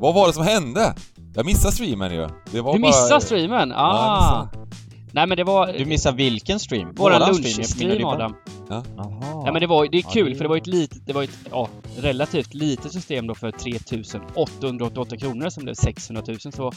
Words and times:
Vad 0.00 0.14
var 0.14 0.26
det 0.26 0.32
som 0.32 0.44
hände? 0.44 0.94
Jag 1.34 1.46
missade 1.46 1.72
streamen 1.74 2.12
ju. 2.14 2.28
Det 2.52 2.60
var 2.60 2.72
Du 2.74 2.78
bara... 2.80 2.88
missade 2.88 3.20
streamen? 3.20 3.70
Ja, 3.70 3.76
Ah! 3.78 4.48
jag 4.52 4.68
Nej 5.12 5.26
men 5.26 5.36
det 5.36 5.44
var 5.44 5.72
Du 5.78 5.84
missar 5.84 6.12
vilken 6.12 6.60
stream? 6.60 6.94
våran 6.94 7.20
Våran 7.20 7.34
lunchstream 7.34 8.04
Adam. 8.06 8.34
Jaha. 8.68 9.42
Ja 9.46 9.52
men 9.52 9.60
det 9.60 9.66
var 9.66 9.88
det 9.90 9.96
är 9.98 10.02
Ja, 10.02 10.10
kul 10.12 10.30
det- 10.30 10.36
för 10.36 10.44
det 10.44 10.48
var 10.48 10.56
ett 10.56 10.66
litet, 10.66 11.06
det 11.06 11.12
var 11.12 11.22
ett 11.22 11.38
ja, 11.50 11.68
relativt 11.98 12.54
litet 12.54 12.92
system 12.92 13.26
då 13.26 13.34
för 13.34 13.50
3888 13.50 15.16
kronor 15.16 15.48
som 15.50 15.64
blev 15.64 15.74
600 15.74 16.22
000 16.28 16.38
så 16.40 16.72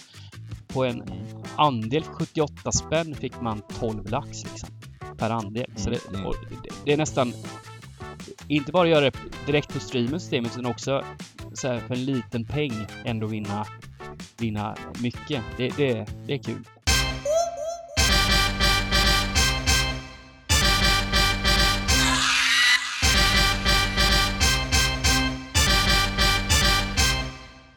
på 0.68 0.86
en 0.86 1.04
andel 1.56 2.04
78 2.04 2.72
spänn 2.72 3.16
fick 3.16 3.42
man 3.42 3.62
12 3.80 4.10
lax 4.10 4.44
liksom. 4.44 4.70
Per 5.18 5.30
andel. 5.30 5.66
Så 5.76 5.90
det, 5.90 6.00
Mm. 6.10 6.24
det, 6.64 6.70
det 6.86 6.94
är 6.94 6.98
nästan 6.98 7.34
inte 8.48 8.72
bara 8.72 8.88
göra 8.88 9.02
det 9.06 9.12
direkt 9.46 9.74
på 9.74 9.80
streamen 9.80 10.20
systemet 10.20 10.52
utan 10.54 10.66
också 10.66 11.04
så 11.54 11.68
här, 11.68 11.80
för 11.80 11.94
en 11.96 12.06
liten 12.06 12.46
peng 12.46 12.88
ändå 13.06 13.28
vinna, 13.28 13.68
vinna 14.38 14.76
mycket. 15.02 15.44
Det, 15.58 15.70
det, 15.78 16.06
det 16.28 16.34
är 16.34 16.44
kul. 16.44 16.64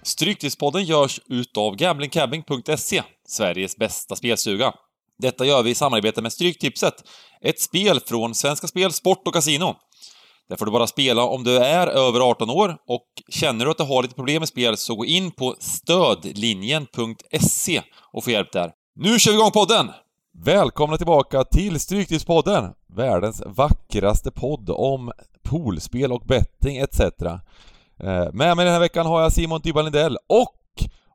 Stryktipspodden 0.03 0.85
görs 0.85 1.21
utav 1.27 1.77
gamblingcabbing.se, 1.77 3.03
Sveriges 3.29 3.77
bästa 3.77 4.17
spelstuga. 4.17 4.73
Detta 5.19 5.45
gör 5.45 5.63
vi 5.63 5.71
i 5.71 5.75
samarbete 5.75 6.23
med 6.23 6.33
Stryktipset, 6.33 6.95
ett 7.41 7.61
spel 7.61 8.01
från 8.01 8.35
Svenska 8.35 8.67
Spel, 8.67 8.93
Sport 8.93 9.23
och 9.27 9.35
Casino. 9.35 9.77
Där 10.49 10.57
får 10.57 10.67
du 10.67 10.73
bara 10.73 10.87
spela 10.87 11.23
om 11.25 11.45
du 11.45 11.57
är 11.57 11.87
över 11.87 12.21
18 12.21 12.51
år 12.51 12.77
och 12.89 13.07
känner 13.29 13.65
du 13.65 13.71
att 13.71 13.77
du 13.79 13.85
har 13.85 14.03
lite 14.03 14.15
problem 14.15 14.41
med 14.41 14.49
spel 14.49 14.77
så 14.77 14.95
gå 14.95 15.05
in 15.05 15.31
på 15.31 15.55
stödlinjen.se 15.59 17.83
och 18.13 18.25
få 18.25 18.31
hjälp 18.31 18.53
där. 18.53 18.73
Nu 18.95 19.19
kör 19.19 19.33
vi 19.33 19.39
igång 19.39 19.51
podden! 19.51 19.91
Välkomna 20.45 20.97
tillbaka 20.97 21.45
till 21.45 21.81
Stryktipspodden, 21.81 22.73
världens 22.97 23.43
vackraste 23.47 24.31
podd 24.31 24.71
om 24.71 25.13
poolspel 25.43 26.13
och 26.13 26.23
betting 26.27 26.77
etc. 26.77 27.01
Eh, 27.01 27.39
Med 28.33 28.57
mig 28.57 28.65
den 28.65 28.73
här 28.75 28.81
veckan 28.81 29.07
har 29.07 29.23
jag 29.23 29.33
Simon 29.33 29.61
Dybban 29.61 29.85
Lindell 29.85 30.19
och 30.29 30.55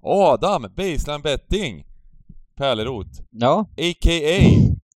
Adam 0.03 0.61
Baseline 0.61 1.21
Betting 1.21 1.85
Pärleroth, 2.57 3.21
Ja, 3.29 3.59
a.k.a. 3.59 4.39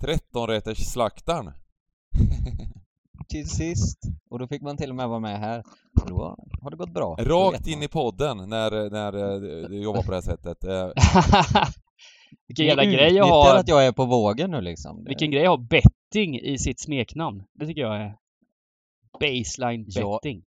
13-rätters 0.02 0.92
slaktaren. 0.92 1.52
till 3.28 3.48
sist. 3.50 3.98
Och 4.30 4.38
då 4.38 4.46
fick 4.46 4.62
man 4.62 4.76
till 4.76 4.90
och 4.90 4.96
med 4.96 5.08
vara 5.08 5.20
med 5.20 5.38
här. 5.40 5.58
Och 6.02 6.08
då 6.08 6.36
har 6.62 6.70
det 6.70 6.76
gått 6.76 6.94
bra. 6.94 7.16
Rakt 7.20 7.66
in 7.66 7.78
man. 7.78 7.82
i 7.82 7.88
podden 7.88 8.36
när, 8.36 8.90
när 8.90 9.12
eh, 9.34 9.68
du 9.68 9.82
jobbar 9.82 10.02
på 10.02 10.10
det 10.10 10.16
här 10.16 10.22
sättet. 10.22 10.64
Eh, 10.64 10.88
Vilken 12.48 12.66
jävla 12.66 12.84
grej 12.84 12.96
jag 12.96 13.26
utnyttjar 13.26 13.30
har. 13.52 13.56
att 13.56 13.68
jag 13.68 13.86
är 13.86 13.92
på 13.92 14.04
vågen 14.04 14.50
nu 14.50 14.60
liksom. 14.60 15.04
Det- 15.04 15.08
Vilken 15.08 15.30
grej 15.30 15.42
att 15.46 15.48
ha 15.48 15.56
betting 15.70 16.38
i 16.40 16.58
sitt 16.58 16.80
smeknamn. 16.80 17.42
Det 17.58 17.66
tycker 17.66 17.80
jag 17.80 17.96
är 17.96 18.16
baseline 19.20 19.84
Ja. 19.88 20.18
betting. 20.22 20.42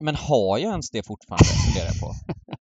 Men 0.00 0.14
har 0.16 0.58
jag 0.58 0.70
ens 0.70 0.90
det 0.90 1.02
fortfarande, 1.06 1.44
funderar 1.44 1.86
jag 1.86 2.00
på. 2.00 2.14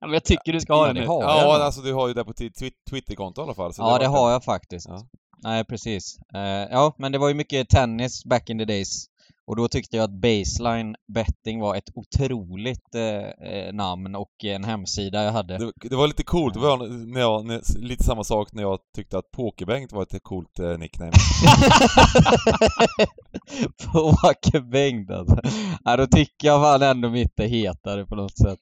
Ja, 0.00 0.06
men 0.06 0.12
jag 0.14 0.24
tycker 0.24 0.52
du 0.52 0.60
ska 0.60 0.72
ha 0.74 0.80
Ja, 0.86 0.92
det 0.92 1.00
det 1.00 1.00
nu. 1.00 1.12
Ja, 1.12 1.64
alltså 1.64 1.80
du 1.80 1.92
har 1.94 2.08
ju 2.08 2.14
det 2.14 2.24
på 2.24 2.32
ditt 2.32 2.60
twi- 2.62 2.72
Twitterkonto 2.90 3.40
i 3.40 3.44
alla 3.44 3.54
fall. 3.54 3.74
så 3.74 3.82
ja, 3.82 3.98
det 3.98 4.08
var- 4.08 4.18
har 4.18 4.30
jag 4.30 4.44
faktiskt. 4.44 4.88
Ja. 4.88 5.06
Nej, 5.42 5.64
precis. 5.64 6.18
Eh, 6.34 6.68
ja, 6.70 6.94
men 6.98 7.12
det 7.12 7.18
var 7.18 7.28
ju 7.28 7.34
mycket 7.34 7.68
tennis 7.68 8.24
back 8.24 8.50
in 8.50 8.58
the 8.58 8.64
days. 8.64 9.06
Och 9.46 9.56
då 9.56 9.68
tyckte 9.68 9.96
jag 9.96 10.04
att 10.04 10.20
baseline 10.20 10.96
betting 11.14 11.60
var 11.60 11.76
ett 11.76 11.90
otroligt 11.94 12.94
eh, 12.94 13.48
eh, 13.50 13.72
namn 13.72 14.14
och 14.14 14.44
en 14.44 14.64
hemsida 14.64 15.24
jag 15.24 15.32
hade. 15.32 15.58
Det, 15.58 15.72
det 15.88 15.96
var 15.96 16.06
lite 16.06 16.22
coolt, 16.22 16.54
det 16.54 16.60
var 16.60 17.06
när 17.12 17.20
jag, 17.20 17.46
när, 17.46 17.78
lite 17.78 18.04
samma 18.04 18.24
sak 18.24 18.52
när 18.52 18.62
jag 18.62 18.78
tyckte 18.96 19.18
att 19.18 19.30
Pokerbänk 19.30 19.92
var 19.92 20.02
ett 20.02 20.22
coolt 20.22 20.58
eh, 20.58 20.78
nickname. 20.78 21.12
på 23.92 23.98
Åkerbänk 23.98 25.10
alltså. 25.10 25.40
Ja, 25.84 25.96
då 25.96 26.06
tycker 26.06 26.48
jag 26.48 26.62
fan 26.62 26.82
ändå 26.82 27.10
mitt 27.10 27.40
är 27.40 27.48
hetare 27.48 28.06
på 28.06 28.14
något 28.14 28.38
sätt. 28.38 28.58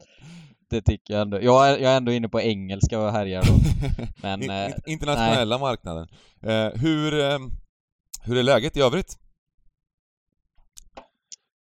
Det 0.71 0.83
tycker 0.83 1.15
jag 1.15 1.21
ändå. 1.23 1.43
Jag 1.43 1.69
är, 1.71 1.79
jag 1.79 1.93
är 1.93 1.97
ändå 1.97 2.13
inne 2.13 2.29
på 2.29 2.41
engelska 2.41 3.01
och 3.01 3.13
härjar 3.13 3.43
då. 3.43 3.53
Men, 4.23 4.43
In- 4.43 4.51
eh, 4.51 4.67
in- 4.67 4.73
internationella 4.87 5.59
marknaden. 5.59 6.09
Eh, 6.43 6.69
hur, 6.81 7.21
eh, 7.21 7.39
hur 8.23 8.37
är 8.39 8.43
läget 8.43 8.77
i 8.77 8.81
övrigt? 8.81 9.19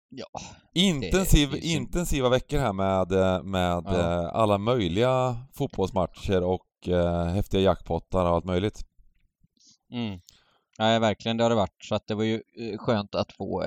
Ja, 0.10 0.26
Intensiv, 0.74 1.50
ju 1.56 1.72
intensiva 1.74 2.30
veckor 2.30 2.58
här 2.60 2.74
med, 2.74 3.12
eh, 3.12 3.44
med 3.44 3.84
Ja. 3.86 4.30
alla 4.32 4.58
möjliga 4.58 5.38
fotbollsmatcher 5.54 6.44
och 6.44 6.88
eh, 6.88 7.26
häftiga 7.26 7.62
jackpottar 7.62 8.26
och 8.26 8.30
allt 8.30 8.46
möjligt. 8.46 8.82
Mm. 9.92 10.20
Nej, 10.80 11.00
verkligen 11.00 11.38
det 11.38 11.44
har 11.44 11.50
det 11.50 11.56
varit. 11.56 11.84
Så 11.84 11.96
att 11.96 12.08
det 12.08 12.16
var 12.16 12.24
ju 12.24 12.42
skönt 12.78 13.16
att 13.16 13.32
få 13.34 13.64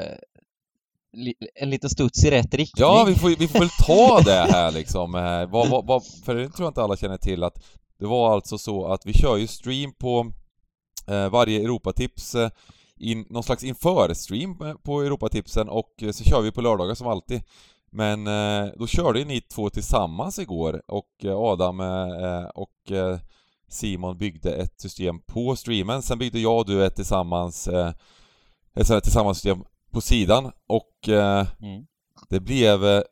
en 1.55 1.71
liten 1.71 1.91
studs 1.91 2.25
i 2.25 2.31
rätt 2.31 2.55
riktning. 2.55 2.87
Ja, 2.87 3.05
vi 3.09 3.15
får, 3.15 3.29
vi 3.29 3.49
får 3.49 3.59
väl 3.59 3.69
ta 3.87 4.21
det 4.25 4.53
här 4.53 4.71
liksom. 4.71 5.15
Eh, 5.15 5.51
vad, 5.51 5.69
vad, 5.69 5.87
vad, 5.87 6.05
för 6.25 6.35
det 6.35 6.49
tror 6.49 6.65
jag 6.65 6.71
inte 6.71 6.83
alla 6.83 6.97
känner 6.97 7.17
till 7.17 7.43
att 7.43 7.65
det 7.99 8.07
var 8.07 8.35
alltså 8.35 8.59
så 8.59 8.87
att 8.87 9.07
vi 9.07 9.13
kör 9.13 9.37
ju 9.37 9.47
stream 9.47 9.93
på 9.93 10.33
eh, 11.07 11.29
varje 11.29 11.61
Europatips 11.61 12.35
eh, 12.35 12.51
in, 12.97 13.27
någon 13.31 13.43
slags 13.43 13.65
inför-stream 13.65 14.63
eh, 14.63 14.75
på 14.75 15.03
Europatipsen 15.03 15.69
och 15.69 16.03
eh, 16.03 16.11
så 16.11 16.25
kör 16.25 16.41
vi 16.41 16.53
på 16.53 16.61
lördagar 16.61 16.95
som 16.95 17.07
alltid. 17.07 17.43
Men 17.95 18.25
då 18.79 18.87
körde 18.87 19.19
ju 19.19 19.25
ni 19.25 19.41
två 19.41 19.71
tillsammans 19.71 20.39
igår 20.39 20.83
och 20.89 21.25
Adam 21.25 21.81
och 22.55 22.93
Simon 23.69 24.19
byggde 24.19 24.55
ett 24.55 24.81
system 24.81 25.21
på 25.21 25.57
streamen. 25.57 26.03
Sen 26.03 26.19
byggde 26.19 26.41
jag 26.41 26.59
och 26.59 26.67
du 26.67 26.85
ett 26.85 26.97
tillsammans 26.97 27.69
ett 27.69 28.87
sånt 28.87 28.89
här 28.89 29.01
tillsammans 29.01 29.39
system 29.39 29.65
på 29.93 30.01
sidan 30.01 30.53
och 30.69 31.09
eh, 31.09 31.47
Mm. 31.63 31.87
det 32.31 32.41
blev 32.41 32.85
eh, 32.85 33.03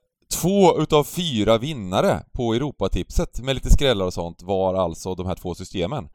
två 0.40 0.78
utav 0.82 1.04
fyra 1.04 1.58
vinnare 1.58 2.22
på 2.32 2.54
Europatipset 2.54 3.40
med 3.40 3.54
lite 3.54 3.70
skrällar 3.70 4.06
och 4.06 4.14
sånt 4.14 4.42
var 4.42 4.74
alltså 4.74 5.14
de 5.14 5.26
här 5.26 5.34
två 5.34 5.54
systemen. 5.54 6.08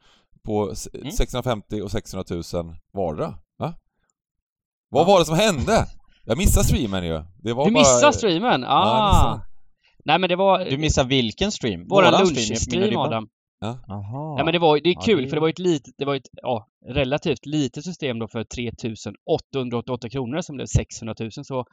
På 0.44 0.72
Mm. 0.94 1.10
650 1.12 1.80
och 1.82 1.90
600 1.90 2.24
000 2.30 2.42
vardera. 2.92 3.34
Va? 3.58 3.74
Vad 4.88 5.02
Ja. 5.02 5.06
var 5.06 5.18
det 5.18 5.24
som 5.24 5.36
hände? 5.36 5.86
Jag 6.24 6.38
missade 6.38 6.66
streamen 6.66 7.04
ju. 7.06 7.22
Det 7.42 7.52
var 7.52 7.64
Du 7.66 7.72
bara... 7.72 7.80
missade 7.80 8.12
streamen? 8.12 8.62
Ja, 8.62 8.68
Ah! 8.68 8.98
jag 8.98 9.14
missade. 9.14 9.40
Nej 10.04 10.18
men 10.18 10.28
det 10.28 10.36
var 10.36 10.64
Du 10.64 10.78
missar 10.78 11.04
vilken 11.04 11.52
stream? 11.52 11.86
våran 11.88 12.10
menar 12.12 12.24
lunchstream 12.24 12.82
du 12.82 12.96
Adam. 13.60 13.78
Jaha. 13.88 14.38
Ja 14.38 14.44
men 14.44 14.52
det 14.52 14.58
var 14.58 14.80
det 14.80 14.88
är 14.88 14.94
Ja, 14.94 15.00
kul 15.00 15.22
det- 15.22 15.28
för 15.28 15.36
det 15.36 15.40
var 15.40 15.48
ett 15.48 15.58
litet, 15.58 15.94
det 15.98 16.04
var 16.04 16.14
ett 16.14 16.28
ja, 16.32 16.68
relativt 16.86 17.46
litet 17.46 17.84
system 17.84 18.18
då 18.18 18.28
för 18.28 18.44
3888 18.44 20.08
kronor 20.08 20.40
som 20.40 20.56
blev 20.56 20.66
600 20.66 21.14
000 21.20 21.30
så 21.32 21.64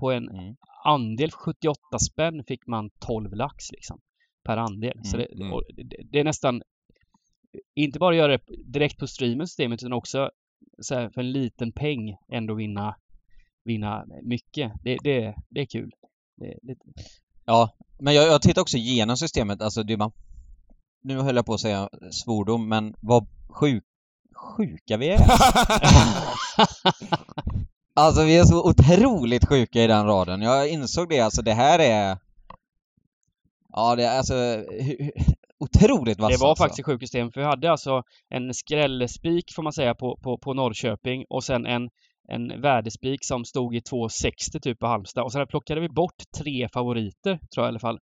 på 0.00 0.10
en 0.12 0.28
Mm. 0.28 0.56
andel 0.84 1.30
78 1.30 1.98
spänn 1.98 2.44
fick 2.48 2.66
man 2.66 2.90
12 2.98 3.32
lax 3.34 3.70
liksom 3.72 4.00
per 4.44 4.56
andel. 4.56 5.00
Så 5.04 5.16
Mm, 5.16 5.28
det, 5.38 5.44
mm. 5.44 5.60
det, 5.88 5.96
det 6.12 6.20
är 6.20 6.24
nästan 6.24 6.62
inte 7.74 7.98
bara 7.98 8.16
göra 8.16 8.32
det 8.38 8.42
direkt 8.72 8.98
på 8.98 9.06
streamen 9.06 9.46
systemet 9.46 9.82
utan 9.82 9.92
också 9.92 10.30
så 10.82 10.94
här, 10.94 11.10
för 11.10 11.20
en 11.20 11.32
liten 11.32 11.72
peng 11.72 12.16
ändå 12.32 12.54
vinna 12.54 12.96
vinna 13.64 14.04
mycket. 14.22 14.72
Det, 14.84 14.96
det, 15.04 15.34
det 15.48 15.60
är 15.60 15.66
kul. 15.66 15.90
Det. 16.36 16.54
Ja, 17.44 17.70
men 18.00 18.14
jag, 18.14 18.26
jag 18.26 18.42
tittar 18.42 18.62
också 18.62 18.76
igenom 18.76 19.16
systemet, 19.16 19.62
alltså 19.62 19.82
det 19.82 19.96
man... 19.96 20.12
Nu 21.04 21.20
höll 21.20 21.36
jag 21.36 21.46
på 21.46 21.54
att 21.54 21.60
säga 21.60 21.88
svordom, 22.10 22.68
men 22.68 22.94
vad 23.00 23.26
sjuk, 23.48 23.84
sjuka 24.34 24.96
vi 24.96 25.08
är. 25.08 25.18
alltså 27.94 28.24
vi 28.24 28.38
är 28.38 28.44
så 28.44 28.68
otroligt 28.68 29.48
sjuka 29.48 29.82
i 29.82 29.86
den 29.86 30.06
raden. 30.06 30.42
Jag 30.42 30.68
insåg 30.68 31.08
det, 31.08 31.20
alltså 31.20 31.42
det 31.42 31.52
här 31.52 31.78
är... 31.78 32.18
Ja, 33.68 33.96
det 33.96 34.04
är 34.04 34.18
alltså... 34.18 34.64
Otroligt 35.58 36.18
vassa 36.18 36.32
Det 36.32 36.40
var 36.40 36.48
alltså. 36.48 36.64
faktiskt 36.64 36.78
ett 36.78 36.86
sjukt 36.86 37.02
system 37.02 37.32
för 37.32 37.40
vi 37.40 37.46
hade 37.46 37.70
alltså 37.70 38.02
en 38.28 38.54
skrällspik 38.54 39.44
får 39.54 39.62
man 39.62 39.72
säga 39.72 39.94
på, 39.94 40.18
på, 40.22 40.38
på 40.38 40.54
Norrköping 40.54 41.24
och 41.28 41.44
sen 41.44 41.66
en, 41.66 41.90
en 42.28 42.60
värdespik 42.60 43.24
som 43.24 43.44
stod 43.44 43.76
i 43.76 43.80
2,60 43.80 44.60
typ 44.62 44.78
på 44.78 44.86
Halmstad 44.86 45.24
och 45.24 45.32
sen 45.32 45.46
plockade 45.46 45.80
vi 45.80 45.88
bort 45.88 46.22
tre 46.38 46.68
favoriter 46.72 47.38
tror 47.54 47.64
jag 47.64 47.66
i 47.66 47.68
alla 47.68 47.78
fall. 47.78 47.98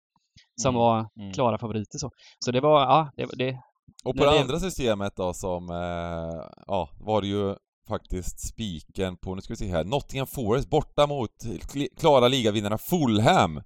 Som 0.61 0.69
Mm, 0.75 0.79
var 0.79 1.07
mm. 1.19 1.33
klara 1.33 1.57
favoriter 1.57 1.97
så. 1.99 2.11
Så 2.45 2.51
det 2.51 2.59
var, 2.61 2.81
ja, 2.81 3.11
det, 3.17 3.25
det 3.37 3.59
Och 4.05 4.15
på 4.17 4.25
det 4.25 4.31
det- 4.31 4.41
andra 4.41 4.59
systemet 4.59 5.15
då 5.15 5.33
som, 5.33 5.69
eh, 5.69 6.45
ja, 6.67 6.89
var 6.99 7.21
det 7.21 7.27
ju 7.27 7.55
faktiskt 7.87 8.47
spiken 8.47 9.17
på, 9.17 9.35
nu 9.35 9.41
ska 9.41 9.53
vi 9.53 9.57
se 9.57 9.67
här, 9.71 9.83
Nottingham 9.83 10.27
Forest 10.27 10.69
borta 10.69 11.07
mot 11.07 11.31
kl- 11.43 11.87
klara 11.99 12.27
ligavinnarna 12.27 12.77
Fulham. 12.77 13.61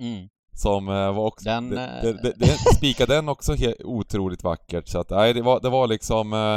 Mm. 0.00 0.28
Som 0.56 0.88
eh, 0.88 1.12
var 1.14 1.24
också, 1.26 1.44
Den, 1.44 1.70
det, 1.70 1.84
eh, 1.86 2.02
det, 2.22 2.32
det, 2.36 2.46
spikade 2.76 3.14
den 3.14 3.28
också 3.28 3.54
otroligt 3.84 4.44
vackert 4.44 4.88
så 4.88 4.98
att, 5.00 5.10
nej 5.10 5.32
det 5.34 5.42
var, 5.42 5.60
det 5.60 5.70
var 5.70 5.86
liksom 5.86 6.32
eh, 6.32 6.56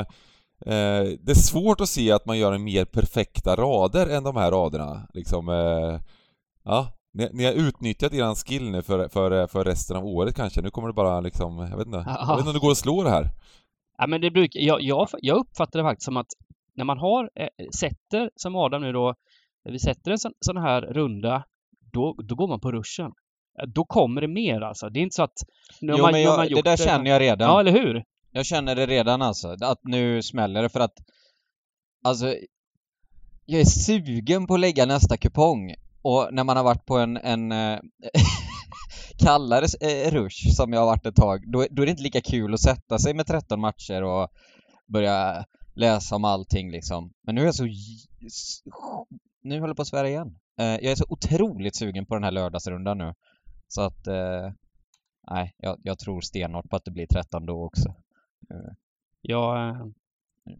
eh, 0.74 1.04
Det 1.22 1.32
är 1.32 1.36
svårt 1.36 1.82
att 1.82 1.90
se 1.90 2.12
att 2.12 2.26
man 2.26 2.38
gör 2.38 2.54
en 2.54 2.64
mer 2.64 2.86
perfekta 2.86 3.56
rader 3.56 4.08
än 4.08 4.24
de 4.24 4.36
här 4.36 4.52
raderna 4.52 5.08
liksom 5.14 5.50
eh, 5.50 6.00
Ja, 6.64 6.88
ni, 7.14 7.30
ni 7.34 7.46
har 7.46 7.54
utnyttjat 7.54 8.14
eran 8.14 8.36
skill 8.36 8.70
nu 8.70 8.82
för, 8.82 9.08
för, 9.08 9.48
för 9.48 9.64
resten 9.64 9.98
av 9.98 10.06
året 10.06 10.36
kanske. 10.36 10.62
Nu 10.62 10.70
kommer 10.70 10.88
det 10.88 10.94
bara 10.94 11.20
liksom, 11.22 11.58
jag 11.72 11.78
vet 11.78 11.88
inte. 11.88 12.04
Jag 12.08 12.28
vet 12.28 12.40
inte 12.40 12.50
om 12.50 12.54
det 12.54 12.60
går 12.60 12.72
att 12.72 12.78
slå 12.78 13.04
det 13.04 13.10
här. 13.10 13.30
Ja, 13.98 14.08
men 14.08 14.22
det 14.22 14.32
brukar, 14.32 14.60
jag, 14.60 14.82
jag, 14.82 15.08
jag 15.22 15.38
uppfattar 15.38 15.80
det 15.80 15.86
faktiskt 15.86 16.06
som 16.06 16.18
att 16.18 16.28
när 16.76 16.86
man 16.86 16.98
har, 16.98 17.30
eh, 17.36 17.48
sätter, 17.80 18.30
som 18.36 18.56
Adam 18.56 18.82
nu 18.82 18.92
då, 18.92 19.16
när 19.66 19.72
vi 19.72 19.80
sätter 19.80 20.12
en 20.12 20.20
sån, 20.20 20.34
sån 20.40 20.58
här 20.58 20.82
runda, 20.82 21.44
då, 21.94 22.16
då 22.24 22.36
går 22.36 22.48
man 22.48 22.60
på 22.60 22.72
ruschen. 22.72 23.12
Då 23.68 23.86
kommer 23.86 24.22
det 24.22 24.28
mer 24.28 24.62
alltså. 24.62 24.90
Det 24.90 25.00
är 25.00 25.02
inte 25.02 25.16
så 25.16 25.24
att... 25.24 25.38
Nu 25.82 25.94
Jo 25.98 26.02
man, 26.02 26.12
men 26.12 26.22
jag, 26.22 26.38
man 26.38 26.48
det 26.48 26.62
där 26.62 26.78
känner 26.78 27.12
jag 27.12 27.22
redan. 27.22 27.50
Ja, 27.50 27.60
eller 27.60 27.72
hur? 27.72 28.04
Jag 28.32 28.46
känner 28.46 28.76
det 28.76 28.86
redan 28.86 29.22
alltså, 29.22 29.56
att 29.62 29.80
nu 29.84 30.22
smäller 30.22 30.62
det 30.62 30.70
för 30.70 30.80
att 30.80 30.94
Alltså 32.04 32.36
Jag 33.46 33.62
är 33.62 33.66
sugen 33.66 34.48
på 34.48 34.54
att 34.54 34.60
lägga 34.60 34.86
nästa 34.86 35.18
kupong 35.18 35.76
och 36.02 36.30
när 36.32 36.44
man 36.44 36.58
har 36.58 36.64
varit 36.64 36.86
på 36.86 36.98
en, 36.98 37.18
en 37.18 37.52
eh, 37.52 37.80
kallare 39.20 39.66
eh, 39.82 40.12
rush 40.12 40.56
som 40.56 40.74
jag 40.74 40.80
har 40.80 40.86
varit 40.86 41.06
ett 41.06 41.16
tag, 41.16 41.52
då, 41.52 41.66
då 41.72 41.82
är 41.82 41.86
det 41.86 41.92
inte 41.92 42.04
lika 42.04 42.22
kul 42.22 42.54
att 42.54 42.60
sätta 42.60 43.00
sig 43.00 43.14
med 43.14 43.28
13 43.28 43.60
matcher 43.60 44.04
och 44.04 44.30
börja 44.88 45.46
läsa 45.76 46.16
om 46.16 46.26
allting 46.26 46.72
liksom. 46.72 47.14
Men 47.24 47.36
nu 47.36 47.42
är 47.42 47.46
jag 47.46 47.56
så... 47.56 47.68
Nu 49.44 49.56
håller 49.56 49.68
jag 49.68 49.76
på 49.76 49.82
att 49.82 49.88
svära 49.88 50.10
igen. 50.10 50.40
Eh, 50.60 50.66
jag 50.66 50.92
är 50.92 50.96
så 50.96 51.06
otroligt 51.10 51.76
sugen 51.76 52.06
på 52.06 52.14
den 52.14 52.24
här 52.24 52.32
lördagsrundan 52.32 52.98
nu. 52.98 53.14
Så 53.68 53.82
att... 53.82 54.08
Nej, 55.30 55.54
jag, 55.58 55.78
jag 55.84 56.00
tror 56.00 56.22
stenhårt 56.22 56.70
på 56.70 56.76
att 56.76 56.86
det 56.86 56.92
blir 56.92 57.08
13 57.08 57.46
då 57.46 57.66
också. 57.66 57.96
Jag, 59.22 59.76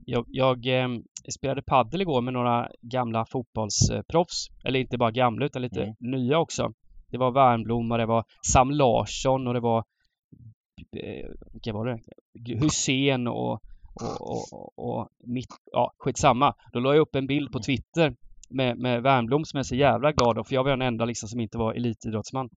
jag, 0.06 0.26
jag 0.28 0.66
eh, 0.68 0.88
spelade 1.36 1.62
paddel 1.62 2.02
igår 2.02 2.22
med 2.22 2.34
några 2.34 2.70
gamla 2.82 3.26
fotbollsproffs. 3.26 4.48
Eller 4.64 4.80
inte 4.80 4.98
bara 4.98 5.12
gamla 5.12 5.46
utan 5.46 5.62
lite 5.62 5.84
Mm. 5.84 5.96
nya 6.00 6.40
också. 6.40 6.72
Det 7.12 7.18
var 7.18 7.32
Wernbloom 7.32 7.92
och 7.92 7.98
det 7.98 8.06
var 8.06 8.24
Sam 8.54 8.72
Larsson 8.72 9.48
och 9.48 9.54
det 9.54 9.60
var 9.60 9.84
eh, 10.98 11.30
vilka 11.54 11.74
var 11.74 11.86
det? 11.86 12.00
Hussein 12.54 13.28
och, 13.28 13.52
och, 13.52 14.22
och, 14.22 14.54
och, 14.54 14.80
och 15.00 15.08
mitt, 15.24 15.48
ja 15.72 15.92
skitsamma. 15.98 16.54
Då 16.74 16.80
la 16.80 16.94
jag 16.94 17.02
upp 17.02 17.16
en 17.16 17.28
bild 17.28 17.52
på 17.52 17.60
Twitter 17.60 18.16
med, 18.50 18.78
med 18.78 19.04
Wernbloom 19.04 19.46
som 19.46 19.58
jag 19.58 19.64
är 19.64 19.68
så 19.68 19.76
jävla 19.76 20.12
glad 20.12 20.38
av 20.38 20.44
för 20.44 20.56
jag 20.56 20.64
var 20.64 20.72
den 20.72 20.82
enda 20.82 21.06
liksom 21.06 21.30
som 21.30 21.40
inte 21.40 21.58
var 21.58 21.74
elitidrottsman. 21.74 22.50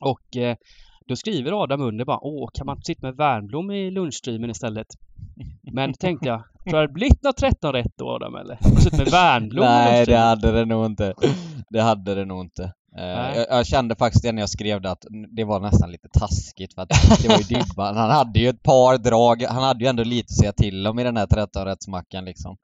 Och 0.00 0.36
eh, 0.36 0.56
då 1.06 1.16
skriver 1.16 1.62
Adam 1.62 1.80
under 1.80 2.04
bara 2.04 2.18
Åh, 2.22 2.48
kan 2.54 2.66
man 2.66 2.82
sitta 2.82 3.06
med 3.06 3.16
Wernbloom 3.16 3.70
i 3.70 3.90
lunchstreamen 3.90 4.50
istället? 4.50 4.86
Men 5.72 5.92
tänkte 5.92 6.28
jag, 6.28 6.42
tror 6.64 6.80
det 6.80 6.88
blivit 6.88 7.22
något 7.22 7.36
13 7.36 7.72
rätt 7.72 7.92
då 7.98 8.10
Adam 8.10 8.34
eller? 8.34 8.58
Suttit 8.80 8.98
med 8.98 9.08
Wernbloom 9.10 9.64
i 9.64 9.68
Nej, 9.68 10.06
det 10.06 10.18
hade 10.18 10.52
det 10.52 10.64
nog 10.64 10.86
inte. 10.86 11.14
Det 11.70 11.80
hade 11.80 12.14
det 12.14 12.24
nog 12.24 12.40
inte. 12.40 12.72
Nej. 12.96 13.36
jag, 13.36 13.46
jag 13.58 13.66
kände 13.66 13.96
faktiskt 13.96 14.22
det 14.22 14.32
när 14.32 14.42
jag 14.42 14.50
skrev 14.50 14.80
det 14.80 14.90
att 14.90 15.04
det 15.36 15.44
var 15.44 15.60
nästan 15.60 15.92
lite 15.92 16.08
taskigt 16.08 16.74
för 16.74 16.82
att 16.82 16.88
det 17.22 17.28
var 17.28 17.38
ju 17.38 17.42
Dybban. 17.48 17.96
Han 17.96 18.10
hade 18.10 18.40
ju 18.40 18.48
ett 18.48 18.62
par 18.62 18.98
drag, 18.98 19.42
han 19.42 19.62
hade 19.62 19.84
ju 19.84 19.88
ändå 19.88 20.04
lite 20.04 20.26
att 20.32 20.38
säga 20.38 20.52
till 20.52 20.86
om 20.86 20.98
i 20.98 21.04
den 21.04 21.16
här 21.16 21.26
13-rättsmackan 21.26 22.24
liksom. 22.24 22.56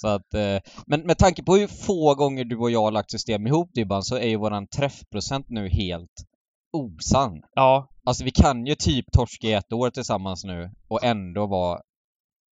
Så 0.00 0.08
att, 0.08 0.34
eh, 0.34 0.58
men 0.86 1.00
med 1.00 1.18
tanke 1.18 1.42
på 1.42 1.56
hur 1.56 1.66
få 1.66 2.14
gånger 2.14 2.44
du 2.44 2.56
och 2.56 2.70
jag 2.70 2.82
har 2.82 2.92
lagt 2.92 3.10
system 3.10 3.46
ihop 3.46 3.70
Dybban 3.74 4.02
så 4.02 4.16
är 4.16 4.28
ju 4.28 4.36
våran 4.36 4.66
träffprocent 4.66 5.46
nu 5.48 5.68
helt 5.68 6.24
osann. 6.72 7.40
Ja, 7.54 7.88
Alltså 8.08 8.24
vi 8.24 8.30
kan 8.30 8.66
ju 8.66 8.74
typ 8.74 9.12
torska 9.12 9.46
i 9.46 9.52
ett 9.52 9.72
år 9.72 9.90
tillsammans 9.90 10.44
nu 10.44 10.70
och 10.88 11.04
ändå 11.04 11.46
vara 11.46 11.80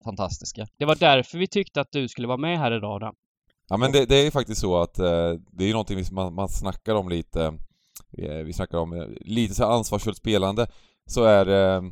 fantastiska. 0.07 0.67
det 0.79 0.85
var 0.85 0.95
därför 0.95 1.39
vi 1.39 1.47
tyckte 1.47 1.81
att 1.81 1.93
du 1.93 2.09
skulle 2.09 2.29
vara 2.29 2.39
med 2.39 2.59
här 2.59 2.77
idag 2.77 3.01
då. 3.01 3.13
Ja 3.69 3.77
men 3.77 3.93
det, 3.93 4.07
det 4.07 4.27
är 4.27 4.31
faktiskt 4.31 4.61
så 4.61 4.83
att 4.83 4.99
eh, 4.99 5.33
det 5.53 5.65
är 5.65 5.67
ju 5.67 5.73
någonting 5.73 6.05
som 6.05 6.15
man, 6.15 6.35
man 6.35 6.49
snackar 6.49 6.95
om 6.95 7.09
lite, 7.09 7.45
eh, 8.19 8.37
vi 8.37 8.53
snackar 8.53 8.79
om 8.79 8.93
eh, 8.93 9.07
lite 9.21 9.55
så 9.55 9.65
här 9.65 9.71
ansvarsfullt 9.71 10.17
spelande, 10.17 10.67
så 11.07 11.25
är 11.25 11.47
eh, 11.49 11.83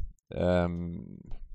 ehm, 0.40 0.98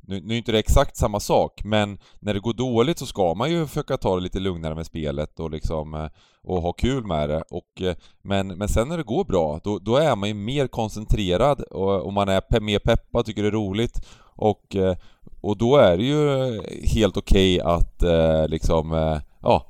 nu, 0.10 0.22
nu 0.22 0.34
är 0.34 0.38
inte 0.38 0.52
det 0.52 0.60
exakt 0.60 0.98
samma 0.98 1.20
sak, 1.20 1.64
men 1.64 2.00
när 2.20 2.34
det 2.34 2.40
går 2.40 2.54
dåligt 2.54 3.00
så 3.00 3.06
ska 3.06 3.34
man 3.34 3.52
ju 3.52 3.68
försöka 3.68 3.98
ta 3.98 4.16
det 4.16 4.22
lite 4.22 4.40
lugnare 4.40 4.76
med 4.76 4.86
spelet 4.86 5.40
och 5.40 5.52
liksom 5.52 5.94
eh, 5.94 6.08
och 6.44 6.62
ha 6.62 6.74
kul 6.74 7.06
med 7.06 7.30
det. 7.30 7.44
Och, 7.50 7.82
eh, 7.82 7.96
men, 8.22 8.48
men 8.48 8.68
sen 8.68 8.88
när 8.88 8.98
det 8.98 9.04
går 9.04 9.24
bra, 9.24 9.60
då, 9.64 9.80
då 9.80 9.96
är 9.96 10.16
man 10.16 10.30
ju 10.30 10.36
mer 10.36 10.68
koncentrerad 10.68 11.62
och, 11.62 12.02
och 12.02 12.14
man 12.14 12.30
är 12.30 12.42
pe 12.42 12.60
mer 12.60 12.80
peppad, 12.80 13.26
tycker 13.26 13.42
det 13.42 13.50
är 13.50 13.52
roligt 13.52 14.06
och, 14.36 14.76
eh, 14.76 14.96
och 15.42 15.58
då 15.58 15.78
är 15.78 15.98
det 15.98 16.04
ju 16.04 16.62
helt 16.84 17.18
okej 17.18 17.60
att 17.62 18.04
eh, 18.04 18.48
liksom, 18.48 18.94
eh, 18.94 19.22
ja, 19.42 19.66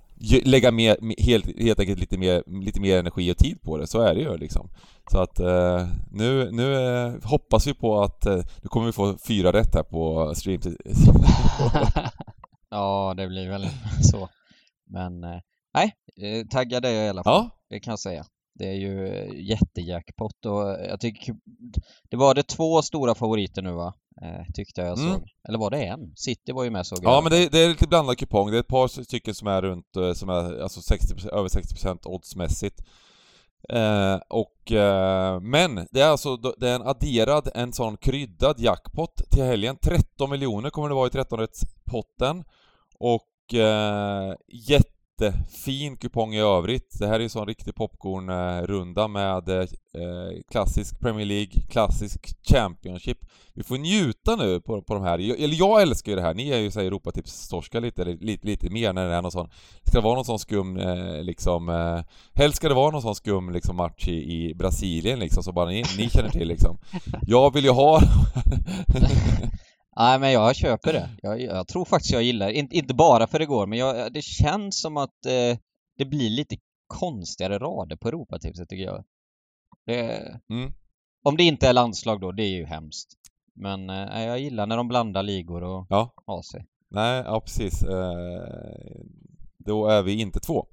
lägga 0.45 0.71
mer, 0.71 0.95
me- 0.95 1.21
helt, 1.23 1.59
helt 1.61 1.79
enkelt 1.79 1.99
lite 1.99 2.17
mer, 2.17 2.43
lite 2.65 2.81
mer 2.81 2.97
energi 2.99 3.31
och 3.31 3.37
tid 3.37 3.61
på 3.61 3.77
det, 3.77 3.87
så 3.87 4.01
är 4.01 4.15
det 4.15 4.21
ju 4.21 4.37
liksom. 4.37 4.69
Så 5.11 5.17
att 5.21 5.39
eh, 5.39 5.87
nu, 6.11 6.51
nu 6.51 6.73
eh, 6.75 7.13
hoppas 7.23 7.67
vi 7.67 7.73
på 7.73 8.01
att 8.01 8.25
eh, 8.25 8.35
nu 8.35 8.67
kommer 8.69 8.85
vi 8.85 8.91
få 8.91 9.17
fyra 9.27 9.53
rätt 9.53 9.75
här 9.75 9.83
på 9.83 10.33
stream. 10.35 10.61
Ja, 12.71 13.13
det 13.17 13.27
blir 13.27 13.49
väl 13.49 13.67
så. 14.11 14.29
Men 14.89 15.23
eh, 15.23 15.39
nej, 15.73 15.93
eh, 16.21 16.47
taggad 16.47 16.85
är 16.85 16.89
jag 16.91 17.05
i 17.05 17.09
alla 17.09 17.23
fall. 17.23 17.33
Ja, 17.33 17.49
Det 17.69 17.79
kan 17.79 17.91
jag 17.91 17.99
säga. 17.99 18.25
Det 18.59 18.67
är 18.67 18.73
ju 18.73 19.07
eh, 19.07 19.49
jättejackpot 19.49 20.45
och 20.45 20.61
jag 20.89 20.99
tycker 20.99 21.35
det 22.09 22.17
var 22.17 22.33
det 22.35 22.43
två 22.43 22.81
stora 22.81 23.15
favoriter 23.15 23.61
nu 23.61 23.71
va? 23.71 23.93
Eh, 24.21 24.53
tyckte 24.53 24.81
jag 24.81 24.99
Mm. 24.99 25.13
såg. 25.13 25.29
Eller 25.47 25.57
var 25.59 25.69
det 25.71 25.83
en? 25.85 26.13
City 26.15 26.51
var 26.51 26.63
ju 26.63 26.69
med 26.69 26.85
såg 26.85 26.99
ja 27.03 27.13
jag. 27.13 27.23
men 27.23 27.31
det, 27.31 27.49
det 27.51 27.59
är 27.59 27.69
lite 27.69 27.87
blandad 27.87 28.17
kupong. 28.17 28.51
Det 28.51 28.57
är 28.57 28.59
ett 28.59 28.67
par 28.67 28.87
stycken 29.03 29.33
som 29.33 29.47
är 29.47 29.61
runt, 29.61 29.95
eh, 29.95 30.13
som 30.13 30.29
är 30.29 30.61
alltså 30.61 30.81
60%, 30.81 31.29
över 31.31 31.49
60% 31.49 31.99
oddsmässigt. 32.05 32.81
Eh, 33.69 34.15
och, 34.29 34.71
eh, 34.71 35.39
men 35.39 35.87
det 35.91 36.01
är 36.01 36.09
alltså 36.09 36.35
det 36.37 36.69
är 36.69 36.75
en 36.75 36.87
adderad, 36.87 37.49
en 37.55 37.73
sån 37.73 37.97
kryddad 37.97 38.59
jackpot 38.59 39.21
till 39.31 39.43
helgen. 39.43 39.77
13 39.81 40.29
miljoner 40.29 40.69
kommer 40.69 40.89
det 40.89 40.95
vara 40.95 41.07
i 41.07 41.11
13-rättspotten. 41.11 42.43
Och 42.99 43.53
eh, 43.53 44.33
jättefin 45.21 45.97
kupong 45.97 46.33
i 46.33 46.39
övrigt. 46.39 46.99
Det 46.99 47.07
här 47.07 47.15
är 47.15 47.19
ju 47.19 47.29
sån 47.29 47.47
riktig 47.47 47.75
popcornrunda 47.75 49.07
med 49.07 49.49
eh, 49.49 49.65
klassisk 50.51 50.99
Premier 50.99 51.25
League, 51.25 51.61
klassisk 51.69 52.35
Championship. 52.43 53.17
Vi 53.53 53.63
får 53.63 53.77
njuta 53.77 54.35
nu 54.35 54.61
på, 54.61 54.81
på 54.81 54.93
de 54.93 55.03
här. 55.03 55.19
Jag, 55.19 55.39
eller 55.39 55.55
jag 55.55 55.81
älskar 55.81 56.11
ju 56.11 56.15
det 56.15 56.21
här. 56.21 56.33
Ni 56.33 56.49
är 56.49 56.57
ju 56.57 56.71
såhär 56.71 56.87
Europatips-torska 56.87 57.79
lite, 57.79 58.01
eller 58.01 58.17
lite, 58.17 58.47
lite 58.47 58.69
mer 58.69 58.93
när 58.93 59.09
det 59.09 59.15
är 59.15 59.21
någon 59.21 59.31
sån... 59.31 59.49
Ska 59.83 59.97
det 59.97 60.03
vara 60.03 60.15
någon 60.15 60.25
sån 60.25 60.39
skum 60.39 60.77
eh, 60.77 61.23
liksom... 61.23 61.69
Eh, 61.69 62.01
helst 62.33 62.57
ska 62.57 62.69
det 62.69 62.75
vara 62.75 62.91
någon 62.91 63.01
sån 63.01 63.15
skum 63.15 63.49
liksom 63.49 63.75
match 63.75 64.07
i, 64.07 64.11
i 64.11 64.53
Brasilien 64.55 65.19
liksom, 65.19 65.43
så 65.43 65.51
bara 65.51 65.69
ni, 65.69 65.83
ni 65.97 66.09
känner 66.09 66.29
till 66.29 66.47
liksom. 66.47 66.77
Jag 67.27 67.53
vill 67.53 67.63
ju 67.63 67.71
ha... 67.71 68.01
Nej 69.99 70.19
men 70.19 70.31
jag 70.31 70.55
köper 70.55 70.93
det. 70.93 71.09
Jag, 71.21 71.41
jag 71.41 71.67
tror 71.67 71.85
faktiskt 71.85 72.13
jag 72.13 72.23
gillar 72.23 72.47
det. 72.47 72.53
Inte, 72.53 72.75
inte 72.77 72.93
bara 72.93 73.27
för 73.27 73.41
igår 73.41 73.67
men 73.67 73.79
jag, 73.79 74.13
det 74.13 74.21
känns 74.21 74.81
som 74.81 74.97
att 74.97 75.25
eh, 75.25 75.57
det 75.97 76.05
blir 76.05 76.29
lite 76.29 76.55
konstigare 76.87 77.57
rader 77.59 77.95
på 77.95 78.07
Europatipset 78.07 78.69
tycker 78.69 78.83
jag. 78.85 79.03
Det, 79.85 80.01
Mm. 80.49 80.73
om 81.23 81.37
det 81.37 81.43
inte 81.43 81.67
är 81.67 81.73
landslag 81.73 82.21
då, 82.21 82.31
det 82.31 82.43
är 82.43 82.55
ju 82.57 82.65
hemskt. 82.65 83.09
Men 83.55 83.89
eh, 83.89 84.21
jag 84.23 84.39
gillar 84.39 84.65
när 84.67 84.77
de 84.77 84.87
blandar 84.87 85.23
ligor 85.23 85.63
och 85.63 85.85
Ja. 85.89 86.13
sig. 86.51 86.65
Nej, 86.91 87.23
ja 87.25 87.41
precis. 87.41 87.83
Eh, 87.83 88.41
då 89.57 89.87
är 89.87 90.03
vi 90.03 90.21
inte 90.21 90.39
två. 90.39 90.67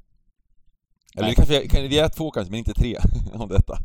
Eller 1.16 1.22
Nej. 1.26 1.30
det 1.30 1.36
kanske, 1.36 1.68
kan- 1.68 1.88
vi 1.88 1.98
är 1.98 2.08
två 2.08 2.30
kanske, 2.30 2.50
men 2.50 2.58
inte 2.58 2.74
tre 2.74 2.96
om 3.34 3.48
detta. 3.48 3.78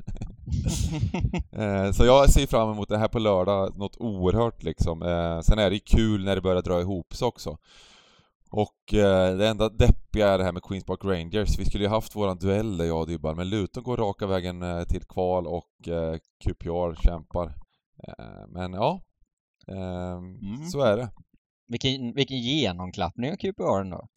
Eh, 1.51 1.91
så 1.91 2.05
jag 2.05 2.29
ser 2.29 2.47
fram 2.47 2.71
emot 2.71 2.89
det 2.89 2.97
här 2.97 3.07
på 3.07 3.19
lördag, 3.19 3.77
något 3.77 3.97
oerhört 3.97 4.63
liksom. 4.63 5.01
Eh, 5.03 5.39
sen 5.41 5.59
är 5.59 5.69
det 5.69 5.75
ju 5.75 5.79
kul 5.79 6.25
när 6.25 6.35
det 6.35 6.41
börjar 6.41 6.61
dra 6.61 6.81
ihop 6.81 7.15
sig 7.15 7.25
också. 7.25 7.57
Och 8.51 8.93
eh, 8.93 9.37
det 9.37 9.47
enda 9.47 9.69
deppiga 9.69 10.29
är 10.29 10.37
det 10.37 10.43
här 10.43 10.51
med 10.51 10.63
Queens 10.63 10.85
Park 10.85 10.99
Rangers. 11.05 11.59
Vi 11.59 11.65
skulle 11.65 11.83
ju 11.83 11.89
haft 11.89 12.15
våran 12.15 12.37
duell 12.37 12.77
där 12.77 12.85
jag 12.85 12.99
och 12.99 13.07
Dybban, 13.07 13.35
men 13.35 13.49
Luton 13.49 13.83
går 13.83 13.97
raka 13.97 14.27
vägen 14.27 14.61
eh, 14.61 14.83
till 14.83 15.01
kval 15.03 15.47
och 15.47 15.87
eh, 15.87 16.17
QPR 16.43 17.01
kämpar. 17.03 17.45
Eh, 18.07 18.47
men 18.47 18.73
ja, 18.73 19.01
eh, 19.67 20.17
Mm. 20.17 20.65
så 20.71 20.81
är 20.81 20.97
det. 20.97 21.09
Vilken, 21.67 22.13
vilken 22.13 22.37
genomklappning 22.37 23.31
av 23.31 23.35
QPR 23.35 23.91
då? 23.91 24.07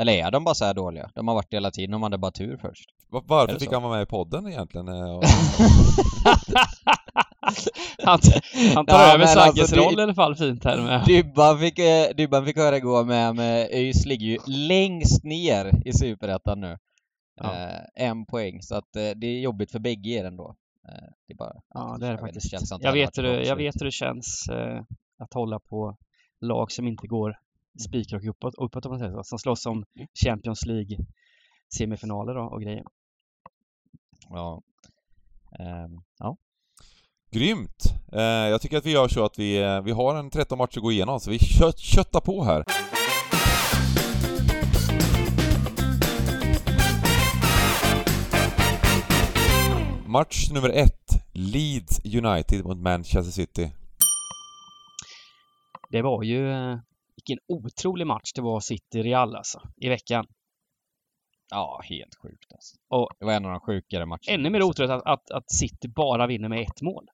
Eller 0.00 0.12
är 0.12 0.30
de 0.30 0.44
bara 0.44 0.54
så 0.54 0.64
här 0.64 0.74
dåliga? 0.74 1.10
De 1.14 1.28
har 1.28 1.34
varit 1.34 1.50
det 1.50 1.56
hela 1.56 1.70
tiden, 1.70 1.90
de 1.90 2.02
hade 2.02 2.18
bara 2.18 2.30
tur 2.32 2.56
först. 2.56 2.90
Varför 3.08 3.58
fick 3.58 3.68
så? 3.68 3.74
han 3.74 3.82
vara 3.82 3.92
med 3.94 4.02
i 4.02 4.06
podden 4.06 4.46
egentligen? 4.48 4.88
Eh, 4.88 5.20
Han, 8.04 8.18
han 8.74 8.86
tar 8.86 8.98
Ja, 9.02 9.14
över 9.14 9.26
Sankes 9.26 9.60
alltså, 9.60 9.76
det- 9.76 9.82
roll 9.82 9.98
i 9.98 10.02
alla 10.02 10.14
fall 10.14 10.36
fint 10.36 10.64
här 10.64 10.82
med. 10.82 11.04
Dybban 11.06 11.58
fick, 11.58 11.78
eh, 11.78 12.06
Dybban 12.16 12.44
fick 12.46 12.56
höra 12.56 12.76
igår 12.76 13.04
med, 13.04 13.34
med 13.36 13.68
ÖIS 13.72 14.06
ligger 14.06 14.26
ju 14.26 14.38
längst 14.46 15.24
ner 15.24 15.72
i 15.84 15.92
Superettan 15.92 16.60
nu. 16.60 16.78
Ja. 17.40 17.52
Eh, 17.54 18.08
en 18.08 18.26
poäng, 18.26 18.62
så 18.62 18.74
att 18.74 18.96
eh, 18.96 19.10
det 19.16 19.26
är 19.26 19.40
jobbigt 19.40 19.72
för 19.72 19.78
bägge 19.78 20.10
er 20.10 20.24
ändå. 20.24 20.54
Eh, 20.88 21.04
det 21.26 21.32
är 21.32 21.36
bara... 21.36 21.52
Ja, 21.74 21.96
det 22.00 22.06
är 22.06 22.10
det 22.10 22.16
jag 22.16 22.22
vet 22.26 22.34
inte, 22.34 22.48
faktiskt. 22.50 22.82
Jag 22.82 22.92
vet, 22.92 23.18
hur 23.18 23.24
jag 23.24 23.56
vet 23.56 23.74
hur 23.80 23.84
det 23.84 23.90
känns 23.92 24.48
eh, 24.52 24.80
att 25.18 25.34
hålla 25.34 25.58
på 25.58 25.96
lag 26.40 26.72
som 26.72 26.86
inte 26.88 27.06
går 27.06 27.36
spikrak 27.80 28.24
uppåt, 28.24 28.54
uppåt 28.58 28.86
om 28.86 28.90
man 28.90 28.98
säger 28.98 29.12
så. 29.12 29.22
Som 29.24 29.38
slåss 29.38 29.66
om 29.66 29.84
Champions 30.24 30.66
League 30.66 30.96
semifinaler 31.78 32.34
då, 32.34 32.42
och 32.42 32.62
grejer. 32.62 32.84
Ja. 34.28 34.62
Ehm, 35.58 36.00
ja. 36.18 36.36
Grymt! 37.30 37.84
Eh, 38.12 38.20
jag 38.22 38.60
tycker 38.60 38.76
att 38.76 38.86
vi 38.86 38.92
gör 38.92 39.08
så 39.08 39.24
att 39.24 39.38
vi, 39.38 39.62
eh, 39.62 39.82
vi 39.82 39.92
har 39.92 40.14
en 40.14 40.30
13 40.30 40.58
matcher 40.58 40.78
att 40.78 40.82
gå 40.82 40.92
igenom, 40.92 41.20
så 41.20 41.30
vi 41.30 41.38
kött, 41.38 41.78
köttar 41.78 42.20
på 42.20 42.44
här. 42.44 42.64
Match 50.06 50.50
nummer 50.50 50.68
ett, 50.68 51.10
Leeds 51.32 52.00
United 52.04 52.64
mot 52.64 52.78
Manchester 52.78 53.32
City. 53.32 53.72
Det 55.90 56.02
var 56.02 56.22
ju... 56.22 56.52
Vilken 57.16 57.38
otrolig 57.48 58.06
match 58.06 58.32
det 58.34 58.42
var 58.42 58.60
City-Real 58.60 59.36
alltså, 59.36 59.60
i 59.76 59.88
veckan. 59.88 60.26
ja, 61.50 61.80
helt 61.84 62.14
sjukt 62.22 62.52
alltså. 62.52 62.76
Och 62.88 63.08
Det 63.18 63.24
var 63.24 63.32
en 63.32 63.44
av 63.44 63.50
de 63.50 63.60
sjukare 63.60 64.06
matcherna. 64.06 64.20
ännu 64.28 64.50
mer 64.50 64.62
otroligt 64.62 64.90
att, 64.90 65.02
att, 65.06 65.30
att 65.30 65.50
City 65.50 65.88
bara 65.88 66.26
vinner 66.26 66.48
med 66.48 66.60
ett 66.62 66.82
mål. 66.82 67.06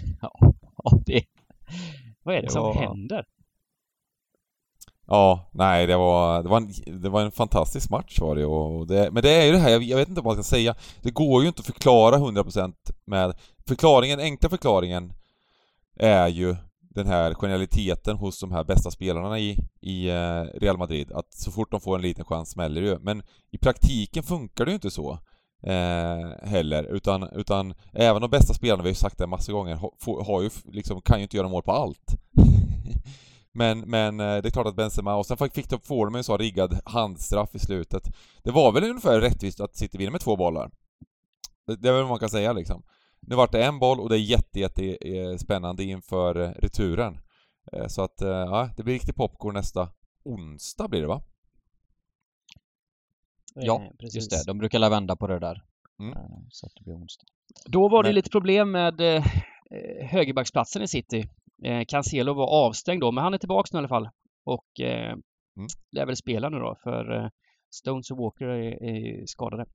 Ja, 0.20 0.32
det, 1.06 1.24
Vad 2.22 2.34
är 2.34 2.40
det, 2.40 2.46
Det 2.46 2.52
som 2.52 2.62
var- 2.62 2.74
händer? 2.74 3.24
Ja, 5.08 5.50
nej 5.52 5.86
det 5.86 5.96
var, 5.96 6.42
det 6.42 6.48
var, 6.48 6.56
en, 6.56 7.00
det 7.02 7.08
var 7.08 7.22
en 7.22 7.32
fantastisk 7.32 7.90
match 7.90 8.18
var 8.20 8.36
det 8.36 8.46
och 8.46 8.86
det, 8.86 9.10
Men 9.10 9.22
det 9.22 9.30
är 9.30 9.46
ju 9.46 9.52
det 9.52 9.58
här, 9.58 9.70
jag, 9.70 9.82
jag 9.82 9.96
vet 9.96 10.08
inte 10.08 10.20
vad 10.20 10.36
man 10.36 10.44
ska 10.44 10.56
säga. 10.56 10.74
Det 11.02 11.10
går 11.10 11.42
ju 11.42 11.48
inte 11.48 11.60
att 11.60 11.66
förklara 11.66 12.16
100% 12.16 12.74
med... 13.04 13.38
Förklaringen, 13.68 14.20
enkla 14.20 14.48
förklaringen 14.48 15.12
är 15.96 16.28
ju 16.28 16.56
den 16.96 17.06
här 17.06 17.34
genialiteten 17.34 18.16
hos 18.16 18.40
de 18.40 18.52
här 18.52 18.64
bästa 18.64 18.90
spelarna 18.90 19.38
i, 19.38 19.58
i 19.80 20.08
eh, 20.08 20.42
Real 20.60 20.78
Madrid. 20.78 21.12
Att 21.12 21.34
så 21.34 21.50
fort 21.50 21.70
de 21.70 21.80
får 21.80 21.96
en 21.96 22.02
liten 22.02 22.24
chans 22.24 22.50
smäller 22.50 22.80
det 22.80 22.88
ju. 22.88 22.98
Men 22.98 23.22
i 23.50 23.58
praktiken 23.58 24.22
funkar 24.22 24.64
det 24.64 24.70
ju 24.70 24.74
inte 24.74 24.90
så. 24.90 25.18
Eh, 25.62 26.48
heller, 26.48 26.84
utan, 26.84 27.22
utan 27.22 27.74
även 27.92 28.22
de 28.22 28.30
bästa 28.30 28.54
spelarna, 28.54 28.82
vi 28.82 28.88
har 28.88 28.92
ju 28.92 28.94
sagt 28.94 29.18
det 29.18 29.26
massa 29.26 29.52
gånger, 29.52 29.74
har, 29.76 30.24
har 30.24 30.42
ju, 30.42 30.50
liksom, 30.64 31.00
kan 31.00 31.18
ju 31.18 31.22
inte 31.22 31.36
göra 31.36 31.48
mål 31.48 31.62
på 31.62 31.72
allt. 31.72 32.14
Men, 33.52 33.80
men 33.80 34.20
eh, 34.20 34.26
det 34.42 34.48
är 34.48 34.50
klart 34.50 34.66
att 34.66 34.76
Benzema, 34.76 35.14
och 35.14 35.26
sen 35.26 35.36
fick 35.36 35.70
de, 35.70 35.80
får 35.80 36.06
de 36.06 36.14
en 36.14 36.24
sån 36.24 36.38
riggad 36.38 36.80
handstraff 36.84 37.54
i 37.54 37.58
slutet. 37.58 38.02
Det 38.42 38.50
var 38.50 38.72
väl 38.72 38.84
ungefär 38.84 39.20
rättvist 39.20 39.60
att 39.60 39.76
City 39.76 39.98
vinner 39.98 40.12
med 40.12 40.20
två 40.20 40.36
bollar. 40.36 40.70
Det, 41.66 41.76
det 41.76 41.88
är 41.88 41.92
väl 41.92 42.02
vad 42.02 42.10
man 42.10 42.18
kan 42.18 42.28
säga 42.28 42.52
liksom. 42.52 42.82
Nu 43.26 43.36
vart 43.36 43.52
det 43.52 43.64
en 43.64 43.78
boll 43.78 44.00
och 44.00 44.08
det 44.08 44.16
är 44.16 44.20
jätte, 44.20 44.60
jätte 44.60 44.96
eh, 45.08 45.36
spännande 45.36 45.84
inför 45.84 46.36
eh, 46.40 46.48
returen. 46.50 47.18
Eh, 47.72 47.86
Så 47.86 48.02
att, 48.02 48.14
ja, 48.20 48.70
det 48.76 48.82
blir 48.82 48.94
riktigt 48.94 49.16
popcorn 49.16 49.54
nästa 49.54 49.88
onsdag 50.24 50.88
blir 50.88 51.00
det 51.00 51.06
va? 51.06 51.22
Ja, 53.54 53.82
Eh, 53.82 54.08
just 54.14 54.30
det. 54.30 54.44
De 54.46 54.58
brukar 54.58 54.78
la 54.78 54.88
vända 54.88 55.16
på 55.16 55.26
det 55.26 55.38
där. 55.38 55.62
Mm. 56.00 56.14
Så 56.50 56.66
att 56.66 56.72
det 56.74 56.84
blir 56.84 56.94
onsdag. 56.94 57.24
Då 57.66 57.88
var 57.88 58.02
det 58.02 58.08
Men- 58.08 58.14
lite 58.14 58.30
problem 58.30 58.70
med 58.70 59.00
eh, 59.00 59.24
högerbacksplatsen 60.10 60.82
i 60.82 60.88
City. 60.88 61.28
Eh, 61.64 61.84
Cancelo 61.88 62.34
var 62.34 62.46
avstängd 62.66 63.00
då, 63.00 63.12
men 63.12 63.24
han 63.24 63.34
är 63.34 63.38
tillbaka 63.38 63.68
nu 63.72 63.76
i 63.76 63.80
alla 63.80 63.88
fall. 63.88 64.08
Och 64.44 64.80
eh, 64.80 65.12
Mm. 65.56 65.68
lär 65.92 66.06
väl 66.06 66.16
spela 66.16 66.48
nu 66.48 66.58
då, 66.58 66.76
för 66.82 67.16
eh, 67.24 67.28
Stones 67.70 68.10
och 68.10 68.16
Walker 68.18 68.46
är, 68.46 68.82
är 68.82 69.26
skadade. 69.26 69.66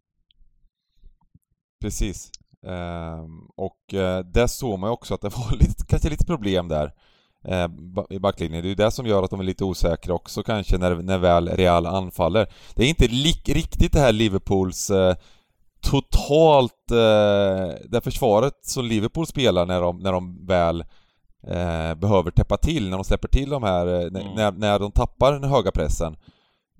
Precis. 1.81 2.31
Ehm, 2.68 3.48
och 3.56 3.94
eh, 3.94 4.20
där 4.20 4.48
såg 4.48 4.80
man 4.80 4.89
ju 4.89 4.94
också 4.94 5.13
att 5.13 5.22
det 5.22 5.30
var 5.38 5.51
lite, 5.51 5.86
kanske 5.88 6.10
lite 6.10 6.25
problem 6.25 6.68
där 6.68 6.94
eh, 7.48 7.68
i 8.10 8.20
backlinjen. 8.20 8.62
Det 8.62 8.68
är 8.68 8.70
ju 8.70 8.75
det 8.75 8.91
som 8.91 9.06
gör 9.06 9.24
att 9.24 9.30
de 9.30 9.39
är 9.39 9.44
lite 9.44 9.63
osäkra 9.63 10.13
också 10.13 10.44
kanske 10.44 10.77
när, 10.77 10.96
när 10.96 11.18
väl 11.18 11.50
Real 11.50 11.86
anfaller. 11.86 12.48
Det 12.75 12.84
är 12.84 12.89
inte 12.89 13.08
riktigt 13.53 13.94
det 13.94 14.00
här 14.00 14.12
Liverpools 14.12 14.89
eh, 14.89 15.15
totalt... 15.82 16.91
Eh, 16.91 17.75
det 17.89 18.01
försvaret 18.03 18.53
som 18.62 18.86
Liverpool 18.86 19.27
spelar 19.27 19.65
när 19.65 19.82
de, 19.82 20.00
när 20.00 20.12
de 20.12 20.46
väl 20.46 20.82
eh, 21.48 21.96
behöver 21.96 22.32
täppa 22.32 22.58
till, 22.58 22.89
när 22.89 22.98
de 22.98 23.03
släpper 23.03 23.27
till 23.27 23.50
de 23.50 23.63
här, 23.63 23.86
när, 23.86 24.22
Mm. 24.22 24.36
när, 24.36 24.51
när 24.51 24.80
de 24.80 24.91
tappar 24.91 25.34
den 25.34 25.44
höga 25.44 25.72
pressen 25.72 26.15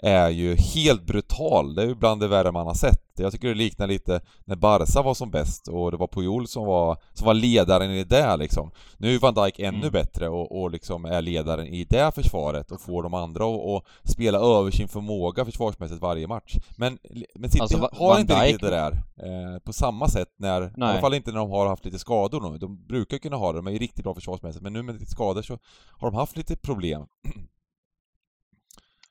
är 0.02 0.30
ju 0.30 0.56
helt 0.56 1.04
brutal. 1.06 1.76
Det 1.76 1.82
är 1.82 1.88
ju 1.88 1.96
bland 1.96 2.22
det 2.22 2.28
värre 2.28 2.52
man 2.52 2.68
har 2.68 2.74
sett. 2.74 2.98
Jag 3.18 3.32
tycker 3.32 3.48
det 3.48 3.54
liknar 3.54 3.88
lite 3.88 4.22
när 4.46 4.56
Barca 4.56 5.02
var 5.02 5.14
som 5.14 5.32
bäst 5.32 5.68
och 5.68 5.92
det 5.92 5.98
var 5.98 6.08
Puyol 6.08 6.48
som 6.48 6.66
var, 6.66 6.98
som 7.14 7.26
var 7.26 7.34
ledaren 7.34 7.92
i 7.92 8.04
det 8.04 8.38
liksom. 8.38 8.72
Nu 8.98 9.16
är 9.16 9.20
Van 9.20 9.34
Dijk 9.34 9.60
ännu 9.60 9.78
Mm. 9.78 9.92
bättre 9.92 10.30
och, 10.30 10.62
och 10.62 10.72
liksom 10.72 11.06
är 11.06 11.22
ledaren 11.22 11.68
i 11.68 11.84
det 11.90 12.12
försvaret 12.16 12.72
och 12.72 12.82
får 12.82 13.04
de 13.04 13.14
andra 13.14 13.46
att 13.46 13.84
spela 14.12 14.38
över 14.40 14.72
sin 14.72 14.88
förmåga 14.88 15.46
försvarsmässigt 15.46 16.02
varje 16.02 16.28
match. 16.28 16.56
Men, 16.78 16.98
men 17.36 17.50
City 17.50 17.62
Alltså, 17.62 17.90
har 17.94 18.20
inte 18.20 18.34
Dijk- 18.34 18.44
riktigt 18.44 18.62
det 18.62 18.70
där 18.70 18.92
eh, 19.18 19.60
på 19.60 19.74
samma 19.74 20.08
sätt 20.08 20.30
när, 20.40 20.62
i 20.62 20.70
Nej. 20.78 20.90
alla 20.90 21.02
fall 21.02 21.14
inte 21.14 21.32
när 21.32 21.40
de 21.40 21.50
har 21.52 21.68
haft 21.68 21.86
lite 21.86 22.00
skador 22.00 22.52
nu. 22.52 22.58
De 22.58 22.86
brukar 22.88 23.18
kunna 23.18 23.36
ha 23.36 23.52
det, 23.52 23.58
de 23.58 23.68
är 23.68 23.72
ju 23.72 23.78
riktigt 23.80 24.04
bra 24.04 24.14
försvarsmässigt, 24.14 24.64
men 24.64 24.74
nu 24.74 24.82
med 24.84 24.96
lite 24.96 25.12
skador 25.12 25.42
så 25.42 25.58
har 26.00 26.12
de 26.12 26.18
haft 26.18 26.38
lite 26.38 26.56
problem. 26.56 27.02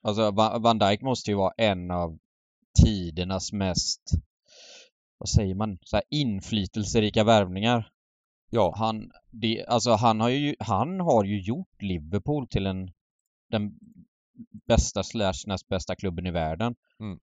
Alltså 0.02 0.30
Va- 0.30 0.58
Van 0.58 0.78
Dijk 0.78 1.02
måste 1.02 1.30
ju 1.30 1.36
vara 1.36 1.52
en 1.56 1.90
av 1.90 2.18
tidernas 2.84 3.52
mest, 3.52 4.02
vad 5.18 5.28
säger 5.28 5.54
man, 5.54 5.78
så 5.82 5.96
här 5.96 6.04
inflytelserika 6.10 7.24
värvningar. 7.24 7.90
Ja, 8.50 8.74
Han, 8.76 9.10
det, 9.30 9.66
alltså 9.66 9.90
han 9.92 10.20
har 10.20 10.28
ju, 10.28 10.54
han 10.58 11.00
har 11.00 11.24
ju 11.24 11.40
gjort 11.40 11.82
Liverpool 11.82 12.48
till 12.48 12.66
en, 12.66 12.90
den 13.50 13.72
bästa 14.66 15.02
slash 15.02 15.46
näst 15.46 15.68
bästa 15.68 15.96
klubben 15.96 16.26
i 16.26 16.30
världen. 16.30 16.74
Mm. 17.00 17.18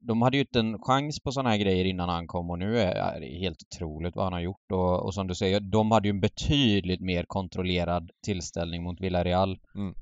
De 0.00 0.22
hade 0.22 0.36
ju 0.36 0.40
inte 0.40 0.60
en 0.60 0.78
chans 0.82 1.20
på 1.20 1.32
sådana 1.32 1.50
här 1.50 1.56
grejer 1.56 1.84
innan 1.84 2.08
han 2.08 2.26
kom 2.26 2.50
och 2.50 2.58
nu 2.58 2.78
är 2.78 2.94
är 2.94 3.20
det 3.20 3.38
helt 3.38 3.62
otroligt 3.62 4.16
vad 4.16 4.24
han 4.24 4.32
har 4.32 4.40
gjort 4.40 4.72
och, 4.72 5.04
och 5.04 5.14
som 5.14 5.26
du 5.26 5.34
säger, 5.34 5.60
de 5.60 5.90
hade 5.90 6.08
ju 6.08 6.10
en 6.10 6.20
betydligt 6.20 7.00
mer 7.00 7.24
kontrollerad 7.24 8.10
tillställning 8.24 8.82
mot 8.82 9.00
Villarreal 9.00 9.58
Mm. 9.74 9.94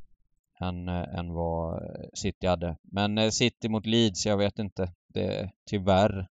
Än, 0.61 0.88
eh, 0.88 1.19
än 1.19 1.33
vad 1.33 1.83
eh, 1.83 2.09
City 2.14 2.47
hade. 2.47 2.76
Men 2.83 3.19
eh, 3.19 3.31
City 3.31 3.69
mot 3.69 3.87
Leeds, 3.87 4.26
jag 4.26 4.37
vet 4.37 4.59
inte. 4.59 4.93
Det, 5.14 5.50
tyvärr. 5.71 6.29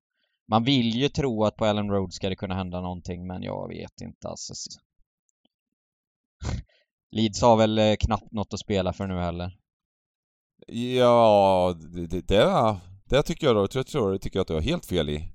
Man 0.49 0.65
vill 0.65 0.95
ju 0.95 1.09
tro 1.09 1.45
att 1.45 1.57
på 1.57 1.65
Ellen 1.65 1.91
Road 1.91 2.13
ska 2.13 2.29
det 2.29 2.37
kunna 2.37 2.55
hända 2.55 2.81
någonting 2.81 3.27
men 3.27 3.43
jag 3.43 3.69
vet 3.69 4.01
inte 4.01 4.29
alltså. 4.29 4.55
Leeds 7.11 7.43
har 7.43 7.57
väl 7.57 7.97
knappt 8.01 8.33
något 8.33 8.55
att 8.55 8.61
spela 8.61 8.93
för 8.93 9.07
nu 9.07 9.15
heller. 9.15 9.59
Ja, 10.67 11.75
det, 11.95 12.07
det, 12.07 12.29
det, 12.29 12.77
det 13.05 13.23
tycker 13.23 13.47
jag 13.47 13.57
då, 13.57 13.69
jag 13.75 13.87
tror 13.87 14.13
jag 14.13 14.21
tycker 14.21 14.41
att 14.41 14.49
du 14.49 14.55
har 14.55 14.61
helt 14.61 14.87
fel 14.87 15.09
i. 15.09 15.33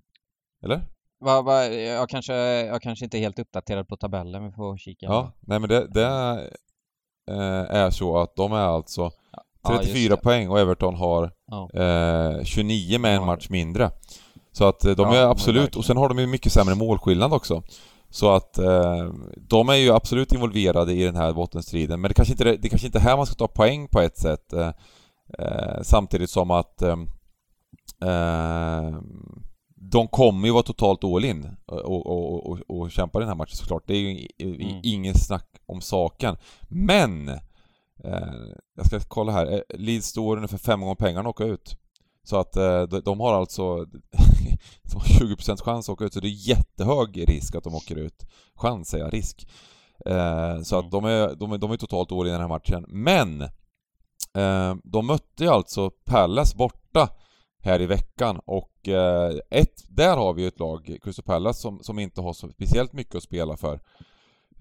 Eller? 0.64 0.82
Va, 1.20 1.42
va, 1.42 1.66
jag, 1.66 2.10
kanske, 2.10 2.34
jag 2.34 2.82
kanske 2.82 3.06
inte 3.06 3.18
är 3.18 3.20
helt 3.20 3.40
uppdaterad 3.40 3.88
på 3.88 3.98
tabellen, 3.98 4.46
vi 4.46 4.52
får 4.52 4.78
kika. 4.78 5.06
Ja, 5.06 5.32
nej 5.40 5.60
men 5.60 5.70
det, 5.70 5.88
det 5.88 6.50
är 7.70 7.90
så 7.90 8.18
att 8.18 8.36
de 8.36 8.52
är 8.54 8.58
alltså 8.58 9.12
Ja, 9.64 9.72
just 9.74 9.84
34 9.84 10.16
det. 10.16 10.22
poäng 10.22 10.50
och 10.50 10.60
Everton 10.60 10.96
har 10.96 11.32
Ja. 11.48 11.70
eh, 11.82 12.44
29 12.44 13.00
med 13.00 13.12
en 13.16 13.22
Ja. 13.22 13.26
match 13.26 13.50
mindre. 13.50 13.92
Så 14.52 14.66
att 14.68 14.86
eh, 14.86 14.92
de 14.96 15.10
Ja, 15.14 15.16
är 15.16 15.26
absolut, 15.30 15.76
och 15.76 15.86
sen 15.86 15.98
har 15.98 16.10
de 16.10 16.20
ju 16.20 16.28
mycket 16.28 16.52
sämre 16.52 16.76
målskillnad 16.76 17.34
också. 17.34 17.64
Så 18.10 18.32
att 18.36 18.58
eh, 18.58 19.10
de 19.38 19.70
är 19.70 19.76
ju 19.76 19.92
absolut 19.92 20.34
involverade 20.34 20.94
i 20.94 21.04
den 21.04 21.16
här 21.16 21.34
bottenstriden, 21.34 22.02
men 22.02 22.10
det 22.10 22.14
kanske 22.16 22.32
inte 22.34 22.58
det 22.58 22.70
kanske 22.70 22.88
inte 22.88 22.98
är 22.98 23.02
här 23.02 23.18
man 23.18 23.26
ska 23.26 23.36
ta 23.36 23.48
poäng 23.48 23.88
på 23.88 24.00
ett 24.02 24.18
sätt. 24.18 24.54
Eh, 24.54 24.70
eh, 25.40 25.82
samtidigt 25.82 26.30
som 26.30 26.52
att 26.52 26.82
eh, 26.82 26.98
eh, 28.04 28.92
de 29.84 30.08
kommer 30.08 30.48
ju 30.48 30.54
vara 30.54 30.64
totalt 30.64 31.04
all 31.04 31.26
in 31.26 31.48
och, 31.66 32.08
och, 32.08 32.50
och, 32.52 32.60
och 32.68 32.92
kämpa 32.92 33.20
den 33.20 33.28
här 33.28 33.36
matchen 33.36 33.56
såklart. 33.56 33.84
Det 33.88 33.94
är 33.94 34.00
ju 34.00 34.28
Mm. 34.42 34.80
ingen 34.84 35.14
snack 35.16 35.48
om 35.66 35.82
saken. 35.82 36.38
Men! 36.70 37.30
Eh, 38.04 38.34
jag 38.76 38.86
ska 38.86 39.00
kolla 39.00 39.32
här. 39.32 39.52
Eh, 39.54 39.60
Leeds 39.80 40.08
står 40.08 40.36
ungefär 40.38 40.58
fem 40.58 40.82
gånger 40.82 40.96
pengarna 40.96 41.30
att 41.30 41.36
åka 41.36 41.44
ut. 41.44 41.76
Så 42.24 42.38
att 42.38 42.56
eh, 42.56 42.82
de, 42.84 43.02
de 43.02 43.20
har 43.20 43.34
alltså 43.34 43.86
de 44.92 44.96
har 44.96 45.36
20% 45.36 45.62
chans 45.64 45.90
att 45.90 45.94
åka 45.94 46.06
ut, 46.06 46.14
så 46.14 46.20
det 46.20 46.28
är 46.28 46.50
jättehög 46.50 47.30
risk 47.30 47.56
att 47.56 47.64
de 47.64 47.76
åker 47.76 47.96
ut. 47.96 48.26
Chans 48.56 48.90
säger 48.90 49.04
jag, 49.06 49.14
risk. 49.14 49.48
Eh, 50.06 50.62
så 50.62 50.76
Mm. 50.76 50.86
att 50.86 50.92
de 50.92 51.06
är, 51.06 51.36
de, 51.36 51.52
är, 51.52 51.58
de 51.58 51.72
är 51.72 51.78
totalt 51.78 52.12
all 52.12 52.20
in 52.20 52.28
i 52.28 52.32
den 52.32 52.42
här 52.42 52.48
matchen. 52.48 52.86
Men! 52.88 53.42
Eh, 54.34 54.76
de 54.84 55.08
mötte 55.08 55.44
ju 55.44 55.50
alltså 55.50 55.90
Palace 55.90 56.58
borta 56.58 57.10
här 57.64 57.82
i 57.82 57.86
veckan 57.86 58.40
och 58.46 58.88
eh, 58.88 59.34
ett, 59.50 59.84
där 59.90 60.18
har 60.18 60.34
vi 60.34 60.42
ju 60.42 60.48
ett 60.48 60.60
lag, 60.60 60.98
Crystal 61.04 61.26
Palace, 61.26 61.62
som, 61.62 61.80
som 61.80 62.00
inte 62.00 62.22
har 62.22 62.34
så 62.34 62.50
speciellt 62.50 62.94
mycket 62.94 63.16
att 63.16 63.24
spela 63.24 63.58
för. 63.58 63.80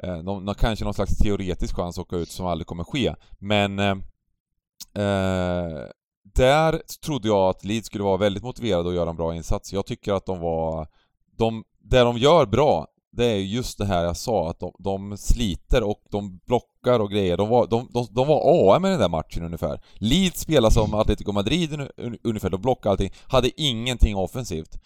Eh, 0.02 0.18
de, 0.18 0.44
de 0.44 0.54
kanske 0.54 0.84
någon 0.84 0.94
slags 0.94 1.18
teoretisk 1.18 1.76
chans 1.76 1.98
att 1.98 2.02
åka 2.02 2.16
ut 2.16 2.30
som 2.30 2.46
aldrig 2.46 2.66
kommer 2.66 2.84
ske, 2.84 3.14
men 3.38 3.78
eh, 3.78 3.96
eh 4.94 5.90
där 6.34 6.82
trodde 7.04 7.28
jag 7.28 7.48
att 7.48 7.64
Leeds 7.64 7.86
skulle 7.86 8.04
vara 8.04 8.16
väldigt 8.16 8.42
motiverade 8.42 8.88
att 8.88 8.94
göra 8.94 9.10
en 9.10 9.16
bra 9.16 9.34
insats. 9.34 9.72
Jag 9.72 9.86
tycker 9.86 10.12
att 10.12 10.26
de 10.26 10.40
var... 10.40 10.88
De, 11.36 11.64
det 11.78 12.00
de 12.00 12.18
gör 12.18 12.46
bra, 12.46 12.86
det 13.12 13.24
är 13.24 13.36
just 13.36 13.78
det 13.78 13.86
här 13.86 14.04
jag 14.04 14.16
sa, 14.16 14.50
att 14.50 14.60
de, 14.60 14.72
de 14.78 15.16
sliter 15.16 15.82
och 15.82 16.02
de 16.10 16.40
blockar 16.82 17.00
och 17.00 17.10
grejer. 17.10 17.36
De 17.36 17.48
var, 17.48 17.66
de, 17.66 17.88
de, 17.92 18.06
de 18.10 18.26
var 18.28 18.74
AM 18.76 18.84
i 18.84 18.88
den 18.88 19.00
där 19.00 19.08
matchen 19.08 19.44
ungefär. 19.44 19.80
Leeds 19.94 20.40
spelade 20.40 20.74
som 20.74 20.94
Atletico 20.94 21.32
Madrid 21.32 21.80
un, 21.96 22.18
ungefär, 22.22 22.50
de 22.50 22.60
blockade 22.60 22.90
allting, 22.90 23.10
hade 23.28 23.60
ingenting 23.60 24.16
offensivt. 24.16 24.78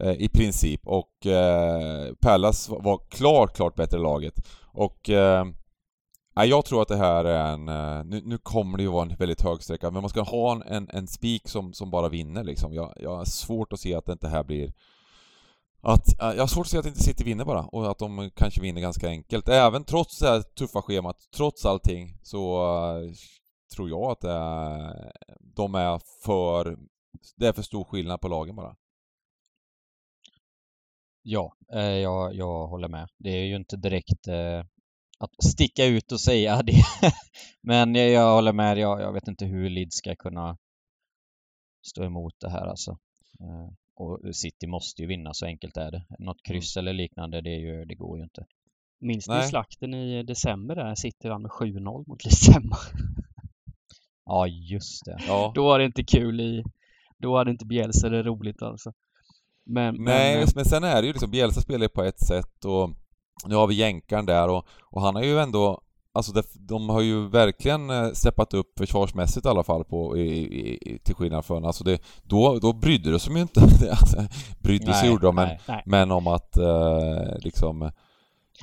eh, 0.00 0.12
i 0.12 0.28
princip. 0.28 0.80
Och 0.86 1.26
eh, 1.26 2.12
Pallas 2.20 2.68
var- 2.68 3.00
klart, 3.10 3.56
klart 3.56 3.74
bättre 3.76 3.98
laget. 3.98 4.34
Och 4.72 5.10
eh, 5.10 5.44
nej, 6.36 6.48
jag 6.48 6.64
tror 6.64 6.82
att 6.82 6.88
det 6.88 6.96
här 6.96 7.24
är 7.24 7.52
en... 7.52 7.68
Eh, 7.68 8.04
nu, 8.04 8.22
nu 8.24 8.38
kommer 8.38 8.76
det 8.78 8.82
ju 8.82 8.90
vara 8.90 9.02
en 9.10 9.16
väldigt 9.18 9.42
hög 9.42 9.62
sträcka, 9.62 9.90
men 9.90 10.00
man 10.02 10.10
ska 10.10 10.22
ha 10.22 10.52
en, 10.52 10.62
en, 10.62 10.88
en 10.92 11.06
spik 11.06 11.48
som, 11.48 11.72
som 11.72 11.90
bara 11.90 12.08
vinner 12.08 12.44
liksom. 12.44 12.74
Jag, 12.74 12.92
jag 12.96 13.16
har 13.16 13.24
svårt 13.24 13.72
att 13.72 13.80
se 13.80 13.94
att 13.94 14.06
det 14.06 14.12
inte 14.12 14.28
här 14.28 14.44
blir... 14.44 14.72
Att, 15.86 16.20
eh, 16.20 16.28
jag 16.28 16.42
har 16.42 16.46
svårt 16.46 16.66
att 16.66 16.70
se 16.70 16.78
att 16.78 16.86
inte 16.86 17.02
City 17.02 17.24
vinner 17.24 17.44
bara, 17.44 17.62
och 17.62 17.90
att 17.90 17.98
de 17.98 18.30
kanske 18.36 18.60
vinner 18.60 18.80
ganska 18.80 19.08
enkelt. 19.08 19.48
Även 19.48 19.84
trots 19.84 20.18
det 20.18 20.28
här 20.28 20.42
tuffa 20.42 20.82
schemat, 20.82 21.16
trots 21.36 21.64
allting, 21.64 22.18
så 22.22 22.64
eh, 22.64 23.12
tror 23.74 23.88
jag 23.88 24.10
att 24.10 24.24
är, 24.24 25.12
de 25.40 25.74
är 25.74 26.00
för... 26.24 26.78
Det 27.36 27.46
är 27.46 27.52
för 27.52 27.62
stor 27.62 27.84
skillnad 27.84 28.20
på 28.20 28.28
lagen 28.28 28.56
bara. 28.56 28.76
Ja, 31.22 31.56
eh, 31.72 31.80
jag, 31.80 32.34
jag 32.34 32.66
håller 32.66 32.88
med. 32.88 33.08
Det 33.18 33.30
är 33.30 33.44
ju 33.44 33.56
inte 33.56 33.76
direkt 33.76 34.28
eh, 34.28 34.64
att 35.18 35.44
sticka 35.44 35.84
ut 35.84 36.12
och 36.12 36.20
säga 36.20 36.62
det. 36.66 36.84
Men 37.62 37.94
jag, 37.94 38.10
jag 38.10 38.34
håller 38.34 38.52
med. 38.52 38.78
Jag, 38.78 39.00
jag 39.00 39.12
vet 39.12 39.28
inte 39.28 39.44
hur 39.44 39.70
Lid 39.70 39.92
ska 39.92 40.16
kunna 40.16 40.58
stå 41.86 42.04
emot 42.04 42.34
det 42.40 42.50
här 42.50 42.66
alltså. 42.66 42.90
Eh, 43.40 43.83
och 43.96 44.34
City 44.34 44.66
måste 44.66 45.02
ju 45.02 45.08
vinna, 45.08 45.34
så 45.34 45.46
enkelt 45.46 45.76
är 45.76 45.90
det. 45.90 46.04
Något 46.18 46.42
kryss 46.42 46.76
eller 46.76 46.92
liknande, 46.92 47.40
det, 47.40 47.50
är 47.50 47.60
ju, 47.60 47.84
det 47.84 47.94
går 47.94 48.18
ju 48.18 48.24
inte. 48.24 48.46
Minns 49.00 49.28
ni 49.28 49.42
slakten 49.42 49.94
i 49.94 50.22
december 50.22 50.76
där 50.76 50.94
City 50.94 51.28
vann 51.28 51.42
med 51.42 51.50
7-0 51.50 52.08
mot 52.08 52.24
Leeds 52.24 52.48
hemma? 52.54 52.76
Ja, 54.24 54.46
just 54.46 55.04
det. 55.04 55.18
Ja. 55.26 55.52
Då 55.54 55.64
var 55.64 55.78
det 55.78 55.84
inte 55.84 56.04
kul 56.04 56.40
i... 56.40 56.64
Då 57.18 57.36
hade 57.36 57.50
inte 57.50 57.66
Bielsa 57.66 58.08
det 58.08 58.22
roligt 58.22 58.62
alltså. 58.62 58.92
Men, 59.66 59.94
Nej, 59.94 60.34
men, 60.34 60.42
eh, 60.42 60.48
men 60.54 60.64
sen 60.64 60.84
är 60.84 61.02
det 61.02 61.06
ju 61.06 61.12
liksom, 61.12 61.30
Bielsa 61.30 61.60
spelar 61.60 61.84
ju 61.84 61.88
på 61.88 62.02
ett 62.02 62.20
sätt 62.20 62.64
och 62.64 62.90
nu 63.46 63.54
har 63.54 63.66
vi 63.66 63.74
jänkaren 63.74 64.26
där 64.26 64.48
och, 64.48 64.66
och 64.90 65.02
han 65.02 65.14
har 65.14 65.22
ju 65.22 65.38
ändå 65.38 65.80
Alltså 66.16 66.32
det, 66.32 66.42
de 66.54 66.88
har 66.88 67.00
ju 67.00 67.28
verkligen 67.28 67.90
eh, 67.90 68.10
steppat 68.12 68.54
upp 68.54 68.78
försvarsmässigt 68.78 69.46
i 69.46 69.48
alla 69.48 69.62
fall 69.62 69.84
på, 69.84 70.16
i, 70.18 70.22
i, 70.22 70.78
i, 70.94 70.98
till 70.98 71.14
skillnad 71.14 71.44
från, 71.44 71.64
alltså 71.64 71.84
det, 71.84 72.02
då, 72.22 72.58
då 72.58 72.72
brydde 72.72 73.10
de 73.10 73.18
sig 73.20 73.34
ju 73.34 73.40
inte, 73.40 73.60
alltså, 73.90 74.16
brydde 74.62 74.94
sig 74.94 75.08
gjorde 75.08 75.26
de 75.26 75.34
men, 75.34 75.48
nej. 75.48 75.60
nej. 75.68 75.82
men 75.86 76.10
om 76.10 76.26
att 76.26 76.56
eh, 76.56 77.38
liksom, 77.38 77.78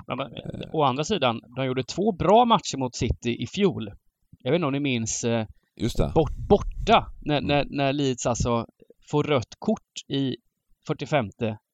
Men, 0.08 0.18
men, 0.18 0.30
å 0.74 0.84
andra 0.84 1.04
sidan, 1.04 1.42
de 1.56 1.66
gjorde 1.66 1.84
två 1.84 2.12
bra 2.12 2.46
matcher 2.46 2.78
mot 2.78 2.96
City 2.96 3.44
i 3.44 3.48
fjol. 3.48 3.92
Jag 4.40 4.52
vet 4.52 4.58
inte 4.58 4.66
om 4.68 4.74
ni 4.74 4.80
minns 4.80 5.24
eh, 5.24 5.46
just 5.76 5.98
det. 5.98 6.12
bort, 6.16 6.36
borta 6.50 7.08
när, 7.22 7.38
Mm. 7.38 7.48
när, 7.48 7.66
när 7.70 7.94
Leeds 7.94 8.26
alltså 8.26 8.66
får 9.12 9.24
rött 9.24 9.56
kort 9.60 9.92
i 10.08 10.36
45 10.88 11.26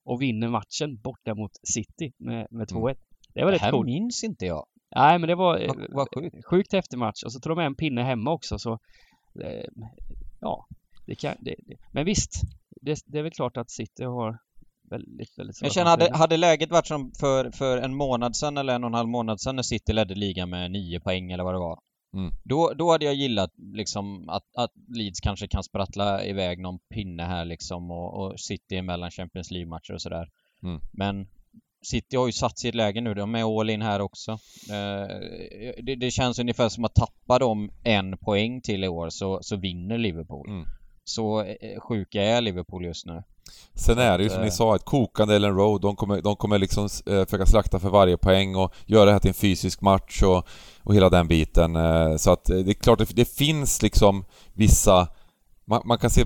och 0.05 0.21
vinner 0.21 0.47
matchen 0.49 1.01
borta 1.03 1.35
mot 1.35 1.51
City 1.73 2.13
med, 2.17 2.47
med 2.51 2.67
2-1. 2.67 2.95
Det 3.33 3.43
var 3.43 3.51
Det 3.51 3.55
rätt 3.55 3.61
här 3.61 3.71
coolt. 3.71 3.85
minns 3.85 4.23
inte 4.23 4.45
jag. 4.45 4.65
Nej, 4.95 5.19
men 5.19 5.27
det 5.27 5.35
var 5.35 5.59
eh, 5.59 5.67
Vad, 5.67 5.87
vad 5.89 6.07
sjukt. 6.15 6.45
sjukt 6.45 6.73
häftig 6.73 6.97
match. 6.97 7.23
Och 7.23 7.31
så 7.31 7.39
tog 7.39 7.51
de 7.51 7.55
med 7.55 7.65
en 7.65 7.75
pinne 7.75 8.03
hemma 8.03 8.31
också 8.31 8.59
så... 8.59 8.73
Eh, 9.43 9.65
ja, 10.41 10.67
det 11.05 11.15
kan... 11.15 11.35
Det, 11.39 11.55
det. 11.57 11.75
Men 11.91 12.05
visst, 12.05 12.41
det, 12.81 12.99
det 13.05 13.19
är 13.19 13.23
väl 13.23 13.31
klart 13.31 13.57
att 13.57 13.69
City 13.69 14.03
har 14.03 14.37
väldigt, 14.89 15.39
väldigt 15.39 15.61
Jag 15.61 15.71
känner, 15.71 15.89
hade, 15.89 16.17
hade 16.17 16.37
läget 16.37 16.71
varit 16.71 16.87
som 16.87 17.11
för, 17.19 17.51
för 17.51 17.77
en 17.77 17.95
månad 17.95 18.35
sedan 18.35 18.57
eller 18.57 18.75
en 18.75 18.83
och 18.83 18.89
en 18.89 18.93
halv 18.93 19.09
månad 19.09 19.41
sedan 19.41 19.55
när 19.55 19.63
City 19.63 19.93
ledde 19.93 20.15
ligan 20.15 20.49
med 20.49 20.71
nio 20.71 20.99
poäng 20.99 21.31
eller 21.31 21.43
vad 21.43 21.53
det 21.53 21.59
var. 21.59 21.79
Mm. 22.13 22.33
Då, 22.43 22.73
då 22.73 22.91
hade 22.91 23.05
jag 23.05 23.15
gillat 23.15 23.51
liksom 23.73 24.29
att, 24.29 24.43
att 24.57 24.71
Leeds 24.95 25.19
kanske 25.19 25.47
kan 25.47 25.63
sprattla 25.63 26.25
iväg 26.25 26.59
någon 26.59 26.79
pinne 26.79 27.23
här 27.23 27.45
liksom 27.45 27.91
och, 27.91 28.13
och 28.13 28.39
City 28.39 28.75
emellan 28.75 29.11
Champions 29.11 29.51
League-matcher 29.51 29.93
och 29.93 30.01
sådär. 30.01 30.29
Mm. 30.63 30.81
Men 30.91 31.27
City 31.87 32.15
har 32.17 32.25
ju 32.25 32.31
satt 32.31 32.59
sig 32.59 32.67
i 32.67 32.69
ett 32.69 32.75
läge 32.75 33.01
nu, 33.01 33.13
de 33.13 33.35
är 33.35 33.59
all 33.59 33.69
in 33.69 33.81
här 33.81 34.01
också. 34.01 34.31
Eh, 34.69 35.07
det, 35.83 35.95
det 35.95 36.11
känns 36.11 36.39
ungefär 36.39 36.69
som 36.69 36.85
att 36.85 36.95
tappa 36.95 37.39
dem 37.39 37.71
en 37.83 38.17
poäng 38.17 38.61
till 38.61 38.83
i 38.83 38.87
år 38.87 39.09
så, 39.09 39.39
så 39.41 39.55
vinner 39.55 39.97
Liverpool. 39.97 40.49
Mm. 40.49 40.65
Så 41.03 41.41
eh, 41.41 41.79
sjuka 41.79 42.23
är 42.23 42.41
Liverpool 42.41 42.85
just 42.85 43.05
nu. 43.05 43.23
Sen 43.73 43.97
är 43.97 44.17
det 44.17 44.23
ju 44.23 44.29
som 44.29 44.39
eh, 44.39 44.45
ni 44.45 44.51
sa, 44.51 44.75
ett 44.75 44.85
kokande 44.85 45.35
Ellen 45.35 45.55
Road. 45.55 45.81
De 45.81 45.95
kommer, 45.95 46.21
de 46.21 46.35
kommer 46.35 46.57
liksom 46.57 46.89
eh, 47.05 47.25
försöka 47.25 47.45
slakta 47.45 47.79
för 47.79 47.89
varje 47.89 48.17
poäng 48.17 48.55
och 48.55 48.73
göra 48.85 49.05
det 49.05 49.11
här 49.11 49.19
till 49.19 49.29
en 49.29 49.33
fysisk 49.33 49.81
match 49.81 50.23
och, 50.23 50.47
och 50.83 50.95
hela 50.95 51.09
den 51.09 51.27
biten. 51.27 51.75
Eh, 51.75 52.15
så 52.15 52.31
att 52.31 52.49
eh, 52.49 52.57
det 52.57 52.71
är 52.71 52.73
klart, 52.73 52.99
det, 52.99 53.15
det 53.15 53.37
finns 53.37 53.81
liksom 53.81 54.25
vissa... 54.53 55.07
Man, 55.65 55.81
man, 55.85 55.97
kan 55.97 56.09
se, 56.09 56.25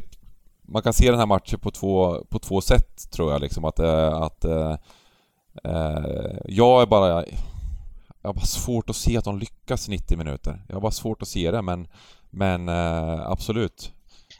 man 0.67 0.81
kan 0.81 0.93
se 0.93 1.09
den 1.11 1.19
här 1.19 1.25
matchen 1.25 1.59
på 1.59 1.71
två, 1.71 2.25
på 2.29 2.39
två 2.39 2.61
sätt, 2.61 3.11
tror 3.11 3.31
jag. 3.31 3.41
Liksom, 3.41 3.65
att, 3.65 3.79
eh, 3.79 4.13
att 4.13 4.45
eh, 4.45 4.51
eh, 4.51 4.77
jag 6.45 6.81
är 6.81 6.85
bara... 6.85 7.25
Jag 8.23 8.29
har 8.29 8.33
bara 8.33 8.45
svårt 8.45 8.89
att 8.89 8.95
se 8.95 9.17
att 9.17 9.23
de 9.23 9.39
lyckas 9.39 9.87
90 9.89 10.17
minuter. 10.17 10.63
Jag 10.67 10.75
har 10.75 10.81
bara 10.81 10.91
svårt 10.91 11.21
att 11.21 11.27
se 11.27 11.51
det, 11.51 11.61
men, 11.61 11.87
men 12.29 12.69
eh, 12.69 13.21
absolut. 13.29 13.91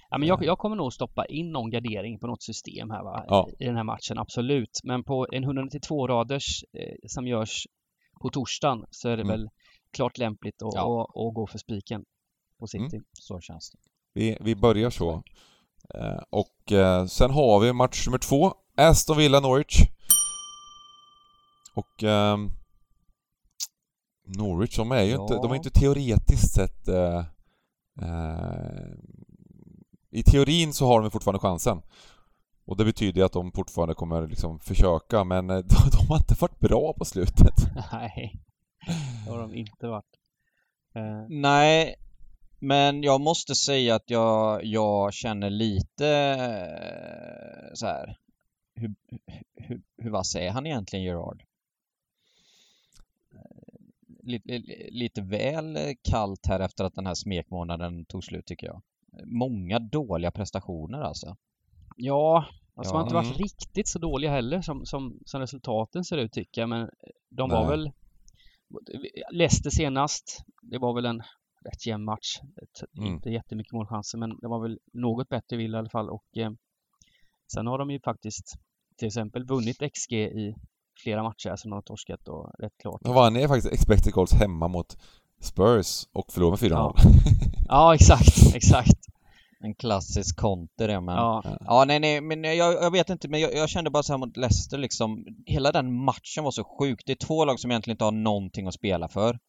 Ja, 0.10 0.17
men 0.17 0.28
jag, 0.28 0.45
jag 0.45 0.58
kommer 0.58 0.76
nog 0.76 0.93
stoppa 0.93 1.26
in 1.26 1.52
någon 1.52 1.69
gardering 1.69 2.19
på 2.19 2.28
något 2.28 2.43
system 2.43 2.89
här 2.91 3.04
va? 3.04 3.26
Ja. 3.28 3.50
i 3.60 3.65
den 3.65 3.76
här 3.76 3.84
matchen, 3.84 4.17
absolut. 4.17 4.80
Men 4.84 5.04
på 5.04 5.28
en 5.32 5.45
192-raders 5.45 6.63
eh, 6.74 6.95
som 7.08 7.28
görs 7.28 7.67
på 8.21 8.30
torsdagen 8.30 8.86
så 8.91 9.10
är 9.10 9.17
det 9.17 9.24
Mm. 9.24 9.32
väl 9.32 9.50
klart 9.93 10.17
lämpligt 10.17 10.62
att, 10.63 10.74
Ja. 10.76 11.02
att, 11.02 11.10
att 11.28 11.34
gå 11.34 11.47
för 11.47 11.58
spiken 11.58 12.04
på 12.60 12.67
City. 12.67 13.00
Så 13.13 13.39
känns 13.39 13.71
det. 13.71 13.78
Vi, 14.13 14.38
vi 14.41 14.56
börjar 14.56 14.89
så. 14.89 15.24
Eh, 15.95 16.21
och 16.30 16.71
eh, 16.71 17.06
sen 17.06 17.32
har 17.32 17.60
vi 17.60 17.74
match 17.74 18.08
nummer 18.08 18.17
två. 18.19 18.54
Aston 18.78 19.17
Villa 19.17 19.39
Norwich. 19.39 19.78
Och 21.73 22.03
ehm, 22.03 22.51
Norwich, 24.38 24.75
de 24.77 24.91
är 24.91 25.01
ju 25.03 25.12
Ja. 25.12 25.21
inte, 25.21 25.34
de 25.36 25.51
är 25.51 25.55
inte 25.55 25.69
teoretiskt 25.71 26.53
sett... 26.53 26.88
Eh, 26.88 27.19
eh, 28.01 28.93
I 30.10 30.23
teorin 30.23 30.73
så 30.73 30.88
har 30.88 31.01
de 31.01 31.12
fortfarande 31.12 31.39
chansen. 31.39 31.81
Och 32.65 32.77
det 32.77 32.86
betyder 32.86 33.21
ju 33.21 33.25
att 33.25 33.34
de 33.34 33.51
fortfarande 33.51 33.93
kommer 33.95 34.27
liksom 34.27 34.60
försöka, 34.60 35.23
men 35.23 35.49
eh, 35.49 35.55
de, 35.57 35.75
de 35.91 36.07
har 36.07 36.17
inte 36.17 36.36
varit 36.39 36.60
bra 36.60 36.93
på 36.93 37.05
slutet. 37.05 37.55
Nej, 37.91 38.36
det 39.25 39.31
har 39.31 39.39
de 39.39 39.53
inte 39.55 39.88
varit. 39.88 40.17
Eh, 40.95 41.25
Nej, 41.29 41.95
men 42.60 43.03
jag 43.03 43.21
måste 43.21 43.55
säga 43.55 43.95
att 43.95 44.10
jag, 44.10 44.65
jag 44.65 45.13
känner 45.13 45.49
lite 45.49 46.07
eh, 46.07 47.73
så 47.73 47.86
här. 47.86 48.17
Hur, 48.75 48.95
hur, 49.55 49.81
hur 49.97 50.10
vass 50.12 50.36
är 50.36 50.49
han 50.49 50.65
egentligen, 50.65 51.05
Gerard? 51.05 51.43
Lite, 54.24 54.58
lite 54.91 55.22
väl 55.22 55.78
kallt 56.02 56.46
här 56.46 56.60
efter 56.60 56.84
att 56.84 56.96
den 56.96 57.06
här 57.06 57.13
smekmånaden 57.15 58.06
tog 58.06 58.24
slut 58.24 58.46
tycker 58.46 58.67
jag. 58.67 58.82
Många 59.26 59.80
dåliga 59.80 60.32
prestationer 60.32 61.02
alltså. 61.02 61.36
ja, 61.96 62.46
alltså 62.76 62.94
de 62.94 62.98
har 62.98 63.04
Ja. 63.04 63.06
inte 63.06 63.15
varit 63.15 63.26
Mm. 63.28 63.38
riktigt 63.38 63.88
så 63.88 64.00
dåliga 64.00 64.32
heller 64.32 64.62
som, 64.62 64.86
som, 64.86 65.20
som 65.26 65.41
resultaten 65.41 66.04
ser 66.04 66.17
ut 66.17 66.32
tycker 66.32 66.62
jag, 66.62 66.70
men 66.70 66.89
de 67.30 67.50
var 67.50 67.60
Nej. 67.67 67.70
väl 67.70 67.91
Leicester 69.32 69.70
senast, 69.70 70.44
det 70.62 70.78
var 70.78 70.94
väl 70.96 71.06
en 71.06 71.20
rätt 71.65 71.86
jämn 71.88 72.04
match. 72.06 72.39
Mm. 72.98 73.13
Inte 73.13 73.30
jättemycket 73.30 73.74
målchanser 73.74 74.17
men 74.17 74.30
det 74.41 74.48
var 74.48 74.62
väl 74.62 74.80
något 74.94 75.30
bättre 75.30 75.58
Villa 75.58 75.78
i 75.78 75.80
alla 75.80 75.89
fall 75.89 76.10
och 76.10 76.38
eh, 76.38 76.52
sen 77.54 77.67
har 77.67 77.78
de 77.78 77.91
ju 77.91 78.00
faktiskt 78.00 78.54
till 78.98 79.08
exempel 79.08 79.46
vunnit 79.46 79.78
XG 79.94 80.13
i 80.13 80.56
flera 81.03 81.23
matcher 81.23 81.55
som 81.55 81.69
de 81.71 81.75
har 81.75 81.81
torskat 81.81 82.27
och 82.27 82.51
rätt 82.59 82.77
klart. 82.81 83.01
De 83.03 83.15
vann 83.15 83.35
ju 83.35 83.47
faktiskt 83.47 83.73
expected 83.73 84.13
goals 84.13 84.33
hemma 84.33 84.67
mot 84.67 84.97
Spurs 85.41 86.07
och 86.13 86.31
förlorade 86.33 86.63
med 86.63 86.71
4-0. 86.71 86.75
Ja. 86.77 86.95
Ja 87.67 87.95
exakt, 87.95 88.55
exakt. 88.55 88.97
En 89.63 89.75
klassisk 89.75 90.37
konter 90.37 90.87
det 90.87 91.01
men... 91.01 91.15
Ja. 91.15 91.43
Ja, 91.59 91.85
nej, 91.87 91.99
nej, 91.99 92.21
men 92.21 92.43
jag, 92.43 92.73
jag 92.73 92.91
vet 92.91 93.09
inte, 93.09 93.27
men 93.29 93.39
jag, 93.39 93.53
jag 93.53 93.69
kände 93.69 93.89
bara 93.89 94.03
så 94.03 94.13
här 94.13 94.17
mot 94.17 94.37
Leicester 94.37 94.77
liksom. 94.77 95.25
Hela 95.45 95.71
den 95.71 95.93
matchen 95.93 96.43
var 96.43 96.51
så 96.51 96.63
sjuk. 96.63 97.01
Det 97.05 97.11
är 97.11 97.15
två 97.15 97.45
lag 97.45 97.59
som 97.59 97.71
egentligen 97.71 97.93
inte 97.95 98.03
har 98.03 98.11
någonting 98.11 98.67
att 98.67 98.73
spela 98.73 99.07
för. 99.07 99.39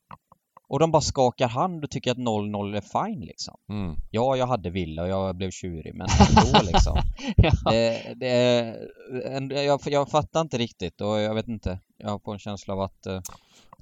Och 0.72 0.78
de 0.78 0.90
bara 0.90 1.02
skakar 1.02 1.48
hand 1.48 1.84
och 1.84 1.90
tycker 1.90 2.10
att 2.10 2.16
0-0 2.18 2.76
är 2.76 2.80
fine 3.06 3.20
liksom. 3.20 3.54
Mm. 3.68 3.96
Ja, 4.10 4.36
jag 4.36 4.46
hade 4.46 4.70
Villa 4.70 5.02
och 5.02 5.08
jag 5.08 5.36
blev 5.36 5.50
tjurig, 5.50 5.94
men 5.94 6.06
ändå 6.46 6.58
liksom. 6.72 6.96
ja. 7.36 7.52
Det, 7.70 8.14
det 8.16 8.28
är, 8.28 8.76
en, 9.24 9.50
jag, 9.50 9.80
jag 9.86 10.08
fattar 10.08 10.40
inte 10.40 10.58
riktigt 10.58 11.00
och 11.00 11.20
jag 11.20 11.34
vet 11.34 11.48
inte. 11.48 11.78
Jag 11.96 12.22
får 12.22 12.32
en 12.32 12.38
känsla 12.38 12.74
av 12.74 12.80
att... 12.80 13.06
eh, 13.06 13.20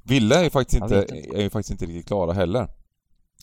Villa 0.02 0.36
är 0.36 0.44
ju 0.44 0.50
faktiskt 0.50 0.82
inte, 0.82 0.98
inte. 1.14 1.38
är 1.38 1.42
ju 1.42 1.50
faktiskt 1.50 1.70
inte 1.70 1.86
riktigt 1.86 2.06
klara 2.06 2.32
heller. 2.32 2.60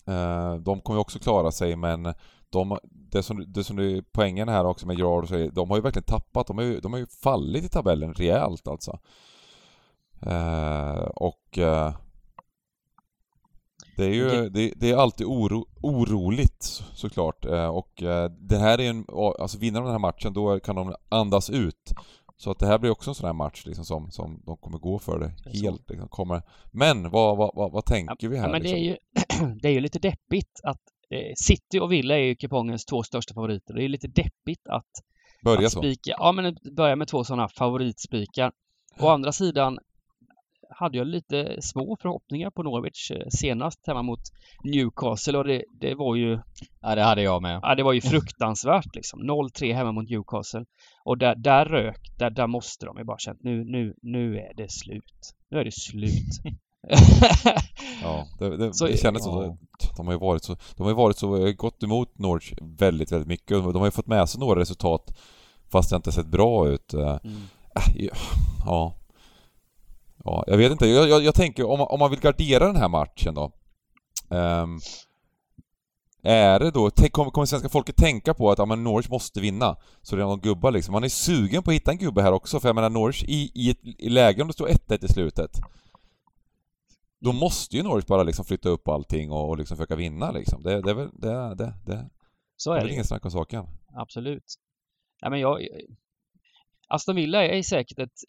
Eh, 0.08 0.56
De 0.56 0.82
kommer 0.82 0.98
ju 0.98 1.02
också 1.02 1.20
klara 1.20 1.52
sig 1.52 1.76
men 1.76 2.14
de, 2.50 2.78
det 2.92 3.24
som, 3.24 3.46
det 3.48 3.64
som 3.64 3.80
är 3.80 4.04
poängen 4.12 4.50
här 4.50 4.66
också 4.66 4.88
med 4.88 4.98
Gerard 4.98 5.28
så, 5.28 5.50
de 5.54 5.70
har 5.70 5.78
ju 5.78 5.84
verkligen 5.84 6.06
tappat, 6.06 6.48
de 6.48 6.58
har 6.58 6.66
ju, 6.66 6.80
de 6.80 6.94
har 6.94 7.00
ju 7.00 7.08
fallit 7.08 7.66
i 7.66 7.70
tabellen 7.70 8.14
rejält 8.14 8.68
alltså. 8.68 9.00
Eh, 10.22 11.04
och... 11.16 11.58
eh, 11.58 11.94
Det 13.98 14.06
är 14.06 14.14
ju 14.14 14.50
det, 14.50 14.74
det 14.76 14.90
är 14.92 14.96
alltid 14.98 15.28
oro, 15.28 15.66
oroligt 15.82 16.64
så- 16.64 16.84
såklart 16.96 17.46
eh, 17.46 17.68
och 17.68 18.04
eh, 18.04 18.30
det 18.50 18.58
här 18.58 18.80
är 18.82 18.90
en, 18.90 19.06
alltså 19.40 19.58
vinner 19.58 19.80
de 19.80 19.84
den 19.86 19.92
här 19.94 20.00
matchen 20.00 20.34
då 20.34 20.60
kan 20.60 20.76
de 20.76 20.96
andas 21.10 21.50
ut. 21.50 21.94
Så 22.40 22.52
att 22.52 22.60
det 22.60 22.66
här 22.68 22.78
blir 22.80 22.92
också 22.92 23.12
en 23.12 23.16
sån 23.16 23.26
här 23.26 23.34
match 23.34 23.64
liksom 23.66 23.86
som, 23.86 24.12
som 24.12 24.42
de 24.46 24.58
kommer 24.58 24.78
gå 24.78 25.00
för 25.00 25.20
det 25.20 25.60
helt 25.60 25.90
liksom, 25.90 26.08
kommer. 26.10 26.42
Men 26.72 27.10
vad, 27.10 27.38
vad, 27.38 27.52
vad, 27.56 27.72
vad 27.72 27.86
tänker 27.86 28.28
vi 28.28 28.38
här 28.38 28.46
Ja, 28.46 28.52
men 28.52 28.62
det 28.64 28.70
är 28.70 28.76
liksom? 28.76 29.48
ju, 29.48 29.56
det 29.62 29.68
är 29.68 29.72
ju 29.74 29.80
lite 29.80 30.00
deppigt 30.00 30.60
att 30.64 30.82
eh, 31.10 31.34
City 31.36 31.80
och 31.80 31.92
Villa 31.92 32.16
är 32.18 32.24
ju 32.24 32.36
kupongens 32.36 32.86
två 32.86 33.04
största 33.04 33.34
favoriter. 33.34 33.74
Det 33.74 33.80
är 33.80 33.84
ju 33.84 33.88
lite 33.90 34.08
deppigt 34.08 34.68
att, 34.70 34.86
Börja 35.44 35.66
att 35.66 35.72
så. 35.72 35.80
spika. 35.80 36.12
Ja, 36.20 36.32
men 36.32 36.58
börja 36.76 36.96
med 36.96 37.08
två 37.08 37.24
sådana 37.24 37.48
favoritspikar. 37.50 38.52
Å 39.00 39.08
andra 39.08 39.32
sidan 39.32 39.78
hade 40.70 40.98
jag 40.98 41.08
lite 41.08 41.58
små 41.62 41.98
förhoppningar 42.02 42.50
på 42.50 42.64
Norwich 42.64 43.12
eh, 43.12 43.28
senast 43.30 43.88
hemma 43.88 44.02
mot 44.02 44.20
Newcastle 44.64 45.38
och 45.38 45.44
det, 45.44 45.64
det 45.80 45.96
var 45.96 46.16
ju 46.16 46.40
Ja, 46.82 46.96
det 46.96 47.04
hade 47.04 47.22
jag 47.22 47.42
med. 47.42 47.60
Ja, 47.64 47.76
det 47.76 47.84
var 47.84 47.94
ju 47.94 48.02
fruktansvärt 48.02 48.96
liksom. 48.96 49.20
0-3 49.22 49.74
hemma 49.74 49.92
mot 49.92 50.10
Newcastle. 50.10 50.66
Och 51.04 51.18
där, 51.18 51.36
där 51.36 51.66
rök, 51.66 52.00
där, 52.18 52.30
där 52.30 52.48
måste 52.48 52.86
de 52.86 52.98
ju 52.98 53.04
bara 53.04 53.18
känt 53.20 53.44
nu, 53.44 53.64
nu, 53.66 53.94
nu 54.02 54.38
är 54.38 54.54
det 54.58 54.72
slut. 54.72 55.34
Nu 55.52 55.60
är 55.60 55.64
det 55.66 55.74
slut. 55.74 56.42
Ja, 58.04 58.28
det, 58.40 58.58
det, 58.58 58.74
Så- 58.74 58.88
det 58.88 58.98
kändes 58.98 59.26
ja. 59.26 59.32
så. 59.32 59.58
De 59.98 60.06
har 60.08 60.14
ju 60.14 60.20
varit 60.20 60.44
så, 60.44 60.56
de 60.78 60.84
har 60.84 60.90
ju 60.90 60.96
varit 60.96 61.18
så, 61.18 61.48
eh, 61.48 61.54
gått 61.54 61.84
emot 61.84 62.18
Norwich 62.20 62.54
väldigt, 62.62 63.12
väldigt 63.12 63.28
mycket. 63.28 63.50
De 63.50 63.76
har 63.76 63.86
ju 63.86 63.92
fått 63.92 64.08
med 64.08 64.30
sig 64.30 64.40
några 64.40 64.60
resultat 64.60 65.18
fast 65.72 65.90
det 65.90 65.96
inte 65.96 66.12
sett 66.12 66.28
bra 66.28 66.68
ut. 66.70 66.94
Eh, 66.94 67.18
Mm. 67.24 67.36
Äh, 67.76 68.10
Ja. 68.66 68.96
Ja, 70.28 70.44
jag 70.48 70.58
vet 70.58 70.72
inte. 70.72 70.88
Jag, 70.88 71.10
jag, 71.10 71.24
jag 71.24 71.36
tänker 71.36 71.66
om 71.66 71.82
om 71.82 72.00
man 72.00 72.10
vill 72.10 72.20
gardera 72.20 72.68
den 72.68 72.76
här 72.76 72.90
matchen 72.90 73.34
då. 73.34 73.52
ehm, 74.30 74.80
är 76.24 76.60
det 76.60 76.72
då, 76.72 76.90
kommer, 77.12 77.32
kommer 77.32 77.46
svenska 77.46 77.70
folket 77.70 77.96
tänka 77.96 78.34
på 78.34 78.52
att 78.52 78.58
ja, 78.58 78.66
men 78.66 78.84
Norwich 78.84 79.10
måste 79.10 79.42
vinna? 79.42 79.76
Så 80.02 80.16
det 80.16 80.22
är 80.22 80.26
någon 80.26 80.40
gubbar 80.40 80.72
liksom. 80.72 80.94
Man 80.94 81.04
är 81.04 81.10
sugen 81.10 81.64
på 81.64 81.72
att 81.72 81.76
hitta 81.76 81.92
en 81.92 81.98
gubbe 81.98 82.22
här 82.22 82.32
också, 82.32 82.60
för 82.60 82.70
jag 82.70 82.76
menar 82.76 82.90
Norwich 82.90 83.24
i, 83.24 83.52
i 83.56 83.70
ett 83.70 83.80
i 83.84 84.10
läge 84.10 84.42
om 84.42 84.48
det 84.48 84.54
står 84.54 84.68
1-1 84.68 85.06
i 85.06 85.08
slutet. 85.08 85.52
Då 87.20 87.34
måste 87.34 87.78
ju 87.78 87.84
Norwich 87.84 88.06
bara 88.06 88.24
liksom 88.24 88.46
flytta 88.46 88.70
upp 88.70 88.88
allting 88.88 89.32
och, 89.32 89.50
och 89.50 89.58
liksom 89.58 89.78
försöka 89.78 89.96
vinna 89.96 90.32
liksom. 90.32 90.64
Det, 90.64 90.82
det 90.82 90.90
är 90.90 90.96
väl, 90.96 91.10
det, 91.14 91.56
det, 91.56 91.74
det, 91.86 92.10
Så 92.56 92.70
det 92.70 92.76
är 92.76 92.78
är 92.78 92.82
väl 92.82 92.88
det 92.88 92.94
ingen 92.94 93.06
snack 93.06 93.26
om 93.26 93.32
saken. 93.32 93.66
Absolut. 93.96 94.56
Ja, 95.22 95.30
men 95.30 95.40
jag... 95.40 95.68
Aston 96.88 97.16
Villa 97.16 97.46
är 97.46 97.62
säkert 97.64 98.00
ett... 98.00 98.20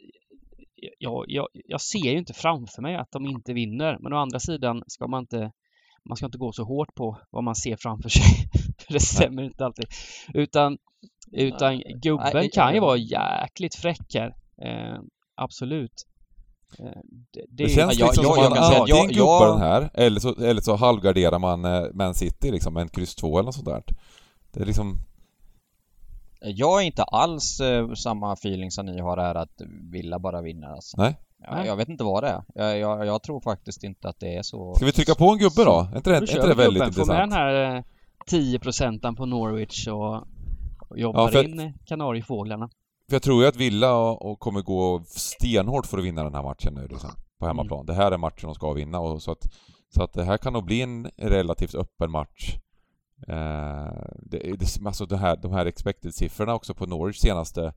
Jag, 0.98 1.24
jag, 1.28 1.46
jag 1.52 1.80
ser 1.80 1.98
ju 2.12 2.18
inte 2.18 2.32
framför 2.34 2.82
mig 2.82 2.96
att 2.96 3.10
de 3.10 3.26
inte 3.26 3.52
vinner. 3.52 3.98
Men 4.00 4.12
å 4.12 4.16
andra 4.16 4.40
sidan 4.40 4.82
ska 4.86 5.06
man 5.06 5.20
inte... 5.20 5.52
Man 6.08 6.16
ska 6.16 6.26
inte 6.26 6.38
gå 6.38 6.52
så 6.52 6.64
hårt 6.64 6.94
på 6.94 7.18
vad 7.30 7.44
man 7.44 7.54
ser 7.54 7.76
framför 7.80 8.08
sig. 8.08 8.22
För 8.86 8.92
det 8.92 9.00
stämmer 9.00 9.42
inte 9.42 9.64
alltid. 9.64 9.84
Utan, 10.34 10.78
utan 11.32 11.74
Nej. 11.74 11.98
gubben 12.02 12.30
Nej, 12.34 12.50
kan 12.50 12.68
ju 12.70 12.74
jag- 12.76 12.82
vara 12.82 12.96
jäkligt 12.96 13.74
fräck 13.74 14.14
här. 14.14 14.34
Eh, 14.62 14.98
absolut. 15.34 15.92
Eh, 16.78 16.84
det, 17.32 17.44
Det, 17.48 17.64
är- 17.64 17.68
känns 17.68 17.98
jag- 17.98 18.06
liksom 18.06 18.24
jag- 18.24 18.34
som 18.34 18.42
jag 18.44 18.58
att 18.58 18.80
antingen 18.80 19.10
jag- 19.10 19.12
jag- 19.12 19.52
den 19.54 19.60
här, 19.60 19.90
eller 19.94 20.20
så, 20.20 20.34
eller 20.44 20.60
så 20.60 20.76
halvgarderar 20.76 21.38
man 21.38 21.64
eh, 21.64 21.82
Man 21.94 22.14
City 22.14 22.50
liksom 22.50 22.74
med 22.74 22.80
en 22.82 22.88
kryss 22.88 23.14
2 23.14 23.38
eller 23.38 23.46
något 23.46 23.54
sånt 23.54 23.66
där. 23.66 23.82
Det 24.52 24.60
är 24.60 24.64
liksom... 24.66 24.98
Jag 26.40 26.80
är 26.82 26.86
inte 26.86 27.02
alls 27.02 27.60
eh, 27.60 27.92
samma 27.92 28.32
feeling 28.32 28.70
som 28.70 28.86
ni 28.86 29.00
har 29.00 29.16
här 29.16 29.34
att 29.34 29.60
Villa 29.92 30.18
bara 30.18 30.42
vinner 30.42 30.68
alltså. 30.68 30.96
Nej. 31.00 31.18
Jag, 31.38 31.66
jag 31.66 31.76
vet 31.76 31.88
inte 31.88 32.04
vad 32.04 32.22
det 32.22 32.28
är. 32.28 32.42
Jag, 32.54 32.78
jag, 32.78 33.06
jag 33.06 33.22
tror 33.22 33.40
faktiskt 33.40 33.84
inte 33.84 34.08
att 34.08 34.20
det 34.20 34.36
är 34.36 34.42
så. 34.42 34.74
Ska 34.74 34.86
vi 34.86 34.92
trycka 34.92 35.14
på 35.14 35.24
en 35.30 35.38
gubbe 35.38 35.64
då? 35.64 35.88
Är 35.92 35.96
inte 35.96 36.10
det, 36.10 36.16
är 36.16 36.20
inte 36.20 36.46
det 36.48 36.54
väldigt 36.54 36.82
gubben. 36.84 37.06
Få 37.06 37.12
med 37.12 37.16
den 37.20 37.24
intressant? 37.24 37.32
här 37.32 37.76
eh, 37.76 37.82
10 38.26 38.58
procenten 38.58 39.16
på 39.16 39.26
Norwich 39.26 39.88
och, 39.88 40.14
och 40.88 40.98
jobbar 40.98 41.20
Ja, 41.22 41.28
för- 41.28 41.44
in 41.44 41.60
eh, 41.60 41.70
Kanariefåglarna. 41.86 42.68
För 43.08 43.14
jag 43.14 43.22
tror 43.22 43.42
ju 43.42 43.48
att 43.48 43.56
Villa 43.56 43.94
och, 43.94 44.30
och 44.30 44.38
kommer 44.40 44.62
gå 44.62 45.02
stenhårt 45.06 45.86
för 45.86 45.98
att 45.98 46.04
vinna 46.04 46.24
den 46.24 46.34
här 46.34 46.42
matchen 46.42 46.74
nu 46.74 46.88
liksom, 46.88 47.10
på 47.38 47.44
Mm. 47.44 47.56
hemmaplan. 47.56 47.86
Det 47.86 47.94
här 47.94 48.12
är 48.12 48.18
matchen 48.18 48.46
de 48.48 48.54
ska 48.54 48.72
vinna 48.72 49.00
och 49.00 49.22
så 49.22 49.32
att, 49.32 49.42
så 49.94 50.02
att 50.02 50.12
det 50.12 50.24
här 50.24 50.36
kan 50.38 50.52
nog 50.52 50.64
bli 50.64 50.82
en 50.82 51.10
relativt 51.16 51.74
öppen 51.74 52.10
match. 52.10 52.54
Eh, 53.28 53.92
det, 54.22 54.38
det, 54.58 54.86
alltså 54.86 55.06
det 55.06 55.16
här, 55.16 55.36
de 55.36 55.52
här 55.52 55.66
expected-siffrorna 55.66 56.54
också 56.54 56.74
på 56.74 56.86
Norwich 56.86 57.16
senaste 57.18 57.72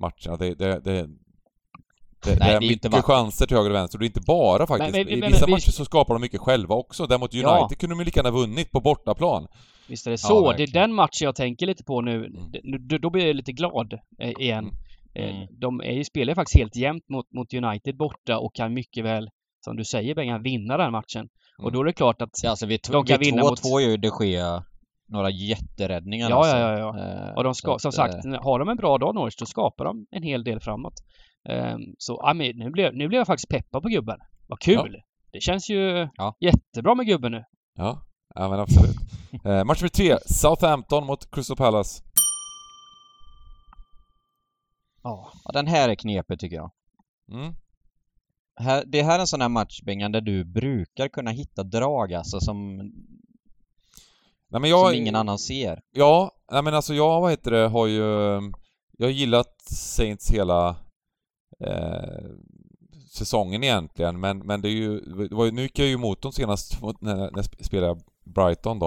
matcherna, 0.00 0.36
det, 0.38 0.54
det, 0.54 0.80
det, 0.80 1.08
det, 2.24 2.38
Nej, 2.40 2.54
är 2.54 2.60
det 2.60 2.66
är 2.66 2.68
mycket 2.70 2.92
va- 2.92 3.02
chanser 3.02 3.46
till 3.46 3.56
höger 3.56 3.70
och 3.70 3.76
vänster 3.76 3.98
och 3.98 4.00
det 4.00 4.04
är 4.04 4.08
inte 4.08 4.20
bara 4.26 4.66
faktiskt. 4.66 4.92
Men- 4.96 5.06
men- 5.06 5.24
I 5.24 5.32
vissa 5.32 5.46
men- 5.46 5.50
matcher 5.50 5.70
så 5.70 5.84
skapar 5.84 6.14
de 6.14 6.20
mycket 6.20 6.40
själva 6.40 6.74
också. 6.74 7.06
Däremot 7.06 7.34
United 7.34 7.48
Ja. 7.50 7.68
kunde 7.78 7.94
de 7.94 7.98
ju 7.98 8.04
lika 8.04 8.18
gärna 8.20 8.30
vunnit 8.30 8.70
på 8.70 8.80
bortaplan. 8.80 9.46
Visst 9.88 10.06
är 10.06 10.10
det 10.10 10.14
Ja, 10.22 10.28
så. 10.28 10.52
det 10.52 10.62
är 10.62 10.66
den 10.72 10.94
matchen 10.94 11.24
jag 11.24 11.34
tänker 11.36 11.66
lite 11.66 11.84
på 11.84 12.00
nu. 12.00 12.24
Mm. 12.26 12.88
Då 13.00 13.10
blir 13.10 13.26
jag 13.26 13.36
lite 13.36 13.52
glad 13.52 13.98
eh, 14.18 14.30
igen. 14.30 14.58
Mm. 14.64 14.74
Eh, 14.74 15.36
Mm. 15.36 15.46
De 15.60 15.80
är 15.80 15.92
ju, 15.92 16.04
spelar 16.04 16.30
ju 16.30 16.34
faktiskt 16.34 16.58
helt 16.58 16.76
jämnt 16.76 17.08
mot, 17.08 17.32
mot 17.32 17.54
United 17.54 17.96
borta 17.96 18.38
och 18.38 18.54
kan 18.54 18.74
mycket 18.74 19.04
väl, 19.04 19.30
som 19.64 19.76
du 19.76 19.84
säger 19.84 20.14
Bengan, 20.14 20.42
vinna 20.42 20.76
den 20.76 20.92
matchen. 20.92 21.28
Och 21.58 21.64
Mm. 21.64 21.72
då 21.72 21.80
är 21.80 21.84
det 21.84 21.92
klart 21.92 22.22
att 22.22 22.30
Ja, 22.42 22.50
alltså 22.50 22.66
vid, 22.66 22.80
De 22.92 23.04
kan 23.04 23.20
vinna 23.20 23.42
2-2 23.42 23.48
mot- 23.72 23.82
gör 23.82 23.90
ju 23.90 23.96
de 23.96 24.10
Gea 24.26 24.64
några 25.08 25.30
jätteräddningar 25.30 26.30
Ja, 26.30 26.36
alltså. 26.36 26.56
ja, 26.56 26.78
ja, 26.78 26.98
ja. 26.98 27.28
Eh, 27.28 27.34
Och 27.36 27.44
de 27.44 27.54
ska, 27.54 27.74
att, 27.74 27.82
som 27.82 27.92
sagt, 27.92 28.24
eh, 28.24 28.42
har 28.42 28.58
de 28.58 28.68
en 28.68 28.76
bra 28.76 28.98
dag 28.98 29.14
Norwich, 29.14 29.36
då 29.36 29.46
skapar 29.46 29.84
de 29.84 30.06
en 30.10 30.22
hel 30.22 30.44
del 30.44 30.60
framåt. 30.60 30.94
Ehm, 31.48 31.80
så 31.98 32.20
ja, 32.22 32.34
men 32.34 32.56
nu, 32.56 32.70
blev, 32.70 32.94
nu 32.94 33.08
blev 33.08 33.18
jag 33.18 33.26
faktiskt 33.26 33.48
peppad 33.48 33.82
på 33.82 33.88
gubben. 33.88 34.18
Vad 34.48 34.58
kul! 34.60 34.96
Det 35.32 35.40
känns 35.40 35.70
ju 35.70 36.08
Ja. 36.14 36.36
jättebra 36.40 36.94
med 36.94 37.06
gubben 37.06 37.32
nu. 37.32 37.44
Ja, 37.74 38.02
ja 38.34 38.48
men 38.48 38.60
absolut. 38.60 38.96
Eh, 39.44 39.64
match 39.64 39.80
nummer 39.82 39.88
tre, 39.88 40.16
Southampton 40.26 41.06
mot 41.06 41.30
Crystal 41.30 41.56
Palace. 41.56 42.02
Ja. 45.02 45.32
Ja, 45.44 45.52
den 45.52 45.66
här 45.66 45.88
är 45.88 45.94
knepig 45.94 46.38
tycker 46.40 46.56
jag. 46.56 46.70
Mm. 47.32 47.54
Här, 48.58 48.84
det 48.86 49.02
här 49.02 49.14
är 49.14 49.20
en 49.20 49.26
sån 49.26 49.40
här 49.40 49.48
match, 49.48 49.82
Bengan, 49.82 50.12
där 50.12 50.20
du 50.20 50.44
brukar 50.44 51.08
kunna 51.08 51.30
hitta 51.30 51.62
drag 51.62 52.14
alltså 52.14 52.40
som, 52.40 52.76
Nej, 54.50 54.60
men 54.60 54.70
jag, 54.70 54.86
som 54.88 54.96
ingen 54.96 55.14
annan 55.14 55.38
ser. 55.38 55.80
Ja, 55.92 56.32
nej 56.52 56.62
men 56.62 56.74
alltså 56.74 56.94
jag, 56.94 57.20
vad 57.20 57.30
heter 57.30 57.50
det, 57.50 57.68
har 57.68 57.86
ju... 57.86 58.02
Jag 58.98 59.06
har 59.06 59.12
gillat 59.12 59.60
Saints 59.70 60.30
hela 60.30 60.76
eh, 61.60 62.24
säsongen 63.10 63.64
egentligen, 63.64 64.20
men, 64.20 64.38
men 64.38 64.60
det 64.60 64.68
är 64.68 64.72
ju... 64.72 65.00
Det 65.00 65.34
var, 65.34 65.50
nu 65.50 65.62
gick 65.62 65.78
jag 65.78 65.88
ju 65.88 65.94
emot 65.94 66.22
dem 66.22 66.32
senast 66.32 66.82
när, 66.82 67.14
när 67.14 67.18
jag 67.18 67.44
sp- 67.44 67.62
spelade 67.62 68.00
Brighton 68.24 68.78
då. 68.78 68.86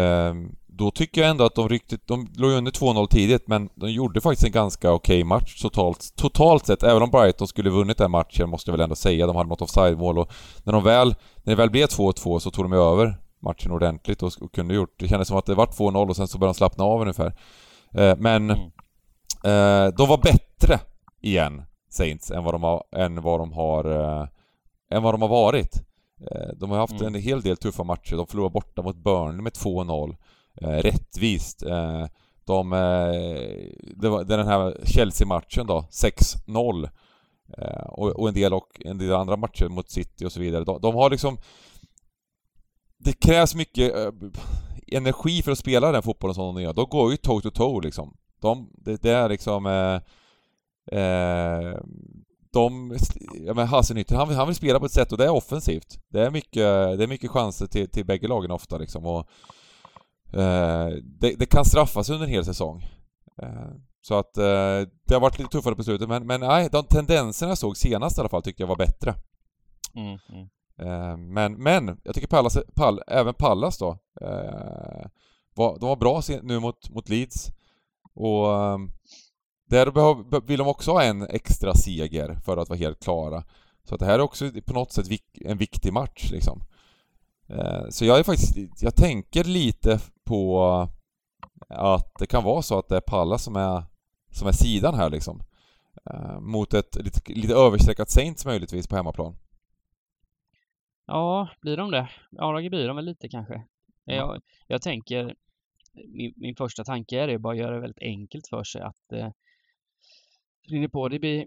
Eh, 0.00 0.34
då 0.78 0.90
tycker 0.90 1.20
jag 1.20 1.30
ändå 1.30 1.44
att 1.44 1.54
de 1.54 1.68
riktigt... 1.68 2.06
De 2.06 2.26
låg 2.36 2.50
under 2.50 2.72
2-0 2.72 3.06
tidigt, 3.06 3.48
men 3.48 3.68
de 3.74 3.90
gjorde 3.92 4.20
faktiskt 4.20 4.46
en 4.46 4.52
ganska 4.52 4.92
okej 4.92 5.24
match 5.24 5.62
totalt, 5.62 6.16
totalt 6.16 6.66
sett. 6.66 6.82
Även 6.82 7.02
om 7.02 7.10
Brighton 7.10 7.48
skulle 7.48 7.70
vunnit 7.70 7.98
den 7.98 8.10
matchen, 8.10 8.48
måste 8.50 8.70
jag 8.70 8.72
väl 8.76 8.84
ändå 8.84 8.94
säga. 8.96 9.26
De 9.26 9.36
hade 9.36 9.48
något 9.48 9.62
offside-mål 9.62 10.18
och 10.18 10.30
när 10.64 10.72
de 10.72 10.84
väl... 10.84 11.08
När 11.36 11.52
det 11.52 11.54
väl 11.54 11.70
blev 11.70 11.86
2-2 11.86 12.38
så 12.38 12.50
tog 12.50 12.64
de 12.64 12.72
över 12.72 13.16
matchen 13.42 13.72
ordentligt 13.72 14.22
och, 14.22 14.32
och 14.40 14.54
kunde 14.54 14.74
gjort... 14.74 14.94
Det 14.98 15.08
kändes 15.08 15.28
som 15.28 15.36
att 15.36 15.46
det 15.46 15.54
var 15.54 15.66
2-0 15.66 16.08
och 16.08 16.16
sen 16.16 16.28
så 16.28 16.38
började 16.38 16.52
de 16.52 16.58
slappna 16.58 16.84
av 16.84 17.00
ungefär. 17.00 17.34
Eh, 17.94 18.16
men 18.18 18.50
Mm. 18.50 19.88
eh, 19.88 19.94
de 19.94 20.08
var 20.08 20.18
bättre 20.22 20.80
igen, 21.20 21.62
Saints, 21.90 22.30
än 22.30 22.44
vad 22.44 22.54
de 22.54 22.62
har, 22.62 22.82
än 22.96 23.22
vad 23.22 23.40
de 23.40 23.52
har, 23.52 23.84
eh, 24.20 24.26
än 24.90 25.02
vad 25.02 25.14
de 25.14 25.22
har 25.22 25.28
varit. 25.28 25.82
Eh, 26.30 26.48
de 26.56 26.70
har 26.70 26.78
haft 26.78 27.00
Mm. 27.00 27.14
en 27.14 27.20
hel 27.22 27.40
del 27.40 27.56
tuffa 27.56 27.84
matcher. 27.84 28.16
De 28.16 28.26
förlorade 28.26 28.52
borta 28.52 28.82
mot 28.82 28.96
Burnley 28.96 29.40
med 29.42 29.52
2-0. 29.52 30.16
Eh, 30.60 30.68
rättvist. 30.68 31.62
Eh, 31.62 32.06
de, 32.44 32.72
eh, 32.72 32.78
det 33.96 34.08
var 34.08 34.24
den 34.24 34.46
här 34.46 34.76
Chelsea-matchen 34.84 35.66
då, 35.66 35.86
6-0. 35.90 36.88
Eh, 37.58 37.86
och, 37.86 38.08
och 38.08 38.28
en 38.28 38.34
del 38.34 38.54
och 38.54 38.82
en 38.84 38.98
del 38.98 39.14
andra 39.14 39.36
matcher 39.36 39.68
mot 39.68 39.90
City 39.90 40.24
och 40.24 40.32
så 40.32 40.40
vidare. 40.40 40.64
De, 40.64 40.80
de 40.80 40.94
har 40.94 41.10
liksom... 41.10 41.38
Det 42.98 43.12
krävs 43.12 43.54
mycket 43.54 43.96
eh, 43.96 44.12
energi 44.86 45.42
för 45.42 45.52
att 45.52 45.58
spela 45.58 45.92
den 45.92 46.02
fotbollen 46.02 46.34
som 46.34 46.54
de 46.54 46.62
gör. 46.62 46.72
De 46.72 46.88
går 46.88 47.10
ju 47.10 47.16
toe 47.16 47.42
to 47.42 47.50
toe 47.50 47.82
liksom. 47.82 48.16
De, 48.40 48.70
det, 48.72 49.02
det 49.02 49.10
är 49.10 49.28
liksom... 49.28 49.66
Eh, 49.66 50.00
eh, 51.00 51.78
de... 52.52 52.96
Ja 53.46 53.54
men 53.54 53.66
Hasenhüttl, 53.66 54.14
han, 54.14 54.34
han 54.34 54.46
vill 54.46 54.56
spela 54.56 54.80
på 54.80 54.86
ett 54.86 54.92
sätt 54.92 55.12
och 55.12 55.18
det 55.18 55.24
är 55.24 55.34
offensivt. 55.34 55.98
Det 56.08 56.20
är 56.20 56.30
mycket, 56.30 56.98
det 56.98 57.04
är 57.04 57.06
mycket 57.06 57.30
chanser 57.30 57.66
till, 57.66 57.90
till 57.90 58.06
bägge 58.06 58.28
lagen 58.28 58.50
ofta 58.50 58.78
liksom 58.78 59.06
och... 59.06 59.28
Eh, 60.32 60.88
det, 61.02 61.34
det 61.38 61.46
kan 61.46 61.64
straffas 61.64 62.10
under 62.10 62.26
en 62.26 62.32
hel 62.32 62.44
säsong. 62.44 62.86
Eh, 63.42 63.70
så 64.00 64.14
att 64.14 64.36
eh, 64.36 64.88
det 65.06 65.14
har 65.14 65.20
varit 65.20 65.38
lite 65.38 65.50
tuffare 65.50 65.74
på 65.74 65.82
slutet 65.82 66.08
men, 66.08 66.26
men 66.26 66.40
nej, 66.40 66.68
de 66.72 66.84
tendenserna 66.84 67.50
jag 67.50 67.58
såg 67.58 67.76
senast 67.76 68.18
i 68.18 68.20
alla 68.20 68.28
fall 68.28 68.42
tyckte 68.42 68.62
jag 68.62 68.68
var 68.68 68.76
bättre. 68.76 69.14
Mm, 69.94 70.18
mm. 70.28 70.48
Men, 71.32 71.52
men 71.62 72.00
jag 72.04 72.14
tycker 72.14 72.28
Pallas, 72.28 72.58
Pall, 72.74 73.00
även 73.06 73.34
Pallas 73.34 73.78
då, 73.78 73.90
eh, 74.20 75.06
var, 75.54 75.78
de 75.78 75.88
var 75.88 75.96
bra 75.96 76.22
nu 76.42 76.60
mot, 76.60 76.90
mot 76.90 77.08
Leeds. 77.08 77.52
Och 78.14 78.52
eh, 78.52 78.78
där 79.68 79.90
behöv, 79.90 80.46
vill 80.46 80.58
de 80.58 80.68
också 80.68 80.92
ha 80.92 81.02
en 81.02 81.22
extra 81.22 81.74
seger 81.74 82.38
för 82.44 82.56
att 82.56 82.68
vara 82.68 82.78
helt 82.78 83.02
klara. 83.02 83.44
Så 83.88 83.94
att 83.94 84.00
det 84.00 84.06
här 84.06 84.14
är 84.14 84.20
också 84.20 84.50
på 84.66 84.72
något 84.72 84.92
sätt 84.92 85.08
vik, 85.08 85.24
en 85.40 85.58
viktig 85.58 85.92
match 85.92 86.30
liksom. 86.30 86.62
Eh, 87.50 87.88
så 87.90 88.04
jag 88.04 88.18
är 88.18 88.22
faktiskt, 88.22 88.82
jag 88.82 88.96
tänker 88.96 89.44
lite 89.44 90.00
på 90.24 90.62
att 91.68 92.12
det 92.18 92.26
kan 92.26 92.44
vara 92.44 92.62
så 92.62 92.78
att 92.78 92.88
det 92.88 92.96
är 92.96 93.00
Pallas 93.00 93.44
som 93.44 93.56
är, 93.56 93.84
som 94.30 94.48
är 94.48 94.52
sidan 94.52 94.94
här 94.94 95.10
liksom. 95.10 95.42
Eh, 96.10 96.40
mot 96.40 96.74
ett 96.74 96.96
lite, 97.04 97.32
lite 97.32 97.54
överstreckat 97.54 98.10
Saints 98.10 98.46
möjligtvis 98.46 98.88
på 98.88 98.96
hemmaplan. 98.96 99.36
Ja, 101.06 101.48
blir 101.60 101.76
de 101.76 101.90
det? 101.90 102.10
Ja, 102.30 102.60
det 102.60 102.70
blir 102.70 102.86
de 102.86 102.96
väl 102.96 103.04
lite 103.04 103.28
kanske. 103.28 103.64
Jag, 104.04 104.40
jag 104.66 104.82
tänker, 104.82 105.34
min, 105.92 106.32
min 106.36 106.56
första 106.56 106.84
tanke 106.84 107.20
är 107.20 107.26
det 107.28 107.38
bara 107.38 107.52
att 107.52 107.58
göra 107.58 107.74
det 107.74 107.80
väldigt 107.80 108.02
enkelt 108.02 108.48
för 108.48 108.64
sig 108.64 108.82
att 108.82 109.12
eh, 109.12 109.30
rinner 110.68 110.88
på. 110.88 111.08
Det 111.08 111.18
blir 111.18 111.46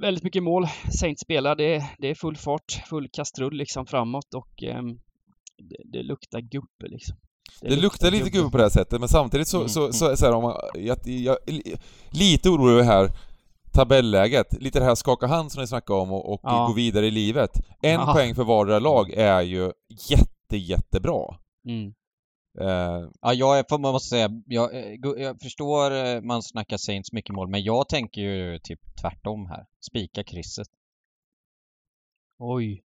väldigt 0.00 0.24
mycket 0.24 0.42
mål. 0.42 0.66
Saints 1.00 1.22
spelar, 1.22 1.56
det, 1.56 1.82
det 1.98 2.08
är 2.08 2.14
full 2.14 2.36
fart, 2.36 2.72
full 2.88 3.08
kastrull 3.12 3.56
liksom 3.56 3.86
framåt 3.86 4.34
och 4.34 4.62
eh, 4.62 4.82
det, 5.60 5.76
det, 5.92 6.02
luktar 6.02 6.40
gubbe 6.40 6.88
liksom. 6.88 7.16
Det, 7.60 7.68
det 7.68 7.76
luktar 7.76 8.10
lite 8.10 8.30
gubbe 8.30 8.50
på 8.50 8.56
det 8.56 8.62
här 8.62 8.70
sättet 8.70 9.00
men 9.00 9.08
samtidigt 9.08 9.48
så, 9.48 9.56
mm, 9.56 9.68
så, 9.68 9.92
så, 9.92 10.04
mm. 10.04 10.16
så, 10.16 10.16
så 10.16 10.26
här, 10.26 10.34
om 10.34 10.42
man, 10.42 10.56
jag, 10.74 10.98
jag, 11.04 11.38
lite 12.10 12.48
orolig 12.48 12.84
här 12.84 13.10
tabelläget, 13.72 14.62
lite 14.62 14.78
det 14.78 14.84
här 14.84 14.94
skaka 14.94 15.26
hand 15.26 15.52
som 15.52 15.60
ni 15.60 15.66
snackade 15.66 16.00
om 16.00 16.12
och, 16.12 16.32
och 16.32 16.40
ja. 16.42 16.66
gå 16.66 16.72
vidare 16.72 17.06
i 17.06 17.10
livet. 17.10 17.50
En 17.82 18.00
Aha. 18.00 18.12
poäng 18.12 18.34
för 18.34 18.44
vardera 18.44 18.78
lag 18.78 19.10
är 19.10 19.40
ju 19.40 19.72
jätte, 20.10 20.56
jättebra. 20.56 21.36
Mm. 21.64 21.94
Uh, 22.60 23.10
ja, 23.20 23.34
jag 23.34 23.58
är, 23.58 23.78
man 23.78 23.92
måste 23.92 24.08
säga, 24.08 24.28
jag, 24.46 24.74
eh, 24.74 24.94
jag, 25.02 25.40
förstår 25.40 25.90
eh, 25.90 26.20
man 26.20 26.42
snackar 26.42 26.76
Saints 26.76 27.12
mycket 27.12 27.34
mål, 27.34 27.48
men 27.48 27.62
jag 27.62 27.88
tänker 27.88 28.20
ju 28.20 28.58
typ 28.58 28.80
tvärtom 29.00 29.46
här. 29.46 29.66
Spika 29.80 30.24
krysset. 30.24 30.68
Oj. 32.38 32.82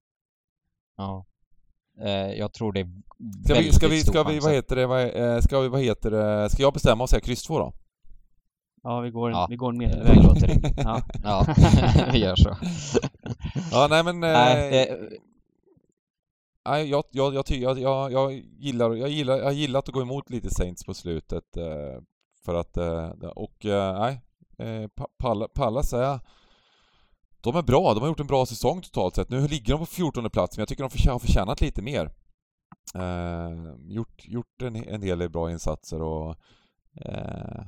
Ja. 0.97 1.25
Uh, 2.05 2.33
jag 2.39 2.53
tror 2.53 2.73
det 2.73 2.79
är 2.79 2.87
ska 3.43 3.53
vi, 3.55 3.71
ska 3.71 3.87
vi, 3.87 4.01
ska 4.01 4.23
vi, 4.23 4.39
vad 4.39 4.53
heter 4.53 4.75
det, 4.75 4.87
vad, 4.87 5.43
ska 5.43 5.59
vi, 5.59 5.67
vad 5.67 5.81
heter 5.81 6.11
det, 6.11 6.49
ska 6.49 6.61
jag 6.61 6.73
bestämma 6.73 7.03
och 7.03 7.09
säga 7.09 7.19
kryss 7.19 7.43
2 7.43 7.59
då? 7.59 7.73
Ja, 8.83 8.99
vi 8.99 9.11
går, 9.11 9.31
ja. 9.31 9.47
vi 9.49 9.55
går 9.55 9.69
en 9.69 9.77
medelväg 9.77 10.23
låter 10.23 10.73
Ja. 10.83 11.01
ja, 11.23 11.45
vi 12.11 12.19
gör 12.19 12.35
så. 12.35 12.57
ja, 13.71 13.87
nej 13.89 14.03
men... 14.03 14.19
Nej, 14.19 14.71
det... 14.71 15.09
Nej, 16.65 16.89
jag, 16.89 17.03
jag, 17.11 17.33
jag, 17.33 17.45
jag, 17.49 17.79
jag, 17.79 18.11
jag, 18.11 18.33
gillar, 18.33 18.95
jag, 18.95 19.09
gillar, 19.09 19.37
jag 19.37 19.53
gillar 19.53 19.79
att 19.79 19.87
gå 19.87 20.01
emot 20.01 20.29
lite 20.29 20.49
Saints 20.49 20.83
på 20.83 20.93
slutet. 20.93 21.57
Eh, 21.57 22.01
för 22.45 22.55
att, 22.55 22.77
eh, 22.77 23.09
och 23.35 23.65
eh, 23.65 23.99
nej, 23.99 24.89
Pallas 25.53 25.93
är... 25.93 26.19
De 27.43 27.55
är 27.55 27.61
bra, 27.61 27.93
de 27.93 27.99
har 27.99 28.07
gjort 28.07 28.19
en 28.19 28.27
bra 28.27 28.45
säsong 28.45 28.81
totalt 28.81 29.15
sett. 29.15 29.29
Nu 29.29 29.47
ligger 29.47 29.73
de 29.73 29.79
på 29.79 29.85
14 29.85 30.29
plats, 30.29 30.57
men 30.57 30.61
jag 30.61 30.67
tycker 30.67 30.83
de 30.83 31.09
har 31.09 31.19
förtjänat 31.19 31.61
lite 31.61 31.81
mer. 31.81 32.11
gjort 33.89 34.25
gjort 34.27 34.61
en, 34.61 34.75
en 34.75 35.01
del 35.01 35.29
bra 35.29 35.51
insatser 35.51 36.01
och... 36.01 36.37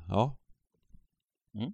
ja. 0.08 0.38
Mm. 1.56 1.74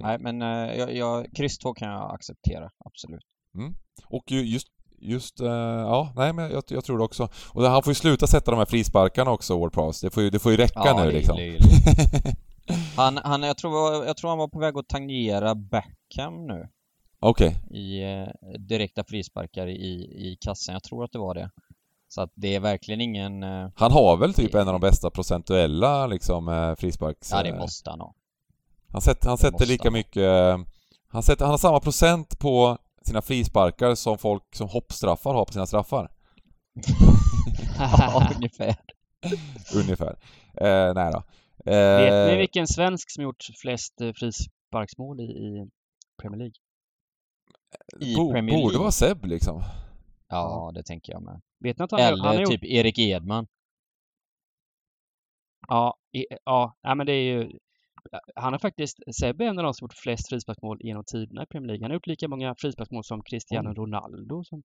Nej, 0.00 0.18
men 0.18 0.40
jag, 0.78 0.96
jag, 0.96 1.26
kryss 1.36 1.58
2 1.58 1.74
kan 1.74 1.88
jag 1.88 2.14
acceptera, 2.14 2.70
absolut. 2.84 3.24
Mm. 3.54 3.74
Och 4.04 4.32
just 4.32 4.68
Just, 4.98 5.40
uh, 5.40 5.48
ja, 5.48 6.12
nej 6.16 6.32
men 6.32 6.50
jag, 6.50 6.62
jag, 6.68 6.84
tror 6.84 6.98
det 6.98 7.04
också. 7.04 7.28
Och 7.52 7.62
han 7.62 7.82
får 7.82 7.90
ju 7.90 7.94
sluta 7.94 8.26
sätta 8.26 8.50
de 8.50 8.56
här 8.56 8.64
frisparkarna 8.64 9.30
också, 9.30 9.58
Ward 9.58 9.72
Prowse. 9.72 10.06
Det 10.06 10.10
får 10.10 10.22
ju, 10.22 10.30
det 10.30 10.38
får 10.38 10.52
ju 10.52 10.58
räcka 10.58 10.82
ja, 10.84 11.04
nu 11.04 11.10
liksom. 11.10 11.38
han, 12.96 13.16
han, 13.24 13.42
jag 13.42 13.58
tror, 13.58 14.04
jag 14.06 14.16
tror 14.16 14.30
han 14.30 14.38
var 14.38 14.48
på 14.48 14.58
väg 14.58 14.78
att 14.78 14.88
tangera 14.88 15.54
Beckham 15.54 16.46
nu. 16.46 16.68
Okay. 17.20 17.54
I 17.70 18.02
eh, 18.02 18.28
direkta 18.58 19.04
frisparkar 19.04 19.66
i, 19.66 19.92
i 20.30 20.36
kassan. 20.40 20.72
Jag 20.72 20.82
tror 20.82 21.04
att 21.04 21.12
det 21.12 21.18
var 21.18 21.34
det. 21.34 21.50
Så 22.08 22.22
att 22.22 22.32
det 22.34 22.54
är 22.54 22.60
verkligen 22.60 23.00
ingen... 23.00 23.42
Eh, 23.42 23.68
han 23.74 23.92
har 23.92 24.16
väl 24.16 24.34
typ 24.34 24.52
det... 24.52 24.60
en 24.60 24.68
av 24.68 24.74
de 24.74 24.80
bästa 24.80 25.10
procentuella 25.10 26.06
liksom 26.06 26.48
eh, 26.48 26.74
frisparks... 26.74 27.30
Ja, 27.32 27.42
det 27.42 27.58
måste 27.58 27.90
han 27.90 28.00
ha. 28.00 28.14
Han, 28.92 29.00
sätter, 29.00 29.28
han 29.28 29.38
sätter 29.38 29.66
lika 29.66 29.84
han. 29.84 29.92
mycket... 29.92 30.22
Eh, 30.22 30.58
han, 31.08 31.22
sätter, 31.22 31.44
han 31.44 31.50
har 31.50 31.58
samma 31.58 31.80
procent 31.80 32.38
på 32.38 32.78
sina 33.06 33.22
frisparkar 33.22 33.94
som 33.94 34.18
folk 34.18 34.54
som 34.54 34.68
hoppstraffar 34.68 35.34
har 35.34 35.44
på 35.44 35.52
sina 35.52 35.66
straffar. 35.66 36.10
ja, 37.78 38.30
ungefär. 38.36 38.76
ungefär. 39.74 40.16
Eh, 40.60 40.94
nej 40.94 41.12
då. 41.12 41.22
Eh, 41.72 41.98
Vet 41.98 42.30
ni 42.32 42.36
vilken 42.36 42.66
svensk 42.66 43.10
som 43.10 43.22
gjort 43.24 43.44
flest 43.62 44.00
eh, 44.00 44.12
frisparksmål 44.12 45.20
i, 45.20 45.24
i 45.24 45.68
Premier 46.22 46.38
League? 46.38 46.54
I 48.00 48.14
Bo, 48.14 48.32
Premier 48.32 48.56
League? 48.56 48.66
Borde 48.66 48.78
vara 48.78 48.90
Seb 48.90 49.24
liksom. 49.24 49.62
Ja, 50.28 50.72
det 50.74 50.82
tänker 50.82 51.12
jag 51.12 51.22
med. 51.22 51.40
Vet 51.60 51.78
ni 51.78 51.84
att 51.84 51.90
han, 51.90 52.00
Eller 52.00 52.24
han 52.24 52.36
typ 52.36 52.50
gjort... 52.50 52.64
Erik 52.64 52.98
Edman. 52.98 53.46
Ja, 55.68 55.94
ja, 56.44 56.76
ja, 56.82 56.94
men 56.94 57.06
det 57.06 57.12
är 57.12 57.22
ju 57.22 57.58
han 58.34 58.52
har 58.52 58.58
faktiskt, 58.58 58.98
Sebbe 59.20 59.44
är 59.44 59.48
en 59.48 59.58
av 59.58 59.64
de 59.64 59.74
som 59.74 59.84
gjort 59.84 59.94
flest 59.94 60.28
frisparksmål 60.28 60.78
genom 60.80 61.04
tiderna 61.04 61.42
i 61.42 61.46
Premier 61.46 61.66
League. 61.66 61.84
Han 61.84 61.90
har 61.90 61.94
gjort 61.94 62.06
lika 62.06 62.28
många 62.28 62.54
frisparksmål 62.58 63.04
som 63.04 63.22
Cristiano 63.22 63.68
mm. 63.68 63.74
Ronaldo. 63.74 64.44
Som, 64.44 64.62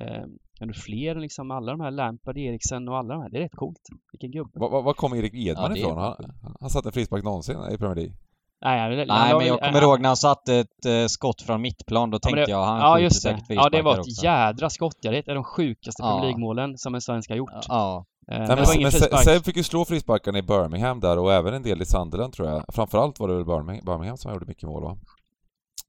eh, 0.00 0.72
fler 0.84 1.16
än 1.16 1.22
liksom 1.22 1.50
alla 1.50 1.72
de 1.72 1.80
här, 1.80 1.90
Lampard, 1.90 2.38
Eriksen 2.38 2.88
och 2.88 2.98
alla 2.98 3.14
de 3.14 3.22
här. 3.22 3.30
Det 3.30 3.38
är 3.38 3.42
rätt 3.42 3.56
coolt. 3.56 3.82
Vilken 4.12 4.30
gubbe. 4.30 4.50
Var, 4.60 4.82
var 4.82 4.94
kom 4.94 5.14
Erik 5.14 5.34
Edman 5.34 5.70
ja, 5.70 5.76
ifrån? 5.76 5.98
Han, 5.98 6.56
han 6.60 6.70
satte 6.70 6.88
en 6.88 6.92
frispark 6.92 7.24
någonsin 7.24 7.56
i 7.72 7.78
Premier 7.78 7.96
League. 7.96 8.14
Nej, 8.60 8.96
Nej 8.96 9.06
han, 9.08 9.38
men 9.38 9.46
jag 9.46 9.60
kommer 9.60 9.82
ihåg 9.82 10.00
när 10.00 10.08
han 10.08 10.16
satte 10.16 10.54
ett 10.54 10.86
uh, 10.86 11.06
skott 11.06 11.42
från 11.42 11.60
mittplan, 11.60 12.10
då 12.10 12.18
tänkte 12.18 12.44
det, 12.44 12.50
jag 12.50 12.64
han 12.64 12.80
Ja, 12.80 12.98
just 12.98 13.22
det. 13.22 13.38
Ja, 13.48 13.68
det 13.68 13.82
var 13.82 13.92
ett 13.92 13.98
också. 13.98 14.24
jädra 14.24 14.70
skott. 14.70 14.96
Ja, 15.00 15.10
det 15.10 15.28
är 15.28 15.34
de 15.34 15.44
sjukaste 15.44 16.02
ja. 16.02 16.08
Premier 16.08 16.24
League-målen 16.24 16.78
som 16.78 16.94
en 16.94 17.00
svensk 17.00 17.30
har 17.30 17.36
gjort. 17.36 17.50
Ja. 17.68 18.04
Eh, 18.30 18.38
Nej, 18.38 18.48
men, 18.48 18.56
men, 18.56 18.82
men 18.82 18.92
Seb 18.92 19.44
fick 19.44 19.56
ju 19.56 19.62
slå 19.62 19.84
frisparkarna 19.84 20.38
i 20.38 20.42
Birmingham 20.42 21.00
där 21.00 21.18
och 21.18 21.32
även 21.32 21.54
en 21.54 21.62
del 21.62 21.82
i 21.82 21.84
Sunderland 21.84 22.32
tror 22.32 22.48
jag. 22.48 22.64
Framförallt 22.68 23.20
var 23.20 23.28
det 23.28 23.34
väl 23.34 23.44
Birmingham, 23.44 23.84
Birmingham 23.84 24.16
som 24.16 24.32
gjorde 24.32 24.46
mycket 24.46 24.68
mål 24.68 24.82
va? 24.82 24.98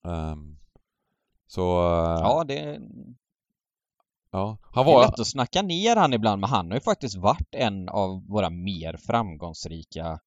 Um, 0.03 0.57
så... 1.47 1.61
Uh, 1.61 2.19
ja, 2.21 2.43
det... 2.47 2.79
Ja, 4.31 4.57
han 4.73 4.85
var... 4.85 4.99
Det 4.99 5.05
är 5.05 5.09
lätt 5.09 5.19
att 5.19 5.27
snacka 5.27 5.61
ner 5.61 5.95
han 5.95 6.13
ibland, 6.13 6.41
men 6.41 6.49
han 6.49 6.67
har 6.67 6.75
ju 6.75 6.81
faktiskt 6.81 7.17
varit 7.17 7.55
en 7.55 7.89
av 7.89 8.27
våra 8.27 8.49
mer 8.49 8.97
framgångsrika 9.07 10.19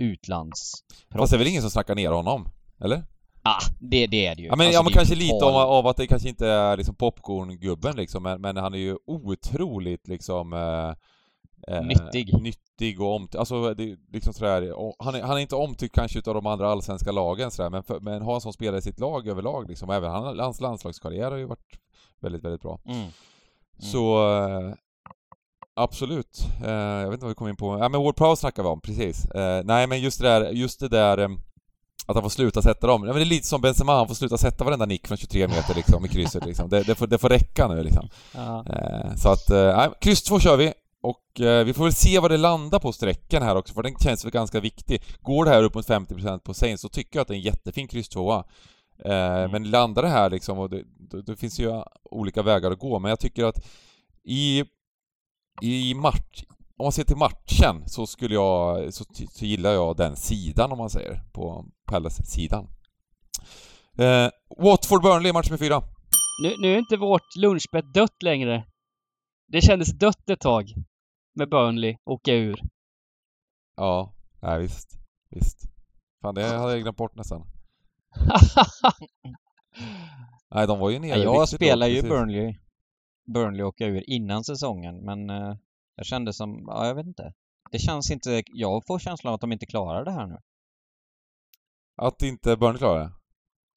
utlands... 0.00 0.72
Fast 1.10 1.30
det 1.30 1.36
är 1.36 1.38
väl 1.38 1.48
ingen 1.48 1.62
som 1.62 1.70
snackar 1.70 1.94
ner 1.94 2.10
honom? 2.10 2.48
Eller? 2.80 3.04
Ah, 3.42 3.60
det, 3.80 4.06
det 4.06 4.26
är 4.26 4.34
det 4.34 4.42
ju. 4.42 4.48
Ja 4.48 4.56
men, 4.56 4.66
alltså, 4.66 4.78
ja, 4.78 4.82
men 4.82 4.92
kanske 4.92 5.14
lite 5.14 5.44
av, 5.44 5.56
av, 5.56 5.86
att 5.86 5.96
det 5.96 6.06
kanske 6.06 6.28
inte 6.28 6.46
är 6.46 6.76
liksom 6.76 6.94
popcorn-gubben 6.94 7.96
liksom, 7.96 8.22
men, 8.22 8.40
men, 8.40 8.56
han 8.56 8.74
är 8.74 8.78
ju 8.78 8.96
otroligt 9.06 10.08
liksom 10.08 10.52
eh, 10.52 10.94
Eh, 11.68 11.82
nyttig. 11.82 12.42
Nyttig 12.42 13.00
och 13.00 13.14
omtyckt. 13.14 13.34
Alltså, 13.34 13.74
det, 13.74 13.96
liksom 14.12 14.32
sådär, 14.32 14.74
han, 14.98 15.14
är, 15.14 15.22
han 15.22 15.36
är 15.36 15.40
inte 15.40 15.56
omtyckt 15.56 15.94
kanske 15.94 16.18
utav 16.18 16.34
de 16.34 16.46
andra 16.46 16.68
allsvenska 16.70 17.12
lagen 17.12 17.50
sådär, 17.50 17.70
men, 17.70 17.82
för, 17.82 18.00
men 18.00 18.22
har 18.22 18.34
en 18.34 18.40
sån 18.40 18.52
spelare 18.52 18.78
i 18.78 18.82
sitt 18.82 19.00
lag 19.00 19.28
överlag 19.28 19.68
liksom. 19.68 19.90
Även 19.90 20.10
han, 20.10 20.38
hans 20.38 20.60
landslagskarriär 20.60 21.30
har 21.30 21.38
ju 21.38 21.44
varit 21.44 21.78
väldigt, 22.20 22.44
väldigt 22.44 22.62
bra. 22.62 22.80
Mm. 22.84 22.98
Mm. 22.98 23.10
Så 23.78 24.28
eh, 24.32 24.74
Absolut. 25.82 26.46
Eh, 26.64 26.70
jag 26.70 27.04
vet 27.04 27.12
inte 27.14 27.24
vad 27.24 27.30
vi 27.30 27.34
kom 27.34 27.48
in 27.48 27.56
på. 27.56 27.78
Ja 27.78 27.88
men 27.88 28.02
Ward 28.02 28.16
Prowse 28.16 28.40
snackar 28.40 28.62
vi 28.62 28.68
om, 28.68 28.80
precis. 28.80 29.24
Eh, 29.24 29.64
nej 29.64 29.86
men 29.86 30.00
just 30.00 30.20
det 30.20 30.28
där, 30.28 30.50
just 30.50 30.80
det 30.80 30.88
där 30.88 31.18
eh, 31.18 31.28
att 32.06 32.16
han 32.16 32.22
får 32.22 32.30
sluta 32.30 32.62
sätta 32.62 32.86
dem. 32.86 33.02
Ja, 33.02 33.06
men 33.06 33.16
det 33.16 33.22
är 33.22 33.24
lite 33.24 33.46
som 33.46 33.60
Benzema, 33.60 33.96
han 33.96 34.08
får 34.08 34.14
sluta 34.14 34.38
sätta 34.38 34.64
varenda 34.64 34.86
nick 34.86 35.06
från 35.06 35.18
23 35.18 35.48
meter 35.48 35.74
liksom 35.74 36.04
i 36.04 36.08
krysset 36.08 36.46
liksom. 36.46 36.68
Det, 36.68 36.82
det, 36.82 36.94
får, 36.94 37.06
det 37.06 37.18
får 37.18 37.28
räcka 37.28 37.68
nu 37.68 37.82
liksom. 37.82 38.08
Ja. 38.34 38.64
Eh, 38.68 39.14
så 39.14 39.28
att, 39.28 39.48
nej, 39.48 39.90
kryss 40.00 40.22
2 40.22 40.40
kör 40.40 40.56
vi. 40.56 40.72
Och 41.02 41.40
eh, 41.40 41.64
vi 41.64 41.74
får 41.74 41.84
väl 41.84 41.92
se 41.92 42.18
vad 42.18 42.30
det 42.30 42.36
landar 42.36 42.78
på 42.78 42.92
sträckan 42.92 43.42
här 43.42 43.56
också, 43.56 43.74
för 43.74 43.82
den 43.82 43.94
känns 43.94 44.24
väl 44.24 44.32
ganska 44.32 44.60
viktig. 44.60 45.02
Går 45.22 45.44
det 45.44 45.50
här 45.50 45.62
upp 45.62 45.74
mot 45.74 45.88
50% 45.88 46.38
på 46.38 46.54
Saints 46.54 46.82
så 46.82 46.88
tycker 46.88 47.18
jag 47.18 47.22
att 47.22 47.28
det 47.28 47.34
är 47.34 47.36
en 47.36 47.42
jättefin 47.42 47.88
kryss 47.88 48.08
tvåa. 48.08 48.44
Eh, 49.04 49.12
mm. 49.12 49.50
Men 49.50 49.70
landar 49.70 50.02
det 50.02 50.08
här 50.08 50.30
liksom, 50.30 50.58
och 50.58 50.70
det, 50.70 50.82
det, 51.10 51.22
det, 51.22 51.36
finns 51.36 51.60
ju 51.60 51.82
olika 52.10 52.42
vägar 52.42 52.70
att 52.70 52.78
gå, 52.78 52.98
men 52.98 53.08
jag 53.08 53.20
tycker 53.20 53.44
att 53.44 53.66
i, 54.24 54.64
i 55.62 55.94
match, 55.94 56.44
om 56.76 56.84
man 56.84 56.92
ser 56.92 57.04
till 57.04 57.16
matchen 57.16 57.88
så 57.88 58.06
skulle 58.06 58.34
jag, 58.34 58.94
så, 58.94 59.04
så 59.30 59.44
gillar 59.44 59.72
jag 59.72 59.96
den 59.96 60.16
sidan 60.16 60.72
om 60.72 60.78
man 60.78 60.90
säger, 60.90 61.22
på 61.32 61.66
Palace-sidan. 61.86 62.68
Eh, 63.98 64.28
Watford-Burnley, 64.58 65.32
match 65.32 65.50
med 65.50 65.58
fyra. 65.58 65.82
Nu, 66.42 66.54
nu 66.62 66.74
är 66.74 66.78
inte 66.78 66.96
vårt 66.96 67.36
lunchbett 67.36 67.94
dött 67.94 68.22
längre. 68.22 68.66
Det 69.48 69.60
kändes 69.60 69.98
dött 69.98 70.30
ett 70.30 70.40
tag 70.40 70.64
med 71.34 71.48
Burnley 71.50 71.96
åka 72.04 72.32
ur. 72.32 72.60
Ja, 73.76 74.14
nej 74.42 74.60
visst. 74.60 74.98
Visst. 75.30 75.58
Fan, 76.22 76.34
det 76.34 76.44
hade 76.44 76.72
jag 76.72 76.82
glömt 76.82 76.96
bort 76.96 77.14
nästan. 77.16 77.46
nej, 80.54 80.66
de 80.66 80.78
var 80.78 80.90
ju 80.90 80.98
nere 80.98 81.18
Jag 81.18 81.48
spelar 81.48 81.86
ju 81.86 82.02
Burnley. 82.02 82.54
Burnley 83.32 83.62
åka 83.62 83.86
ur 83.86 84.10
innan 84.10 84.44
säsongen, 84.44 85.04
men 85.04 85.30
uh, 85.30 85.56
jag 85.96 86.06
kände 86.06 86.32
som, 86.32 86.64
ja 86.66 86.86
jag 86.86 86.94
vet 86.94 87.06
inte. 87.06 87.32
Det 87.70 87.78
känns 87.78 88.10
inte, 88.10 88.42
jag 88.46 88.86
får 88.86 88.98
känslan 88.98 89.34
att 89.34 89.40
de 89.40 89.52
inte 89.52 89.66
klarar 89.66 90.04
det 90.04 90.10
här 90.10 90.26
nu. 90.26 90.38
Att 91.96 92.22
inte 92.22 92.56
Burnley 92.56 92.78
klarar 92.78 93.00
det? 93.00 93.10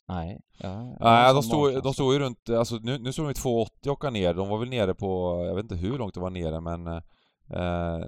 Nej. 0.08 0.40
Ja, 0.58 0.98
Nej, 1.00 1.34
de 1.34 1.44
stod, 1.44 1.84
de 1.84 1.94
stod 1.94 2.14
ju 2.14 2.20
runt, 2.20 2.50
alltså 2.50 2.76
nu, 2.76 2.98
nu 2.98 3.14
stod 3.14 3.26
de 3.26 3.32
i 3.32 3.34
2,80 3.34 3.88
och 3.88 3.88
åka 3.88 4.10
ner. 4.10 4.34
De 4.34 4.50
var 4.50 4.58
väl 4.58 4.70
nere 4.70 4.94
på, 4.94 5.44
jag 5.48 5.56
vet 5.56 5.64
inte 5.64 5.76
hur 5.76 5.98
långt 5.98 6.14
de 6.14 6.24
var 6.24 6.30
nere 6.30 6.62
men 6.62 6.88
eh, 6.88 8.08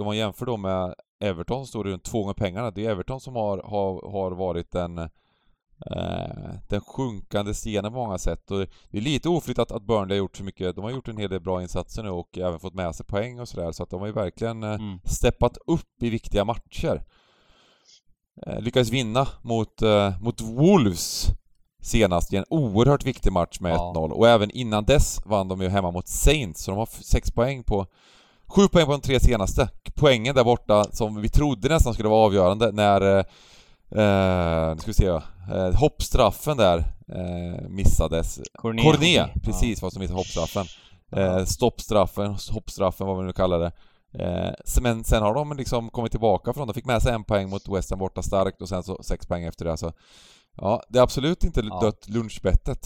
om 0.00 0.04
man 0.04 0.16
jämför 0.16 0.46
då 0.46 0.56
med 0.56 0.94
Everton 1.20 1.66
så 1.66 1.66
står 1.66 1.84
det 1.84 1.90
runt 1.90 2.04
två 2.04 2.20
gånger 2.20 2.34
pengarna. 2.34 2.70
Det 2.70 2.86
är 2.86 2.90
Everton 2.90 3.20
som 3.20 3.34
har, 3.34 3.58
har, 3.58 4.10
har 4.12 4.30
varit 4.30 4.70
den, 4.70 4.98
eh, 4.98 5.08
den 6.68 6.80
sjunkande 6.80 7.54
stenen 7.54 7.92
på 7.92 7.98
många 7.98 8.18
sätt. 8.18 8.50
Och 8.50 8.58
det 8.90 8.98
är 8.98 9.02
lite 9.02 9.28
oflytt 9.28 9.58
att, 9.58 9.72
att 9.72 9.82
Burnley 9.82 10.16
har 10.16 10.18
gjort 10.18 10.36
så 10.36 10.44
mycket. 10.44 10.74
De 10.76 10.84
har 10.84 10.90
gjort 10.90 11.08
en 11.08 11.16
hel 11.16 11.30
del 11.30 11.40
bra 11.40 11.62
insatser 11.62 12.02
nu 12.02 12.10
och 12.10 12.38
även 12.38 12.60
fått 12.60 12.74
med 12.74 12.94
sig 12.94 13.06
poäng 13.06 13.40
och 13.40 13.48
sådär. 13.48 13.72
Så 13.72 13.82
att 13.82 13.90
de 13.90 14.00
har 14.00 14.06
ju 14.06 14.12
verkligen 14.12 14.62
eh, 14.62 14.70
Mm. 14.74 14.98
steppat 15.04 15.58
upp 15.66 16.02
i 16.02 16.10
viktiga 16.10 16.44
matcher. 16.44 17.02
Eh, 18.46 18.60
lyckades 18.60 18.90
vinna 18.90 19.28
mot, 19.42 19.82
eh, 19.82 20.20
mot 20.22 20.40
Wolves 20.40 21.26
senast 21.82 22.32
i 22.32 22.36
en 22.36 22.44
oerhört 22.50 23.04
viktig 23.04 23.32
match 23.32 23.60
med 23.60 23.72
Ja. 23.72 23.92
1-0 23.96 24.12
och 24.12 24.28
även 24.28 24.50
innan 24.50 24.84
dess 24.84 25.20
vann 25.26 25.48
de 25.48 25.60
ju 25.60 25.68
hemma 25.68 25.90
mot 25.90 26.08
Saints 26.08 26.62
så 26.64 26.70
de 26.70 26.78
har 26.78 26.86
sex 26.86 27.30
poäng 27.30 27.62
på 27.62 27.86
Sju 28.46 28.68
poäng 28.68 28.86
på 28.86 28.92
de 28.92 29.00
tre 29.00 29.20
senaste. 29.20 29.68
Poängen 29.96 30.34
där 30.34 30.44
borta 30.44 30.84
som 30.92 31.20
vi 31.22 31.28
trodde 31.28 31.68
nästan 31.68 31.94
skulle 31.94 32.08
vara 32.08 32.26
avgörande 32.26 32.72
när 32.72 33.00
eh, 33.00 33.24
eh, 34.04 34.74
nu 34.74 34.78
ska 34.80 34.86
vi 34.86 34.94
se, 34.94 35.20
eh, 35.52 35.74
hoppstraffen 35.74 36.56
där 36.56 36.78
eh, 37.08 37.68
missades. 37.68 38.40
Corné. 38.54 38.82
Corné, 38.82 39.26
precis 39.42 39.82
vad 39.82 39.92
som 39.92 40.00
missade 40.00 40.18
hoppstraffen. 40.18 40.66
Eh, 41.12 41.44
stoppstraffen, 41.44 42.36
hoppstraffen 42.50 43.06
vad 43.06 43.18
vi 43.18 43.24
nu 43.24 43.32
kallar 43.32 43.58
det. 43.58 43.72
Eh, 44.24 44.82
men 44.82 45.04
sen 45.04 45.22
har 45.22 45.34
de 45.34 45.56
liksom 45.56 45.90
kommit 45.90 46.10
tillbaka 46.12 46.52
från 46.52 46.68
det, 46.68 46.74
fick 46.74 46.84
med 46.86 47.02
sig 47.02 47.12
en 47.14 47.24
poäng 47.24 47.50
mot 47.50 47.68
West 47.68 47.90
Ham 47.90 47.98
borta 47.98 48.22
starkt 48.22 48.62
och 48.62 48.68
sen 48.68 48.82
så 48.82 49.02
sex 49.02 49.26
poäng 49.26 49.44
efter 49.44 49.64
det. 49.64 49.76
Så, 49.76 49.92
ja, 50.56 50.82
det 50.88 50.98
är 50.98 51.02
absolut 51.02 51.44
inte 51.44 51.60
Ja. 51.60 51.80
dött 51.80 52.08
lunchbettet. 52.08 52.78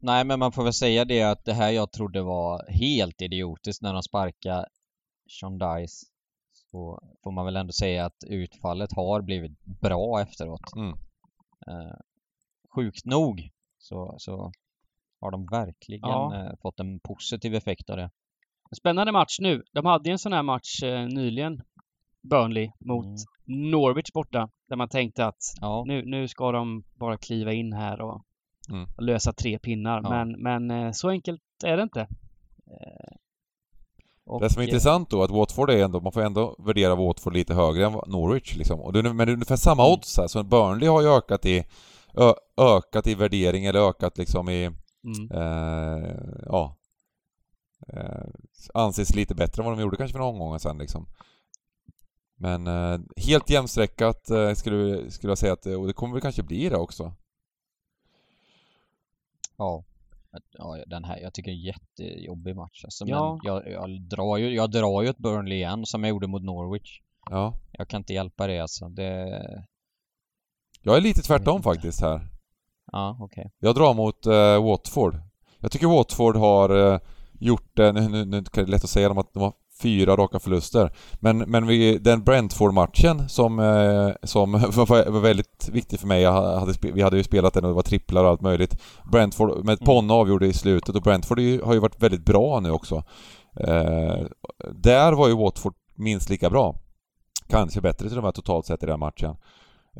Nej, 0.00 0.24
men 0.24 0.38
man 0.38 0.52
får 0.52 0.64
väl 0.64 0.72
säga 0.72 1.04
det 1.04 1.22
att 1.22 1.44
det 1.44 1.52
här 1.52 1.70
jag 1.70 1.92
trodde 1.92 2.22
var 2.22 2.70
helt 2.72 3.22
idiotiskt 3.22 3.82
när 3.82 3.92
de 3.92 4.02
sparkade 4.02 4.66
Sean 5.40 5.58
Dice. 5.58 6.06
Så 6.70 7.00
får 7.22 7.30
man 7.30 7.44
väl 7.44 7.56
ändå 7.56 7.72
säga 7.72 8.04
att 8.06 8.24
utfallet 8.26 8.92
har 8.92 9.22
blivit 9.22 9.64
bra 9.64 10.20
efteråt. 10.20 10.76
Mm. 10.76 10.98
Eh, 11.66 11.96
sjukt 12.74 13.04
nog 13.06 13.50
så, 13.78 14.14
så 14.18 14.52
har 15.20 15.30
de 15.30 15.46
verkligen 15.46 16.08
Ja. 16.10 16.36
eh, 16.36 16.52
fått 16.62 16.80
en 16.80 17.00
positiv 17.00 17.54
effekt 17.54 17.90
av 17.90 17.96
det. 17.96 18.10
Spännande 18.76 19.12
match 19.12 19.38
nu. 19.40 19.62
De 19.72 19.86
hade 19.86 20.10
en 20.10 20.18
sån 20.18 20.32
här 20.32 20.42
match 20.42 20.82
eh, 20.82 21.06
nyligen. 21.06 21.62
Burnley 22.30 22.70
mot 22.80 23.06
Mm. 23.06 23.70
Norwich 23.70 24.12
borta. 24.14 24.48
Där 24.68 24.76
man 24.76 24.88
tänkte 24.88 25.26
att 25.26 25.36
Ja, 25.60 25.84
nu, 25.86 26.02
nu 26.04 26.28
ska 26.28 26.52
de 26.52 26.84
bara 26.94 27.16
kliva 27.18 27.52
in 27.52 27.72
här 27.72 28.00
och, 28.00 28.24
Mm. 28.70 28.88
och 28.96 29.02
lösa 29.02 29.32
tre 29.32 29.58
pinnar. 29.58 30.00
Ja. 30.02 30.10
Men, 30.10 30.42
men 30.42 30.70
eh, 30.70 30.92
så 30.92 31.08
enkelt 31.08 31.42
är 31.64 31.76
det 31.76 31.82
inte. 31.82 32.08
Och, 34.32 34.40
Det 34.40 34.50
som 34.50 34.62
är 34.62 34.64
eh, 34.64 34.68
intressant 34.68 35.10
då, 35.10 35.22
att 35.22 35.30
Watford 35.30 35.70
är 35.70 35.84
ändå, 35.84 36.00
man 36.00 36.12
får 36.12 36.22
ändå 36.22 36.56
värdera 36.58 36.94
Watford 36.94 37.32
lite 37.34 37.54
högre 37.54 37.86
än 37.86 37.92
Norwich 38.06 38.56
liksom. 38.56 38.80
Och 38.80 38.92
det 38.92 39.02
men 39.02 39.16
det 39.16 39.32
är 39.32 39.34
ungefär 39.34 39.56
samma 39.56 39.82
Mm. 39.82 39.92
odds 39.92 40.16
här, 40.16 40.26
så 40.28 40.42
Burnley 40.42 40.88
har 40.88 41.02
ju 41.02 41.08
ökat 41.08 41.46
i, 41.46 41.64
ö, 42.14 42.32
ökat 42.56 43.06
i 43.06 43.14
värdering 43.14 43.64
eller 43.66 43.88
ökat 43.88 44.18
liksom 44.18 44.48
i, 44.48 44.70
Mm. 45.04 45.30
eh, 45.30 46.10
ja, 46.46 46.76
eh, 47.88 48.24
anses 48.74 49.14
lite 49.14 49.34
bättre 49.34 49.62
än 49.62 49.68
vad 49.68 49.78
de 49.78 49.82
gjorde 49.82 49.96
kanske 49.96 50.12
för 50.12 50.18
några 50.18 50.32
omgångar 50.32 50.58
sen 50.58 50.78
liksom. 50.78 51.06
Men 52.36 52.66
eh, 52.66 53.00
helt 53.16 53.50
jämnstreckat 53.50 54.30
eh, 54.30 54.54
skulle, 54.54 55.10
skulle 55.10 55.30
jag 55.30 55.38
säga 55.38 55.52
att, 55.52 55.66
och 55.66 55.86
det 55.86 55.92
kommer 55.92 56.12
väl 56.14 56.22
kanske 56.22 56.42
bli 56.42 56.68
det 56.68 56.76
också. 56.76 57.12
ja. 59.56 59.84
Ja, 60.58 60.84
den 60.86 61.04
här, 61.04 61.18
jag 61.18 61.34
tycker 61.34 61.50
det 61.50 61.54
är 61.54 61.58
en 61.58 61.64
jättejobbig 61.64 62.56
match 62.56 62.84
alltså, 62.84 63.04
Ja. 63.06 63.38
Men 63.42 63.52
jag, 63.52 63.72
jag, 63.72 64.02
drar 64.08 64.36
ju, 64.36 64.54
jag 64.54 64.70
drar 64.70 65.02
ju 65.02 65.08
ett 65.08 65.18
Burnley 65.18 65.58
igen 65.58 65.86
som 65.86 66.04
jag 66.04 66.10
gjorde 66.10 66.26
mot 66.26 66.42
Norwich. 66.42 67.00
Ja. 67.30 67.54
Jag 67.72 67.88
kan 67.88 68.00
inte 68.00 68.12
hjälpa 68.12 68.46
det 68.46 68.58
alltså. 68.58 68.88
Det... 68.88 69.40
Jag 70.82 70.96
är 70.96 71.00
lite 71.00 71.22
tvärtom 71.22 71.56
inte. 71.56 71.64
faktiskt 71.64 72.00
här. 72.00 72.20
Ja, 72.92 73.16
okej. 73.20 73.50
Jag 73.58 73.74
drar 73.74 73.94
mot 73.94 74.26
eh, 74.26 74.64
Watford. 74.64 75.14
Jag 75.58 75.72
tycker 75.72 75.86
Watford 75.86 76.36
har 76.36 76.92
eh, 76.92 77.00
gjort 77.40 77.76
det, 77.76 77.92
nu, 77.92 78.08
nu, 78.08 78.24
nu 78.24 78.36
är 78.36 78.42
det 78.64 78.66
lätt 78.70 78.84
att 78.84 78.90
säga 78.90 79.08
dem 79.08 79.18
att 79.18 79.32
de 79.32 79.42
har 79.42 79.52
fyra 79.82 80.16
raka 80.16 80.38
förluster. 80.38 80.92
Men, 81.20 81.38
men 81.38 81.66
vi, 81.66 81.98
den 81.98 82.24
Brentford-matchen 82.24 83.28
som, 83.28 83.58
eh, 83.58 84.10
som 84.22 84.52
var, 84.76 85.20
väldigt 85.20 85.68
viktig 85.72 86.00
för 86.00 86.06
mig, 86.06 86.22
jag 86.22 86.32
hade, 86.32 86.74
vi 86.80 87.02
hade 87.02 87.16
ju 87.16 87.24
spelat 87.24 87.54
den 87.54 87.64
och 87.64 87.70
det 87.70 87.74
var 87.74 87.82
tripplar 87.82 88.24
och 88.24 88.30
allt 88.30 88.40
möjligt. 88.40 88.80
Brentford, 89.12 89.64
med 89.64 89.78
Mm. 89.82 89.86
Ponne 89.86 90.12
avgjorde 90.12 90.46
i 90.46 90.52
slutet 90.52 90.96
och 90.96 91.02
Brentford 91.02 91.38
har 91.38 91.74
ju 91.74 91.80
varit 91.80 92.02
väldigt 92.02 92.24
bra 92.24 92.60
nu 92.60 92.70
också. 92.70 93.04
Eh, 93.60 94.26
där 94.74 95.12
var 95.12 95.28
ju 95.28 95.36
Watford 95.36 95.74
minst 95.96 96.30
lika 96.30 96.50
bra. 96.50 96.76
Kanske 97.48 97.80
bättre 97.80 98.08
till 98.08 98.18
och 98.18 98.24
med 98.24 98.34
totalt 98.34 98.66
sett 98.66 98.82
i 98.82 98.86
den 98.86 99.00
matchen. 99.00 99.36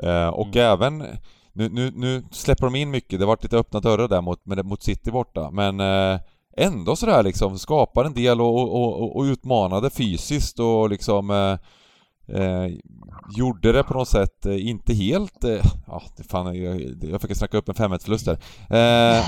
Eh, 0.02 0.28
och 0.28 0.56
Mm. 0.56 0.72
även 0.72 1.04
nu, 1.52 1.68
nu, 1.68 1.92
nu 1.94 2.24
släpper 2.30 2.64
de 2.66 2.74
in 2.74 2.90
mycket, 2.90 3.18
det 3.18 3.24
har 3.24 3.32
varit 3.32 3.42
lite 3.42 3.58
öppna 3.58 3.80
dörrar 3.80 4.08
där 4.08 4.20
mot, 4.20 4.46
mot 4.46 4.82
City 4.82 5.10
borta, 5.10 5.50
men 5.50 5.80
eh, 5.80 6.20
ändå 6.56 6.96
sådär 6.96 7.22
liksom 7.22 7.58
skapade 7.58 8.06
en 8.08 8.14
del 8.14 8.40
och, 8.40 8.54
och, 8.54 9.02
och, 9.02 9.16
och 9.16 9.22
utmanade 9.22 9.90
fysiskt 9.90 10.58
och 10.60 10.90
liksom 10.90 11.30
eh, 11.30 11.58
eh, 12.42 12.70
gjorde 13.36 13.72
det 13.72 13.82
på 13.82 13.94
något 13.94 14.08
sätt 14.08 14.46
eh, 14.46 14.68
inte 14.68 14.94
helt... 14.94 15.44
Eh, 15.44 15.64
ja, 15.86 16.02
fan, 16.28 16.62
jag, 16.62 16.82
jag 17.02 17.20
fick 17.22 17.36
snacka 17.36 17.58
upp 17.58 17.68
en 17.68 17.74
5 17.74 17.98
förlust 17.98 18.24
där. 18.26 18.38
Eh, 18.70 19.24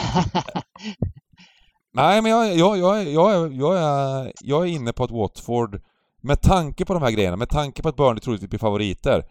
nej, 1.95 2.23
men 2.23 2.31
jag, 2.33 2.57
jag, 2.57 2.79
jag, 2.79 3.09
jag, 3.13 3.33
är- 3.35 3.51
jag, 3.61 3.77
är, 3.79 4.33
jag 4.41 4.63
är 4.63 4.67
inne 4.67 4.93
på 4.93 5.05
att 5.05 5.11
Watford, 5.11 5.81
med 6.23 6.41
tanke 6.41 6.85
på 6.85 6.95
de 6.95 7.03
här 7.03 7.11
grejerna, 7.11 7.37
med 7.37 7.49
tanke 7.49 7.83
på 7.83 7.89
att 7.89 7.97
Burnley 7.97 8.21
troligtvis 8.21 8.51
blir 8.51 8.59
favoriter, 8.61 9.25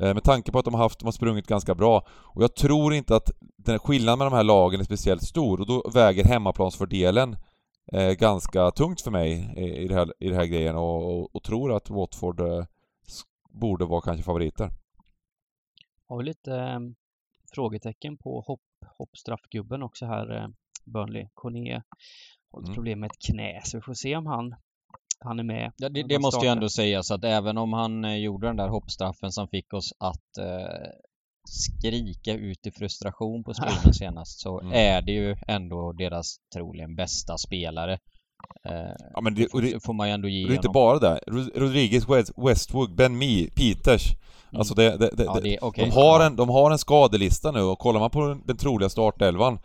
eh, 0.00 0.14
med 0.14 0.22
tanke 0.24 0.52
på 0.52 0.58
att 0.58 0.64
de 0.64 0.74
har, 0.74 0.82
haft, 0.82 0.98
de 0.98 1.04
har 1.04 1.12
sprungit 1.12 1.46
ganska 1.46 1.74
bra, 1.74 2.06
och 2.08 2.42
jag 2.42 2.54
tror 2.56 2.94
inte 2.94 3.16
att 3.16 3.30
den 3.64 3.78
skillnaden 3.78 4.18
med 4.18 4.26
de 4.26 4.32
här 4.36 4.44
lagen 4.44 4.80
är 4.80 4.84
speciellt 4.84 5.22
stor, 5.22 5.60
och 5.60 5.66
då 5.66 5.90
väger 5.94 6.24
hemmaplansfördelen 6.24 7.36
eh, 7.92 8.10
ganska 8.12 8.70
tungt 8.70 9.00
för 9.00 9.10
mig 9.10 9.54
i, 9.56 9.62
i, 9.84 9.88
det 9.88 9.94
här, 9.94 10.12
i 10.18 10.28
det 10.28 10.36
här 10.36 10.46
grejen, 10.46 10.76
och, 10.76 11.18
och, 11.18 11.36
och 11.36 11.42
tror 11.42 11.76
att 11.76 11.90
Watford 11.90 12.40
eh, 12.40 12.64
borde 13.50 13.84
vara 13.84 14.00
kanske 14.00 14.22
favoriter. 14.24 14.70
Har 16.08 16.18
vi 16.18 16.24
lite 16.24 16.54
eh, 16.56 16.78
frågetecken 17.54 18.16
på 18.16 18.40
hopp, 18.40 18.60
hoppstraffgubben 18.98 19.82
också 19.82 20.06
här, 20.06 20.36
eh, 20.36 20.48
Burnley. 20.84 21.26
Corné 21.34 21.82
har 22.52 22.60
Mm. 22.62 22.74
problem 22.74 23.00
med 23.00 23.10
ett 23.10 23.18
knä, 23.32 23.60
så 23.64 23.76
vi 23.76 23.82
får 23.82 23.94
se 23.94 24.16
om 24.16 24.26
han, 24.26 24.54
han 25.20 25.38
är 25.38 25.42
med. 25.44 25.72
Ja, 25.76 25.88
det, 25.88 26.02
det 26.02 26.18
måste 26.18 26.46
ju 26.46 26.52
ändå 26.52 26.68
sägas 26.68 27.10
att 27.10 27.24
även 27.24 27.58
om 27.58 27.72
han 27.72 28.04
eh, 28.04 28.16
gjorde 28.16 28.46
den 28.46 28.56
där 28.56 28.68
hoppstraffen 28.68 29.32
som 29.32 29.48
fick 29.48 29.72
oss 29.74 29.92
att 29.98 30.38
eh, 30.38 30.90
skrika 31.48 32.32
ut 32.32 32.66
i 32.66 32.70
frustration 32.70 33.44
på 33.44 33.54
streamen 33.54 33.94
senast 33.94 34.40
så 34.40 34.60
Mm. 34.60 34.72
är 34.72 35.02
det 35.02 35.12
ju 35.12 35.36
ändå 35.48 35.92
deras 35.92 36.36
troligen 36.54 36.94
bästa 36.96 37.38
spelare. 37.38 37.92
Eh, 38.68 38.94
Ja, 39.14 39.20
men 39.20 39.34
det, 39.34 39.46
och 39.54 39.62
det, 39.62 39.84
får 39.84 39.92
man 39.92 40.08
ju 40.08 40.14
ändå 40.14 40.28
ge 40.28 40.46
det 40.46 40.52
är 40.52 40.56
inte 40.56 40.68
bara 40.68 40.98
det. 40.98 41.20
Rod- 41.26 41.50
Rodriguez, 41.54 42.08
West, 42.08 42.32
Westwood, 42.36 42.94
Ben 42.94 43.18
Mee, 43.18 43.50
Peters. 43.50 44.12
Mm. 44.12 44.58
Alltså 44.60 44.74
det, 44.74 44.96
det, 44.96 45.10
det, 45.16 45.24
Ja, 45.24 45.40
det, 45.42 45.58
okej. 45.62 45.84
de, 45.84 45.90
har 45.90 46.20
en, 46.26 46.36
de 46.36 46.48
har 46.48 46.70
en 46.70 46.78
skadelista 46.78 47.50
nu 47.52 47.60
och 47.62 47.78
kollar 47.78 48.00
man 48.00 48.10
på 48.10 48.28
den, 48.28 48.42
den 48.46 48.56
troliga 48.56 48.88
startelvan 48.88 49.58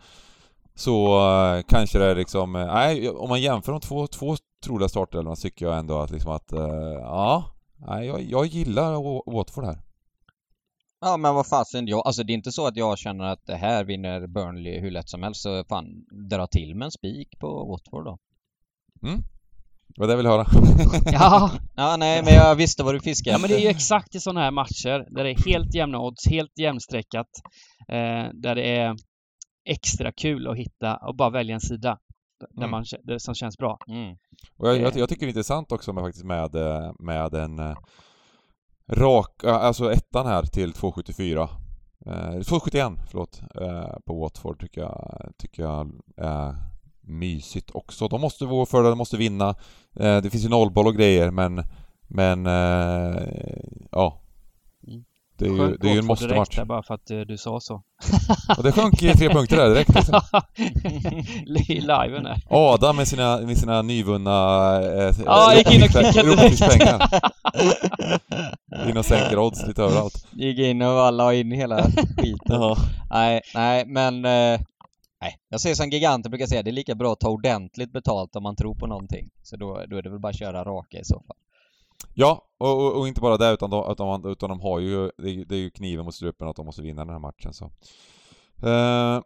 så 0.74 1.18
eh, 1.56 1.62
kanske 1.68 1.98
det 1.98 2.04
är 2.06 2.14
liksom... 2.16 2.56
eh, 2.56 2.66
Nej, 2.66 3.08
om 3.10 3.28
man 3.28 3.40
jämför 3.42 3.72
de 3.72 3.80
två, 3.80 4.06
två 4.06 4.36
troliga 4.64 4.88
startelvan 4.88 5.36
tycker 5.36 5.66
jag 5.66 5.78
ändå 5.78 5.98
att 5.98 6.10
liksom 6.10 6.30
att... 6.32 6.52
eh, 6.52 6.60
ja, 7.00 7.44
nej, 7.86 8.06
jag, 8.06 8.22
jag 8.22 8.46
gillar 8.46 8.94
Wa- 8.94 9.32
Watford 9.34 9.64
här. 9.64 9.78
Ja 11.00 11.16
men 11.16 11.34
vad 11.34 11.46
fasen, 11.46 11.86
jag, 11.86 12.06
alltså 12.06 12.22
det 12.22 12.32
är 12.32 12.34
inte 12.34 12.52
så 12.52 12.66
att 12.66 12.76
jag 12.76 12.98
känner 12.98 13.24
att 13.24 13.46
det 13.46 13.56
här 13.56 13.84
vinner 13.84 14.26
Burnley 14.26 14.80
hur 14.80 14.90
lätt 14.90 15.08
som 15.08 15.22
helst 15.22 15.42
så 15.42 15.64
fan 15.64 15.86
dra 16.30 16.46
till 16.46 16.74
med 16.74 16.84
en 16.86 16.90
spik 16.90 17.38
på 17.38 17.64
Watford 17.64 18.04
då. 18.04 18.18
Mm? 19.08 19.20
Det 19.88 20.00
var 20.00 20.06
det 20.06 20.12
jag 20.12 20.16
ville 20.16 20.28
höra. 20.28 20.46
Ja, 21.12 21.50
Ja 21.76 21.96
nej 21.98 22.22
men 22.24 22.34
jag 22.34 22.54
visste 22.54 22.82
vad 22.82 22.94
du 22.94 23.00
fiskade 23.00 23.34
ja, 23.34 23.38
men 23.38 23.50
det 23.50 23.56
är 23.56 23.60
ju 23.60 23.68
exakt 23.68 24.14
i 24.14 24.20
sådana 24.20 24.40
här 24.40 24.50
matcher 24.50 25.06
där 25.10 25.24
det 25.24 25.30
är 25.30 25.46
helt 25.46 25.74
jämna 25.74 26.00
odds, 26.00 26.26
helt 26.28 26.58
jämnstreckat. 26.58 27.28
Eh, 27.88 28.28
där 28.34 28.54
det 28.54 28.76
är 28.76 28.96
extra 29.64 30.12
kul 30.12 30.48
att 30.48 30.56
hitta 30.56 30.96
och 30.96 31.16
bara 31.16 31.30
välja 31.30 31.54
en 31.54 31.60
sida. 31.60 31.98
Där 32.50 32.64
Mm. 32.64 32.70
man, 32.70 32.84
som 33.20 33.34
känns 33.34 33.58
bra. 33.58 33.78
Mm. 33.88 34.16
Och 34.56 34.68
jag, 34.68 34.80
jag, 34.80 34.96
jag 34.96 35.08
tycker 35.08 35.26
det 35.26 35.28
är 35.28 35.36
intressant 35.36 35.72
också 35.72 35.92
med, 35.92 36.04
faktiskt 36.04 36.24
med, 36.24 36.54
eh, 36.54 36.92
med 36.98 37.34
en 37.34 37.58
Raka, 38.92 39.54
alltså 39.54 39.92
ettan 39.92 40.26
här 40.26 40.42
till 40.42 40.72
2,74. 40.72 41.48
Eh, 42.06 42.12
2,71 42.12 42.98
förlåt, 43.10 43.42
eh, 43.60 43.98
på 44.06 44.20
Watford 44.20 44.60
tycker 44.60 44.80
jag, 44.80 45.32
tycker 45.38 45.62
jag 45.62 45.90
är 46.16 46.54
mysigt 47.00 47.70
också. 47.74 48.08
De 48.08 48.20
måste 48.20 48.46
gå 48.46 48.66
för 48.66 48.82
det, 48.82 48.88
de 48.88 48.98
måste 48.98 49.16
vinna. 49.16 49.48
Eh, 49.96 50.16
det 50.16 50.30
finns 50.30 50.44
ju 50.44 50.48
nollboll 50.48 50.86
och 50.86 50.94
grejer 50.94 51.30
men, 51.30 51.64
men 52.08 52.46
eh, 52.46 53.22
ja. 53.90 54.20
Det 55.40 55.46
är 55.46 55.50
ju, 55.50 55.76
det 55.76 55.88
är 55.88 55.92
ju 55.92 55.98
en 55.98 56.06
måste-match. 56.06 56.58
bara 56.66 56.82
för 56.82 56.94
att 56.94 57.10
eh, 57.10 57.20
du 57.20 57.38
sa 57.38 57.60
så. 57.60 57.74
Och 58.56 58.62
det 58.62 58.72
sjönk 58.72 59.02
i 59.02 59.12
tre 59.12 59.28
punkter 59.28 59.56
där 59.56 59.68
direkt 59.68 59.94
liksom. 59.94 60.20
I 61.68 61.80
liven 61.80 62.22
där. 62.24 62.42
Adam 62.48 62.96
med 62.96 63.08
sina, 63.08 63.38
med 63.40 63.58
sina 63.58 63.82
nyvunna 63.82 64.30
eh, 64.82 65.14
Ja, 65.24 65.54
gick 65.54 65.74
in 65.74 65.82
och 65.82 65.88
klickade 65.88 66.22
direkt. 66.22 66.40
Europrispengar. 66.40 67.08
In 68.88 68.96
och 68.96 69.04
sänker 69.04 69.38
odds 69.38 69.66
lite 69.66 69.82
överallt. 69.82 70.26
Gick 70.30 70.58
in 70.58 70.82
och 70.82 70.88
alla 70.88 71.24
la 71.24 71.34
in 71.34 71.52
hela 71.52 71.82
skiten. 72.16 72.60
Ja. 72.60 72.76
Nej, 73.10 73.40
nej, 73.54 73.86
men... 73.86 74.24
Eh, 74.24 74.60
nej, 75.20 75.38
jag 75.48 75.60
säger 75.60 75.74
som 75.74 75.90
giganter 75.90 76.30
brukar 76.30 76.46
säga, 76.46 76.62
det 76.62 76.70
är 76.70 76.72
lika 76.72 76.94
bra 76.94 77.12
att 77.12 77.20
ta 77.20 77.28
ordentligt 77.28 77.92
betalt 77.92 78.36
om 78.36 78.42
man 78.42 78.56
tror 78.56 78.74
på 78.74 78.86
någonting. 78.86 79.28
Så 79.42 79.56
då, 79.56 79.84
då 79.88 79.96
är 79.96 80.02
det 80.02 80.10
väl 80.10 80.18
bara 80.20 80.28
att 80.28 80.38
köra 80.38 80.64
raka 80.64 80.98
i 80.98 81.04
så 81.04 81.22
fall. 81.26 81.36
Ja, 82.14 82.48
och, 82.58 82.98
och, 82.98 83.08
inte 83.08 83.20
bara 83.20 83.36
det 83.36 83.52
utan 83.52 83.70
de, 83.70 83.92
utan, 83.92 84.06
man- 84.06 84.32
utan 84.32 84.48
de 84.50 84.60
har 84.60 84.80
ju, 84.80 85.10
det 85.16 85.54
är, 85.54 85.58
ju 85.58 85.70
kniven 85.70 86.04
mot 86.04 86.14
strupen 86.14 86.48
att 86.48 86.56
de 86.56 86.66
måste 86.66 86.82
vinna 86.82 87.04
den 87.04 87.12
här 87.12 87.18
matchen 87.18 87.52
så. 87.54 87.64
Eh, 88.66 89.22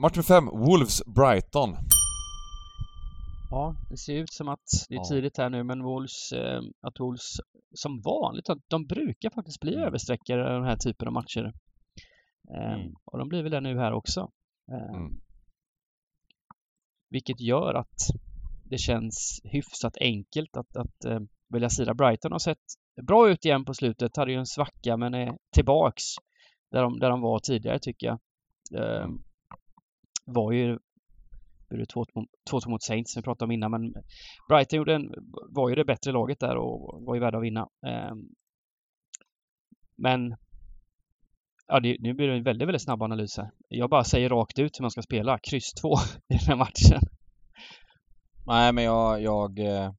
match 0.00 0.16
nummer 0.16 0.22
fem, 0.22 0.48
Wolves-Brighton. 0.48 1.76
Ja, 3.50 3.74
det 3.90 3.96
ser 3.96 4.14
ut 4.14 4.32
som 4.32 4.48
att 4.48 4.64
det 4.88 4.94
är 4.94 5.04
tidigt 5.04 5.38
här 5.38 5.50
nu 5.50 5.62
men 5.64 5.82
Wolves, 5.82 6.32
eh, 6.32 6.60
att 6.80 7.00
Wolves 7.00 7.30
som 7.74 8.00
vanligt, 8.00 8.48
att 8.50 8.58
de 8.68 8.86
brukar 8.86 9.30
faktiskt 9.30 9.60
bli 9.60 9.74
Mm. 9.74 9.86
överstreckare 9.86 10.40
i 10.40 10.54
den 10.54 10.64
här 10.64 10.76
typen 10.76 11.08
av 11.08 11.12
matcher. 11.14 11.52
Eh, 12.54 12.72
Mm. 12.72 12.94
Och 13.04 13.18
de 13.18 13.28
blir 13.28 13.42
väl 13.42 13.52
det 13.52 13.60
nu 13.60 13.78
här 13.78 13.92
också. 13.92 14.20
Eh, 14.72 14.96
Mm. 14.96 15.20
Vilket 17.10 17.40
gör 17.40 17.74
att 17.74 17.98
det 18.64 18.78
känns 18.78 19.40
hyfsat 19.44 19.96
enkelt 20.00 20.56
att, 20.56 20.76
att 20.76 21.04
välja 21.52 21.70
sida. 21.70 21.94
Brighton 21.94 22.32
har 22.32 22.38
sett 22.38 22.58
bra 23.06 23.30
ut 23.30 23.44
igen 23.44 23.64
på 23.64 23.74
slutet, 23.74 24.16
hade 24.16 24.32
ju 24.32 24.38
en 24.38 24.46
svacka 24.46 24.96
men 24.96 25.14
är 25.14 25.36
tillbaks 25.54 26.02
där 26.70 26.82
de, 26.82 26.98
där 26.98 27.10
de 27.10 27.20
var 27.20 27.38
tidigare 27.38 27.78
tycker 27.78 28.06
jag. 28.06 28.18
Eh, 28.80 29.08
var 30.24 30.52
ju 30.52 30.78
blir 31.68 31.84
2-2 31.84 32.68
mot 32.68 32.82
Saints 32.82 33.12
som 33.12 33.20
vi 33.20 33.24
pratade 33.24 33.44
om 33.44 33.50
innan 33.50 33.70
men 33.70 33.94
Brighton 34.48 34.76
gjorde 34.76 34.94
en, 34.94 35.14
var 35.48 35.68
ju 35.68 35.74
det 35.74 35.84
bättre 35.84 36.12
laget 36.12 36.40
där 36.40 36.56
och 36.56 37.04
var 37.04 37.14
ju 37.14 37.20
värda 37.20 37.38
att 37.38 37.44
vinna. 37.44 37.68
Eh, 37.86 38.14
men 39.96 40.36
Ja, 41.66 41.80
det, 41.80 41.96
nu 42.00 42.14
blir 42.14 42.28
det 42.28 42.36
en 42.36 42.42
väldigt, 42.42 42.68
väldigt 42.68 42.82
snabb 42.82 43.02
analys 43.02 43.36
här. 43.36 43.50
Jag 43.68 43.90
bara 43.90 44.04
säger 44.04 44.28
rakt 44.28 44.58
ut 44.58 44.78
hur 44.78 44.82
man 44.82 44.90
ska 44.90 45.02
spela. 45.02 45.38
Kryss 45.38 45.72
2 45.72 45.88
i 46.28 46.34
den 46.34 46.38
här 46.38 46.56
matchen. 46.56 47.00
Nej, 48.46 48.72
men 48.72 48.84
jag, 48.84 49.22
jag 49.22 49.58
eh, 49.58 49.92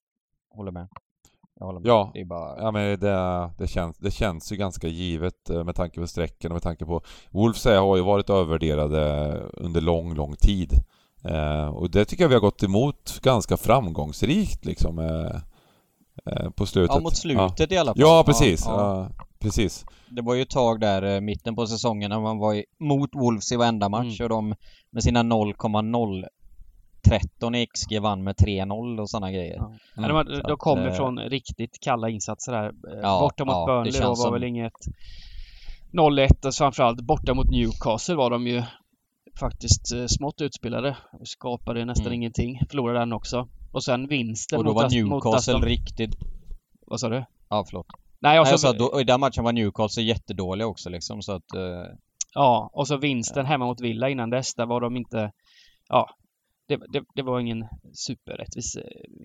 håller 0.49 0.71
med. 0.71 0.87
Jag 1.63 1.67
håller 1.67 1.79
med. 1.79 1.89
Ja. 1.89 2.11
Det 2.13 2.19
är 2.21 2.25
bara... 2.25 2.61
Ja 2.61 2.71
men 2.71 2.99
det, 2.99 3.49
det, 3.57 3.67
känns, 3.67 3.97
det 3.97 4.11
känns 4.11 4.51
ju 4.51 4.55
ganska 4.55 4.87
givet 4.87 5.49
eh, 5.49 5.63
med 5.63 5.75
tanke 5.75 5.99
på 5.99 6.07
strecken 6.07 6.51
och 6.51 6.55
med 6.55 6.61
tanke 6.63 6.85
på 6.85 7.01
Wolves 7.31 7.65
är- 7.65 7.79
har 7.79 7.97
ju 7.97 8.03
varit 8.03 8.29
övervärderade 8.29 9.33
under 9.53 9.81
lång, 9.81 10.15
lång 10.15 10.35
tid. 10.35 10.73
Eh, 11.25 11.67
och 11.67 11.91
det 11.91 12.05
tycker 12.05 12.23
jag 12.23 12.29
vi 12.29 12.35
har 12.35 12.41
gått 12.41 12.63
emot 12.63 13.19
ganska 13.21 13.57
framgångsrikt 13.57 14.65
liksom 14.65 14.99
eh, 14.99 15.35
eh, 16.33 16.49
på 16.49 16.65
slutet. 16.65 16.95
Ja, 16.95 17.01
mot 17.01 17.15
slutet 17.17 17.71
i 17.71 17.77
alla 17.77 17.91
fall. 17.93 18.01
Ja, 18.01 18.23
precis. 18.25 18.63
Ja, 18.65 18.71
ja. 18.77 19.09
Ja, 19.17 19.25
precis. 19.39 19.85
Det 20.09 20.21
var 20.21 20.33
ju 20.35 20.41
ett 20.41 20.49
tag 20.49 20.79
där, 20.79 21.15
eh, 21.15 21.21
mitten 21.21 21.55
på 21.55 21.67
säsongen, 21.67 22.09
när 22.09 22.19
man 22.19 22.37
var 22.37 22.53
i, 22.53 22.65
mot 22.79 23.09
Wolves 23.15 23.51
i 23.51 23.55
varenda 23.55 23.89
match 23.89 24.19
Mm. 24.19 24.23
och 24.25 24.29
de 24.29 24.55
med 24.91 25.03
sina 25.03 25.23
0,013 27.09 27.55
i 27.55 27.67
XG 27.67 27.99
vann 28.01 28.23
med 28.23 28.35
3-0 28.35 28.99
och 29.01 29.09
sådana 29.09 29.31
grejer. 29.31 29.55
Ja. 29.55 29.73
Mm. 29.97 30.25
de, 30.25 30.41
de 30.41 30.51
att, 30.53 30.59
kommer 30.59 30.87
eh, 30.87 30.93
från 30.93 31.19
riktigt 31.19 31.77
kalla 31.81 32.09
insatser 32.09 32.53
här. 32.53 32.65
Eh, 32.65 32.99
Ja, 33.01 33.19
borta 33.19 33.45
mot 33.45 33.53
ja, 33.53 33.65
Burnley 33.65 34.01
då 34.01 34.07
var 34.07 34.15
som- 34.15 34.33
väl 34.33 34.43
inget 34.43 34.73
0-1 35.91 36.45
och 36.47 36.53
framförallt 36.53 37.01
borta 37.01 37.33
mot 37.33 37.49
Newcastle 37.51 38.15
var 38.15 38.29
de 38.29 38.47
ju 38.47 38.63
faktiskt 39.39 39.93
eh, 39.93 40.05
smått 40.05 40.41
utspelade. 40.41 40.97
Och 41.11 41.27
skapade 41.27 41.85
nästan 41.85 42.05
Mm. 42.07 42.13
ingenting. 42.15 42.59
Förlorade 42.69 42.99
den 42.99 43.13
också. 43.13 43.47
Och 43.71 43.83
sen 43.83 44.07
vinsten 44.07 44.57
Och 44.59 44.63
då 44.65 44.69
mot, 44.73 44.75
var 44.81 44.85
Ast- 44.85 44.95
mot 44.95 45.09
Newcastle 45.23 45.53
Aston... 45.53 45.61
riktigt... 45.69 46.15
Vad 46.87 46.99
sa 46.99 47.09
du? 47.09 47.25
Ja, 47.49 47.65
förlåt. 47.69 47.85
Nej, 48.19 48.39
och 48.39 48.45
Nej, 48.45 48.57
så, 48.57 48.67
jag 48.67 48.75
sa 48.77 48.89
då, 48.91 49.01
i 49.01 49.03
den 49.03 49.19
matchen 49.19 49.43
var 49.43 49.51
Newcastle 49.53 50.03
jättedåliga 50.03 50.67
också 50.67 50.89
liksom 50.89 51.21
så 51.21 51.31
att... 51.31 51.53
Eh, 51.55 51.61
Ja, 52.35 52.69
och 52.73 52.87
så 52.87 52.97
vinsten 52.97 53.45
hemma 53.45 53.65
mot 53.65 53.81
Villa 53.81 54.09
innan 54.09 54.29
dess. 54.29 54.55
Där 54.55 54.65
var 54.65 54.81
de 54.81 54.97
inte... 54.97 55.31
Ja, 55.89 56.09
det, 56.77 56.99
det, 56.99 57.05
det 57.15 57.21
var 57.21 57.39
ingen 57.39 57.67
superrättvis 57.93 58.75
eh, 58.75 58.83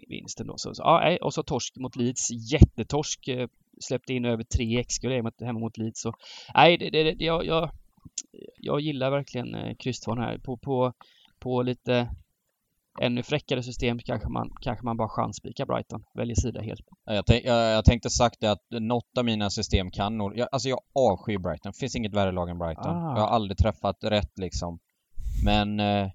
vinst 0.08 0.40
ändå. 0.40 0.54
Så, 0.56 0.74
så, 0.74 0.82
ja, 0.82 1.18
och 1.20 1.34
så 1.34 1.42
torsk 1.42 1.76
mot 1.76 1.96
Leeds. 1.96 2.30
Jättetorsk. 2.52 3.28
eh, 3.28 3.48
Släppte 3.80 4.12
in 4.12 4.24
över 4.24 4.44
3 4.44 4.84
XG 4.84 5.04
hemma 5.44 5.58
mot 5.58 5.78
Leeds. 5.78 6.00
Så, 6.00 6.14
nej, 6.54 6.78
det, 6.78 6.90
det, 6.90 7.24
jag, 7.24 7.46
jag, 7.46 7.70
jag 8.56 8.80
gillar 8.80 9.10
verkligen 9.10 9.54
eh, 9.54 9.74
krysstvåan 9.78 10.18
här. 10.18 10.38
På, 10.38 10.56
på, 10.56 10.92
på 11.38 11.62
lite 11.62 12.08
ännu 13.00 13.22
fräckare 13.22 13.62
system 13.62 13.98
kanske 13.98 14.28
man, 14.28 14.50
kanske 14.60 14.84
man 14.84 14.96
bara 14.96 15.08
chansspikar 15.08 15.66
Brighton. 15.66 16.04
Väljer 16.14 16.36
sida 16.36 16.60
helt. 16.60 16.80
jag, 17.04 17.26
tänk, 17.26 17.44
jag, 17.44 17.72
jag 17.72 17.84
tänkte 17.84 18.10
sagt 18.10 18.40
det 18.40 18.50
att 18.50 18.64
något 18.70 19.18
av 19.18 19.24
mina 19.24 19.50
system 19.50 19.90
kan 19.90 20.18
nog... 20.18 20.38
Jag, 20.38 20.48
alltså 20.52 20.68
jag 20.68 20.80
avskyr 20.94 21.38
Brighton. 21.38 21.72
finns 21.72 21.96
inget 21.96 22.14
värre 22.14 22.32
lag 22.32 22.50
än 22.50 22.58
Brighton. 22.58 22.96
Ah. 22.96 23.14
Jag 23.16 23.22
har 23.22 23.28
aldrig 23.28 23.58
träffat 23.58 23.96
rätt 24.04 24.38
liksom. 24.38 24.78
Men 25.44 25.80
eh, 25.80 26.10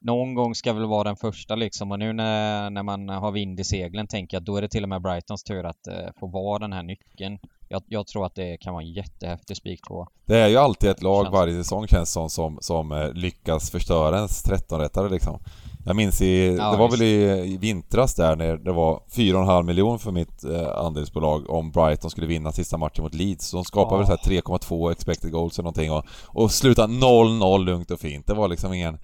någon 0.00 0.34
gång 0.34 0.54
ska 0.54 0.72
väl 0.72 0.86
vara 0.86 1.04
den 1.04 1.16
första 1.16 1.54
liksom 1.54 1.92
och 1.92 1.98
nu 1.98 2.12
när, 2.12 2.70
när 2.70 2.82
man 2.82 3.08
har 3.08 3.32
vind 3.32 3.60
i 3.60 3.64
seglen 3.64 4.06
tänker 4.06 4.34
jag 4.36 4.40
att 4.40 4.46
då 4.46 4.56
är 4.56 4.62
det 4.62 4.68
till 4.68 4.82
och 4.82 4.88
med 4.88 5.02
Brightons 5.02 5.44
tur 5.44 5.64
att 5.66 5.86
eh, 5.86 5.94
få 6.20 6.26
vara 6.26 6.58
den 6.58 6.72
här 6.72 6.82
nyckeln. 6.82 7.38
Jag, 7.68 7.82
jag 7.86 8.06
tror 8.06 8.26
att 8.26 8.34
det 8.34 8.56
kan 8.56 8.72
vara 8.74 8.82
en 8.82 8.92
jättehäftig 8.92 9.56
spik 9.56 9.80
två. 9.88 10.06
Det 10.26 10.36
är 10.36 10.48
ju 10.48 10.56
alltid 10.56 10.90
ett 10.90 11.02
lag 11.02 11.30
varje 11.32 11.54
säsong 11.54 11.86
känns 11.86 12.12
som, 12.12 12.30
som, 12.30 12.58
som 12.60 12.92
eh, 12.92 13.12
lyckas 13.12 13.70
förstöra 13.70 14.16
ens 14.16 14.44
13-rättare 14.44 15.08
liksom. 15.10 15.40
Jag 15.84 15.96
minns 15.96 16.22
i, 16.22 16.56
Ja, 16.58 16.70
det 16.70 16.78
var 16.78 16.88
visst. 16.88 17.00
väl 17.00 17.08
i, 17.08 17.54
i 17.54 17.56
vintras 17.56 18.14
där 18.14 18.36
när 18.36 18.56
det 18.56 18.72
var 18.72 19.00
4,5 19.10 19.62
miljon 19.62 19.98
för 19.98 20.12
mitt 20.12 20.44
eh, 20.44 20.68
andelsbolag 20.68 21.50
om 21.50 21.70
Brighton 21.70 22.10
skulle 22.10 22.26
vinna 22.26 22.52
sista 22.52 22.76
matchen 22.76 23.02
mot 23.04 23.14
Leeds. 23.14 23.48
Så 23.48 23.56
de 23.56 23.64
skapade 23.64 23.98
väl 23.98 24.06
så 24.06 24.30
här 24.30 24.40
3,2 24.40 24.92
expected 24.92 25.32
goals 25.32 25.58
eller 25.58 25.64
någonting 25.64 25.92
och, 25.92 26.04
och 26.26 26.50
slutade 26.50 26.92
0-0 26.92 27.64
lugnt 27.64 27.90
och 27.90 28.00
fint. 28.00 28.26
Det 28.26 28.34
var 28.34 28.48
liksom 28.48 28.72
ingen... 28.72 28.98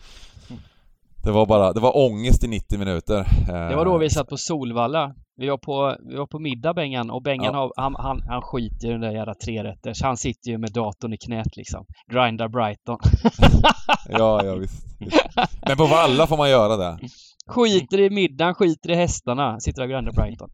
Det 1.24 1.32
var 1.32 1.46
bara, 1.46 1.72
det 1.72 1.80
var 1.80 1.96
ångest 1.96 2.44
i 2.44 2.48
90 2.48 2.78
minuter. 2.78 3.18
Eh, 3.48 3.68
Det 3.68 3.76
var 3.76 3.84
då 3.84 3.98
vi 3.98 4.10
satt 4.10 4.28
på 4.28 4.36
Solvalla. 4.36 5.14
Vi 5.36 5.48
var 5.48 5.58
på, 5.58 5.96
vi 6.08 6.16
var 6.16 6.26
på 6.26 6.38
middag 6.38 6.74
Bengan 6.74 7.10
och 7.10 7.22
Bengan 7.22 7.54
Ja. 7.54 7.72
han, 7.76 7.94
han, 7.98 8.22
han 8.28 8.42
skiter 8.42 8.88
i 8.88 8.90
den 8.90 9.00
där 9.00 9.10
jävla 9.10 9.34
trerätters. 9.34 10.02
Han 10.02 10.16
sitter 10.16 10.50
ju 10.50 10.58
med 10.58 10.72
datorn 10.72 11.12
i 11.12 11.16
knät 11.16 11.56
liksom. 11.56 11.84
Grindar 12.12 12.48
Brighton. 12.48 12.98
Ja, 14.08 14.44
ja 14.44 14.54
visst, 14.54 14.84
visst. 15.00 15.24
Men 15.68 15.76
på 15.76 15.86
Valla 15.86 16.26
får 16.26 16.36
man 16.36 16.50
göra 16.50 16.76
det. 16.76 16.98
Skiter 17.46 18.00
i 18.00 18.10
middagen, 18.10 18.54
skiter 18.54 18.90
i 18.90 18.94
hästarna. 18.94 19.60
Sitter 19.60 19.82
och 19.82 19.88
grindar 19.88 20.12
Brighton. 20.12 20.48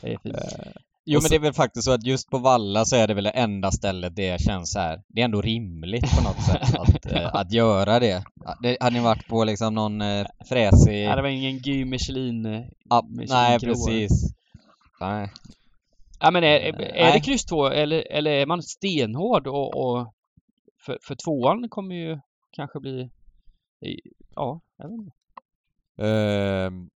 Det 0.00 0.12
är 0.12 0.18
fint. 0.22 0.36
Jo 1.04 1.18
Och 1.18 1.22
men 1.22 1.28
så- 1.28 1.32
det 1.32 1.36
är 1.36 1.40
väl 1.40 1.52
faktiskt 1.52 1.84
så 1.84 1.92
att 1.92 2.06
just 2.06 2.30
på 2.30 2.38
Valla 2.38 2.84
så 2.84 2.96
är 2.96 3.06
det 3.08 3.14
väl 3.14 3.24
det 3.24 3.30
enda 3.30 3.70
stället 3.70 4.16
det 4.16 4.40
känns 4.40 4.72
så 4.72 4.78
här. 4.78 5.02
Det 5.08 5.20
är 5.20 5.24
ändå 5.24 5.40
rimligt 5.40 6.16
på 6.16 6.22
något 6.22 6.42
sätt 6.42 6.74
att, 6.78 7.12
eh, 7.12 7.34
att 7.34 7.52
göra 7.52 8.00
det. 8.00 8.24
det. 8.62 8.76
Hade 8.80 8.96
ni 8.96 9.02
varit 9.04 9.26
på 9.28 9.44
liksom 9.44 9.74
någon 9.74 10.00
eh, 10.00 10.26
fräsig... 10.48 10.92
Nej, 11.06 11.16
det 11.16 11.22
var 11.22 11.28
ingen 11.28 11.58
Guy 11.58 11.84
Michelin. 11.84 12.46
eh, 12.46 12.60
Ja, 12.90 13.02
Michelin 13.08 13.28
nej 13.30 13.58
krog. 13.60 13.74
precis. 13.74 14.34
Nej. 15.00 15.30
Ja 16.20 16.30
men 16.30 16.44
är, 16.44 16.48
är, 16.48 16.72
är 16.82 17.02
Nej. 17.04 17.12
det 17.12 17.20
kryss 17.20 17.44
två 17.44 17.66
eller, 17.66 18.12
eller 18.12 18.30
är 18.30 18.46
man 18.46 18.62
stenhård 18.62 19.46
och, 19.46 19.76
och 19.76 20.14
för, 20.86 20.98
för 21.02 21.14
tvåan 21.14 21.68
kommer 21.68 21.94
ju 21.94 22.18
kanske 22.50 22.80
bli 22.80 23.10
Ja, 24.36 24.60
jag 24.76 24.88
vet 24.88 24.98
inte. 24.98 25.12
Ehm, 25.98 26.90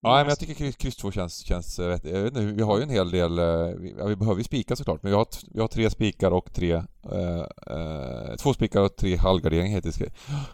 Ja, 0.00 0.16
men 0.16 0.28
jag 0.28 0.38
tycker 0.38 0.54
kryss, 0.54 0.76
kryss 0.76 0.96
2 0.96 1.10
känns, 1.10 1.38
känns 1.46 1.78
eh, 1.78 1.86
rätt. 1.88 2.04
Jag 2.04 2.12
vet 2.22 2.26
inte, 2.36 2.40
vi 2.40 2.62
har 2.62 2.76
ju 2.76 2.82
en 2.82 2.90
hel 2.90 3.10
del... 3.10 3.38
eh, 3.38 3.44
Vi, 3.78 3.94
vi 4.06 4.16
behöver 4.16 4.38
ju 4.38 4.44
spika 4.44 4.76
såklart, 4.76 5.02
men 5.02 5.10
vi 5.12 5.16
har, 5.16 5.26
vi 5.54 5.60
har 5.60 5.68
tre 5.68 5.90
spikar 5.90 6.30
och 6.30 6.52
tre... 6.52 6.72
eh, 7.12 7.40
eh, 7.76 8.36
två 8.38 8.54
spikar 8.54 8.80
och 8.80 8.96
tre 8.96 9.16
halvgarderingar 9.16 9.74
hittills. 9.76 9.98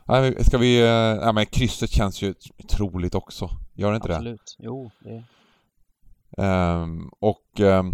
Nej, 0.05 0.23
men 0.35 0.45
ska 0.45 0.59
vi... 0.59 0.81
eh, 0.81 1.25
Nej, 1.25 1.33
men 1.35 1.47
krysset 1.47 1.91
känns 1.91 2.23
ju 2.23 2.35
troligt 2.71 3.15
också. 3.15 3.51
Gör 3.75 3.91
det 3.91 3.97
inte 3.97 4.09
det? 4.09 4.15
Absolut. 4.17 4.57
Jo, 4.59 4.91
det 5.01 5.25
Ehm, 6.43 7.09
och... 7.21 7.61
ehm, 7.61 7.93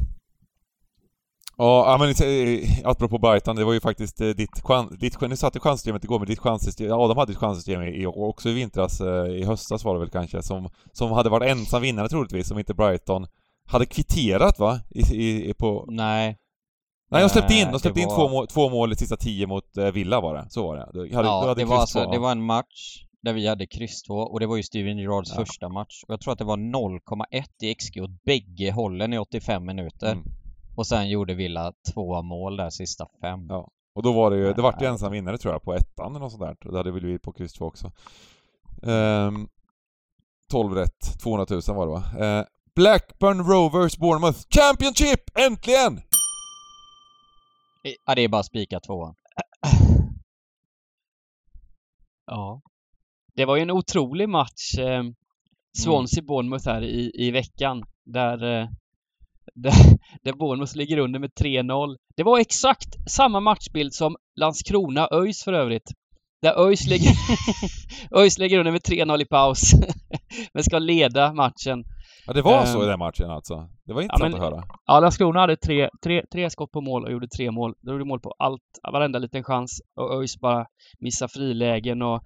Ja, 1.63 1.97
men 1.99 2.09
eh, 2.09 2.69
apropå 2.85 3.19
Brighton, 3.19 3.57
det 3.57 3.65
var 3.65 3.73
ju 3.73 3.81
faktiskt 3.81 4.21
eh, 4.21 4.29
ditt, 4.29 4.61
chans, 4.63 4.99
ditt 4.99 5.21
nu 5.21 5.37
satt 5.37 5.53
du 5.53 5.61
chanssystemet 5.61 6.05
igår, 6.05 6.19
men 6.19 6.29
ditt 6.29 6.39
chanssystem, 6.39 6.87
ja 6.87 7.09
de 7.09 7.17
hade 7.19 7.33
ett 7.33 7.39
chanssystem 7.39 7.83
i, 7.83 8.03
i, 8.03 8.07
också 8.07 8.49
i 8.49 8.53
vintras, 8.53 9.01
eh, 9.01 9.27
i 9.27 9.45
höstas 9.45 9.85
var 9.85 9.95
det 9.95 10.01
väl 10.01 10.11
kanske, 10.11 10.43
som, 10.43 10.69
som 10.93 11.13
hade 11.13 11.29
varit 11.31 11.51
ensam 11.51 11.83
vinnare 11.83 12.09
troligtvis, 12.09 12.51
om 12.51 12.59
inte 12.59 12.75
Brighton 12.75 13.27
hade 13.69 13.87
kvitterat 13.87 14.59
va? 14.59 14.81
I, 14.91 15.01
i, 15.01 15.51
i 15.51 15.55
på... 15.55 15.85
Nej. 15.89 16.37
Nej, 17.11 17.23
de 17.23 17.29
släppte 17.29 17.55
in, 17.55 17.73
de 17.73 17.79
släppte 17.79 18.01
in 18.01 18.09
var- 18.09 18.17
två, 18.17 18.29
mål, 18.29 18.47
två 18.47 18.69
mål 18.71 18.93
i 18.93 18.97
sista 18.97 19.17
tio 19.17 19.47
mot 19.47 19.65
Villa 19.95 20.21
var 20.21 20.35
det, 20.35 20.47
så 20.51 20.63
var 20.63 20.77
det. 20.77 20.89
Du 20.93 20.99
hade, 20.99 21.29
du 21.29 21.33
ja, 21.33 21.41
hade 21.49 21.61
det 21.61 21.65
var, 21.65 21.77
alltså, 21.77 22.05
två, 22.05 22.13
det 22.13 22.19
var 22.19 22.33
en 22.33 22.43
match 22.43 23.05
där 23.23 23.33
vi 23.33 23.47
hade 23.49 23.67
kryss 23.67 24.03
2 24.03 24.15
och 24.15 24.41
det 24.41 24.47
var 24.47 24.57
ju 24.57 24.63
Steven 24.63 24.99
Gerrards 24.99 25.31
Ja. 25.31 25.45
första 25.45 25.69
match. 25.69 26.03
Och 26.09 26.13
jag 26.13 26.21
tror 26.21 26.33
att 26.33 26.39
det 26.39 26.45
var 26.45 26.57
0,1 26.57 27.45
i 27.63 27.75
XG 27.75 28.03
åt 28.03 28.25
bägge 28.25 28.73
hållen 28.73 29.13
i 29.13 29.19
85 29.19 29.67
minuter. 29.67 30.13
Mm. 30.13 30.25
Och 30.81 30.87
sen 30.87 31.09
gjorde 31.09 31.35
Villa 31.35 31.73
två 31.95 32.23
mål 32.23 32.57
där 32.57 32.71
sista 32.71 33.07
fem. 33.21 33.47
Ja. 33.49 33.71
Och 33.95 34.03
då 34.03 34.13
var 34.13 34.31
det 34.31 34.37
ju, 34.37 34.53
det 34.53 34.63
vart 34.63 34.81
ju 34.81 34.85
Nej. 34.85 34.93
ensam 34.93 35.13
vinnare 35.13 35.39
tror 35.39 35.55
jag 35.55 35.63
på 35.63 35.75
ettan 35.75 36.11
eller 36.11 36.21
något 36.21 36.33
sånt 36.33 36.43
där. 36.43 36.71
Det 36.71 36.77
hade 36.77 36.91
väl 36.91 37.07
vi 37.07 37.19
på 37.19 37.33
kryss 37.33 37.53
2 37.53 37.65
också. 37.65 37.93
Ehm, 38.83 39.49
12 40.51 40.75
rätt, 40.75 41.21
200 41.23 41.47
000 41.51 41.61
var 41.67 41.87
det 41.87 41.93
va? 41.93 42.27
Eh, 42.27 42.47
Blackburn 42.75 43.45
Rovers 43.45 43.99
Bournemouth 43.99 44.39
Championship! 44.51 45.39
Äntligen! 45.39 46.01
Ja, 48.07 48.15
det 48.15 48.23
är 48.23 48.29
bara 48.29 48.43
spika 48.43 48.81
tvåan. 48.81 49.15
Ja. 52.27 52.61
Det 53.35 53.45
var 53.45 53.57
ju 53.57 53.63
en 53.63 53.71
otrolig 53.71 54.29
match. 54.29 54.79
Eh, 54.79 55.03
Swansea-Bournemouth 55.79 56.65
här 56.65 56.83
i, 56.83 57.13
i 57.15 57.31
veckan. 57.31 57.85
Där, 58.05 58.61
eh, 58.61 58.69
där, 60.23 60.33
Bournemouth 60.33 60.77
ligger 60.77 60.99
under 60.99 61.19
med 61.21 61.31
3-0. 61.41 61.97
Det 62.17 62.23
var 62.23 62.39
exakt 62.39 63.11
samma 63.11 63.41
matchbild 63.41 63.93
som 63.95 64.17
Landskrona-ÖIS 64.41 65.45
för 65.45 65.53
övrigt. 65.53 65.91
Där 66.43 66.67
ÖIS 66.67 66.87
ligger, 66.87 67.11
ÖIS 68.21 68.39
ligger 68.39 68.59
under 68.59 68.73
med 68.73 68.81
3-0 68.81 69.23
i 69.23 69.25
paus. 69.25 69.73
Men 70.55 70.63
ska 70.65 70.79
leda 70.79 71.33
matchen. 71.33 71.85
Ja, 72.27 72.33
det 72.33 72.43
var 72.43 72.61
Ehm. 72.61 72.67
så 72.67 72.85
i 72.85 72.87
den 72.87 72.99
matchen 72.99 73.31
alltså. 73.31 73.69
Det 73.87 73.93
var 73.93 74.03
intressant 74.03 74.33
men- 74.35 74.43
att 74.43 74.51
höra. 74.53 74.63
Ja, 74.87 75.01
Landskrona 75.01 75.41
hade 75.41 75.57
tre, 75.57 75.89
tre, 76.05 76.23
tre 76.33 76.51
skott 76.51 76.71
på 76.73 76.81
mål 76.81 77.05
och 77.05 77.13
gjorde 77.13 77.29
tre 77.37 77.51
mål. 77.51 77.75
De 77.81 77.91
gjorde 77.93 78.05
mål 78.05 78.21
på 78.21 78.35
allt, 78.39 78.63
varenda 78.93 79.19
liten 79.19 79.45
chans. 79.45 79.71
Och 80.01 80.15
ÖIS 80.21 80.41
bara 80.41 80.67
missar 81.01 81.29
frilägen 81.29 82.03
och 82.03 82.21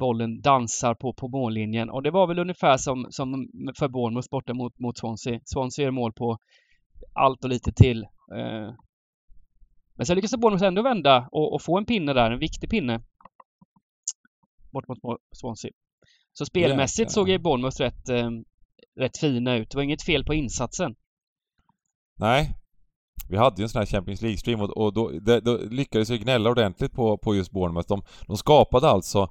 bollen 0.00 0.40
dansar 0.40 0.94
på, 0.94 1.14
på 1.14 1.28
mållinjen. 1.28 1.90
Och 1.90 2.02
det 2.02 2.10
var 2.10 2.26
väl 2.26 2.38
ungefär 2.38 2.76
som, 2.76 3.06
som 3.10 3.46
för 3.78 3.88
Bournemouth 3.88 4.28
borta 4.30 4.54
mot, 4.54 4.78
mot 4.78 4.98
Swansea. 4.98 5.40
Swansea 5.44 5.84
gör 5.84 5.90
mål 5.90 6.12
på 6.12 6.38
allt 7.12 7.44
och 7.44 7.50
lite 7.50 7.72
till. 7.72 8.02
Eh, 8.36 8.74
Men 9.94 10.06
sen 10.06 10.16
lyckas 10.16 10.36
Bournemouth 10.36 10.64
ändå 10.64 10.82
vända 10.82 11.28
och, 11.32 11.54
och 11.54 11.62
få 11.62 11.78
en 11.78 11.84
pinne 11.86 12.12
där, 12.12 12.30
en 12.30 12.38
viktig 12.38 12.70
pinne. 12.70 13.00
Bort 14.72 14.88
mot 14.88 14.98
Swansea. 15.36 15.70
Så 16.32 16.46
spelmässigt 16.46 16.98
Jäklar. 16.98 17.12
såg 17.12 17.28
ju 17.28 17.38
Bournemouth 17.38 17.78
rätt, 17.80 18.08
eh, 18.08 18.30
rätt 19.00 19.18
fina 19.18 19.56
ut. 19.56 19.70
Det 19.70 19.76
var 19.76 19.82
inget 19.82 20.02
fel 20.02 20.24
på 20.24 20.34
insatsen. 20.34 20.94
Nej. 22.16 22.56
Vi 23.28 23.36
hade 23.36 23.56
ju 23.56 23.62
en 23.62 23.68
sån 23.68 23.78
här 23.78 23.86
Champions 23.86 24.22
League-stream 24.22 24.62
och, 24.62 24.76
och 24.76 24.92
då, 24.92 25.08
det, 25.08 25.40
då 25.40 25.56
lyckades 25.56 26.10
vi 26.10 26.18
gnälla 26.18 26.50
ordentligt 26.50 26.92
på, 26.92 27.18
på 27.18 27.34
just 27.34 27.50
Bournemouth. 27.50 27.88
De, 27.88 28.02
de 28.26 28.36
skapade 28.36 28.88
alltså 28.88 29.28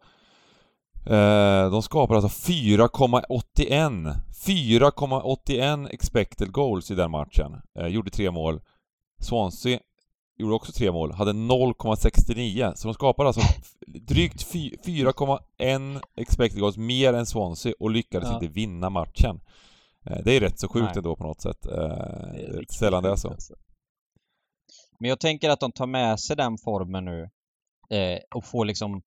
eh, 1.06 1.72
de 1.72 1.82
skapade 1.84 2.20
alltså 2.20 2.52
4,81 2.52 4.14
4,81 4.46 5.90
expected 5.92 6.52
goals 6.52 6.92
i 6.92 6.96
den 6.96 7.12
matchen. 7.12 7.62
Eh, 7.80 7.88
gjorde 7.88 8.12
tre 8.12 8.32
mål. 8.32 8.62
Swansea 9.22 9.80
gjorde 10.38 10.56
också 10.56 10.72
tre 10.72 10.92
mål, 10.92 11.12
hade 11.12 11.32
0,69. 11.34 12.74
Så 12.76 12.88
de 12.88 12.94
skapade 12.94 13.28
alltså 13.30 13.42
drygt 13.88 14.44
fy- 14.44 14.76
4,1 14.86 16.02
expected 16.16 16.60
goals 16.62 16.78
mer 16.78 17.14
än 17.14 17.26
Swansea 17.26 17.74
och 17.80 17.90
lyckades 17.90 18.30
Ja. 18.30 18.34
inte 18.34 18.48
vinna 18.48 18.90
matchen. 18.90 19.40
Eh, 20.06 20.18
det 20.24 20.32
är 20.36 20.40
rätt 20.40 20.60
så 20.60 20.68
sjukt 20.68 20.86
Nej. 20.86 20.94
ändå 20.98 21.16
på 21.16 21.24
något 21.24 21.42
sätt. 21.42 21.66
Eh, 21.66 21.72
Det 21.72 22.58
är 22.58 22.66
sällan 22.74 23.04
det 23.04 23.10
är 23.12 23.16
så. 23.16 23.30
alltså. 23.30 23.54
Men 25.00 25.10
jag 25.10 25.20
tänker 25.20 25.50
att 25.50 25.60
de 25.60 25.72
tar 25.72 25.88
med 25.88 26.20
sig 26.20 26.36
den 26.36 26.58
formen 26.58 27.06
nu 27.06 27.30
eh, 27.98 28.20
och 28.36 28.46
får 28.46 28.66
liksom 28.66 29.02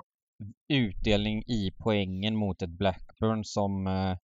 utdelning 0.69 1.43
i 1.47 1.71
poängen 1.79 2.37
mot 2.37 2.63
ett 2.63 2.71
Blackburn 2.71 3.45
som... 3.45 3.87
Eh, 3.87 4.17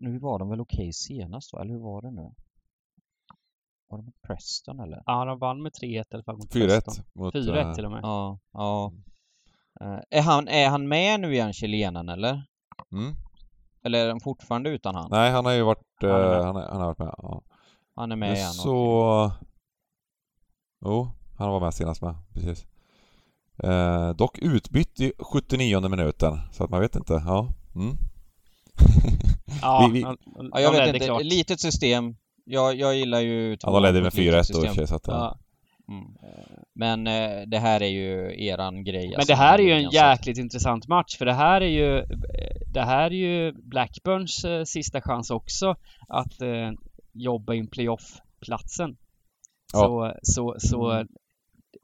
nu 0.00 0.18
var 0.18 0.38
de 0.38 0.48
väl 0.48 0.60
okej 0.60 0.92
senast 0.92 1.52
va? 1.52 1.60
Eller 1.60 1.72
hur 1.72 1.80
var 1.80 2.02
det 2.02 2.10
nu? 2.10 2.34
Var 3.88 3.98
det 3.98 4.04
mot 4.04 4.22
Preston 4.22 4.80
eller? 4.80 5.02
Ja, 5.06 5.24
de 5.24 5.38
vann 5.38 5.62
med 5.62 5.72
3-1 5.72 5.86
i 5.86 6.04
alla 6.10 6.22
fall 6.22 6.36
mot 6.36 6.54
4-1 6.54 6.66
Preston. 6.66 7.04
mot... 7.14 7.34
4-1 7.34 7.68
eh, 7.68 7.74
till 7.74 7.84
och 7.84 7.90
med. 7.90 8.00
Ja, 8.02 8.38
ja. 8.52 8.92
Eh, 9.80 10.00
är, 10.10 10.22
han, 10.22 10.48
är 10.48 10.68
han 10.68 10.88
med 10.88 11.20
nu 11.20 11.32
igen, 11.32 11.52
chilenaren 11.52 12.08
eller? 12.08 12.46
Mm. 12.92 13.14
Eller 13.82 14.04
är 14.04 14.08
den 14.08 14.20
fortfarande 14.20 14.70
utan 14.70 14.94
han? 14.94 15.08
Nej, 15.10 15.30
han 15.30 15.44
har 15.44 15.52
ju 15.52 15.62
varit... 15.62 15.84
Han 16.00 16.10
är 16.10 16.24
eh, 16.24 16.30
med. 16.30 16.44
han, 16.44 16.56
är, 16.56 16.68
han 16.68 16.80
har 16.80 16.86
varit 16.86 16.98
med. 16.98 17.14
Ja. 17.18 17.42
Han 17.94 18.12
är 18.12 18.16
med 18.16 18.28
Men 18.28 18.36
igen. 18.36 18.52
så... 18.52 19.32
Jo, 20.84 21.08
han 21.38 21.50
var 21.50 21.60
med 21.60 21.74
senast 21.74 22.02
med. 22.02 22.14
Precis. 22.34 22.66
Eh, 23.64 24.10
dock 24.10 24.38
utbytt 24.38 25.00
i 25.00 25.12
79 25.18 25.88
minuten, 25.88 26.38
så 26.52 26.64
att 26.64 26.70
man 26.70 26.80
vet 26.80 26.96
inte. 26.96 27.12
Ja. 27.26 27.48
Mm. 27.74 27.96
Ja, 29.62 29.88
Vi- 29.92 29.98
vi- 30.00 30.06
Ja, 30.52 30.60
jag 30.60 30.72
vet 30.72 30.94
inte. 30.94 31.06
klart. 31.06 31.22
Litet 31.22 31.60
system. 31.60 32.16
Jag, 32.44 32.74
jag 32.74 32.96
gillar 32.96 33.20
ju... 33.20 33.56
Ja, 33.62 33.70
de 33.70 33.82
ledde 33.82 34.00
med 34.00 34.08
ett 34.08 34.14
litet 34.14 34.50
4-1 34.50 34.76
då 34.80 34.86
så 34.86 34.94
att... 34.94 35.06
Ja. 35.06 35.38
Mm. 35.88 36.04
Men 36.74 37.06
eh, 37.06 37.46
det 37.46 37.58
här 37.58 37.82
är 37.82 37.86
ju 37.88 38.44
eran 38.46 38.84
grej. 38.84 39.08
Men 39.08 39.16
alltså, 39.16 39.32
det 39.32 39.36
här 39.36 39.58
är 39.58 39.62
ju 39.62 39.72
en 39.72 39.90
så 39.90 39.96
jäkligt 39.96 40.38
intressant 40.38 40.88
match 40.88 41.16
för 41.18 41.24
det 41.26 41.32
här 41.32 41.60
är 41.60 41.66
ju 41.66 41.98
eh, 41.98 42.06
Det 42.66 42.80
här 42.82 43.04
är 43.10 43.10
ju 43.10 43.52
Blackburns 43.52 44.44
eh, 44.44 44.64
sista 44.64 45.00
chans 45.00 45.30
också 45.30 45.74
att 46.08 46.42
eh, 46.42 46.70
jobba 47.12 47.54
in 47.54 47.66
playoff-platsen. 47.70 48.96
Ja. 49.72 49.78
Så, 49.78 50.14
så, 50.22 50.54
så 50.58 50.90
Mm. 50.90 51.08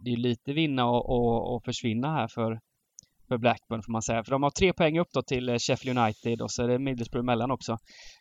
Det 0.07 0.13
är 0.13 0.17
lite 0.17 0.53
vinna 0.53 0.87
och, 0.87 1.11
och, 1.11 1.55
och 1.55 1.65
försvinna 1.65 2.13
här 2.13 2.29
för, 2.29 2.61
för 3.29 3.39
Blackburn 3.39 3.83
får 3.83 3.93
man 3.93 4.03
säga. 4.03 4.25
För 4.25 4.31
de 4.31 4.43
har 4.43 4.51
tre 4.51 4.73
poäng 4.73 4.99
upp 4.99 5.09
då 5.13 5.23
till 5.23 5.49
eh, 5.49 5.59
Sheffield 5.59 5.99
United 5.99 6.43
och 6.43 6.51
så 6.51 6.63
är 6.63 6.69
det 6.69 6.79
Middlesbrough 6.79 7.25
emellan 7.25 7.51
också. 7.51 7.73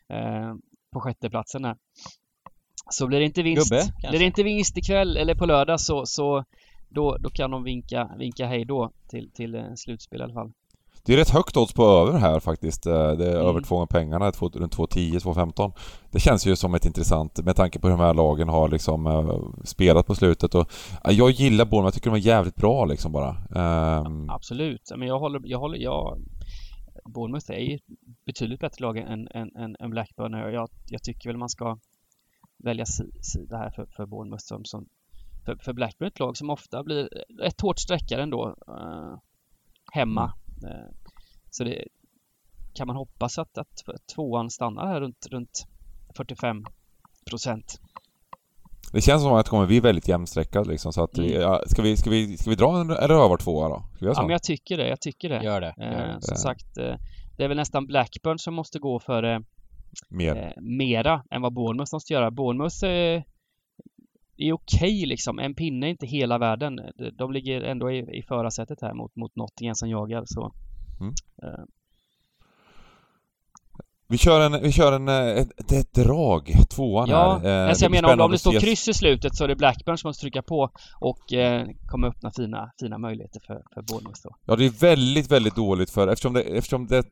Eh, 0.08 0.54
på 0.92 1.00
sjätteplatsen 1.00 1.64
här. 1.64 1.76
Så 2.90 3.06
blir 3.06 3.18
det 3.18 3.24
inte 3.24 3.42
vinst, 3.42 3.70
Gubbe, 3.70 4.10
blir 4.10 4.18
det 4.18 4.24
inte 4.24 4.42
vinst 4.42 4.76
ikväll 4.76 5.16
eller 5.16 5.34
på 5.34 5.46
lördag 5.46 5.80
så, 5.80 6.06
så 6.06 6.44
då, 6.88 7.16
då 7.16 7.30
kan 7.30 7.50
de 7.50 7.64
vinka, 7.64 8.10
vinka 8.18 8.46
hej 8.46 8.64
då 8.64 8.90
till, 9.08 9.30
till 9.32 9.54
eh, 9.54 9.74
slutspel 9.76 10.20
i 10.20 10.24
alla 10.24 10.34
fall. 10.34 10.52
Det 11.06 11.12
är 11.12 11.16
rätt 11.16 11.30
högt 11.30 11.56
odds 11.56 11.72
på 11.74 11.84
över 11.84 12.18
här 12.18 12.40
faktiskt. 12.40 12.86
Eh, 12.86 12.92
Det 12.92 13.26
är 13.26 13.34
Mm. 13.34 13.46
över 13.46 13.60
två 13.60 13.74
gånger 13.74 13.86
pengarna, 13.86 14.32
två- 14.32 14.48
runt 14.48 14.72
2,10, 14.72 15.18
2,15. 15.20 15.72
Det 16.10 16.20
känns 16.20 16.46
ju 16.46 16.56
som 16.56 16.74
ett 16.74 16.86
intressant 16.86 17.38
med 17.44 17.56
tanke 17.56 17.78
på 17.78 17.88
hur 17.88 17.96
de 17.96 18.02
här 18.02 18.14
lagen 18.14 18.48
har 18.48 18.68
liksom 18.68 19.06
eh, 19.06 19.38
spelat 19.64 20.06
på 20.06 20.14
slutet 20.14 20.54
och 20.54 20.70
ja, 21.04 21.10
jag 21.12 21.30
gillar 21.30 21.64
Bournemouth, 21.64 21.86
jag 21.86 21.94
tycker 21.94 22.10
de 22.10 22.16
är 22.16 22.20
jävligt 22.20 22.56
bra 22.56 22.84
liksom 22.84 23.12
bara. 23.12 23.36
Ehm, 23.56 24.30
Absolut, 24.30 24.92
men 24.96 25.08
jag 25.08 25.18
håller, 25.18 25.40
jag 25.44 25.58
håller, 25.58 25.78
jag 25.78 26.18
Bournemouth 27.04 27.50
är 27.50 27.58
ju 27.58 27.74
ett 27.74 27.82
betydligt 28.26 28.60
bättre 28.60 28.82
lag 28.82 28.98
än, 28.98 29.28
än, 29.28 29.56
än, 29.56 29.76
än 29.80 29.90
Blackburn 29.90 30.34
och 30.34 30.52
jag, 30.52 30.68
jag 30.88 31.02
tycker 31.02 31.28
väl 31.28 31.36
man 31.38 31.48
ska 31.48 31.78
välja 32.64 32.86
si- 32.86 33.12
sida 33.22 33.56
här 33.56 33.70
för, 33.70 33.86
för 33.96 34.06
Bournemouth 34.06 34.44
som, 34.44 34.64
som 34.64 34.86
för, 35.44 35.56
för 35.56 35.72
Blackburn 35.72 36.08
ett 36.08 36.18
lag 36.18 36.36
som 36.36 36.50
ofta 36.50 36.82
blir 36.82 37.08
ett 37.42 37.60
hårt 37.60 37.78
sträckare 37.78 38.22
ändå 38.22 38.54
eh, 38.68 39.18
hemma. 39.92 40.24
Eh, 40.24 40.30
så 41.50 41.64
det 41.64 41.84
kan 42.74 42.86
man 42.86 42.96
hoppas 42.96 43.38
att, 43.38 43.58
att 43.58 43.84
tvåan 44.14 44.50
stannar 44.50 44.86
här 44.86 45.00
runt, 45.00 45.26
runt 45.30 45.66
45 46.16 46.64
procent. 47.30 47.80
Det 48.92 49.00
känns 49.00 49.22
som 49.22 49.32
att 49.32 49.46
det 49.46 49.50
kommer 49.50 49.66
bli 49.66 49.80
väldigt 49.80 50.08
jämnstreckat 50.08 50.66
liksom 50.66 50.92
så 50.92 51.02
att 51.04 51.18
Mm. 51.18 51.32
ja, 51.40 51.62
ska, 51.66 51.82
vi, 51.82 51.96
ska, 51.96 52.10
vi, 52.10 52.36
ska 52.36 52.50
vi 52.50 52.56
dra 52.56 52.80
en 52.80 52.90
rövartvåa 52.90 53.68
då? 53.68 53.84
Ska 53.96 54.06
vi? 54.06 54.12
Ja 54.16 54.22
men 54.22 54.30
jag 54.30 54.42
tycker 54.42 54.76
det, 54.76 54.88
jag 54.88 55.00
tycker 55.00 55.28
det. 55.28 55.42
Gör 55.44 55.60
det. 55.60 55.74
Gör 55.78 56.08
Eh, 56.08 56.14
det. 56.14 56.22
som 56.22 56.36
sagt, 56.36 56.78
eh, 56.78 56.94
det 57.36 57.44
är 57.44 57.48
väl 57.48 57.56
nästan 57.56 57.86
Blackburn 57.86 58.38
som 58.38 58.54
måste 58.54 58.78
gå 58.78 59.00
för 59.00 59.44
Mer. 60.10 60.36
eh, 60.36 60.62
mera 60.62 61.22
än 61.30 61.42
vad 61.42 61.52
Bournemouth 61.54 61.94
måste 61.94 62.12
göra. 62.12 62.30
Bournemouth 62.30 62.84
eh, 62.84 63.22
är 64.36 64.52
okej 64.52 65.06
liksom. 65.06 65.38
En 65.38 65.54
pinne 65.54 65.86
är 65.86 65.90
inte 65.90 66.06
hela 66.06 66.38
världen. 66.38 66.80
De- 67.18 67.32
ligger 67.32 67.60
ändå 67.62 67.90
i, 67.90 68.18
i 68.18 68.22
förarsätet 68.28 68.78
här 68.82 68.94
mot, 68.94 69.16
mot 69.16 69.36
Nottingham 69.36 69.74
som 69.74 69.90
jagar. 69.90 70.22
Så. 70.26 70.52
Mm. 71.00 71.14
Eh, 71.42 71.64
Vi 74.08 74.18
kör 74.18 74.40
en, 74.40 74.62
vi 74.62 74.72
kör 74.72 74.92
en, 74.92 75.08
ett, 75.08 75.72
ett 75.72 75.94
drag, 75.94 76.52
tvåan 76.70 77.08
ja, 77.08 77.40
här. 77.42 77.62
Eh, 77.62 77.68
alltså 77.68 77.84
jag 77.84 77.92
det 77.92 78.02
menar 78.02 78.24
om, 78.24 78.30
det 78.30 78.38
står 78.38 78.60
kryss 78.60 78.88
i 78.88 78.94
slutet 78.94 79.34
så 79.36 79.44
är 79.44 79.48
det 79.48 79.56
Blackburn 79.56 79.98
som 79.98 80.08
måste 80.08 80.20
trycka 80.20 80.42
på 80.42 80.70
och 81.00 81.32
eh, 81.32 81.66
kommer 81.86 82.08
öppna 82.08 82.30
fina, 82.30 82.70
fina 82.80 82.98
möjligheter 82.98 83.40
för, 83.46 83.62
för 83.74 83.82
Bournemouth 83.82 84.20
då. 84.24 84.36
Ja, 84.44 84.56
det 84.56 84.64
är 84.66 84.70
väldigt, 84.80 85.30
väldigt 85.30 85.56
dåligt 85.56 85.90
för 85.90 86.08
eftersom 86.08 86.32
det, 86.32 86.42
eftersom 86.42 86.86
det 86.86 87.04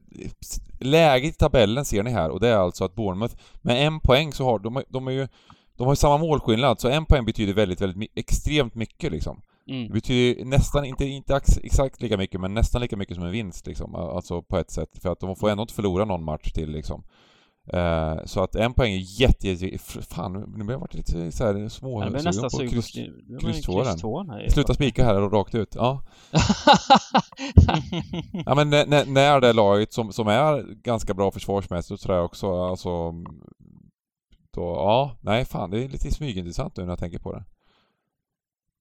läget 0.81 1.35
i 1.35 1.39
tabellen 1.39 1.85
ser 1.85 2.03
ni 2.03 2.11
här 2.11 2.31
och 2.31 2.41
det 2.41 2.49
är 2.49 2.57
alltså 2.57 2.85
att 2.85 2.95
Bournemouth 2.95 3.35
med 3.63 3.87
en 3.87 4.01
poäng 4.01 4.33
så 4.33 4.45
har 4.45 4.59
de, 4.59 4.83
de 4.89 5.07
är 5.09 5.13
ju 5.13 5.29
de 5.79 5.85
har 5.85 5.93
ju 5.93 5.97
samma 5.97 6.19
målskillnad, 6.19 6.81
så 6.81 6.89
en 6.89 7.07
poäng 7.07 7.25
betyder 7.25 7.55
väldigt, 7.55 7.81
väldigt 7.81 8.11
extremt 8.15 8.75
mycket 8.75 9.13
liksom. 9.13 9.41
Mm. 9.69 9.87
Det 9.87 9.93
betyder 9.93 10.45
nästan, 10.45 10.85
inte, 10.85 11.05
inte 11.05 11.37
ex- 11.37 11.59
exakt 11.63 12.03
lika 12.03 12.17
mycket, 12.17 12.41
men 12.41 12.55
nästan 12.55 12.81
lika 12.81 12.97
mycket 12.97 13.17
som 13.17 13.25
en 13.25 13.33
vinst 13.33 13.67
liksom. 13.67 13.95
Alltså 13.95 14.43
på 14.43 14.59
ett 14.59 14.71
sätt. 14.71 14.99
För 15.03 15.13
att 15.13 15.21
de 15.21 15.37
får 15.37 15.51
ändå 15.51 15.63
inte 15.63 15.75
förlora 15.75 16.05
någon 16.05 16.25
match 16.25 16.53
till 16.53 16.71
liksom. 16.71 17.03
Eh, 17.73 18.17
så 18.25 18.43
att 18.43 18.55
en 18.55 18.75
poäng 18.75 18.93
är 18.93 19.21
jätte, 19.21 19.49
jätte 19.49 19.79
fan 20.03 20.33
nu 20.57 20.65
har 20.65 20.73
jag 20.73 20.79
varit 20.79 20.95
lite 20.95 21.33
så 21.33 21.45
här 21.45 21.69
små 21.69 22.03
Ja, 22.03 22.11
nästan 22.11 22.51
på 22.51 22.57
kryss. 22.71 22.93
Sluta 24.51 24.75
spika 24.75 25.05
här 25.05 25.23
och 25.23 25.33
rakt 25.33 25.55
ut. 25.55 25.75
Ja. 25.75 26.03
Ja 28.47 28.55
men 28.55 28.71
när, 28.71 28.87
när- 28.87 29.41
det 29.41 29.53
laget 29.53 29.93
som, 29.93 30.13
som 30.13 30.29
är 30.29 30.75
ganska 30.83 31.15
bra 31.15 31.31
försvarsmässigt 31.31 32.03
tror 32.03 32.17
jag 32.17 32.25
också, 32.25 32.63
alltså 32.65 33.15
ut 34.55 34.59
och 34.59 34.77
ja, 34.77 35.17
nej 35.21 35.45
fan 35.45 35.71
det 35.71 35.85
är 35.85 35.89
lite 35.89 36.11
smygintressant 36.11 36.77
nu 36.77 36.83
när 36.83 36.91
jag 36.91 36.99
tänker 36.99 37.19
på 37.19 37.33
det. 37.33 37.45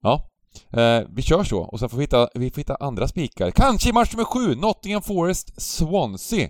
Ja, 0.01 0.29
eh, 0.71 1.07
vi 1.09 1.21
kör 1.21 1.43
så 1.43 1.61
och 1.63 1.79
sen 1.79 1.89
får 1.89 1.97
vi 1.97 2.03
hitta, 2.03 2.29
vi 2.33 2.51
får 2.51 2.57
hitta 2.57 2.75
andra 2.75 3.07
spikar. 3.07 3.51
Kanske 3.51 3.89
i 3.89 3.93
match 3.93 4.13
nummer 4.13 4.25
sju, 4.25 4.55
Nottingham 4.55 5.01
Forest 5.01 5.61
Swansea. 5.61 6.49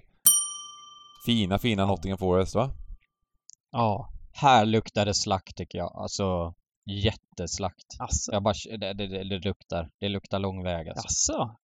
Fina, 1.25 1.59
fina 1.59 1.85
Nottingham 1.85 2.17
Forest 2.17 2.55
va? 2.55 2.69
Ja. 3.71 4.09
Här 4.31 4.65
luktar 4.65 5.05
det 5.05 5.13
slakt 5.13 5.57
tycker 5.57 5.77
jag. 5.77 5.91
Alltså 5.95 6.53
jätteslakt. 6.85 7.87
Alltså. 7.99 8.31
Jag 8.31 8.43
bara, 8.43 8.53
det, 8.77 8.93
det, 8.93 9.23
det, 9.23 9.39
luktar. 9.39 9.89
Det 9.99 10.09
luktar 10.09 10.39
lång 10.39 10.63
väg 10.63 10.89
alltså. 10.89 11.33
Jaså? 11.33 11.55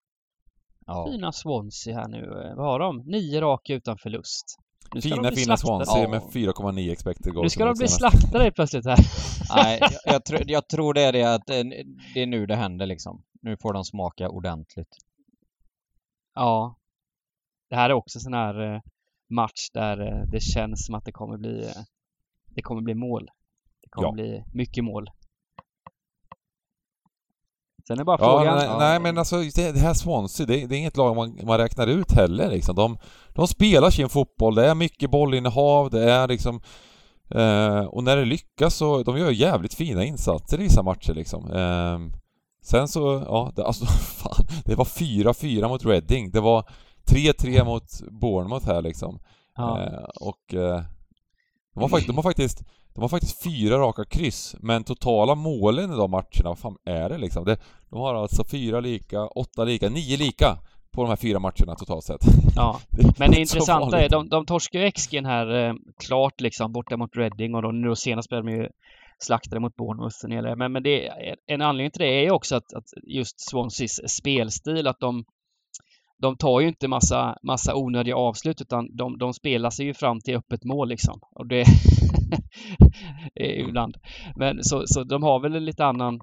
Ja. 0.85 1.07
Fina 1.11 1.31
Swansea 1.31 1.95
här 1.95 2.07
nu. 2.07 2.53
Vad 2.57 2.65
har 2.65 2.79
de? 2.79 3.03
Nio 3.05 3.41
raka 3.41 3.73
utan 3.73 3.97
förlust. 3.97 4.59
Nu 4.93 5.01
ska 5.01 5.09
Fina, 5.15 5.31
fina. 5.31 5.57
Swansea 5.57 6.01
Ja. 6.01 6.09
med 6.09 6.21
4,9 6.21 6.91
expected 6.91 7.33
goals. 7.33 7.43
Nu 7.45 7.49
ska 7.49 7.65
de 7.65 7.73
bli 7.77 7.87
slaktade 7.87 8.51
plötsligt 8.51 8.85
här. 8.85 8.97
Nej, 9.55 9.77
jag, 9.81 9.91
jag, 10.13 10.25
tror, 10.25 10.41
jag 10.45 10.67
tror 10.69 10.93
det 10.93 11.01
är 11.01 11.13
det 11.13 11.23
att 11.23 11.49
eh, 11.49 11.63
det 12.13 12.21
är 12.21 12.27
nu 12.27 12.45
det 12.45 12.55
händer 12.55 12.85
liksom. 12.85 13.23
Nu 13.41 13.57
får 13.61 13.73
de 13.73 13.83
smaka 13.85 14.29
ordentligt. 14.29 14.95
Ja. 16.35 16.75
Det 17.69 17.75
här 17.75 17.89
är 17.89 17.93
också 17.93 18.19
sån 18.19 18.33
här 18.33 18.73
eh, 18.75 18.81
match 19.29 19.69
där 19.73 20.01
eh, 20.07 20.25
det 20.31 20.39
känns 20.39 20.85
som 20.85 20.95
att 20.95 21.05
det 21.05 21.11
kommer 21.11 21.37
bli 21.37 21.69
det 22.55 22.61
kommer 22.61 22.81
bli 22.81 22.93
mål. 22.95 23.29
Det 23.81 23.89
kommer 23.89 24.07
Ja. 24.07 24.11
bli 24.13 24.43
mycket 24.53 24.83
mål. 24.83 25.09
Sen 27.89 27.99
är 27.99 28.03
bara 28.03 28.17
Ja, 28.21 28.39
frågan. 28.39 28.57
nej, 28.57 28.77
nej 28.79 28.99
men 28.99 29.17
alltså 29.17 29.37
det, 29.37 29.71
det 29.71 29.79
här 29.79 29.93
Swansea, 29.93 30.45
det, 30.45 30.65
det 30.67 30.75
är 30.75 30.79
inget 30.79 30.97
lag 30.97 31.15
man, 31.15 31.39
man 31.43 31.57
räknar 31.57 31.87
ut 31.87 32.11
heller 32.11 32.49
liksom. 32.49 32.75
De, 32.75 32.97
de 33.29 33.47
spelar 33.47 33.89
sin 33.89 34.09
fotboll, 34.09 34.55
det 34.55 34.65
är 34.67 34.75
mycket 34.75 35.11
bollinnehav, 35.11 35.89
det 35.89 36.11
är 36.11 36.27
liksom... 36.27 36.61
Eh, 37.29 37.79
och 37.85 38.03
när 38.03 38.17
det 38.17 38.25
lyckas 38.25 38.75
så, 38.75 39.03
de 39.03 39.17
gör 39.17 39.31
jävligt 39.31 39.73
fina 39.73 40.03
insatser 40.03 40.59
i 40.59 40.63
vissa 40.63 40.83
matcher 40.83 41.13
liksom. 41.13 41.51
Eh, 41.51 42.19
sen 42.63 42.87
så, 42.87 43.23
ja, 43.27 43.51
det, 43.55 43.65
alltså 43.65 43.85
fan, 44.17 44.45
det 44.65 44.75
var 44.75 44.85
4-4 44.85 45.67
mot 45.67 45.85
Reading, 45.85 46.31
det 46.31 46.41
var 46.41 46.69
3-3 47.07 47.65
mot 47.65 48.01
Bournemouth 48.21 48.65
här 48.65 48.81
liksom. 48.81 49.19
Ja. 49.55 49.81
Eh, 49.81 50.03
och 50.21 50.53
eh, 50.53 50.81
de, 51.79 51.81
har 51.81 51.89
faktiskt, 51.89 52.07
de 52.07 52.15
har 52.15 52.23
faktiskt 52.23 52.63
de 52.93 53.01
har 53.01 53.09
faktiskt 53.09 53.43
fyra 53.43 53.77
raka 53.77 54.05
kryss, 54.05 54.55
men 54.59 54.83
totala 54.83 55.35
målen 55.35 55.93
i 55.93 55.95
de 55.95 56.11
matcherna, 56.11 56.43
vad 56.43 56.59
fan 56.59 56.77
är 56.85 57.09
det 57.09 57.17
liksom? 57.17 57.45
Det, 57.45 57.57
de 57.89 57.99
har 57.99 58.15
alltså 58.15 58.43
fyra 58.43 58.79
lika, 58.79 59.27
åtta 59.27 59.63
lika, 59.63 59.89
nio 59.89 60.17
lika 60.17 60.57
på 60.91 61.01
de 61.01 61.09
här 61.09 61.15
fyra 61.15 61.39
matcherna 61.39 61.75
totalt 61.75 62.03
sett. 62.03 62.21
ja. 62.55 62.79
Det 62.89 63.19
Men 63.19 63.31
det 63.31 63.39
intressanta 63.39 64.01
är, 64.01 64.09
de, 64.09 64.29
de 64.29 64.45
torskar 64.45 64.79
ju 64.79 64.91
XG 64.91 65.13
här 65.13 65.67
eh, 65.67 65.73
klart 66.05 66.41
liksom 66.41 66.71
borta 66.71 66.97
mot 66.97 67.15
Reading 67.15 67.55
och 67.55 67.61
då, 67.61 67.71
nu 67.71 67.95
senast 67.95 68.25
spelade 68.25 68.51
de 68.51 68.57
ju 68.57 68.69
slaktade 69.19 69.59
mot 69.59 69.75
Bournemouth. 69.75 70.57
Men, 70.57 70.71
men 70.71 70.83
det, 70.83 71.09
en 71.47 71.61
anledning 71.61 71.91
till 71.91 72.01
det 72.01 72.19
är 72.19 72.23
ju 72.23 72.31
också 72.31 72.55
att, 72.55 72.73
att 72.73 72.85
just 73.03 73.49
Swanseas 73.49 74.09
spelstil, 74.17 74.87
att 74.87 74.99
de 74.99 75.25
de 76.21 76.37
tar 76.37 76.59
ju 76.59 76.67
inte 76.67 76.87
massa, 76.87 77.37
massa 77.43 77.75
onödiga 77.75 78.15
avslut 78.15 78.61
utan 78.61 78.95
de, 78.95 79.17
de 79.17 79.33
spelar 79.33 79.69
sig 79.69 79.85
ju 79.85 79.93
fram 79.93 80.19
till 80.21 80.35
öppet 80.35 80.63
mål 80.63 80.89
liksom. 80.89 81.19
Och 81.35 81.47
det 81.47 81.65
ibland. 83.35 83.97
Men 84.35 84.63
så, 84.63 84.83
så 84.85 85.03
de 85.03 85.23
har 85.23 85.39
väl 85.39 85.55
en 85.55 85.65
lite 85.65 85.85
annan 85.85 86.19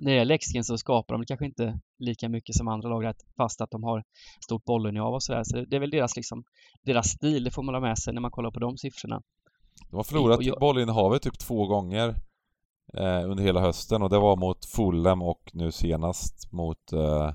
när 0.00 0.12
det 0.12 0.18
gäller 0.18 0.36
XG'n 0.36 0.62
så 0.62 0.78
skapar 0.78 1.14
de 1.14 1.24
kanske 1.26 1.46
inte 1.46 1.78
lika 1.98 2.28
mycket 2.28 2.54
som 2.54 2.68
andra 2.68 2.88
lag 2.88 3.14
fast 3.36 3.60
att 3.60 3.70
de 3.70 3.82
har 3.82 4.02
stort 4.44 4.64
bollinnehav 4.64 5.14
och 5.14 5.22
sådär. 5.22 5.42
Så 5.44 5.64
det 5.64 5.76
är 5.76 5.80
väl 5.80 5.90
deras 5.90 6.16
liksom 6.16 6.44
deras 6.82 7.08
stil, 7.08 7.44
det 7.44 7.50
får 7.50 7.62
man 7.62 7.74
ha 7.74 7.80
med 7.80 7.98
sig 7.98 8.14
när 8.14 8.20
man 8.20 8.30
kollar 8.30 8.50
på 8.50 8.60
de 8.60 8.76
siffrorna. 8.76 9.22
De 9.90 9.96
har 9.96 10.04
förlorat 10.04 10.36
och 10.36 10.42
jag- 10.42 10.60
bollinnehavet 10.60 11.22
typ 11.22 11.38
två 11.38 11.66
gånger 11.66 12.08
eh, 12.98 13.30
under 13.30 13.42
hela 13.42 13.60
hösten 13.60 14.02
och 14.02 14.10
det 14.10 14.18
var 14.18 14.36
mot 14.36 14.64
Fulham 14.64 15.22
och 15.22 15.50
nu 15.52 15.72
senast 15.72 16.52
mot, 16.52 16.92
eh, 16.92 17.30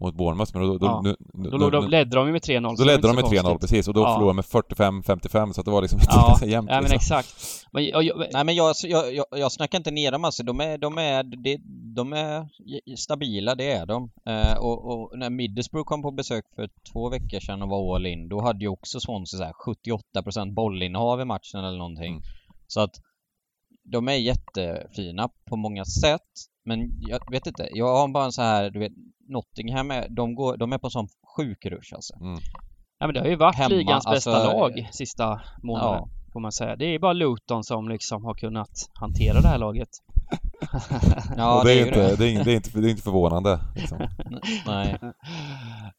mot 0.00 0.14
Bournemouth. 0.14 0.50
Men 0.54 0.62
då, 0.66 0.78
då, 0.78 0.86
Ja. 0.86 1.00
nu, 1.04 1.16
nu, 1.34 1.50
Då, 1.50 1.80
nu- 1.80 1.88
ledde 1.88 2.16
de 2.16 2.26
ju 2.26 2.32
med 2.32 2.42
3-0. 2.42 2.76
så 2.76 2.82
då 2.82 2.86
ledde 2.86 3.08
de 3.08 3.14
med 3.16 3.24
så 3.24 3.30
3-0 3.30 3.42
konstigt. 3.42 3.60
precis 3.60 3.88
och 3.88 3.94
då 3.94 4.00
Ja. 4.00 4.14
förlorade 4.14 4.30
de 4.30 4.36
med 4.36 4.44
45-55 4.44 5.52
så 5.52 5.60
att 5.60 5.64
det 5.64 5.70
var 5.70 5.82
liksom 5.82 6.00
Ja, 6.08 6.38
jämnt 6.46 6.70
ja 6.70 6.74
men 6.80 6.90
liksom. 6.90 6.96
exakt. 6.96 7.28
Men, 7.72 7.84
jag, 7.84 8.02
jag, 8.02 8.26
Nej 8.32 8.44
men 8.44 8.54
jag, 8.54 8.74
jag, 8.84 9.14
jag, 9.14 9.26
jag 9.30 9.52
snackar 9.52 9.78
inte 9.78 9.90
ner 9.90 10.12
dem 10.12 10.24
alltså. 10.24 10.42
De 10.42 10.60
är, 10.60 10.78
de 10.78 10.98
är, 10.98 11.22
de, 11.22 11.58
de 11.94 12.12
är 12.12 12.48
stabila, 12.96 13.54
det 13.54 13.70
är 13.72 13.86
de. 13.86 14.10
Eh, 14.28 14.58
och, 14.58 14.90
och 14.92 15.18
när 15.18 15.30
Middlesbrough 15.30 15.86
kom 15.88 16.02
på 16.02 16.10
besök 16.10 16.44
för 16.56 16.68
två 16.92 17.08
veckor 17.08 17.40
sedan 17.40 17.62
och 17.62 17.68
var 17.68 17.94
all 17.96 18.06
in, 18.06 18.28
då 18.28 18.40
hade 18.42 18.60
ju 18.64 18.68
också 18.68 19.00
Swansea 19.00 19.38
så 19.38 19.44
här 19.44 19.52
78% 20.44 20.54
bollinnehav 20.54 21.20
i 21.20 21.24
matchen 21.24 21.60
eller 21.64 21.78
någonting. 21.78 22.12
Mm. 22.12 22.22
Så 22.66 22.80
att 22.80 22.94
de 23.92 24.08
är 24.08 24.12
jättefina 24.12 25.28
på 25.50 25.56
många 25.56 25.84
sätt. 25.84 26.20
Men 26.64 27.00
jag 27.00 27.30
vet 27.30 27.46
inte, 27.46 27.68
jag 27.72 27.96
har 27.96 28.08
bara 28.08 28.24
en 28.24 28.32
så 28.32 28.42
här, 28.42 28.70
du 28.70 28.78
vet, 28.78 28.92
Nottingham 29.28 29.90
är, 29.90 30.08
de, 30.08 30.34
går, 30.34 30.56
de 30.56 30.72
är 30.72 30.78
på 30.78 30.86
en 30.86 30.90
sån 30.90 31.08
sjuk 31.36 31.66
rush 31.66 31.94
alltså. 31.94 32.14
Mm. 32.20 32.38
ja, 32.98 33.06
men 33.06 33.14
det 33.14 33.20
har 33.20 33.26
ju 33.26 33.36
varit 33.36 33.56
Hemma, 33.56 33.68
ligans 33.68 34.04
bästa 34.04 34.36
alltså, 34.36 34.58
lag 34.58 34.88
sista 34.92 35.40
månaden. 35.62 35.98
Ja. 35.98 36.08
Får 36.32 36.40
man 36.40 36.52
säga. 36.52 36.76
Det 36.76 36.84
är 36.84 36.98
bara 36.98 37.12
Luton 37.12 37.64
som 37.64 37.88
liksom 37.88 38.24
har 38.24 38.34
kunnat 38.34 38.90
hantera 38.92 39.40
det 39.40 39.48
här 39.48 39.58
laget. 39.58 39.88
Ja, 41.36 41.58
och 41.58 41.64
det, 41.64 41.72
är 41.72 41.86
inte, 41.86 42.16
det. 42.16 42.26
är 42.26 42.30
inte, 42.30 42.44
det, 42.44 42.52
är 42.52 42.56
inte, 42.56 42.80
det 42.80 42.88
är 42.88 42.90
inte 42.90 43.02
förvånande. 43.02 43.60
Liksom. 43.76 44.08
Nej. 44.66 44.98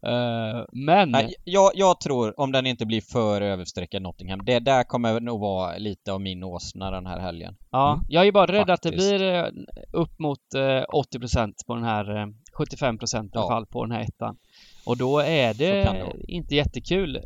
Eh, 0.05 0.63
men 0.71 1.11
Nej, 1.11 1.33
jag, 1.43 1.71
jag 1.75 1.99
tror, 1.99 2.39
om 2.39 2.51
den 2.51 2.65
inte 2.65 2.85
blir 2.85 3.01
för 3.01 3.41
överstreckad 3.41 4.01
Nottingham, 4.01 4.45
det 4.45 4.59
där 4.59 4.83
kommer 4.83 5.19
nog 5.19 5.39
vara 5.39 5.77
lite 5.77 6.13
av 6.13 6.21
min 6.21 6.43
åsna 6.43 6.91
den 6.91 7.05
här 7.05 7.19
helgen. 7.19 7.55
Ja, 7.71 7.93
Mm. 7.93 8.05
jag 8.09 8.27
är 8.27 8.31
bara 8.31 8.51
rädd 8.51 8.69
att 8.69 8.81
det 8.81 8.89
Faktiskt. 8.89 9.09
blir 9.17 9.33
eh, 9.33 9.45
upp 9.91 10.19
mot 10.19 10.53
eh, 10.55 10.83
80% 10.93 11.53
på 11.67 11.75
den 11.75 11.83
här, 11.83 12.17
eh, 12.21 12.25
75% 12.59 13.25
i 13.25 13.37
alla 13.37 13.43
Ja. 13.45 13.47
fall 13.47 13.65
på 13.65 13.85
den 13.85 13.91
här 13.91 14.01
ettan. 14.01 14.37
Och 14.85 14.97
då 14.97 15.19
är 15.19 15.53
det 15.53 15.71
det 15.83 16.11
inte 16.27 16.55
jättekul 16.55 17.15
eh, 17.15 17.21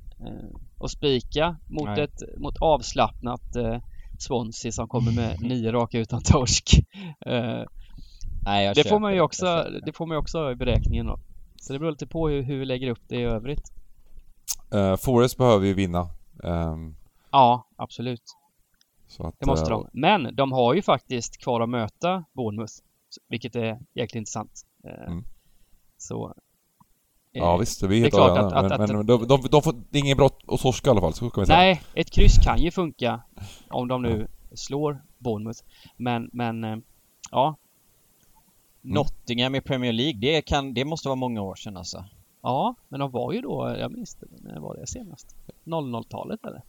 att 0.84 0.92
spika 0.92 1.56
mot 1.70 1.86
Nej. 1.90 2.02
ett 2.04 2.40
mot 2.40 2.58
avslappnat 2.62 3.56
eh, 3.56 3.78
Swansea 4.20 4.72
som 4.72 4.88
kommer 4.88 5.12
med 5.12 5.42
nio 5.50 5.72
raka 5.72 6.00
utan 6.00 6.22
torsk. 6.22 6.74
Eh, 7.26 7.64
Nej, 8.46 8.66
jag 8.66 8.76
det 8.76 8.84
får 8.90 9.00
man 9.00 9.14
ju 9.14 9.22
också, 9.22 9.46
det. 9.86 9.94
får 9.94 10.06
man 10.06 10.16
ju 10.16 10.20
också 10.20 10.38
ha 10.40 10.52
i 10.52 10.56
beräkningen 10.56 11.06
då. 11.06 11.18
Så 11.70 11.74
det 11.74 11.80
beror 11.80 11.92
lite 11.92 12.08
på 12.08 12.30
hur, 12.30 12.42
hur 12.42 12.60
vi 12.60 12.66
lägger 12.66 12.90
upp 12.90 13.02
det 13.08 13.16
i 13.16 13.24
övrigt. 13.24 13.72
Eh, 14.74 14.96
Forest 14.96 15.38
behöver 15.38 15.66
ju 15.66 15.74
vinna. 15.74 16.08
Ehm, 16.44 16.96
Ja, 17.32 17.68
absolut. 17.76 18.22
att, 19.20 19.36
Det 19.40 19.46
måste 19.46 19.72
eh, 19.74 19.78
de. 19.80 19.90
Men 19.94 20.36
de 20.36 20.52
har 20.52 20.74
ju 20.74 20.82
faktiskt 20.82 21.38
kvar 21.38 21.62
att 21.62 21.70
möta 21.70 22.24
Bournemouth. 22.34 22.74
Vilket 23.28 23.56
är 23.56 23.80
jäkligt 23.94 24.16
intressant. 24.16 24.52
Eh, 24.84 25.08
Mm. 25.08 25.24
Så... 25.98 26.34
Ja 27.32 27.58
visst, 27.58 27.80
det 27.82 27.86
är 27.86 27.90
det 27.90 27.96
är 27.96 28.00
helt 28.00 28.14
klart 28.14 28.38
att- 28.40 28.54
att- 28.54 28.80
men, 28.80 28.88
men 28.88 29.00
att- 29.00 29.08
de, 29.08 29.28
de, 29.28 29.48
de 29.52 29.62
får, 29.62 29.76
inget 29.92 30.18
brott 30.18 30.40
att 30.48 30.60
torska 30.60 30.90
i 30.90 30.92
alla 30.92 31.02
fall, 31.02 31.14
så 31.14 31.30
kan 31.30 31.42
vi 31.42 31.46
säga. 31.48 31.58
Nej, 31.58 31.82
ett 31.94 32.12
kryss 32.12 32.38
kan 32.44 32.62
ju 32.62 32.72
funka 32.72 33.22
om 33.70 33.88
de 33.88 34.02
nu 34.02 34.28
slår 34.54 35.02
Bournemouth. 35.18 35.60
Men, 35.98 36.30
men 36.34 36.84
ja. 37.32 37.56
Nottingham 38.94 39.56
i 39.56 39.62
Premier 39.62 39.94
League, 39.94 40.20
det, 40.20 40.42
kan, 40.42 40.74
det 40.74 40.86
måste 40.86 41.08
vara 41.08 41.16
många 41.16 41.42
år 41.42 41.56
sedan 41.56 41.78
alltså. 41.78 42.06
Ja, 42.42 42.76
men 42.90 43.00
de 43.00 43.12
var 43.12 43.34
ju 43.34 43.42
då, 43.42 43.76
jag 43.80 43.92
minns 43.92 44.16
det, 44.16 44.28
när 44.42 44.60
var 44.60 44.76
det 44.76 44.88
senast? 44.88 45.36
00-talet 45.66 46.46
eller? 46.46 46.62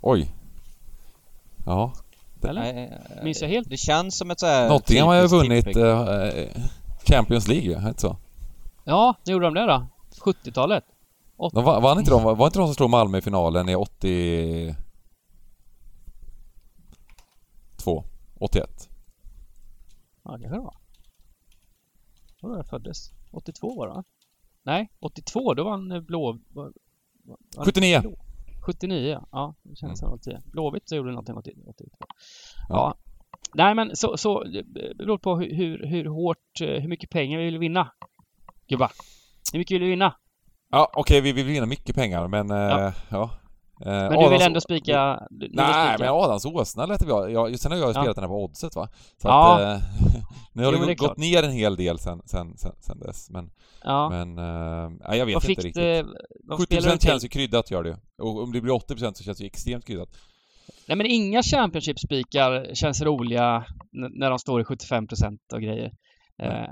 Oj. 0.00 0.30
Ja. 1.66 1.92
Eller? 2.42 2.60
Nej, 2.60 3.00
Minns 3.22 3.42
jag 3.42 3.48
helt? 3.48 3.70
Det 3.70 3.76
känns 3.76 4.18
som 4.18 4.30
ett 4.30 4.40
så 4.40 4.46
här 4.46 4.68
Nottingham 4.68 5.08
har 5.08 5.14
ju 5.14 5.26
vunnit 5.26 5.76
eh, 5.76 6.62
Champions 7.04 7.48
League, 7.48 7.76
är 7.76 7.80
det 7.80 7.88
inte 7.88 8.00
så? 8.00 8.16
Ja, 8.84 9.14
när 9.24 9.32
gjorde 9.32 9.46
de 9.46 9.54
det 9.54 9.66
då? 9.66 9.86
70-talet? 10.20 10.84
De 11.52 11.64
vann, 11.64 11.82
vann 11.82 11.98
inte 11.98 12.10
de, 12.10 12.22
var 12.22 12.46
inte 12.46 12.58
de 12.58 12.66
som 12.66 12.74
slog 12.74 12.90
Malmö 12.90 13.18
i 13.18 13.22
finalen 13.22 13.68
i 13.68 13.74
80... 13.74 14.74
2, 17.76 18.04
81. 18.38 18.87
Ja, 20.28 20.36
det 20.36 20.40
kanske 20.42 20.56
det 20.56 20.62
var. 20.62 20.76
Då 22.40 22.48
var 22.48 22.56
jag 22.56 22.66
föddes. 22.66 23.10
82 23.32 23.76
var 23.76 23.88
det? 23.88 24.04
Nej, 24.62 24.90
82 25.00 25.54
då 25.54 25.64
vann 25.64 25.92
eh, 25.92 26.00
Blå... 26.00 26.38
var- 26.48 26.72
var- 27.56 27.64
79! 27.64 28.00
Blå- 28.00 28.16
79 28.66 29.08
ja. 29.10 29.28
Ja, 29.32 29.54
det 29.62 29.76
känns 29.76 29.98
som 29.98 30.18
10. 30.18 30.40
Blåvitt 30.44 30.88
så 30.88 30.96
gjorde 30.96 31.10
någonting 31.10 31.36
80 31.36 31.52
82. 31.66 31.96
Ja. 32.00 32.06
Ja. 32.68 32.96
Nej 33.54 33.74
men 33.74 33.96
så, 33.96 34.16
så 34.16 34.44
det 34.44 34.62
beror 34.96 35.18
på 35.18 35.36
hur, 35.38 35.86
hur, 35.86 36.04
hårt, 36.04 36.60
eh, 36.60 36.68
hur 36.68 36.88
mycket 36.88 37.10
pengar 37.10 37.38
vi 37.38 37.44
vill 37.44 37.58
vinna. 37.58 37.92
Gubbar. 38.68 38.92
Hur 39.52 39.58
mycket 39.58 39.74
vill 39.74 39.82
vi 39.82 39.88
vinna? 39.90 40.14
Ja, 40.70 40.90
okej, 40.96 41.20
vi 41.20 41.32
vill 41.32 41.46
vinna 41.46 41.66
mycket 41.66 41.94
pengar, 41.96 42.28
men... 42.28 42.50
eh, 42.50 42.92
Ja. 43.10 43.30
Eh, 43.80 43.86
Men 43.92 44.10
du 44.10 44.16
Adams- 44.16 44.30
vill 44.30 44.42
ändå 44.42 44.60
spika... 44.60 45.22
Du, 45.30 45.48
Nej, 45.52 45.66
spika. 45.96 45.96
men 45.98 46.08
Adams 46.08 46.44
åsna 46.44 46.86
lät 46.86 47.02
vi 47.02 47.12
ha. 47.12 47.28
Jag, 47.28 47.58
sen 47.58 47.72
har 47.72 47.78
jag 47.78 47.88
Ja. 47.88 47.92
spelat 48.02 48.14
den 48.16 48.22
här 48.24 48.28
på 48.28 48.44
oddset 48.44 48.76
va. 48.76 48.88
Så 49.22 49.28
Ja. 49.28 49.54
att... 49.58 49.60
Eh, 49.60 49.88
nu 50.52 50.64
har 50.64 50.72
Jo, 50.72 50.78
det 50.78 50.86
det 50.86 50.94
gått 50.94 51.06
klart. 51.06 51.16
ner 51.16 51.42
en 51.42 51.52
hel 51.52 51.76
del 51.76 51.98
sen, 51.98 52.22
sen, 52.24 52.56
sen, 52.58 52.72
sen 52.80 52.98
dess. 52.98 53.30
Men, 53.30 53.50
Ja. 53.84 54.08
men 54.08 54.38
eh, 54.38 54.90
ja, 55.04 55.14
jag 55.16 55.26
vet 55.26 55.34
Vad 55.34 55.44
inte 55.50 55.62
riktigt. 55.62 55.74
det... 55.74 56.06
Vad 56.44 56.58
70% 56.58 56.64
spelar 56.64 56.92
du 56.92 56.98
till? 56.98 57.08
känns 57.08 57.24
ju 57.24 57.28
kryddat 57.28 57.70
gör 57.70 57.82
det 57.82 57.88
ju. 57.88 57.96
Och 58.22 58.42
om 58.42 58.52
det 58.52 58.60
blir 58.60 58.72
80% 58.72 59.12
så 59.14 59.24
känns 59.24 59.38
det 59.38 59.44
ju 59.44 59.46
extremt 59.48 59.86
kryddat. 59.86 60.08
Nej 60.88 60.96
men 60.96 61.06
inga 61.06 61.42
Championship-spikar 61.42 62.74
känns 62.74 63.02
roliga 63.02 63.64
när 63.92 64.30
de 64.30 64.38
står 64.38 64.60
i 64.60 64.64
75% 64.64 65.38
och 65.54 65.60
grejer. 65.62 65.92
Eh, 66.42 66.70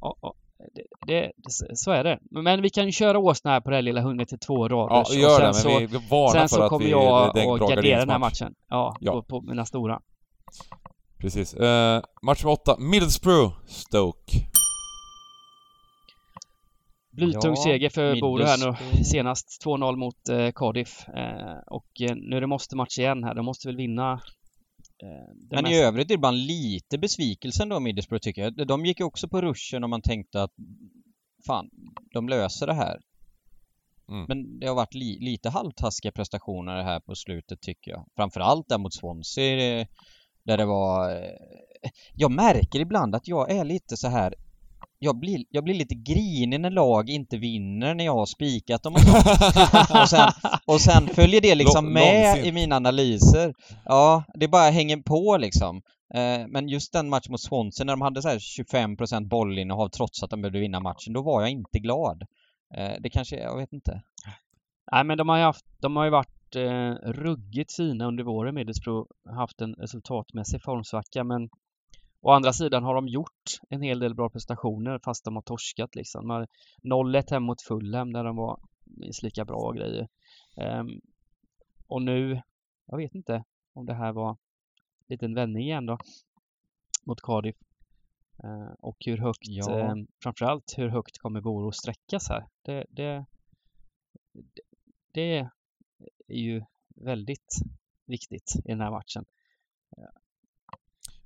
och, 0.00 0.24
och, 0.24 0.34
det, 0.74 0.82
det, 1.06 1.32
så 1.76 1.90
är 1.90 2.04
det. 2.04 2.18
Men 2.30 2.62
vi 2.62 2.70
kan 2.70 2.86
ju 2.86 2.92
köra 2.92 3.18
Åsna 3.18 3.50
här 3.50 3.60
på 3.60 3.70
det 3.70 3.76
här 3.76 3.82
lilla 3.82 4.00
100 4.00 4.24
till 4.24 4.38
2 4.38 4.68
Ja, 4.68 4.76
raders. 4.76 5.10
vi 5.16 5.20
gör 5.20 5.38
det, 5.40 5.44
men 5.46 5.54
så, 5.54 5.78
vi, 5.78 5.86
varnar 5.86 6.32
sen 6.32 6.48
för 6.48 6.56
så 6.56 6.62
att 6.62 6.68
kommer 6.70 6.84
vi, 6.84 6.90
jag 6.90 7.34
det 7.34 7.52
att 7.52 7.60
gardera 7.60 7.98
den 7.98 8.10
här 8.10 8.18
matchen. 8.18 8.54
Ja, 8.68 8.96
Ja. 9.00 9.12
På, 9.12 9.22
på 9.22 9.40
mina 9.40 9.64
stora. 9.64 10.00
Precis. 11.20 11.54
Eh, 11.54 12.02
match 12.22 12.44
med 12.44 12.52
åtta, 12.52 12.76
Middlesbrough, 12.78 13.54
Stoke. 13.66 14.32
Blytung 17.16 17.54
Ja, 17.56 17.62
seger 17.62 17.88
för 17.90 18.20
Boro 18.20 18.44
här 18.44 18.58
nu 18.66 19.04
senast. 19.04 19.62
2-0 19.64 19.96
mot 19.96 20.28
eh, 20.28 20.50
Cardiff. 20.54 21.08
Eh, 21.08 21.58
och 21.66 21.88
eh, 22.00 22.16
nu 22.16 22.36
är 22.36 22.40
det 22.40 22.46
måste 22.46 22.76
match 22.76 22.98
igen 22.98 23.24
här. 23.24 23.34
De 23.34 23.44
måste 23.44 23.68
väl 23.68 23.76
vinna. 23.76 24.20
Eh, 25.02 25.34
det 25.34 25.56
Men 25.56 25.66
i 25.66 25.70
mesta. 25.70 25.86
övrigt 25.86 26.10
är 26.10 26.14
det 26.14 26.20
bara 26.20 26.30
lite 26.32 26.98
besvikelsen 26.98 27.68
då 27.68 27.80
Middlesbrough 27.80 28.22
tycker 28.22 28.42
jag. 28.42 28.66
De 28.66 28.86
gick 28.86 29.00
ju 29.00 29.06
också 29.06 29.28
på 29.28 29.40
ruschen 29.40 29.84
och 29.84 29.90
man 29.90 30.02
tänkte 30.02 30.42
att 30.42 30.52
fan, 31.46 31.70
de 32.12 32.28
löser 32.28 32.66
det 32.66 32.74
här. 32.74 33.00
Mm. 34.08 34.24
Men 34.28 34.58
det 34.58 34.66
har 34.66 34.74
varit 34.74 34.94
li 34.94 35.18
lite 35.20 35.50
halvtaskiga 35.50 36.12
prestationer 36.12 36.82
här 36.82 37.00
på 37.00 37.14
slutet 37.14 37.60
tycker 37.60 37.90
jag. 37.90 38.06
Framförallt 38.16 38.68
där 38.68 38.78
mot 38.78 38.94
Swansea 38.94 39.80
eh, 39.80 39.86
där 40.42 40.56
det 40.56 40.64
var... 40.64 41.10
eh, 41.14 41.90
Jag 42.14 42.30
märker 42.30 42.80
ibland 42.80 43.14
att 43.14 43.28
jag 43.28 43.50
är 43.50 43.64
lite 43.64 43.96
så 43.96 44.08
här 44.08 44.34
jag 45.04 45.18
blir, 45.18 45.44
jag 45.50 45.64
blir 45.64 45.74
lite 45.74 45.94
grinig 45.94 46.60
när 46.60 46.70
lag 46.70 47.10
inte 47.10 47.36
vinner 47.36 47.94
när 47.94 48.04
jag 48.04 48.14
har 48.14 48.26
spikat 48.26 48.82
dem 48.82 48.94
och 50.02 50.08
sen, 50.08 50.30
och 50.66 50.80
sen 50.80 51.06
följer 51.06 51.40
det 51.40 51.54
liksom 51.54 51.84
Lång- 51.84 51.92
med 51.92 52.24
långsint. 52.26 52.46
i 52.46 52.52
mina 52.52 52.76
analyser. 52.76 53.54
Ja, 53.84 54.24
det 54.34 54.48
bara 54.48 54.70
hänger 54.70 54.96
på 54.96 55.36
liksom. 55.36 55.82
Eh, 56.14 56.46
Men 56.48 56.68
just 56.68 56.92
den 56.92 57.08
matchen 57.08 57.30
mot 57.32 57.40
Swansea 57.40 57.84
när 57.84 57.92
de 57.92 58.00
hade 58.00 58.22
så 58.22 58.28
här 58.28 58.38
25% 58.38 59.28
bollinnehav 59.28 59.88
trots 59.88 60.22
att 60.22 60.30
de 60.30 60.40
behövde 60.42 60.60
vinna 60.60 60.80
matchen, 60.80 61.12
då 61.12 61.22
var 61.22 61.40
jag 61.40 61.50
inte 61.50 61.78
glad. 61.78 62.22
Eh, 62.76 62.92
Det 63.00 63.10
kanske, 63.10 63.36
jag 63.36 63.56
vet 63.56 63.72
inte. 63.72 64.02
Nej 64.92 65.04
men 65.04 65.18
de 65.18 65.28
har 65.28 65.36
ju 65.36 65.42
haft, 65.44 65.64
de 65.80 65.96
har 65.96 66.04
ju 66.04 66.10
varit 66.10 66.56
eh, 66.56 67.10
ruggigt 67.10 67.72
fina 67.76 68.06
under 68.06 68.24
våren 68.24 68.54
Middlesbrough. 68.54 69.06
Haft 69.36 69.60
en 69.60 69.74
resultatmässig 69.74 70.62
formsvacka 70.62 71.24
men 71.24 71.48
å 72.22 72.30
andra 72.32 72.52
sidan 72.52 72.84
har 72.84 72.94
de 72.94 73.08
gjort 73.08 73.58
en 73.70 73.82
hel 73.82 73.98
del 74.00 74.14
bra 74.14 74.28
prestationer 74.30 75.00
fast 75.04 75.24
de 75.24 75.34
har 75.34 75.42
torskat 75.42 75.94
liksom. 75.94 76.28
De 76.28 76.30
har 76.30 76.46
0-1 76.82 77.30
hem 77.30 77.42
mot 77.42 77.62
Fulham 77.62 78.12
där 78.12 78.24
de 78.24 78.36
var 78.36 78.60
minst 78.84 79.22
lika 79.22 79.44
bra 79.44 79.56
och 79.56 79.76
grejer. 79.76 80.08
Ehm, 80.56 81.00
och 81.86 82.02
nu, 82.02 82.42
jag 82.86 82.96
vet 82.96 83.14
inte 83.14 83.44
om 83.72 83.86
det 83.86 83.94
här 83.94 84.12
var 84.12 84.30
en 84.30 84.36
liten 85.08 85.34
vändning 85.34 85.62
igen 85.62 85.86
då 85.86 85.98
mot 87.06 87.20
Cardiff. 87.20 87.56
Eh, 88.44 88.72
och 88.78 88.96
hur 89.06 89.18
högt, 89.18 89.48
Ja. 89.48 89.78
eh, 89.78 89.94
framförallt 90.22 90.74
hur 90.76 90.88
högt 90.88 91.18
kommer 91.18 91.40
Boro 91.40 91.72
sträckas 91.72 92.28
här? 92.28 92.46
Det, 92.62 92.86
det, 92.90 93.26
det, 94.32 94.62
det 95.12 95.38
är 96.28 96.38
ju 96.40 96.64
väldigt 96.96 97.54
viktigt 98.06 98.52
i 98.64 98.68
den 98.68 98.80
här 98.80 98.90
matchen. 98.90 99.24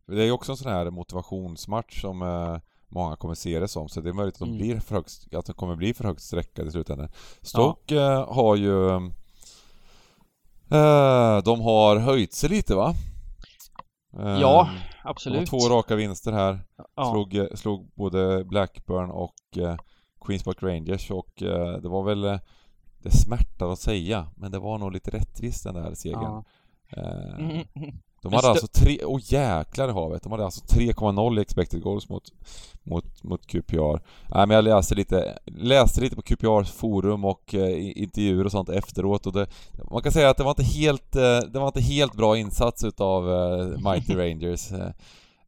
Det 0.07 0.21
är 0.23 0.25
ju 0.25 0.33
också 0.33 0.53
en 0.53 0.57
sån 0.59 0.73
här 0.73 0.91
motivationsmatch 0.91 2.01
som 2.01 2.23
eh, 2.23 2.59
många 2.89 3.17
kommer 3.17 3.35
se 3.35 3.61
det 3.61 3.69
som, 3.69 3.89
så 3.89 4.01
det 4.01 4.09
är 4.09 4.13
möjligt 4.13 4.35
att 4.35 4.39
de, 4.41 4.45
Mm. 4.49 4.59
blir 4.59 4.81
för 4.81 4.95
högt, 4.95 5.35
att 5.35 5.47
de 5.47 5.53
kommer 5.53 5.77
bli 5.77 5.95
för 5.95 6.05
högt 6.05 6.23
sträckade 6.23 6.69
i 6.69 6.73
slutändan. 6.73 7.09
Stoke 7.43 7.97
eh, 8.03 8.33
har 8.35 8.57
ju... 8.57 8.97
Eh, 10.71 11.43
de 11.45 11.61
har 11.61 11.97
höjt 11.97 12.33
sig 12.33 12.51
lite 12.51 12.75
va? 12.75 12.95
Eh, 14.19 14.41
Ja, 14.41 14.69
de 15.03 15.09
Absolut. 15.11 15.49
två 15.51 15.59
raka 15.69 15.97
vinster 15.97 16.33
här. 16.33 16.59
ja. 16.97 17.11
Slog, 17.13 17.35
eh, 17.35 17.47
slog 17.55 17.91
både 17.95 18.45
Blackburn 18.45 19.11
och 19.11 19.35
eh, 19.57 19.77
Queens 20.25 20.45
Park 20.45 20.63
Rangers 20.63 21.11
och 21.11 21.43
eh, 21.43 21.79
det 21.81 21.89
var 21.89 22.03
väl... 22.03 22.39
Det 23.03 23.11
smärtar 23.11 23.73
att 23.73 23.79
säga, 23.79 24.27
men 24.37 24.51
det 24.53 24.59
var 24.59 24.79
nog 24.79 24.93
lite 24.93 25.11
rättvist 25.11 25.65
den 25.65 25.75
där 25.75 25.95
segern. 25.95 26.23
Ja. 26.23 26.45
Mm. 27.39 27.67
De 28.31 28.37
hade 28.37 28.49
alltså 28.49 28.67
tre, 28.67 29.05
åh 29.05 29.21
jäklar 29.23 29.89
i 29.89 29.93
havet, 29.93 30.23
de 30.23 30.33
hade 30.33 30.45
alltså 30.45 30.65
3,0 30.65 31.39
i 31.39 31.43
expected 31.43 31.83
goals 31.83 32.09
mot, 32.09 32.23
mot, 32.83 33.23
mot 33.23 33.47
QPR. 33.47 34.01
Nej 34.29 34.47
men 34.47 34.51
jag 34.51 34.65
läste 34.65 34.95
lite, 34.95 35.39
läste 35.45 36.01
lite 36.01 36.17
på 36.17 36.23
QPRs 36.23 36.71
forum 36.71 37.25
och 37.25 37.55
eh, 37.55 37.99
intervjuer 38.03 38.45
och 38.45 38.53
sånt 38.53 38.69
efteråt 38.69 39.27
och 39.27 39.33
det, 39.33 39.47
man 39.91 40.03
kan 40.03 40.13
säga 40.13 40.31
att 40.31 40.37
det 40.37 40.45
var 40.45 40.51
inte 40.51 40.63
helt, 40.63 41.17
eh, 41.17 41.39
det 41.53 41.59
var 41.59 41.67
inte 41.67 41.83
helt 41.83 42.15
bra 42.15 42.39
insats 42.39 42.85
utav 42.85 43.31
eh, 43.31 43.67
Mighty 43.67 44.15
Rangers. 44.17 44.73
Eh, 44.73 44.91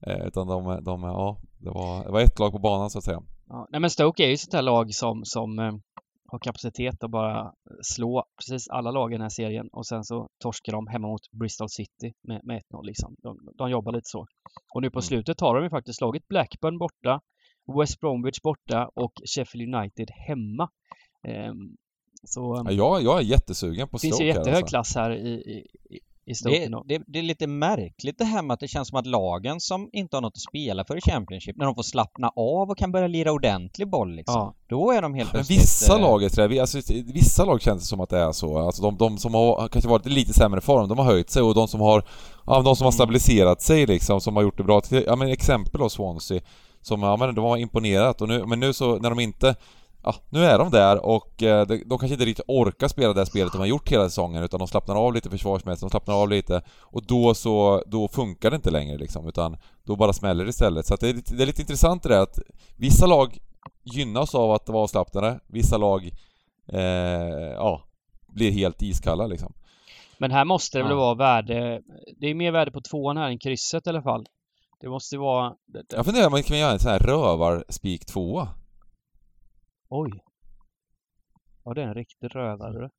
eh, 0.01 0.27
utan 0.27 0.47
de, 0.47 0.85
de, 0.85 1.03
ja, 1.03 1.37
det 1.59 1.71
var, 1.71 2.05
det 2.05 2.11
var 2.11 2.21
ett 2.21 2.39
lag 2.39 2.53
på 2.53 2.59
banan 2.59 2.91
så 2.91 2.99
att 2.99 3.05
säga. 3.05 3.23
Ja. 3.49 3.69
Nej 3.71 3.81
men 3.81 3.91
Stoke 3.91 4.25
är 4.25 4.29
ju 4.29 4.37
sånt 4.37 4.55
här 4.55 4.63
lag 4.63 4.95
som, 4.95 5.25
som 5.25 5.59
eh, 5.59 5.73
har 6.31 6.39
kapacitet 6.39 7.05
att 7.05 7.11
bara 7.11 7.53
slå 7.83 8.25
precis 8.39 8.69
alla 8.69 8.91
lag 8.91 9.13
i 9.13 9.15
den 9.15 9.23
här 9.23 9.29
serien 9.29 9.69
och 9.73 9.87
sen 9.87 10.05
så 10.05 10.29
torskar 10.43 10.73
de 10.73 10.87
hemma 10.87 11.09
mot 11.09 11.31
Bristol 11.41 11.69
City 11.69 12.13
med, 12.23 12.41
med 12.45 12.63
1-0 12.73 12.85
liksom. 12.87 13.15
De, 13.23 13.39
de 13.59 13.71
jobbar 13.71 13.93
lite 13.93 14.09
så. 14.09 14.27
Och 14.75 14.83
nu 14.83 14.91
på 14.91 14.99
Mm. 14.99 15.03
slutet 15.03 15.41
har 15.41 15.55
de 15.55 15.65
ju 15.65 15.71
faktiskt 15.71 15.99
slagit 15.99 16.29
Blackburn 16.29 16.79
borta, 16.79 17.21
West 17.79 18.01
Bromwich 18.01 18.41
borta 18.43 18.89
och 18.95 19.13
Sheffield 19.35 19.75
United 19.75 20.09
hemma. 20.29 20.69
Ehm, 21.29 21.77
så 22.25 22.63
Ja, 22.67 22.73
jag, 22.73 23.03
jag 23.03 23.19
är 23.19 23.23
jättesugen 23.23 23.89
på 23.89 23.97
det 23.97 24.01
finns 24.01 24.21
ju 24.21 24.25
här, 24.25 24.35
jättehög 24.35 24.57
alltså. 24.57 24.67
klass 24.67 24.95
här 24.95 25.11
i, 25.11 25.31
i, 25.31 25.67
i- 26.31 26.35
Stoke 26.35 26.69
Det, 26.69 26.99
det, 26.99 27.05
det 27.07 27.19
är 27.19 27.23
lite 27.23 27.47
märkligt 27.47 28.19
det 28.19 28.25
här 28.25 28.43
med 28.43 28.55
att 28.55 28.61
det 28.61 28.69
känns 28.69 28.89
som 28.89 28.99
att 28.99 29.07
lagen 29.07 29.61
som 29.61 29.89
inte 29.93 30.17
har 30.17 30.21
något 30.21 30.33
att 30.37 30.41
spela 30.41 30.85
för 30.85 30.97
i 30.97 31.01
Championship, 31.01 31.57
när 31.57 31.67
de 31.67 31.75
får 31.75 31.83
slappna 31.83 32.29
av 32.37 32.71
och 32.71 32.79
kan 32.79 32.93
börja 32.93 33.07
lira 33.09 33.33
ordentlig 33.33 33.89
boll 33.91 34.15
liksom. 34.15 34.35
Ja. 34.41 34.55
Då 34.69 34.91
är 34.93 35.03
de 35.03 35.15
helt 35.15 35.33
Men 35.33 35.39
plötsligt... 35.39 35.61
vissa 35.61 35.95
eh, 35.97 36.01
lag 36.01 36.23
är 36.23 36.61
alltså, 36.61 36.79
vissa 37.15 37.45
lag 37.45 37.63
känns 37.63 37.83
det 37.83 37.87
som 37.87 38.01
att 38.01 38.11
det 38.11 38.19
är 38.19 38.33
så. 38.33 38.59
Alltså 38.59 38.83
de, 38.83 38.97
de 38.97 39.19
som 39.19 39.35
har 39.35 39.69
kanske 39.69 39.91
varit 39.91 40.07
i 40.07 40.11
lite 40.11 40.33
sämre 40.33 40.61
form, 40.61 40.89
de 40.89 40.99
har 40.99 41.05
höjt 41.05 41.31
sig 41.31 41.43
och 41.43 41.55
de 41.55 41.69
som 41.69 41.81
har, 41.81 42.03
ja, 42.47 42.63
de 42.63 42.77
som 42.77 42.85
har 42.85 42.89
Mm. 42.93 42.93
stabiliserat 42.93 43.63
sig 43.63 43.87
liksom, 43.87 44.21
som 44.21 44.37
har 44.37 44.43
gjort 44.43 44.57
det 44.57 44.65
bra. 44.65 44.83
Ja 45.07 45.17
men 45.17 45.29
exempel 45.29 45.81
då 45.81 45.89
Swansea, 45.89 46.41
som, 46.83 47.03
ja 47.03 47.17
men 47.17 47.35
de 47.35 47.45
har 47.45 47.57
imponerat 47.57 48.21
och 48.23 48.29
nu, 48.29 48.47
men 48.47 48.61
nu 48.61 48.73
så 48.73 48.99
när 48.99 49.11
de 49.11 49.21
inte 49.21 49.55
Ja, 50.09 50.15
nu 50.29 50.45
är 50.45 50.59
de 50.59 50.71
där 50.71 51.05
och 51.07 51.43
eh, 51.43 51.67
de, 51.67 51.77
de 51.87 51.99
kanske 51.99 52.13
inte 52.15 52.25
riktigt 52.25 52.45
orkar 52.49 52.89
spela 52.89 53.13
det 53.13 53.21
här 53.21 53.25
spelet 53.25 53.53
de 53.53 53.59
har 53.59 53.67
gjort 53.67 53.93
hela 53.93 54.05
säsongen 54.05 54.43
utan 54.43 54.59
de 54.59 54.69
slappnar 54.69 54.97
av 54.97 55.15
lite 55.15 55.31
försvarsmässigt, 55.31 55.81
de 55.81 55.91
slappnar 55.91 56.15
av 56.15 56.29
lite 56.29 56.63
och 56.81 57.07
då 57.07 57.35
så, 57.35 57.83
då 57.87 58.09
funkar 58.09 58.51
det 58.51 58.57
inte 58.57 58.71
längre 58.71 58.99
liksom 58.99 59.29
utan 59.29 59.57
då 59.85 59.97
bara 59.97 60.13
smäller 60.13 60.45
det 60.45 60.51
istället. 60.51 60.87
Så 60.87 60.95
att 60.95 61.01
det, 61.01 61.09
är 61.09 61.15
lite, 61.15 61.35
det 61.35 61.45
är 61.45 61.47
lite 61.47 61.63
intressant 61.63 62.03
det 62.03 62.09
där 62.09 62.21
att 62.23 62.39
vissa 62.77 63.07
lag 63.07 63.39
gynnas 63.85 64.35
av 64.35 64.51
att 64.53 64.69
vara 64.69 64.83
avslappnade, 64.83 65.41
vissa 65.47 65.77
lag 65.77 66.11
eh, 66.73 66.81
ja, 67.55 67.83
blir 68.29 68.51
helt 68.53 68.83
iskalla 68.83 69.27
liksom. 69.27 69.53
Men 70.19 70.31
här 70.31 70.45
måste 70.45 70.79
det 70.79 70.83
väl 70.83 70.93
Ja. 70.93 70.97
vara 70.99 71.15
värde, 71.15 71.81
det 72.21 72.27
är 72.27 72.35
mer 72.35 72.53
värde 72.53 72.71
på 72.71 72.81
tvåan 72.81 73.17
här 73.17 73.29
än 73.29 73.39
krysset 73.39 73.87
i 73.87 73.91
alla 73.91 74.03
fall. 74.03 74.27
Det 74.81 74.89
måste 74.89 75.19
vara, 75.19 75.53
Jag 75.89 76.05
funderar 76.05 76.27
om 76.27 76.33
man 76.33 76.43
kan 76.43 76.59
göra 76.59 76.73
en 76.73 76.79
sån 76.79 76.91
här 76.91 76.99
rövarspik 76.99 78.07
tvåa. 78.07 78.49
Oj. 79.89 80.11
Ja 81.65 81.75
det 81.75 81.83
är 81.83 81.87
en 81.87 81.95
riktig 81.95 82.37
rövare. 82.37 82.91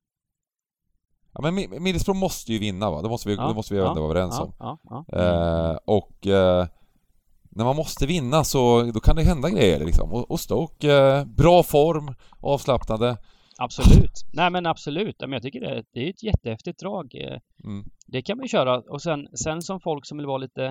Ja 1.34 1.42
men 1.42 1.54
Mi- 1.60 1.80
Middlesbrough 1.80 2.20
måste 2.20 2.54
ju 2.54 2.60
vinna 2.60 2.92
va? 2.92 3.02
Det 3.02 3.10
måste 3.10 3.30
vi, 3.30 3.36
Ja, 3.36 3.48
det 3.48 3.54
måste 3.54 3.74
vi 3.74 3.80
ja, 3.80 3.90
ändå 3.90 4.02
vara 4.02 4.12
överens 4.12 4.40
om. 4.40 4.54
Ja, 4.60 4.80
ja, 4.84 5.06
ja. 5.08 5.18
Eh, 5.72 5.78
och 5.86 6.28
eh, 6.28 6.68
när 7.52 7.64
man 7.64 7.76
måste 7.76 8.06
vinna 8.08 8.44
så 8.44 8.84
då 8.84 9.00
kan 9.00 9.16
det 9.16 9.24
hända 9.24 9.50
grejer 9.50 9.86
liksom. 9.86 10.14
Och, 10.14 10.32
och 10.32 10.40
Stoke, 10.40 10.94
eh, 10.94 11.26
bra 11.26 11.64
form, 11.64 12.16
avslappnade. 12.42 13.18
Absolut. 13.58 14.12
Nej 14.34 14.50
men 14.50 14.66
absolut. 14.66 15.16
Men 15.22 15.32
jag 15.32 15.42
tycker 15.42 15.60
det, 15.62 15.84
det 15.94 16.00
är 16.06 16.10
ett 16.10 16.24
jättehäftigt 16.24 16.80
drag. 16.80 17.16
Eh, 17.16 17.40
Mm. 17.64 17.86
Det 18.08 18.22
kan 18.22 18.38
man 18.38 18.44
ju 18.44 18.48
köra. 18.50 18.78
Och 18.80 19.02
sen, 19.02 19.28
sen 19.44 19.62
som 19.62 19.80
folk 19.80 20.06
som 20.06 20.18
vill 20.18 20.28
vara 20.28 20.38
lite 20.38 20.66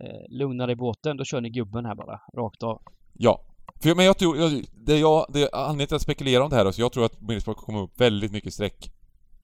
eh, 0.00 0.22
lugnare 0.38 0.72
i 0.72 0.76
båten, 0.76 1.16
då 1.16 1.24
kör 1.24 1.40
ni 1.40 1.50
gubben 1.50 1.84
här 1.86 1.94
bara, 1.94 2.20
rakt 2.36 2.62
av. 2.62 2.82
Ja. 3.14 3.40
För, 3.84 3.94
men 3.94 4.04
jag 4.04 4.18
tror, 4.18 4.36
jag, 4.38 4.64
det 4.74 4.98
jag, 4.98 5.26
det 5.28 5.50
anledningen 5.52 5.86
till 5.88 5.96
att 5.96 6.02
spekulera 6.02 6.44
om 6.44 6.50
det 6.50 6.56
här, 6.56 6.72
så 6.72 6.80
jag 6.80 6.92
tror 6.92 7.04
att 7.04 7.20
Middlesbrough 7.20 7.60
kommer 7.60 7.82
upp 7.82 8.00
väldigt 8.00 8.32
mycket 8.32 8.54
streck. 8.54 8.90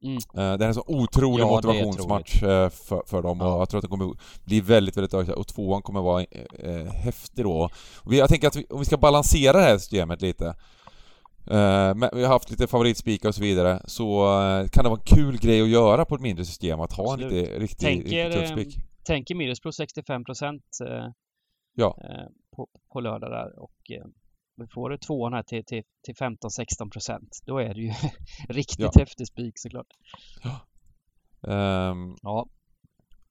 Mm. 0.02 0.16
Eh, 0.16 0.58
Det 0.58 0.64
är 0.64 0.68
en 0.68 0.74
så 0.74 0.84
otrolig 0.86 1.42
Ja, 1.44 1.48
motivationsmatch 1.50 2.42
eh, 2.42 2.68
för, 2.68 3.02
för 3.06 3.22
dem 3.22 3.40
och 3.40 3.46
Ja. 3.46 3.58
jag 3.58 3.68
tror 3.68 3.78
att 3.78 3.82
det 3.82 3.88
kommer 3.88 4.14
bli 4.44 4.60
väldigt, 4.60 4.96
väldigt 4.96 5.14
ökat 5.14 5.36
och 5.36 5.46
tvåan 5.46 5.82
kommer 5.82 6.00
vara 6.02 6.24
eh, 6.58 6.92
häftig 6.92 7.44
då. 7.44 7.68
Och 7.96 8.12
vi, 8.12 8.18
jag 8.18 8.28
tänker 8.28 8.48
att 8.48 8.56
vi, 8.56 8.66
om 8.70 8.78
vi 8.78 8.84
ska 8.84 8.96
balansera 8.96 9.52
det 9.58 9.62
här 9.64 9.78
systemet 9.78 10.22
lite 10.22 10.46
eh, 11.50 11.94
men 11.94 12.10
vi 12.12 12.22
har 12.24 12.28
haft 12.28 12.50
lite 12.50 12.66
favoritspikar 12.66 13.28
och 13.28 13.34
så 13.34 13.42
vidare, 13.42 13.82
så 13.86 14.24
kan 14.72 14.84
det 14.84 14.90
vara 14.90 15.00
en 15.00 15.16
kul 15.16 15.38
grej 15.38 15.62
att 15.62 15.68
göra 15.68 16.04
på 16.04 16.14
ett 16.14 16.20
mindre 16.20 16.44
system, 16.44 16.80
att 16.80 16.92
ha 16.92 17.04
en 17.04 17.12
Absolut. 17.12 17.32
lite 17.32 17.58
riktig, 17.58 17.86
Tänk 17.86 17.98
riktigt 17.98 18.18
er, 18.18 18.32
tuff 18.32 18.48
spik. 18.48 18.76
Tänk 19.04 19.30
er 19.30 19.34
Middlesbrough 19.34 19.74
65 19.76 20.24
procent 20.24 20.62
Ja. 21.74 21.96
på, 22.56 22.68
på 22.92 23.00
lördag 23.00 23.30
där 23.30 23.58
och 23.62 23.72
vi 24.60 24.66
får 24.66 24.90
det 24.90 24.98
tvåan 24.98 25.32
här 25.32 25.42
till, 25.42 25.64
till, 25.64 25.82
till 26.04 26.14
15-16 26.14 26.90
procent. 26.92 27.28
Då 27.46 27.58
är 27.58 27.74
det 27.74 27.80
ju 27.80 27.92
riktigt 28.48 28.78
Ja. 28.78 28.90
häftig 28.98 29.26
spik 29.26 29.52
såklart. 29.58 29.86
Ehm, 31.48 32.16
Ja. 32.22 32.46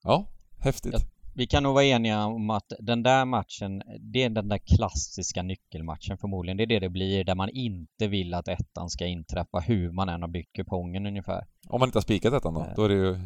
Ja, 0.04 0.28
häftigt. 0.60 0.94
Ja. 0.94 1.00
Vi 1.36 1.48
kan 1.48 1.64
nog 1.64 1.74
vara 1.74 1.84
eniga 1.86 2.26
om 2.26 2.50
att 2.50 2.72
den 2.80 3.04
där 3.04 3.26
matchen, 3.26 3.82
det 4.00 4.24
är 4.24 4.30
den 4.30 4.48
där 4.48 4.60
klassiska 4.78 5.44
nyckelmatchen 5.44 6.18
förmodligen. 6.18 6.58
Det 6.58 6.64
är 6.64 6.68
det 6.68 6.80
det 6.80 6.90
blir, 6.90 7.24
där 7.24 7.36
man 7.36 7.50
inte 7.50 8.08
vill 8.08 8.34
att 8.34 8.48
ettan 8.48 8.90
ska 8.90 9.06
inträffa, 9.06 9.60
hur 9.60 9.92
man 9.92 10.10
än 10.10 10.22
har 10.22 10.30
byggt 10.30 10.56
kupongen 10.56 11.06
ungefär. 11.06 11.46
Om 11.68 11.80
man 11.80 11.88
inte 11.88 11.98
har 11.98 12.02
spikat 12.02 12.34
ettan 12.34 12.54
då? 12.54 12.66
Då 12.76 12.84
är 12.84 12.90
det 12.90 12.96
ju... 12.96 13.20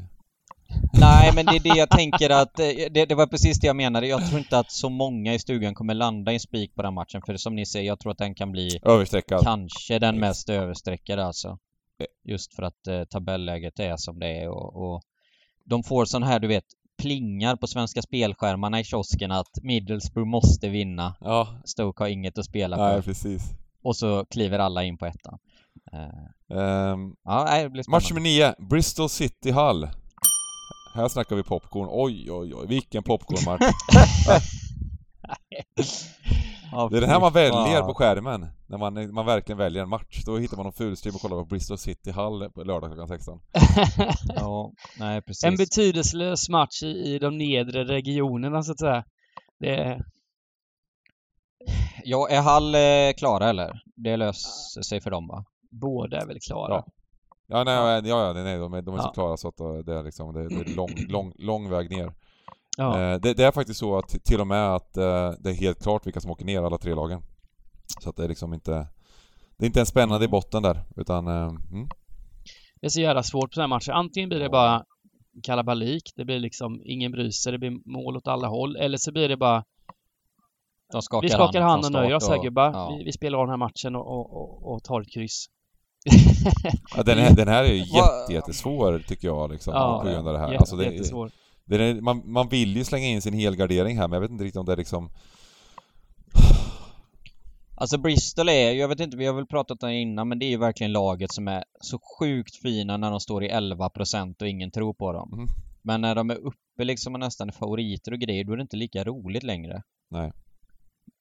Nej, 0.94 1.32
men 1.36 1.46
det 1.46 1.56
är 1.56 1.60
det 1.60 1.80
jag 1.80 1.90
tänker 1.90 2.30
att, 2.30 2.60
eh, 2.60 2.68
det, 2.92 3.06
det 3.06 3.16
var 3.16 3.28
precis 3.28 3.60
det 3.60 3.68
jag 3.68 3.76
menade. 3.76 4.08
Jag 4.08 4.28
tror 4.28 4.40
inte 4.40 4.60
att 4.60 4.72
så 4.72 4.90
många 4.90 5.34
i 5.34 5.40
stugan 5.40 5.76
kommer 5.76 5.94
landa 5.94 6.32
i 6.32 6.36
en 6.36 6.40
spik 6.40 6.76
på 6.76 6.82
den 6.82 6.94
matchen, 6.94 7.22
för 7.26 7.38
som 7.38 7.56
ni 7.56 7.66
säger, 7.66 7.88
jag 7.88 8.00
tror 8.00 8.12
att 8.12 8.18
den 8.18 8.36
kan 8.36 8.52
bli 8.52 8.80
Överstreckad. 8.84 9.44
kanske 9.44 10.00
den 10.00 10.20
mest 10.20 10.50
överstreckade 10.50 11.26
alltså. 11.26 11.58
Just 12.26 12.54
för 12.54 12.64
att 12.64 12.88
eh, 12.88 13.04
tabelläget 13.04 13.80
är 13.80 13.98
som 13.98 14.20
det 14.20 14.42
är 14.42 14.50
och, 14.50 14.76
och 14.76 15.02
de 15.66 15.84
får 15.84 16.06
sån 16.06 16.24
här, 16.24 16.40
du 16.40 16.48
vet, 16.48 16.66
plingar 16.98 17.56
på 17.56 17.68
svenska 17.68 18.02
spelskärmarna 18.02 18.80
i 18.80 18.84
kiosken 18.84 19.32
att 19.32 19.58
Middlesbrough 19.62 20.30
måste 20.30 20.70
vinna. 20.70 21.16
Ja. 21.22 21.62
Stoke 21.66 22.04
har 22.04 22.08
inget 22.08 22.38
att 22.38 22.46
spela 22.46 22.78
för. 22.78 22.94
Nej, 22.94 23.02
precis. 23.02 23.44
Och 23.84 23.96
så 23.96 24.26
kliver 24.26 24.60
alla 24.60 24.84
in 24.84 24.98
på 24.98 25.06
ettan. 25.06 25.40
Uh, 25.94 26.58
um, 26.58 27.16
ja, 27.24 27.62
det 27.64 27.70
blir 27.70 27.84
spännande. 27.84 27.98
Match 27.98 28.10
nummer 28.10 28.22
9, 28.22 28.56
Bristol 28.70 29.10
City 29.10 29.52
Hall. 29.52 29.88
Här 30.94 31.08
snackar 31.08 31.36
vi 31.36 31.44
popcorn. 31.44 31.88
Oj, 31.92 32.32
oj, 32.32 32.56
oj, 32.56 32.68
vilken 32.68 33.04
popcornmatch. 33.04 33.62
det 36.92 36.98
är 36.98 37.02
den 37.02 37.10
här 37.10 37.20
man 37.20 37.34
väljer 37.34 37.82
på 37.82 37.94
skärmen, 37.94 38.48
när 38.68 38.78
man, 38.78 39.14
man 39.14 39.26
verkligen 39.26 39.58
väljer 39.58 39.84
en 39.84 39.90
match. 39.90 40.24
Då 40.26 40.38
hittar 40.38 40.58
man 40.58 40.64
någon 40.64 40.74
fulstream 40.74 41.16
och 41.16 41.22
kollar 41.22 41.38
på 41.38 41.46
Bristol 41.46 41.78
City 41.78 42.12
Hall 42.12 42.50
på 42.50 42.64
lördag 42.64 42.90
klockan 42.90 43.08
16. 43.08 43.40
ja, 44.36 44.72
nej 45.00 45.22
precis. 45.22 45.44
En 45.44 45.56
betydelselös 45.56 46.50
match 46.50 46.84
i, 46.84 47.16
i 47.16 47.20
de 47.20 47.38
nedre 47.38 47.84
regionerna 47.84 48.64
så 48.64 48.72
att 48.72 48.80
säga. 48.80 49.04
Det... 49.60 50.04
Ja, 52.04 52.30
är 52.30 52.42
Hall 52.42 52.76
eh, 52.76 53.14
klara 53.18 53.50
eller? 53.50 53.82
Det 53.96 54.18
löser 54.18 54.82
sig 54.82 55.02
för 55.02 55.12
dem 55.12 55.28
va? 55.28 55.46
Båda 55.72 56.22
är 56.22 56.26
väl 56.26 56.40
klara. 56.40 56.74
Ja. 56.74 56.86
Ja, 57.54 57.64
nej, 57.64 57.76
ja, 57.76 58.28
ja, 58.28 58.34
nej, 58.34 58.58
de 58.58 58.74
är, 58.74 58.82
de 58.82 58.94
är 58.94 58.98
ja. 58.98 59.04
så 59.04 59.10
klara 59.10 59.38
så 59.38 59.48
att 59.48 59.86
det 59.86 59.94
är 59.94 60.04
liksom, 60.04 60.34
det, 60.34 60.48
det 60.50 60.56
är 60.56 60.76
lång, 60.76 60.90
lång, 61.10 61.34
lång 61.38 61.70
väg 61.70 61.90
ner. 61.90 62.14
Ja. 62.78 63.00
Eh, 63.00 63.20
det, 63.20 63.34
det, 63.34 63.44
är 63.44 63.52
faktiskt 63.52 63.80
så 63.80 63.98
att 63.98 64.10
till 64.10 64.42
och 64.42 64.48
med 64.48 64.76
att 64.76 64.98
eh, 64.98 65.32
det 65.40 65.50
är 65.50 65.54
helt 65.54 65.84
klart 65.84 66.08
vilka 66.08 66.20
som 66.20 66.32
åker 66.32 66.46
ner, 66.46 66.64
alla 66.64 66.78
tre 66.78 66.96
lagen. 66.96 67.22
Så 68.02 68.10
att 68.10 68.16
det 68.16 68.24
är 68.24 68.28
liksom 68.28 68.54
inte... 68.54 68.88
Det 69.58 69.66
är 69.66 69.68
inte 69.68 69.80
en 69.80 69.86
spännande 69.86 70.26
i 70.26 70.28
botten 70.28 70.64
där, 70.64 70.84
utan... 70.96 71.28
Eh, 71.28 71.48
mm. 71.72 71.88
Det 72.76 72.86
är 72.86 72.90
så 72.90 73.02
jävla 73.02 73.24
svårt 73.24 73.50
på 73.50 73.54
sådana 73.54 73.76
här 73.76 73.80
matcher. 73.80 73.92
Antingen 73.92 74.30
blir 74.30 74.40
det 74.40 74.50
bara 74.50 74.84
kalabalik, 75.44 76.14
det 76.16 76.26
blir 76.26 76.40
liksom 76.40 76.82
ingen 76.86 77.12
bryr 77.12 77.30
sig, 77.30 77.52
det 77.52 77.60
blir 77.60 77.80
mål 77.86 78.18
åt 78.18 78.28
alla 78.28 78.48
håll. 78.48 78.76
Eller 78.76 78.98
så 78.98 79.12
blir 79.12 79.30
det 79.30 79.38
bara... 79.38 79.64
De 80.92 81.02
skakar 81.02 81.28
vi 81.28 81.34
skakar 81.34 81.62
hand 81.62 81.86
och 81.86 81.92
nöjer 81.92 82.16
oss 82.16 82.30
här 82.30 82.44
gubbar. 82.44 82.72
Ja. 82.74 82.96
Vi, 82.98 83.04
vi, 83.04 83.12
spelar 83.12 83.38
av 83.38 83.46
den 83.46 83.50
här 83.50 83.58
matchen 83.58 83.96
och, 83.96 84.08
och, 84.08 84.42
och, 84.42 84.74
och 84.74 84.84
tar 84.84 85.02
ett 85.02 85.12
kryss. 85.14 85.50
Ja, 86.96 87.04
den, 87.04 87.18
här, 87.18 87.36
den 87.36 87.48
här 87.48 87.64
är 87.64 87.68
ju 87.68 87.78
jätte, 87.96 88.34
jättesvår 88.34 89.04
tycker 89.08 89.28
jag 89.28 89.52
liksom, 89.52 89.74
ja, 89.74 90.02
på 90.04 90.10
grund 90.10 90.28
av 90.28 90.34
det 90.34 90.40
här. 90.40 90.52
Jätte, 90.52 90.60
alltså, 90.60 90.76
det, 90.76 90.86
jättesvår. 90.86 91.32
Det 91.66 91.84
är, 91.84 92.02
man, 92.02 92.22
man 92.26 92.50
vill 92.50 92.78
ju 92.78 92.84
slänga 92.84 93.08
in 93.08 93.22
sin 93.22 93.34
helgardering 93.34 93.98
här 93.98 94.08
men 94.08 94.14
jag 94.14 94.22
vet 94.22 94.32
inte 94.32 94.44
riktigt 94.44 94.60
om 94.60 94.66
det 94.66 94.72
är 94.72 94.78
liksom... 94.78 95.10
Alltså 97.76 97.98
Bristol 97.98 98.50
är 98.50 98.72
jag 98.72 98.88
vet 98.88 99.00
inte, 99.00 99.18
vi 99.18 99.26
har 99.26 99.34
väl 99.34 99.46
pratat 99.46 99.84
om 99.84 99.90
det 99.90 99.96
innan 99.96 100.28
men 100.28 100.40
det 100.40 100.46
är 100.46 100.50
ju 100.50 100.58
verkligen 100.58 100.92
laget 100.92 101.34
som 101.34 101.48
är 101.48 101.64
så 101.82 102.00
sjukt 102.20 102.56
fina 102.56 102.98
när 102.98 103.12
de 103.12 103.20
står 103.20 103.44
i 103.44 103.50
11% 103.50 104.42
och 104.42 104.48
ingen 104.48 104.72
tror 104.72 104.94
på 104.94 105.14
dem. 105.14 105.34
Mm. 105.34 105.48
Men 105.82 106.02
när 106.02 106.16
de 106.16 106.30
är 106.30 106.36
uppe 106.36 106.84
liksom 106.84 107.14
och 107.14 107.20
nästan 107.20 107.50
är 107.50 107.54
favoriter 107.54 108.12
och 108.12 108.20
grejer, 108.20 108.44
då 108.44 108.54
är 108.54 108.58
det 108.58 108.62
inte 108.62 108.78
lika 108.78 109.04
roligt 109.04 109.44
längre. 109.44 109.82
Nej. 110.10 110.32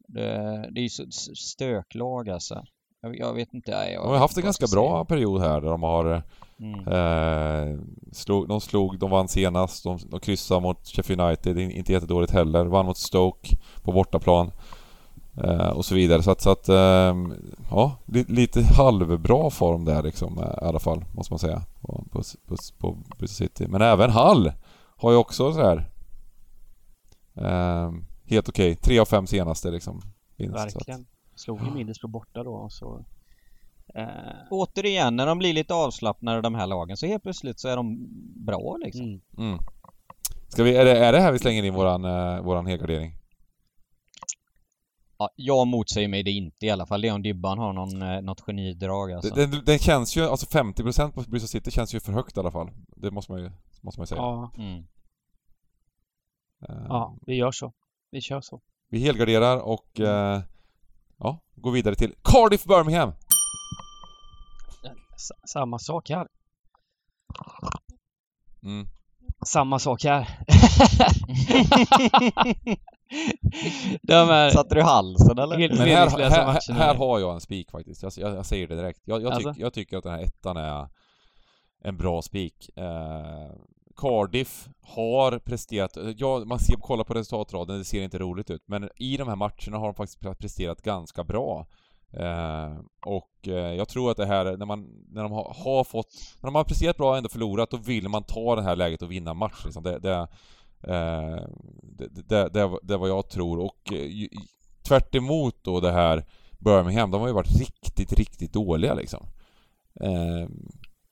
Det, 0.08 0.28
det 0.70 0.80
är 0.80 0.82
ju 0.82 0.88
så 0.88 1.04
stöklag 1.34 2.28
alltså. 2.28 2.64
Jag, 3.02 3.18
jag 3.18 3.34
vet 3.34 3.54
inte. 3.54 3.70
Jag, 3.70 4.02
de 4.02 4.08
har 4.08 4.18
haft 4.18 4.36
en 4.36 4.42
ganska 4.42 4.66
bra 4.66 5.04
period 5.04 5.40
här 5.40 5.60
där 5.60 5.70
de 5.70 5.82
har... 5.82 6.22
Mm. 6.58 6.88
Eh, 6.88 7.78
slog, 8.12 8.48
de 8.48 8.60
slog, 8.60 8.98
de 8.98 9.10
vann 9.10 9.28
senast, 9.28 9.84
de, 9.84 9.98
de 10.10 10.20
kryssade 10.20 10.60
mot 10.60 10.86
Sheffield 10.86 11.20
United, 11.20 11.58
inte 11.58 11.92
jättedåligt 11.92 12.32
heller. 12.32 12.64
Vann 12.64 12.86
mot 12.86 12.98
Stoke 12.98 13.56
på 13.82 13.92
bortaplan. 13.92 14.50
Eh, 15.44 15.68
och 15.68 15.84
så 15.84 15.94
vidare. 15.94 16.22
Så 16.22 16.30
att, 16.30 16.40
så 16.40 16.50
att 16.50 16.68
eh, 16.68 17.14
ja, 17.70 17.96
lite 18.06 18.62
halvbra 18.62 19.50
form 19.50 19.84
där 19.84 20.02
liksom 20.02 20.38
eh, 20.38 20.64
i 20.64 20.66
alla 20.66 20.78
fall, 20.78 21.04
måste 21.12 21.32
man 21.32 21.38
säga. 21.38 21.62
På, 21.80 22.04
på, 22.10 22.22
på, 22.46 22.56
på 22.78 22.98
Bristol 23.18 23.28
City. 23.28 23.66
Men 23.68 23.82
även 23.82 24.10
Hall 24.10 24.52
har 24.96 25.10
ju 25.10 25.16
också 25.16 25.52
så 25.52 25.60
här 25.60 25.90
eh, 27.34 27.92
helt 28.26 28.48
okej. 28.48 28.72
Okay. 28.72 28.74
Tre 28.74 28.98
av 28.98 29.04
fem 29.04 29.26
senaste 29.26 29.70
liksom. 29.70 30.00
Vinst, 30.36 30.56
Verkligen. 30.56 31.06
Slog 31.34 31.62
ju 31.64 31.70
Middlesbrough 31.70 32.12
borta 32.12 32.42
då 32.42 32.68
så... 32.70 33.04
Eh... 33.94 34.06
Återigen, 34.50 35.16
när 35.16 35.26
de 35.26 35.38
blir 35.38 35.52
lite 35.52 35.74
avslappnade 35.74 36.40
de 36.40 36.54
här 36.54 36.66
lagen 36.66 36.96
så 36.96 37.06
helt 37.06 37.22
plötsligt 37.22 37.60
så 37.60 37.68
är 37.68 37.76
de 37.76 38.06
bra 38.46 38.76
liksom. 38.76 39.04
Mm. 39.04 39.20
Mm. 39.38 39.58
Ska 40.48 40.62
vi, 40.62 40.76
är, 40.76 40.84
det, 40.84 40.98
är 40.98 41.12
det 41.12 41.20
här 41.20 41.32
vi 41.32 41.38
slänger 41.38 41.62
in 41.62 41.74
våran, 41.74 42.04
uh, 42.04 42.42
våran 42.42 42.66
helgardering? 42.66 43.12
Ja, 45.18 45.30
jag 45.36 45.66
motsäger 45.66 46.08
mig 46.08 46.22
det 46.22 46.30
inte 46.30 46.66
i 46.66 46.70
alla 46.70 46.86
fall. 46.86 47.00
Leon 47.00 47.22
Dibban 47.22 47.58
har 47.58 47.72
någon, 47.72 48.02
uh, 48.02 48.22
något 48.22 48.40
genidrag 48.40 49.12
alltså. 49.12 49.34
Den, 49.34 49.50
den, 49.50 49.64
den 49.64 49.78
känns 49.78 50.16
ju, 50.16 50.22
alltså 50.22 50.58
50% 50.58 51.12
på 51.12 51.20
Bristol 51.20 51.48
City 51.48 51.70
känns 51.70 51.94
ju 51.94 52.00
för 52.00 52.12
högt 52.12 52.36
i 52.36 52.40
alla 52.40 52.50
fall. 52.50 52.70
Det 52.96 53.10
måste 53.10 53.32
man 53.32 53.40
ju, 53.40 53.50
måste 53.82 54.00
man 54.00 54.02
ju 54.02 54.06
säga. 54.06 54.20
Ja. 54.20 54.52
Mm. 54.58 54.78
Uh, 56.68 56.86
ja, 56.88 57.16
vi 57.26 57.34
gör 57.34 57.50
så. 57.50 57.72
Vi 58.10 58.20
kör 58.20 58.40
så. 58.40 58.60
Vi 58.88 58.98
helgarderar 58.98 59.58
och 59.58 60.00
uh, 60.00 60.38
ja, 61.22 61.40
går 61.54 61.72
vidare 61.72 61.94
till 61.94 62.14
Cardiff 62.22 62.64
Birmingham. 62.64 63.12
S 65.16 65.28
samma 65.52 65.78
sak 65.78 66.10
här. 66.10 66.26
Mm. 68.62 68.86
Samma 69.46 69.78
sak 69.78 70.04
här. 70.04 70.28
De 74.02 74.30
är 74.30 74.50
Satte 74.50 74.74
du 74.74 74.82
halsen 74.82 75.38
eller? 75.38 75.58
Helt 75.58 75.78
Men 75.78 75.88
här, 75.88 76.30
här, 76.30 76.74
här 76.74 76.94
har 76.94 77.18
jag 77.18 77.34
en 77.34 77.40
spik 77.40 77.70
faktiskt. 77.70 78.02
Jag, 78.02 78.12
jag, 78.16 78.36
jag 78.36 78.46
säger 78.46 78.68
det 78.68 78.76
direkt. 78.76 79.00
Jag, 79.04 79.22
jag, 79.22 79.36
tyck, 79.36 79.46
Alltså? 79.46 79.60
jag 79.60 79.72
tycker 79.72 79.96
att 79.96 80.04
den 80.04 80.12
här 80.12 80.22
ettan 80.22 80.56
är 80.56 80.88
en 81.84 81.96
bra 81.96 82.22
spik. 82.22 82.70
Eh, 82.76 83.50
Cardiff 83.96 84.68
har 84.80 85.38
presterat, 85.38 85.96
ja 86.16 86.44
man 86.44 86.58
ser, 86.58 86.74
kollar 86.76 87.04
på 87.04 87.14
resultatraden, 87.14 87.78
det 87.78 87.84
ser 87.84 88.02
inte 88.02 88.18
roligt 88.18 88.50
ut, 88.50 88.62
men 88.66 88.88
i 88.96 89.16
de 89.16 89.28
här 89.28 89.36
matcherna 89.36 89.78
har 89.78 89.86
de 89.86 89.94
faktiskt 89.94 90.38
presterat 90.38 90.82
ganska 90.82 91.24
bra. 91.24 91.66
Eh, 92.12 92.78
och 93.06 93.48
eh, 93.48 93.74
jag 93.74 93.88
tror 93.88 94.10
att 94.10 94.16
det 94.16 94.26
här, 94.26 94.56
när 94.56 94.66
man, 94.66 95.06
när 95.08 95.22
de 95.22 95.32
har, 95.32 95.56
har, 95.64 95.84
fått, 95.84 96.06
när 96.40 96.46
de 96.46 96.54
har 96.54 96.64
presterat 96.64 96.96
bra 96.96 97.10
och 97.10 97.16
ändå 97.16 97.28
förlorat, 97.28 97.70
då 97.70 97.76
vill 97.76 98.08
man 98.08 98.24
ta 98.24 98.56
det 98.56 98.62
här 98.62 98.76
läget 98.76 99.02
och 99.02 99.12
vinna 99.12 99.34
match 99.34 99.64
liksom. 99.64 99.82
Det, 99.82 99.98
det, 99.98 100.28
eh, 100.80 101.46
det, 101.82 102.08
det, 102.28 102.48
det, 102.48 102.78
det 102.82 102.94
är 102.94 102.98
vad 102.98 103.08
jag 103.08 103.28
tror 103.28 103.58
och 103.58 103.92
eh, 103.92 104.28
tvärt 104.82 105.14
emot 105.14 105.56
då 105.62 105.80
det 105.80 105.92
här 105.92 106.24
Birmingham, 106.58 107.10
de 107.10 107.20
har 107.20 107.28
ju 107.28 107.34
varit 107.34 107.60
riktigt, 107.60 108.12
riktigt 108.12 108.52
dåliga 108.52 108.94
liksom. 108.94 109.26
Eh, 110.00 110.48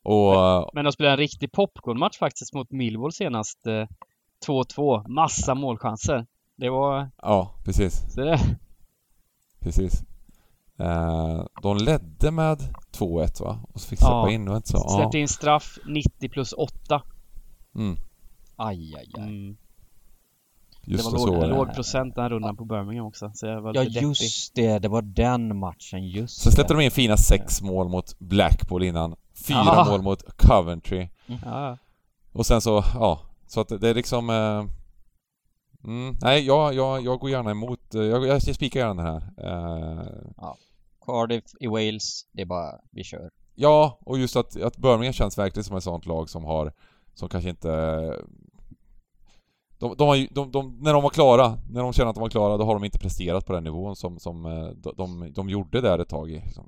och... 0.03 0.33
Men, 0.33 0.65
men 0.73 0.85
de 0.85 0.91
spelade 0.91 1.13
en 1.13 1.17
riktig 1.17 1.51
popcornmatch 1.51 2.17
faktiskt 2.17 2.53
mot 2.53 2.71
Millwall 2.71 3.11
senast. 3.11 3.67
Eh, 3.67 3.87
2-2. 4.47 5.07
Massa 5.07 5.55
målchanser. 5.55 6.25
Det 6.55 6.69
var... 6.69 7.09
Ja, 7.21 7.51
precis. 7.65 8.13
Så 8.13 8.21
det... 8.21 8.39
Precis. 9.59 10.03
Eh, 10.79 11.45
de 11.61 11.77
ledde 11.77 12.31
med 12.31 12.57
2-1 12.97 13.43
va? 13.43 13.59
Och 13.73 13.81
så 13.81 13.87
fick 13.87 13.99
släppa 13.99 14.11
Ja. 14.13 14.29
in, 14.31 14.47
inte 14.51 14.69
så? 14.69 14.89
Släppte 14.89 15.19
in 15.19 15.27
straff 15.27 15.77
90 15.85 16.29
plus 16.29 16.53
8. 16.53 17.01
Mm, 17.75 17.97
Aj, 18.55 18.95
aj, 18.95 19.11
aj. 19.17 19.23
Mm. 19.23 19.57
just 20.85 21.05
det 21.05 21.11
var 21.11 21.19
så 21.19 21.27
låg, 21.27 21.41
det. 21.41 21.47
låg 21.47 21.73
procent 21.73 22.15
den 22.15 22.21
här 22.23 22.29
rundan 22.29 22.57
på 22.57 22.65
Birmingham 22.65 23.07
också. 23.07 23.31
Så 23.33 23.45
jag 23.47 23.61
var 23.61 23.73
Ja 23.75 23.83
deppig. 23.83 24.01
just 24.01 24.55
det, 24.55 24.79
det 24.79 24.87
var 24.87 25.01
den 25.01 25.57
matchen, 25.59 26.07
just 26.07 26.41
Sen 26.41 26.51
släppte 26.51 26.73
det. 26.73 26.79
de 26.79 26.85
in 26.85 26.91
fina 26.91 27.17
sex 27.17 27.61
mål 27.61 27.89
mot 27.89 28.19
Blackpool 28.19 28.83
innan. 28.83 29.15
Fyra 29.47 29.61
Ja. 29.65 29.85
mål 29.89 30.01
mot 30.01 30.37
Coventry. 30.37 31.09
Ja. 31.45 31.77
Och 32.33 32.45
sen 32.45 32.61
så, 32.61 32.83
ja. 32.93 33.19
Så 33.47 33.61
att 33.61 33.81
det 33.81 33.89
är 33.89 33.93
liksom... 33.93 34.29
Eh, 34.29 34.65
mm, 35.83 36.15
nej, 36.21 36.45
jag, 36.45 36.73
jag, 36.73 37.01
jag 37.05 37.19
går 37.19 37.29
gärna 37.29 37.51
emot... 37.51 37.95
eh, 37.95 38.01
Jag, 38.01 38.25
jag 38.27 38.41
spikar 38.55 38.79
gärna 38.79 39.03
den 39.03 39.05
här. 39.13 39.21
Eh, 39.37 40.53
Cardiff 41.05 41.43
i 41.59 41.67
Wales, 41.67 42.25
det 42.31 42.41
är 42.41 42.45
bara, 42.45 42.79
vi 42.91 43.03
kör. 43.03 43.29
ja, 43.55 43.99
och 44.05 44.19
just 44.19 44.35
att, 44.35 44.61
att 44.61 44.77
Birmingham 44.77 45.13
känns 45.13 45.37
verkligen 45.37 45.63
som 45.63 45.77
ett 45.77 45.83
sånt 45.83 46.05
lag 46.05 46.29
som 46.29 46.43
har... 46.45 46.73
Som 47.13 47.29
kanske 47.29 47.49
inte... 47.49 47.69
De, 49.79 49.95
de, 49.97 50.07
har, 50.07 50.33
de, 50.33 50.51
de, 50.51 50.77
när 50.81 50.93
de 50.93 51.03
var 51.03 51.09
klara, 51.09 51.57
när 51.69 51.81
de 51.81 51.93
känner 51.93 52.09
att 52.09 52.15
de 52.15 52.21
var 52.21 52.29
klara, 52.29 52.57
då 52.57 52.63
har 52.65 52.73
de 52.73 52.83
inte 52.83 52.99
presterat 52.99 53.45
på 53.45 53.53
den 53.53 53.63
nivån 53.63 53.95
som, 53.95 54.19
som 54.19 54.45
eh, 54.45 54.69
de, 54.69 54.93
de, 54.97 55.33
de 55.33 55.49
gjorde 55.49 55.81
där 55.81 55.99
ett 55.99 56.09
tag 56.09 56.31
i. 56.31 56.33
Liksom. 56.39 56.65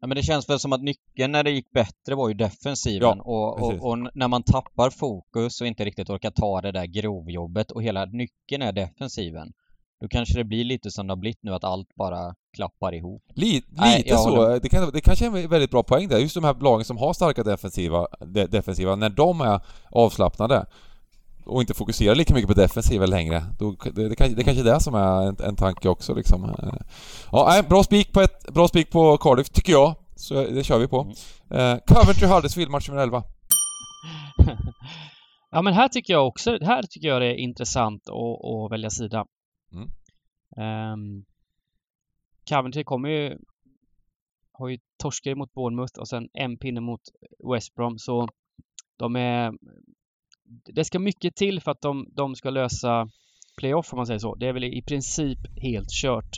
Ja, 0.00 0.06
men 0.06 0.16
det 0.16 0.22
känns 0.22 0.48
väl 0.48 0.58
som 0.58 0.72
att 0.72 0.82
nyckeln 0.82 1.32
när 1.32 1.44
det 1.44 1.50
gick 1.50 1.70
bättre 1.70 2.14
var 2.14 2.28
ju 2.28 2.34
defensiven 2.34 3.18
Ja, 3.18 3.22
och, 3.22 3.62
och, 3.62 3.90
och 3.90 3.98
när 4.14 4.28
man 4.28 4.42
tappar 4.42 4.90
fokus 4.90 5.60
och 5.60 5.66
inte 5.66 5.84
riktigt 5.84 6.10
orkar 6.10 6.30
ta 6.30 6.60
det 6.60 6.72
där 6.72 6.86
grovjobbet 6.86 7.70
och 7.70 7.82
hela 7.82 8.04
nyckeln 8.04 8.62
är 8.62 8.72
defensiven. 8.72 9.52
Då 10.00 10.08
kanske 10.08 10.38
det 10.38 10.44
blir 10.44 10.64
lite 10.64 10.90
som 10.90 11.06
det 11.06 11.10
har 11.10 11.16
blivit 11.16 11.42
nu 11.42 11.54
att 11.54 11.64
allt 11.64 11.94
bara 11.94 12.34
klappar 12.56 12.94
ihop. 12.94 13.22
Lite, 13.34 13.66
Nej, 13.70 13.98
lite 13.98 14.16
så. 14.16 14.36
håller 14.36 14.60
Det, 14.60 14.68
kan, 14.68 14.90
det 14.92 15.00
kanske 15.00 15.26
är 15.26 15.36
en 15.36 15.48
väldigt 15.48 15.70
bra 15.70 15.82
poäng 15.82 16.08
där. 16.08 16.18
Just 16.18 16.34
de 16.34 16.44
här 16.44 16.54
lagen 16.60 16.84
som 16.84 16.96
har 16.98 17.12
starka 17.12 17.42
defensiva, 17.42 18.06
de, 18.20 18.46
defensiva, 18.46 18.96
när 18.96 19.10
de 19.10 19.40
är 19.40 19.60
avslappnade 19.90 20.66
och 21.44 21.60
inte 21.60 21.74
fokuserar 21.74 22.14
lika 22.14 22.34
mycket 22.34 22.48
på 22.48 22.54
defensiva 22.54 23.06
längre. 23.06 23.42
Då, 23.58 23.76
det, 23.94 24.08
det, 24.08 24.16
kan, 24.16 24.34
det 24.34 24.44
kanske 24.44 24.62
är 24.62 24.74
det 24.74 24.80
som 24.80 24.94
är 24.94 25.28
en, 25.28 25.36
en 25.40 25.56
tanke 25.56 25.88
också 25.88 26.14
liksom. 26.14 26.44
Eh, 26.44 26.72
Ja, 27.32 27.46
nej, 27.48 27.62
bra 27.62 27.82
spik 27.82 28.12
på 28.12 28.20
ett, 28.20 28.52
bra 28.54 28.68
spik 28.68 28.90
på 28.90 29.16
Cardiff, 29.18 29.50
tycker 29.50 29.72
jag. 29.72 29.94
Så 30.16 30.34
det 30.34 30.64
kör 30.64 30.78
vi 30.78 30.88
på. 30.88 31.00
Mm. 31.00 31.74
Eh, 31.74 31.78
Coventry 31.86 32.26
Huddersfield, 32.26 32.70
match 32.70 32.88
nummer 32.88 33.02
11. 33.02 33.22
Ja 35.52 35.62
men 35.62 35.74
här 35.74 35.88
tycker 35.88 36.12
jag 36.12 36.26
också, 36.26 36.58
här 36.62 36.82
tycker 36.82 37.08
jag 37.08 37.22
det 37.22 37.26
är 37.26 37.34
intressant 37.34 38.08
att, 38.08 38.44
att 38.44 38.72
välja 38.72 38.90
sida. 38.90 39.26
Mm. 39.72 39.88
Um, 40.92 41.24
Coventry 42.48 42.84
kommer 42.84 43.08
ju 43.08 43.38
har 44.52 44.68
ju 44.68 44.78
torskat 45.02 45.38
mot 45.38 45.54
Bournemouth 45.54 45.98
och 45.98 46.08
sen 46.08 46.28
en 46.32 46.58
pinne 46.58 46.80
mot 46.80 47.00
West 47.52 47.74
Brom 47.74 47.98
så 47.98 48.28
de 48.96 49.16
är 49.16 49.52
det 50.74 50.84
ska 50.84 50.98
mycket 50.98 51.36
till 51.36 51.60
för 51.60 51.70
att 51.70 51.80
de, 51.80 52.06
de 52.16 52.34
ska 52.34 52.50
lösa 52.50 53.08
playoff 53.56 53.92
om 53.92 53.96
man 53.96 54.06
säger 54.06 54.18
så. 54.18 54.34
Det 54.34 54.46
är 54.48 54.52
väl 54.52 54.64
i 54.64 54.82
princip 54.82 55.38
helt 55.62 55.90
kört. 56.02 56.30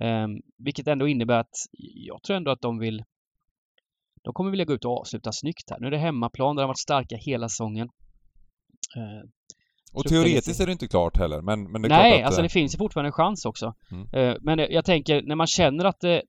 Um, 0.00 0.40
vilket 0.58 0.88
ändå 0.88 1.08
innebär 1.08 1.38
att 1.38 1.54
jag 1.94 2.22
tror 2.22 2.36
ändå 2.36 2.50
att 2.50 2.60
de 2.60 2.78
vill 2.78 3.04
de 4.24 4.34
kommer 4.34 4.50
vilja 4.50 4.64
gå 4.64 4.72
ut 4.72 4.84
och 4.84 5.00
avsluta 5.00 5.32
snyggt 5.32 5.70
här. 5.70 5.80
Nu 5.80 5.86
är 5.86 5.90
det 5.90 5.98
hemmaplan 5.98 6.56
där 6.56 6.62
de 6.62 6.64
har 6.64 6.68
varit 6.68 6.78
starka 6.78 7.16
hela 7.16 7.48
säsongen. 7.48 7.88
Eh, 8.96 9.28
Och 9.92 10.04
teoretiskt 10.04 10.60
är 10.60 10.66
det 10.66 10.72
inte 10.72 10.88
klart 10.88 11.16
heller, 11.16 11.40
men, 11.40 11.72
men 11.72 11.82
det 11.82 11.88
är 11.88 11.88
Nej, 11.88 12.10
klart 12.10 12.20
att... 12.20 12.26
alltså 12.26 12.40
eh, 12.40 12.42
det 12.42 12.48
finns 12.48 12.74
ju 12.74 12.78
fortfarande 12.78 13.08
en 13.08 13.12
chans 13.12 13.44
också. 13.44 13.74
Mm. 13.90 14.06
Eh, 14.12 14.36
Men 14.40 14.58
jag 14.58 14.84
tänker, 14.84 15.22
när 15.22 15.34
man 15.34 15.46
känner 15.46 15.84
att 15.84 16.00
det, 16.00 16.22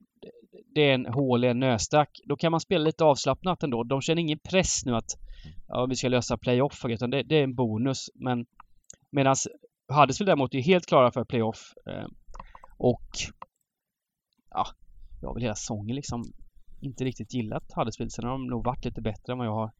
det 0.76 0.89
är 0.89 0.93
en 0.93 1.05
hål 1.05 1.43
i 1.43 1.47
en 1.47 1.59
nöstack, 1.59 2.09
då 2.26 2.36
kan 2.36 2.51
man 2.51 2.59
spela 2.59 2.86
lite 2.86 3.03
avslappnat 3.03 3.63
ändå. 3.63 3.84
De 3.84 4.01
känner 4.01 4.22
ingen 4.22 4.39
press 4.39 4.86
nu 4.86 4.95
att 4.95 5.09
ja, 5.68 5.86
vi 5.86 5.95
ska 5.95 6.08
lösa 6.10 6.38
playoff, 6.38 6.86
utan 6.86 7.10
det, 7.10 7.24
det 7.24 7.36
är 7.36 7.43
en 7.43 7.56
bonus. 7.56 8.10
Men 8.16 8.45
medan 9.12 9.36
Huddersfield 9.93 10.30
däremot 10.30 10.54
är 10.54 10.62
helt 10.62 10.86
klara 10.86 11.12
för 11.12 11.26
playoff. 11.26 11.74
eh, 11.89 12.06
Och 12.78 13.10
ja, 14.50 14.68
jag 15.22 15.30
har 15.30 15.34
väl 15.34 15.43
hela 15.43 15.56
säsongen 15.56 15.95
liksom 15.95 16.24
inte 16.82 17.04
riktigt 17.04 17.34
gillat 17.34 17.64
Huddersfield. 17.76 18.12
Sen 18.12 18.26
har 18.26 18.32
de 18.32 18.48
nog 18.48 18.66
varit 18.66 18.86
lite 18.86 19.02
bättre 19.02 19.34
än 19.34 19.38
vad 19.38 19.48
jag 19.48 19.56
har, 19.56 19.72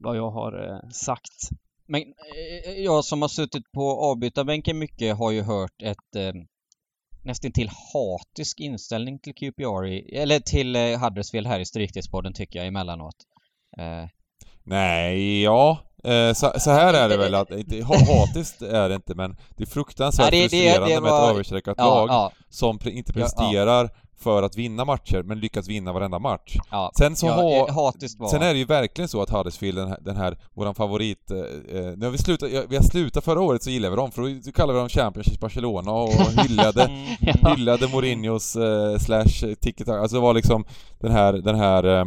vad 0.00 0.16
jag 0.16 0.30
har 0.30 0.68
eh, 0.68 0.88
sagt. 0.90 1.50
Men 1.86 2.02
eh, 2.02 2.72
jag 2.72 3.04
som 3.04 3.22
har 3.22 3.28
suttit 3.28 3.72
på 3.72 4.00
avbytarbänken 4.10 4.78
mycket 4.78 5.16
har 5.18 5.30
ju 5.30 5.42
hört 5.42 5.82
ett 5.82 6.16
eh, 6.16 6.32
nästan 7.24 7.52
till 7.52 7.70
hatisk 7.92 8.60
inställning 8.60 9.18
till 9.18 9.34
QPR, 9.34 9.86
i, 9.86 10.16
eller 10.16 10.40
till 10.40 10.76
eh, 10.76 11.00
Huddersfield 11.00 11.46
här 11.46 11.60
i 11.60 11.64
Stryktipspodden 11.66 12.32
tycker 12.32 12.58
jag 12.58 12.68
emellanåt. 12.68 13.16
Eh, 13.78 14.08
Nej, 14.66 15.42
ja. 15.42 15.78
Eh, 16.04 16.32
så, 16.34 16.52
så 16.58 16.70
här 16.70 16.94
är 16.94 17.08
det 17.08 17.16
väl 17.16 17.34
att, 17.34 17.50
inte, 17.50 17.82
ha- 17.84 18.18
hatiskt 18.18 18.62
är 18.62 18.88
det 18.88 18.94
inte 18.94 19.14
men 19.14 19.36
det 19.56 19.62
är 19.64 19.66
fruktansvärt 19.66 20.32
Nej, 20.32 20.40
det- 20.40 20.44
det- 20.44 20.48
frustrerande 20.50 20.94
det 20.94 21.00
med 21.00 21.08
ett 21.12 21.30
överstreckat 21.30 21.74
ja, 21.78 21.84
lag 21.84 22.08
ja, 22.08 22.30
som 22.50 22.78
inte 22.84 23.12
Ja, 23.14 23.20
ja. 23.20 23.22
presterar 23.22 23.90
för 24.18 24.42
att 24.42 24.56
vinna 24.56 24.84
matcher 24.84 25.22
men 25.22 25.40
lyckas 25.40 25.68
vinna 25.68 25.92
varenda 25.92 26.18
match. 26.18 26.56
Sen 26.98 27.16
så 27.16 27.26
har... 27.28 27.68
eh. 27.68 28.28
Sen 28.30 28.42
är 28.42 28.52
det 28.52 28.58
ju 28.58 28.64
verkligen 28.64 29.08
så 29.08 29.22
att 29.22 29.30
Huddersfield, 29.30 29.78
den 29.78 29.88
här, 29.88 29.98
den 30.00 30.16
här 30.16 30.38
våran 30.54 30.74
favorit... 30.74 31.30
Eh, 31.30 31.36
eh, 31.78 31.92
när 31.96 32.10
vi 32.10 32.18
slutade, 32.18 32.52
ja, 32.52 32.62
vi 32.68 32.76
har 32.76 32.82
slutat 32.82 33.24
förra 33.24 33.40
året 33.40 33.62
så 33.62 33.70
gillade 33.70 33.90
vi 33.90 33.96
dem, 33.96 34.10
för 34.10 34.22
då, 34.22 34.52
kallade 34.52 34.72
vi 34.72 34.78
dem 34.80 34.88
Championship 34.88 35.40
Barcelona 35.40 35.90
och 35.92 36.12
hyllade, 36.42 36.90
hyllade 37.56 37.88
Mourinhos 37.88 38.56
eh, 38.56 38.98
slash 38.98 39.54
ticket 39.60 39.88
Alltså 39.88 40.16
det 40.16 40.22
var 40.22 40.34
liksom 40.34 40.64
den 41.00 41.12
här, 41.12 41.32
den 41.32 41.54
här 41.58 41.84
eh, 41.98 42.04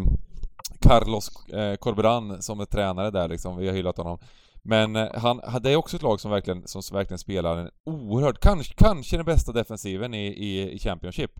Carlos 0.82 1.50
eh, 1.50 1.76
Corberan 1.76 2.42
som 2.42 2.60
är 2.60 2.66
tränare 2.66 3.12
där 3.12 3.28
liksom, 3.28 3.58
vi 3.58 3.68
har 3.68 3.76
hyllat 3.76 3.98
honom. 3.98 4.20
Men 4.64 4.96
eh, 4.96 5.08
han, 5.14 5.42
det 5.62 5.72
är 5.72 5.76
också 5.76 5.96
ett 5.96 6.04
lag 6.04 6.20
som 6.20 6.32
verkligen, 6.32 6.68
som 6.68 6.82
verkligen 6.92 7.20
spelar 7.20 7.58
en 7.58 7.70
oerhört, 7.86 8.40
kanske, 8.40 8.74
kanske 8.74 9.18
den 9.18 9.26
bästa 9.26 9.52
defensiven 9.52 10.14
i, 10.14 10.28
i, 10.28 10.72
i 10.72 10.80
Championship. 10.80 11.32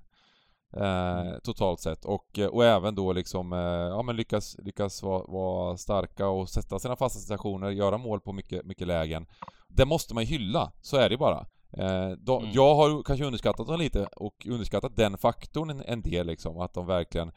Eh, 0.78 1.40
totalt 1.44 1.80
sett. 1.80 2.06
Och, 2.06 2.40
eh, 2.40 2.48
och 2.48 2.66
även 2.66 2.96
då 2.96 3.14
liksom, 3.14 3.54
eh, 3.54 3.60
ja 3.60 4.02
men 4.02 4.16
lyckas, 4.16 4.58
lyckas 4.60 5.04
vara, 5.04 5.24
vara 5.28 5.78
starka 5.78 6.28
och 6.28 6.50
sätta 6.50 6.80
sina 6.80 6.96
fasta 6.96 7.20
situationer, 7.20 7.70
göra 7.70 7.98
mål 7.98 8.22
på 8.22 8.34
mycket, 8.34 8.66
mycket 8.66 8.88
lägen. 8.88 9.26
Det 9.68 9.86
måste 9.86 10.14
man 10.14 10.24
hylla, 10.24 10.72
så 10.82 10.98
är 10.98 11.10
det 11.10 11.18
bara. 11.18 11.48
Eh, 11.78 12.10
de, 12.10 12.44
Mm. 12.44 12.52
Jag 12.54 12.76
har 12.76 13.04
kanske 13.04 13.26
underskattat 13.26 13.68
dem 13.68 13.80
lite 13.80 14.06
och 14.06 14.48
underskattat 14.50 14.96
den 14.96 15.18
faktorn 15.18 15.70
en, 15.70 15.82
en 15.82 16.02
del 16.02 16.28
liksom, 16.28 16.60
att 16.60 16.74
de 16.74 16.86
verkligen 16.86 17.32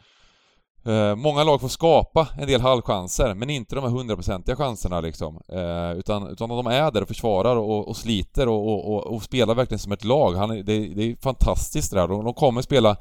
Eh, 0.85 1.17
många 1.17 1.45
lag 1.45 1.61
får 1.61 1.69
skapa 1.69 2.29
en 2.39 2.47
del 2.47 2.61
halvchanser, 2.61 3.35
men 3.35 3.51
inte 3.51 3.75
de 3.75 3.85
här 3.85 3.91
hundraprocentiga 3.91 4.57
chanserna 4.57 5.01
liksom. 5.01 5.41
Eh, 5.49 5.93
utan, 5.99 6.27
utan 6.27 6.49
de 6.49 6.67
är 6.67 6.91
där 6.91 7.03
och 7.03 7.09
försvarar 7.09 7.57
och, 7.57 7.89
och 7.89 7.97
sliter 7.97 8.49
och, 8.49 8.69
och, 8.69 8.95
och, 8.95 9.15
och 9.15 9.23
spelar 9.23 9.55
verkligen 9.55 9.79
som 9.79 9.93
ett 9.93 10.05
lag. 10.05 10.33
Han, 10.35 10.49
det, 10.49 10.63
det 10.63 11.03
är 11.03 11.23
fantastiskt 11.23 11.91
det 11.91 12.01
där. 12.01 12.09
De, 12.09 12.25
de 12.25 12.35
kommer 12.35 12.63
spela... 12.63 12.97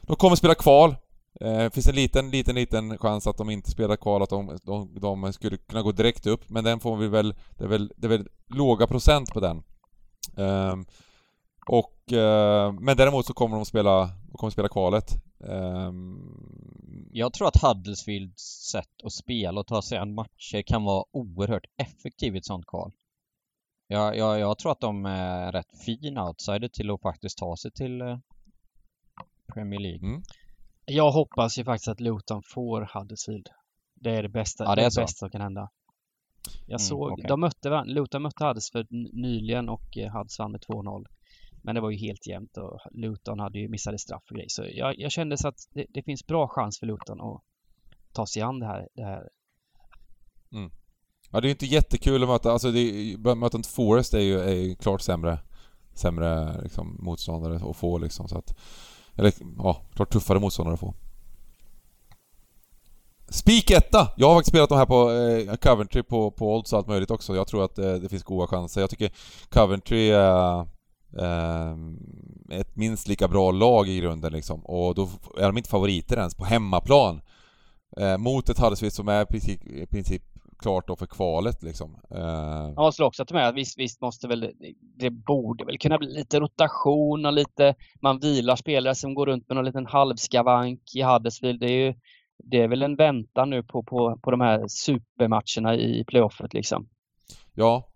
De 0.00 0.16
kommer 0.16 0.36
spela 0.36 0.54
kval. 0.54 0.96
Eh, 1.40 1.70
finns 1.70 1.88
en 1.88 1.94
liten, 1.94 2.30
liten, 2.30 2.54
liten 2.54 2.98
chans 2.98 3.26
att 3.26 3.38
de 3.38 3.50
inte 3.50 3.70
spelar 3.70 3.96
kval, 3.96 4.22
att 4.22 4.30
de, 4.30 4.58
de, 4.62 5.00
de 5.00 5.32
skulle 5.32 5.56
kunna 5.56 5.82
gå 5.82 5.92
direkt 5.92 6.26
upp, 6.26 6.48
men 6.48 6.64
den 6.64 6.80
får 6.80 6.96
vi 6.96 7.08
väl... 7.08 7.34
Det 7.58 7.64
är 7.64 7.68
väl, 7.68 7.92
det 7.96 8.06
är 8.06 8.08
väl 8.08 8.28
låga 8.48 8.86
procent 8.86 9.34
på 9.34 9.40
den. 9.40 9.62
Eh, 10.36 10.76
och... 11.66 12.12
Eh, 12.12 12.72
men 12.72 12.96
däremot 12.96 13.26
så 13.26 13.34
kommer 13.34 13.56
de 13.56 13.64
spela, 13.64 14.10
de 14.30 14.32
kommer 14.38 14.50
spela 14.50 14.68
kvalet. 14.68 15.25
Ehm, 15.40 17.08
Jag 17.12 17.32
tror 17.32 17.48
att 17.48 17.62
Huddersfields 17.62 18.42
sätt 18.72 19.02
att 19.04 19.12
spela 19.12 19.60
och 19.60 19.66
ta 19.66 19.82
sig 19.82 19.98
an 19.98 20.14
matcher 20.14 20.62
kan 20.66 20.84
vara 20.84 21.04
oerhört 21.12 21.66
effektivt 21.76 22.34
i 22.34 22.38
ett 22.38 22.44
sånt 22.46 22.66
kval. 22.66 22.92
Jag, 23.88 24.16
jag, 24.16 24.38
jag 24.40 24.58
tror 24.58 24.72
att 24.72 24.80
de 24.80 25.06
är 25.06 25.52
rätt 25.52 25.78
fin 25.84 26.18
outsider 26.18 26.68
till 26.68 26.90
att 26.90 27.02
faktiskt 27.02 27.38
ta 27.38 27.56
sig 27.56 27.70
till 27.72 28.00
eh, 28.00 28.18
Premier 29.54 29.80
League. 29.80 30.08
mm. 30.08 30.22
Jag 30.86 31.10
hoppas 31.12 31.58
ju 31.58 31.64
faktiskt 31.64 31.88
att 31.88 32.00
Luton 32.00 32.42
får 32.42 32.90
Huddersfield. 32.94 33.48
Det 33.94 34.10
är 34.10 34.22
det 34.22 34.28
bästa, 34.28 34.64
Ja, 34.64 34.74
det 34.74 34.82
det 34.82 34.84
bästa 34.84 35.06
som 35.06 35.30
kan 35.30 35.40
hända. 35.40 35.70
Jag 36.66 36.80
Mm, 36.80 36.88
såg, 36.88 37.12
okej. 37.12 37.24
de 37.28 37.40
mötte 37.40 37.84
Luton 37.84 38.22
mötte 38.22 38.44
Huddersfield 38.44 38.88
nyligen 39.12 39.68
och 39.68 39.98
eh, 39.98 40.12
Hudds 40.12 40.38
vann 40.38 40.52
med 40.52 40.60
2-0. 40.60 41.06
Men 41.66 41.74
det 41.74 41.80
var 41.80 41.90
ju 41.90 41.96
helt 41.96 42.26
jämnt 42.26 42.56
och 42.56 42.80
Luton 42.90 43.38
hade 43.38 43.58
ju 43.58 43.68
missade 43.68 43.98
straff 43.98 44.22
och 44.30 44.36
grejer. 44.36 44.48
Så 44.48 44.66
jag, 44.72 44.98
jag 44.98 45.12
kände 45.12 45.38
så 45.38 45.48
att 45.48 45.68
det, 45.74 45.86
det 45.88 46.02
finns 46.02 46.26
bra 46.26 46.48
chans 46.48 46.78
för 46.78 46.86
Luton 46.86 47.20
att 47.20 47.42
ta 48.12 48.26
sig 48.26 48.42
an 48.42 48.58
det 48.58 48.66
här. 48.66 48.88
Det 48.94 49.04
här. 49.04 49.28
Mm. 50.52 50.70
Ja, 51.30 51.40
det 51.40 51.44
är 51.44 51.48
ju 51.48 51.52
inte 51.52 51.66
jättekul 51.66 52.22
att 52.22 52.28
möta, 52.28 52.52
alltså 52.52 52.70
det 52.70 53.16
möta 53.36 53.62
Forest 53.62 54.14
är 54.14 54.20
ju, 54.20 54.40
är 54.40 54.54
ju 54.54 54.74
klart 54.74 55.00
sämre, 55.00 55.38
sämre 55.94 56.62
liksom, 56.62 56.96
motståndare 57.00 57.70
att 57.70 57.76
få 57.76 57.98
liksom 57.98 58.28
så 58.28 58.38
att... 58.38 58.58
Eller 59.14 59.32
ja, 59.58 59.82
klart 59.94 60.12
tuffare 60.12 60.40
motståndare 60.40 60.74
att 60.74 60.80
få. 60.80 60.94
Spik 63.28 63.70
etta! 63.70 64.08
Jag 64.16 64.28
har 64.28 64.34
faktiskt 64.34 64.52
spelat 64.52 64.68
de 64.68 64.78
här 64.78 64.86
på 64.86 65.10
eh, 65.10 65.56
Coventry 65.56 66.02
på, 66.02 66.30
på 66.30 66.56
odds 66.56 66.72
och 66.72 66.78
allt 66.78 66.88
möjligt 66.88 67.10
också. 67.10 67.36
Jag 67.36 67.46
tror 67.46 67.64
att 67.64 67.78
eh, 67.78 67.94
det 67.94 68.08
finns 68.08 68.24
goda 68.24 68.46
chanser. 68.46 68.80
Jag 68.80 68.90
tycker 68.90 69.12
Coventry 69.48 70.10
eh, 70.10 70.64
ett 72.50 72.76
minst 72.76 73.08
lika 73.08 73.28
bra 73.28 73.50
lag 73.50 73.88
i 73.88 74.00
grunden 74.00 74.32
liksom. 74.32 74.64
Och 74.64 74.94
då 74.94 75.08
är 75.38 75.46
de 75.46 75.56
inte 75.56 75.70
favoriter 75.70 76.16
ens 76.16 76.34
på 76.34 76.44
hemmaplan. 76.44 77.20
Eh, 77.96 78.18
mot 78.18 78.48
ett 78.48 78.58
Huddersfield 78.58 78.92
som 78.92 79.08
är 79.08 79.22
i 79.22 79.26
princip, 79.26 79.66
i 79.66 79.86
princip 79.86 80.22
klart 80.58 80.86
då 80.86 80.96
för 80.96 81.06
kvalet 81.06 81.62
liksom. 81.62 81.96
Eh, 82.10 82.18
Jag 82.74 82.76
måste 82.76 83.04
också 83.04 83.24
med 83.30 83.48
att 83.48 83.54
visst, 83.54 83.78
visst 83.78 84.00
måste 84.00 84.28
väl, 84.28 84.52
det 84.80 85.10
borde 85.10 85.64
väl 85.64 85.78
kunna 85.78 85.98
bli 85.98 86.12
lite 86.12 86.40
rotation 86.40 87.26
och 87.26 87.32
lite, 87.32 87.74
man 88.02 88.18
vilar 88.18 88.56
spelare 88.56 88.94
som 88.94 89.14
går 89.14 89.26
runt 89.26 89.48
med 89.48 89.56
någon 89.56 89.64
liten 89.64 89.86
halvskavank 89.86 90.80
i 90.94 91.02
Huddersfield. 91.02 91.60
Det 91.60 91.66
är 91.66 91.86
ju, 91.86 91.94
det 92.38 92.62
är 92.62 92.68
väl 92.68 92.82
en 92.82 92.96
väntan 92.96 93.50
nu 93.50 93.62
på, 93.62 93.82
på, 93.82 94.18
på 94.22 94.30
de 94.30 94.40
här 94.40 94.64
supermatcherna 94.68 95.76
i 95.76 96.04
playoffet 96.04 96.54
liksom. 96.54 96.88
Ja, 97.54 97.88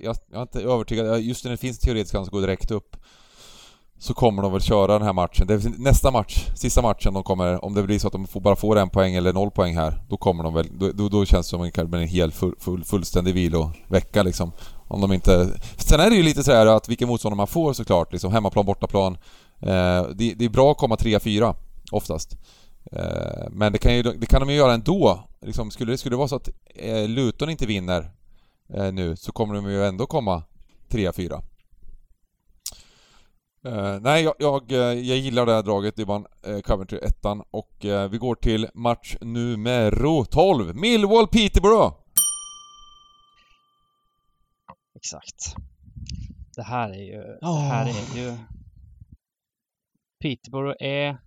jag, 0.00 0.16
jag, 0.30 0.38
är 0.38 0.42
inte 0.42 0.60
övertygad. 0.60 1.20
Just 1.20 1.44
när 1.44 1.50
det 1.50 1.56
finns 1.56 1.78
teoretisk 1.78 2.14
chans 2.14 2.28
att 2.28 2.32
gå 2.32 2.40
direkt 2.40 2.70
upp 2.70 2.96
så 4.00 4.14
kommer 4.14 4.42
de 4.42 4.52
väl 4.52 4.60
köra 4.60 4.92
den 4.92 5.02
här 5.02 5.12
matchen. 5.12 5.46
Det 5.46 5.54
är 5.54 5.78
nästa 5.78 6.10
match, 6.10 6.46
sista 6.56 6.82
matchen 6.82 7.14
de 7.14 7.22
kommer, 7.22 7.64
om 7.64 7.74
det 7.74 7.82
blir 7.82 7.98
så 7.98 8.06
att 8.06 8.12
de 8.12 8.26
får, 8.26 8.40
bara 8.40 8.56
får 8.56 8.78
en 8.78 8.90
poäng 8.90 9.14
eller 9.14 9.32
noll 9.32 9.50
poäng 9.50 9.76
här, 9.76 10.02
då 10.08 10.16
kommer 10.16 10.44
de 10.44 10.54
väl, 10.54 10.66
då, 10.78 10.92
då, 10.92 11.08
då 11.08 11.24
känns 11.24 11.46
det 11.46 11.50
som 11.50 11.62
en, 11.62 11.94
en 11.94 12.08
hel 12.08 12.32
full, 12.32 12.54
full, 12.58 12.84
fullständig 12.84 13.34
vilovecka 13.34 14.22
liksom. 14.22 14.52
Om 14.88 15.00
de 15.00 15.12
inte... 15.12 15.48
Sen 15.76 16.00
är 16.00 16.10
det 16.10 16.16
ju 16.16 16.22
lite 16.22 16.44
så 16.44 16.52
här 16.52 16.66
att 16.66 16.88
vilken 16.88 17.08
motståndare 17.08 17.36
man 17.36 17.46
får 17.46 17.72
såklart, 17.72 18.12
liksom 18.12 18.32
hemmaplan, 18.32 18.66
bortaplan. 18.66 19.18
Eh, 19.60 20.02
det, 20.14 20.34
det 20.34 20.44
är 20.44 20.48
bra 20.48 20.70
att 20.70 20.78
komma 20.78 20.96
3-4 20.96 21.54
oftast. 21.92 22.36
Eh, 22.92 23.48
men 23.50 23.72
det 23.72 23.78
kan, 23.78 23.96
ju, 23.96 24.02
det 24.02 24.26
kan 24.26 24.40
de 24.40 24.50
ju 24.50 24.56
göra 24.56 24.72
ändå. 24.72 25.28
Liksom, 25.46 25.70
skulle, 25.70 25.92
det, 25.92 25.98
skulle 25.98 26.12
det 26.12 26.18
vara 26.18 26.28
så 26.28 26.36
att 26.36 26.48
eh, 26.74 27.08
Luton 27.08 27.50
inte 27.50 27.66
vinner 27.66 28.10
eh, 28.74 28.92
nu 28.92 29.16
så 29.16 29.32
kommer 29.32 29.54
de 29.54 29.70
ju 29.70 29.84
ändå 29.84 30.06
komma 30.06 30.42
3-4. 30.88 31.42
Uh, 33.66 34.00
nej, 34.00 34.24
jag, 34.24 34.34
jag, 34.38 34.72
jag, 34.72 35.18
gillar 35.18 35.46
det 35.46 35.52
här 35.52 35.62
draget. 35.62 35.98
Är 35.98 36.04
bara 36.04 36.24
uh, 36.48 36.60
Coventry 36.60 36.98
ettan 36.98 37.42
och 37.50 37.84
uh, 37.84 38.08
vi 38.08 38.18
går 38.18 38.34
till 38.34 38.68
match 38.74 39.16
numero 39.20 40.24
12. 40.24 40.76
Millwall 40.76 41.28
Peterborough! 41.28 41.96
Exakt. 44.94 45.54
Det 46.56 46.62
här 46.62 46.90
är 46.90 47.02
ju... 47.02 47.20
Oh. 47.20 47.62
Det 47.62 47.68
här 47.68 47.86
är 47.86 48.16
ju... 48.16 48.36
Peterborough 50.22 50.76
är... 50.80 51.18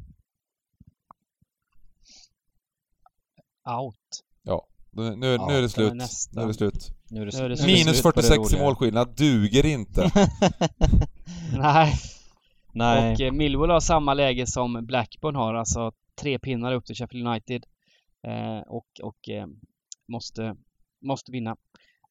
Out. 3.70 4.24
Ja, 4.41 4.68
nu, 4.91 5.16
nu, 5.16 5.28
ja, 5.28 5.48
nu 5.48 5.54
är 5.54 5.62
det 5.62 5.70
slut. 5.70 5.91
Är 5.91 6.36
nu 6.36 6.41
är 6.41 6.48
det 6.48 6.54
slut. 6.54 6.91
Nu 7.14 7.22
är 7.22 7.26
det, 7.26 7.38
nu 7.38 7.45
är 7.45 7.49
det 7.49 7.66
Minus 7.66 8.01
46 8.01 8.53
i 8.53 8.57
målskillnad 8.57 9.16
duger 9.16 9.66
inte. 9.66 10.11
Nej. 11.57 11.93
Nej. 12.72 13.14
Och 13.14 13.22
eh, 13.22 13.32
Millwall 13.32 13.70
har 13.70 13.80
samma 13.80 14.14
läge 14.14 14.47
som 14.47 14.86
Blackburn 14.86 15.36
har, 15.36 15.53
alltså 15.53 15.91
tre 16.16 16.39
pinnar 16.39 16.74
upp 16.74 16.86
till 16.86 16.95
Sheffield 16.95 17.28
United. 17.28 17.66
Eh, 18.28 18.59
och 18.68 18.88
och 19.03 19.30
eh, 19.30 19.47
måste, 20.07 20.55
måste 21.01 21.32
vinna. 21.32 21.55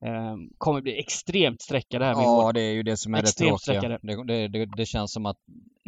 Eh, 0.05 0.37
kommer 0.59 0.81
bli 0.81 1.01
extremt 1.01 1.63
sträckade 1.63 2.05
här 2.05 2.15
Millwall. 2.15 2.47
Ja, 2.47 2.53
det 2.53 2.61
är 2.61 2.73
ju 2.73 2.83
det 2.83 2.97
som 2.97 3.15
är 3.15 3.19
Extremt 3.19 3.65
det 3.67 3.73
tråkiga. 3.73 3.99
Det, 4.03 4.25
det, 4.25 4.49
det, 4.49 4.67
det 4.77 4.87
känns 4.87 5.13
som 5.13 5.27
att 5.27 5.39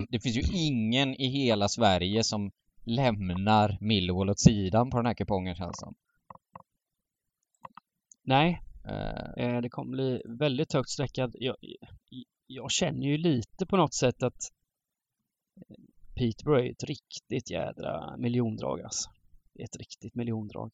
det 0.09 0.21
finns 0.21 0.37
ju 0.37 0.43
ingen 0.53 1.15
i 1.15 1.29
hela 1.29 1.69
Sverige 1.69 2.25
som 2.25 2.51
lämnar 2.85 3.79
Millwall 3.81 4.31
åt 4.31 4.41
sidan 4.41 4.91
på 4.91 4.97
den 4.97 5.07
här 5.07 5.15
kupongen 5.15 5.55
känns 5.55 5.79
som. 5.79 5.95
Nej, 8.23 8.61
Eh, 8.89 9.45
eh, 9.45 9.61
det 9.61 9.69
kommer 9.69 9.91
bli 9.91 10.23
väldigt 10.39 10.73
högt 10.73 10.91
sträckad. 10.91 11.35
Jag, 11.39 11.57
jag 12.47 12.71
känner 12.71 13.07
ju 13.07 13.17
lite 13.17 13.67
på 13.67 13.77
något 13.77 13.95
sätt 13.95 14.23
att 14.23 14.51
Peterborough 16.15 16.67
är 16.67 16.71
ett 16.71 16.85
riktigt 16.85 17.51
jädra 17.51 18.17
miljondrag 18.17 18.83
alltså. 18.83 19.11
Ett 19.59 19.77
riktigt 19.77 20.15
miljondrag. 20.15 20.71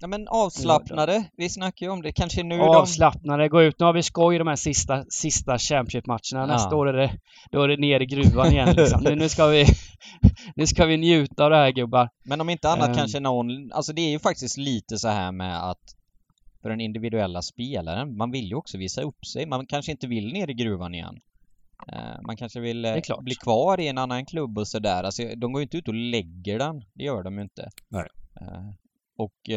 Ja 0.00 0.08
men 0.08 0.28
avslappnade, 0.28 1.24
vi 1.36 1.48
snackar 1.48 1.86
ju 1.86 1.92
om 1.92 2.02
det. 2.02 2.12
Kanske 2.12 2.42
nu 2.42 2.60
Avslappnade, 2.60 3.42
de... 3.42 3.48
gå 3.48 3.62
ut. 3.62 3.78
Nu 3.78 3.86
har 3.86 3.92
vi 3.92 4.02
skoj 4.02 4.38
de 4.38 4.46
här 4.46 4.56
sista, 4.56 5.04
sista 5.08 5.58
Championship-matcherna. 5.58 6.40
Ja. 6.40 6.46
Nästa 6.46 6.76
år 6.76 6.88
är 6.88 6.92
det, 6.92 7.12
då 7.50 7.62
är 7.62 7.68
det 7.68 7.76
ner 7.76 8.00
i 8.00 8.06
gruvan 8.06 8.52
igen 8.52 8.74
liksom. 8.76 9.02
nu, 9.02 9.14
nu, 9.14 9.28
ska 9.28 9.46
vi, 9.46 9.66
nu 10.56 10.66
ska 10.66 10.86
vi 10.86 10.96
njuta 10.96 11.44
av 11.44 11.50
det 11.50 11.56
här 11.56 11.70
gubbar. 11.70 12.08
Men 12.24 12.40
om 12.40 12.48
inte 12.48 12.68
annat 12.68 12.88
um... 12.88 12.94
kanske 12.94 13.20
någon, 13.20 13.72
alltså 13.72 13.92
det 13.92 14.02
är 14.02 14.10
ju 14.10 14.18
faktiskt 14.18 14.56
lite 14.56 14.98
så 14.98 15.08
här 15.08 15.32
med 15.32 15.70
att 15.70 15.97
för 16.68 16.70
den 16.70 16.80
individuella 16.80 17.42
spelaren, 17.42 18.16
man 18.16 18.30
vill 18.30 18.48
ju 18.48 18.54
också 18.54 18.78
visa 18.78 19.02
upp 19.02 19.26
sig. 19.26 19.46
Man 19.46 19.66
kanske 19.66 19.92
inte 19.92 20.06
vill 20.06 20.32
ner 20.32 20.50
i 20.50 20.54
gruvan 20.54 20.94
igen. 20.94 21.20
Uh, 21.92 22.22
man 22.26 22.36
kanske 22.36 22.60
vill 22.60 22.84
uh, 22.84 23.20
bli 23.20 23.34
kvar 23.34 23.80
i 23.80 23.88
en 23.88 23.98
annan 23.98 24.26
klubb 24.26 24.58
och 24.58 24.68
sådär. 24.68 25.04
Alltså, 25.04 25.22
de 25.36 25.52
går 25.52 25.60
ju 25.60 25.62
inte 25.62 25.76
ut 25.76 25.88
och 25.88 25.94
lägger 25.94 26.58
den. 26.58 26.84
Det 26.94 27.04
gör 27.04 27.22
de 27.22 27.36
ju 27.36 27.42
inte. 27.42 27.70
Nej. 27.88 28.06
Uh, 28.40 28.70
och 29.16 29.50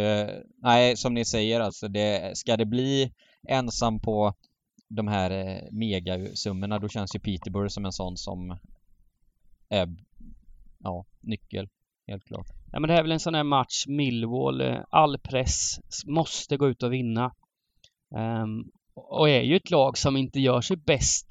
nej, 0.57 0.97
som 0.97 1.13
ni 1.13 1.25
säger 1.25 1.59
alltså, 1.59 1.87
det, 1.87 2.37
ska 2.37 2.57
det 2.57 2.65
bli 2.65 3.11
ensam 3.47 3.99
på 3.99 4.33
de 4.87 5.07
här 5.07 5.31
eh, 5.31 5.71
megasummorna 5.71 6.79
då 6.79 6.89
känns 6.89 7.15
ju 7.15 7.19
Peterborough 7.19 7.69
som 7.69 7.85
en 7.85 7.91
sån 7.91 8.17
som 8.17 8.57
är 9.69 9.95
ja, 10.79 11.05
nyckel, 11.21 11.69
helt 12.07 12.23
klart. 12.23 12.47
Ja 12.71 12.79
men 12.79 12.87
det 12.87 12.93
är 12.93 13.01
väl 13.01 13.11
en 13.11 13.19
sån 13.19 13.35
här 13.35 13.43
match, 13.43 13.85
Millwall, 13.87 14.61
all 14.89 15.17
press, 15.17 15.79
måste 16.05 16.57
gå 16.57 16.67
ut 16.67 16.83
och 16.83 16.93
vinna. 16.93 17.31
Um, 18.15 18.71
och 18.95 19.29
är 19.29 19.41
ju 19.41 19.55
ett 19.55 19.71
lag 19.71 19.97
som 19.97 20.17
inte 20.17 20.39
gör 20.39 20.61
sig 20.61 20.77
bäst 20.77 21.27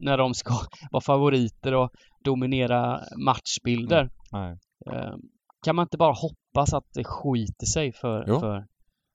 när 0.00 0.18
de 0.18 0.34
ska 0.34 0.54
vara 0.90 1.00
favoriter 1.00 1.74
och 1.74 1.90
dominera 2.24 3.00
matchbilder. 3.16 4.10
Mm. 4.32 4.58
Um, 4.86 5.20
kan 5.64 5.76
man 5.76 5.82
inte 5.82 5.96
bara 5.96 6.12
hoppas 6.12 6.74
att 6.74 6.86
det 6.94 7.04
skiter 7.04 7.66
sig 7.66 7.92
för, 7.92 8.24
för, 8.40 8.66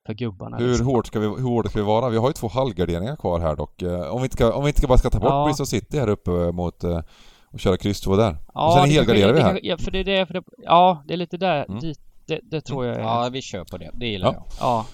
för 0.05 0.13
gubbarna? 0.13 0.57
Hur, 0.57 0.67
liksom? 0.67 0.87
hårt 0.87 1.07
ska 1.07 1.19
vi, 1.19 1.27
hur 1.27 1.49
hårda 1.49 1.69
ska 1.69 1.79
vi 1.79 1.85
vara? 1.85 2.09
Vi 2.09 2.17
har 2.17 2.27
ju 2.27 2.33
två 2.33 2.47
halvgarderingar 2.47 3.15
kvar 3.15 3.39
här 3.39 3.55
dock. 3.55 3.81
Eh, 3.81 4.13
om 4.13 4.21
vi 4.21 4.25
inte 4.25 4.35
ska, 4.35 4.53
om 4.53 4.63
vi 4.63 4.69
inte 4.69 4.79
ska 4.79 4.87
bara 4.87 4.97
ska 4.97 5.09
ta 5.09 5.19
bort 5.19 5.29
ja. 5.29 5.45
Bristol 5.45 5.67
City 5.67 5.99
här 5.99 6.09
uppe 6.09 6.31
mot 6.31 6.83
eh, 6.83 6.99
och 7.57 7.61
köra 7.61 7.77
kryss 7.77 8.01
2 8.01 8.15
där. 8.15 8.37
Ja, 8.53 8.67
och 8.67 8.73
sen 8.73 8.89
helgarderar 8.89 9.33
vi 9.33 9.41
här. 9.41 9.59
Ja, 9.63 9.77
för 9.77 9.91
det 9.91 9.99
är 9.99 10.03
det, 10.03 10.25
för 10.25 10.33
det, 10.33 10.43
ja, 10.57 11.03
det 11.07 11.13
är 11.13 11.17
lite 11.17 11.37
där, 11.37 11.65
mm. 11.69 11.79
dit, 11.79 11.99
det, 12.25 12.39
det, 12.43 12.61
tror 12.61 12.85
jag 12.85 12.95
är. 12.95 12.99
Ja, 12.99 13.29
vi 13.31 13.41
kör 13.41 13.63
på 13.63 13.77
det. 13.77 13.91
Det 13.93 14.07
gillar 14.07 14.27
ja. 14.27 14.33
jag. 14.33 14.45
Ja. 14.59 14.85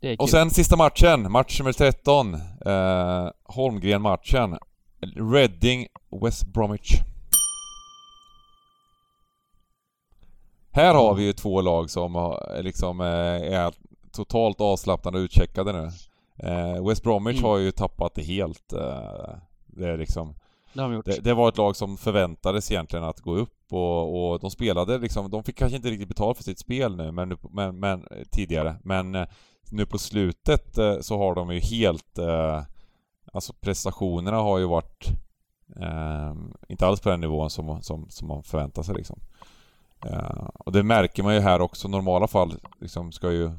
Det 0.00 0.08
är 0.08 0.16
kul. 0.16 0.22
Och 0.22 0.30
sen 0.30 0.50
sista 0.50 0.76
matchen, 0.76 1.32
match 1.32 1.60
nummer 1.60 1.72
13. 1.72 2.34
Eh, 2.34 3.30
Holmgren-matchen. 3.44 4.58
Reading, 5.32 5.86
West 6.22 6.46
Bromwich. 6.46 6.92
Här 10.72 10.94
har 10.94 11.14
vi 11.14 11.24
ju 11.24 11.32
två 11.32 11.60
lag 11.60 11.90
som 11.90 12.38
liksom 12.60 13.00
eh, 13.00 13.06
är 13.58 13.72
totalt 14.12 14.60
avslappnade 14.60 15.18
och 15.18 15.22
utcheckade 15.22 15.72
nu. 15.72 15.90
Eh, 16.38 16.88
West 16.88 17.02
Bromwich 17.02 17.38
mm. 17.38 17.44
har 17.44 17.58
ju 17.58 17.70
tappat 17.70 18.14
det 18.14 18.22
helt. 18.22 18.72
Eh, 18.72 19.36
det 19.66 19.88
är 19.88 19.96
liksom... 19.96 20.34
Det, 20.76 20.82
har 20.82 20.88
de 20.88 20.94
gjort. 20.94 21.04
Det, 21.04 21.20
det, 21.20 21.34
var 21.34 21.48
ett 21.48 21.56
lag 21.56 21.76
som 21.76 21.96
förväntades 21.96 22.70
egentligen 22.70 23.04
att 23.04 23.20
gå 23.20 23.36
upp 23.36 23.72
och, 23.72 24.32
och 24.32 24.40
de 24.40 24.50
spelade 24.50 24.98
liksom, 24.98 25.30
de 25.30 25.44
fick 25.44 25.58
kanske 25.58 25.76
inte 25.76 25.90
riktigt 25.90 26.08
betalt 26.08 26.36
för 26.36 26.44
sitt 26.44 26.58
spel 26.58 26.96
nu 26.96 27.12
men, 27.12 27.36
men, 27.50 27.80
men 27.80 28.04
tidigare, 28.30 28.76
men 28.84 29.14
eh, 29.14 29.26
nu 29.70 29.86
på 29.86 29.98
slutet 29.98 30.78
eh, 30.78 30.98
så 31.00 31.18
har 31.18 31.34
de 31.34 31.54
ju 31.54 31.60
helt 31.60 32.18
eh, 32.18 32.62
Alltså 33.36 33.52
prestationerna 33.52 34.36
har 34.36 34.58
ju 34.58 34.66
varit 34.66 35.06
ehm, 35.80 36.54
inte 36.68 36.86
alls 36.86 37.00
på 37.00 37.08
den 37.08 37.20
nivån 37.20 37.50
som, 37.50 37.82
som, 37.82 38.06
som 38.10 38.28
man 38.28 38.42
förväntar 38.42 38.82
sig 38.82 38.94
liksom. 38.94 39.20
Uh, 40.06 40.48
och 40.58 40.72
det 40.72 40.82
märker 40.82 41.22
man 41.22 41.34
ju 41.34 41.40
här 41.40 41.60
också. 41.60 41.88
I 41.88 41.90
normala 41.90 42.28
fall 42.28 42.54
liksom 42.80 43.12
ska 43.12 43.32
ju 43.32 43.50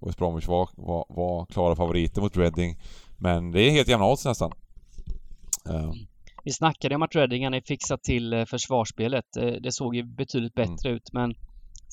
West 0.00 0.18
Bromwich 0.18 0.48
vara, 0.48 0.68
var, 0.76 1.06
var, 1.08 1.46
klara 1.46 1.76
favoriter 1.76 2.22
mot 2.22 2.36
Reading. 2.36 2.80
Men 3.16 3.50
det 3.50 3.60
är 3.60 3.70
helt 3.70 3.88
jämna 3.88 4.06
odds 4.06 4.24
nästan. 4.24 4.52
Uh. 5.68 5.92
Vi 6.44 6.52
snackade 6.52 6.94
om 6.94 7.02
att 7.02 7.14
Reading 7.14 7.44
hade 7.44 7.62
fixat 7.62 8.02
till 8.02 8.32
eh, 8.32 8.44
försvarsspelet. 8.44 9.24
Det 9.62 9.72
såg 9.72 9.96
ju 9.96 10.02
betydligt 10.02 10.58
mm. 10.58 10.70
bättre 10.70 10.88
mm. 10.88 10.96
ut 10.96 11.12
men 11.12 11.34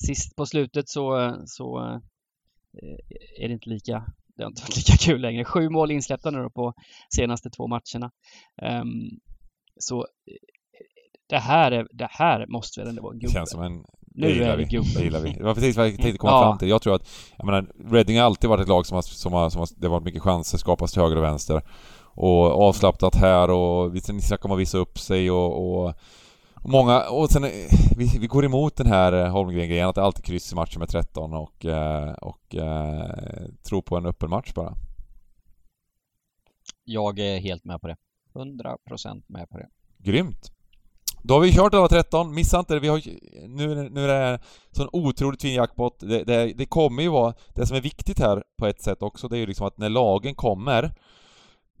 sist 0.06 0.36
på 0.36 0.46
slutet 0.46 0.88
så, 0.88 1.36
så 1.46 1.78
är 3.38 3.48
det 3.48 3.54
inte 3.54 3.70
lika 3.70 4.04
det 4.36 4.42
har 4.42 4.50
inte 4.50 4.62
varit 4.62 4.76
lika 4.76 4.96
kul 4.96 5.20
längre. 5.20 5.44
Sju 5.44 5.68
mål 5.68 5.90
insläppta 5.90 6.30
nu 6.30 6.42
då 6.42 6.50
på 6.50 6.74
senaste 7.16 7.50
två 7.50 7.66
matcherna. 7.66 8.10
Um, 8.82 9.20
så 9.80 10.06
det 11.28 11.38
här, 11.38 11.72
är, 11.72 11.86
det 11.92 12.08
här 12.10 12.46
måste 12.46 12.80
väl 12.80 12.88
ändå 12.88 13.02
vara 13.02 13.12
gubbe? 13.12 13.32
Känns 13.32 13.50
som 13.50 13.62
en... 13.62 13.84
Nu 14.18 14.34
det 14.34 14.44
är 14.44 14.56
vi 14.56 14.64
gubbe. 14.64 14.88
Det 14.96 15.04
gillar 15.04 15.20
vi. 15.20 15.32
Det 15.32 15.44
var 15.44 15.54
precis 15.54 15.76
vad 15.76 15.86
jag 15.86 15.96
tänkte 15.96 16.18
komma 16.18 16.32
ja. 16.32 16.42
fram 16.42 16.58
till. 16.58 16.68
Jag 16.68 16.82
tror 16.82 16.94
att, 16.94 17.08
jag 17.36 17.46
menar, 17.46 17.66
Reading 17.90 18.18
har 18.18 18.24
alltid 18.24 18.50
varit 18.50 18.62
ett 18.62 18.68
lag 18.68 18.86
som 18.86 18.94
har, 18.94 19.02
som 19.02 19.32
har, 19.32 19.50
som 19.50 19.58
har 19.58 19.68
det 19.76 19.86
har 19.86 19.92
varit 19.92 20.04
mycket 20.04 20.22
chanser 20.22 20.58
skapas 20.58 20.92
till 20.92 21.02
höger 21.02 21.16
och 21.16 21.22
vänster. 21.22 21.62
Och 22.16 22.68
avslappnat 22.68 23.14
här 23.14 23.50
och 23.50 23.94
vi 23.94 24.00
snackar 24.00 24.44
om 24.44 24.52
att 24.52 24.58
visa 24.58 24.78
upp 24.78 24.98
sig 24.98 25.30
och, 25.30 25.86
och 25.86 25.94
Många, 26.68 27.02
och 27.02 27.30
sen 27.30 27.42
vi, 27.96 28.18
vi 28.20 28.26
går 28.26 28.44
emot 28.44 28.76
den 28.76 28.86
här 28.86 29.28
Holmgren-grejen 29.28 29.88
att 29.88 29.94
det 29.94 30.02
alltid 30.02 30.24
kryss 30.24 30.52
i 30.52 30.54
matcher 30.54 30.78
med 30.78 30.88
13 30.88 31.34
och, 31.34 31.64
eh, 31.64 32.12
och, 32.12 32.28
och 32.28 32.54
eh, 32.54 33.48
tror 33.62 33.82
på 33.82 33.96
en 33.96 34.06
öppen 34.06 34.30
match 34.30 34.52
bara. 34.54 34.74
Jag 36.84 37.18
är 37.18 37.38
helt 37.38 37.64
med 37.64 37.80
på 37.80 37.88
det. 37.88 37.96
100% 38.34 39.22
med 39.26 39.48
på 39.48 39.58
det. 39.58 39.68
Grymt! 39.98 40.52
Då 41.22 41.34
har 41.34 41.40
vi 41.40 41.52
kört 41.52 41.74
alla 41.74 41.88
13, 41.88 42.34
missa 42.34 42.58
inte 42.58 42.74
det. 42.74 42.80
Vi 42.80 42.88
har, 42.88 43.02
nu, 43.48 43.88
nu 43.90 44.04
är 44.04 44.32
det 44.32 44.38
sån 44.70 44.88
otroligt 44.92 45.42
fin 45.42 45.54
jackpot. 45.54 46.00
Det, 46.00 46.24
det, 46.24 46.52
det, 46.52 46.66
kommer 46.66 47.02
ju 47.02 47.08
vara, 47.08 47.34
det 47.54 47.66
som 47.66 47.76
är 47.76 47.80
viktigt 47.80 48.18
här 48.18 48.42
på 48.58 48.66
ett 48.66 48.82
sätt 48.82 49.02
också, 49.02 49.28
det 49.28 49.36
är 49.36 49.38
ju 49.40 49.46
liksom 49.46 49.66
att 49.66 49.78
när 49.78 49.88
lagen 49.88 50.34
kommer 50.34 50.92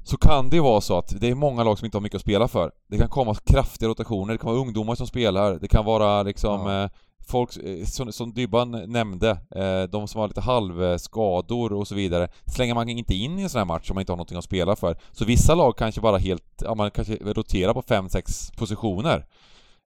så 0.06 0.16
kan 0.16 0.50
det 0.50 0.60
vara 0.60 0.80
så 0.80 0.98
att 0.98 1.20
det 1.20 1.30
är 1.30 1.34
många 1.34 1.64
lag 1.64 1.78
som 1.78 1.84
inte 1.84 1.96
har 1.96 2.02
mycket 2.02 2.16
att 2.16 2.22
spela 2.22 2.48
för. 2.48 2.72
Det 2.88 2.98
kan 2.98 3.08
komma 3.08 3.34
kraftiga 3.34 3.88
rotationer, 3.88 4.32
det 4.32 4.38
kan 4.38 4.50
vara 4.50 4.60
ungdomar 4.60 4.94
som 4.94 5.06
spelar, 5.06 5.58
det 5.58 5.68
kan 5.68 5.84
vara 5.84 6.22
liksom 6.22 6.66
ja. 6.66 6.82
eh, 6.84 6.90
folk, 7.28 7.56
eh, 7.56 7.84
som, 7.84 8.12
som 8.12 8.32
Dybban 8.32 8.70
nämnde, 8.70 9.30
eh, 9.30 9.82
de 9.82 10.08
som 10.08 10.20
har 10.20 10.28
lite 10.28 10.40
halvskador 10.40 11.72
och 11.72 11.88
så 11.88 11.94
vidare, 11.94 12.28
slänger 12.46 12.74
man 12.74 12.88
inte 12.88 13.14
in 13.14 13.38
i 13.38 13.42
en 13.42 13.50
sån 13.50 13.58
här 13.58 13.64
match 13.64 13.90
om 13.90 13.94
man 13.94 14.02
inte 14.02 14.12
har 14.12 14.16
någonting 14.16 14.38
att 14.38 14.44
spela 14.44 14.76
för. 14.76 14.96
Så 15.12 15.24
vissa 15.24 15.54
lag 15.54 15.76
kanske 15.76 16.00
bara 16.00 16.18
helt, 16.18 16.62
ja 16.64 16.74
man 16.74 16.90
kanske 16.90 17.16
roterar 17.16 17.74
på 17.74 17.82
5-6 17.82 18.56
positioner. 18.58 19.26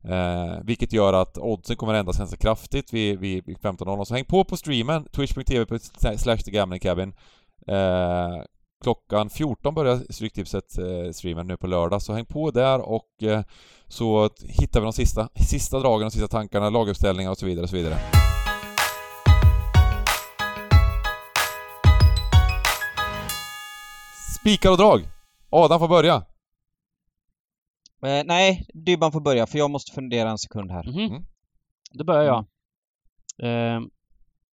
Eh, 0.05 0.61
vilket 0.65 0.93
gör 0.93 1.13
att 1.13 1.39
oddsen 1.39 1.77
kommer 1.77 1.95
ändras 1.95 2.19
ganska 2.19 2.37
kraftigt 2.37 2.93
vid, 2.93 3.19
vid, 3.19 3.47
vid 3.47 3.59
15.00. 3.59 4.05
Så 4.05 4.15
häng 4.15 4.25
på 4.25 4.45
på 4.45 4.57
streamen, 4.57 5.05
twitch.tv 5.05 5.79
slash 6.19 6.79
cabin. 6.81 7.13
Eh, 7.67 8.43
Klockan 8.83 9.31
14 9.31 9.75
börjar 9.75 10.13
Stryktipset 10.13 10.79
eh, 10.79 11.13
streamen 11.13 11.47
nu 11.47 11.57
på 11.57 11.67
lördag, 11.67 12.03
så 12.03 12.13
häng 12.13 12.27
på 12.27 12.51
där 12.51 12.81
och 12.81 13.23
eh, 13.23 13.43
så 13.89 14.31
hittar 14.43 14.81
vi 14.81 14.85
de 14.85 14.93
sista, 14.93 15.29
sista 15.49 15.79
dragen, 15.79 16.01
de 16.01 16.11
sista 16.11 16.29
tankarna, 16.29 16.71
laguppställningar 16.71 17.31
och 17.31 17.39
så 17.39 17.47
vidare 17.47 17.63
och 17.63 17.71
så 17.71 17.77
vidare. 17.77 17.99
Spikar 24.41 24.71
och 24.71 24.79
drag! 24.79 25.03
Adam 25.51 25.79
får 25.79 25.89
börja. 25.89 26.15
Eh, 28.03 28.25
nej, 28.25 28.67
Dybban 28.75 29.13
får 29.13 29.21
börja 29.21 29.47
för 29.47 29.59
jag 29.59 29.71
måste 29.71 29.93
fundera 29.93 30.31
en 30.31 30.39
sekund 30.39 30.71
här. 30.71 30.85
Mhm. 30.85 31.07
Mm. 31.07 31.23
Då 31.93 32.05
börjar 32.05 32.25
jag. 32.25 32.39
Eh, 33.49 33.81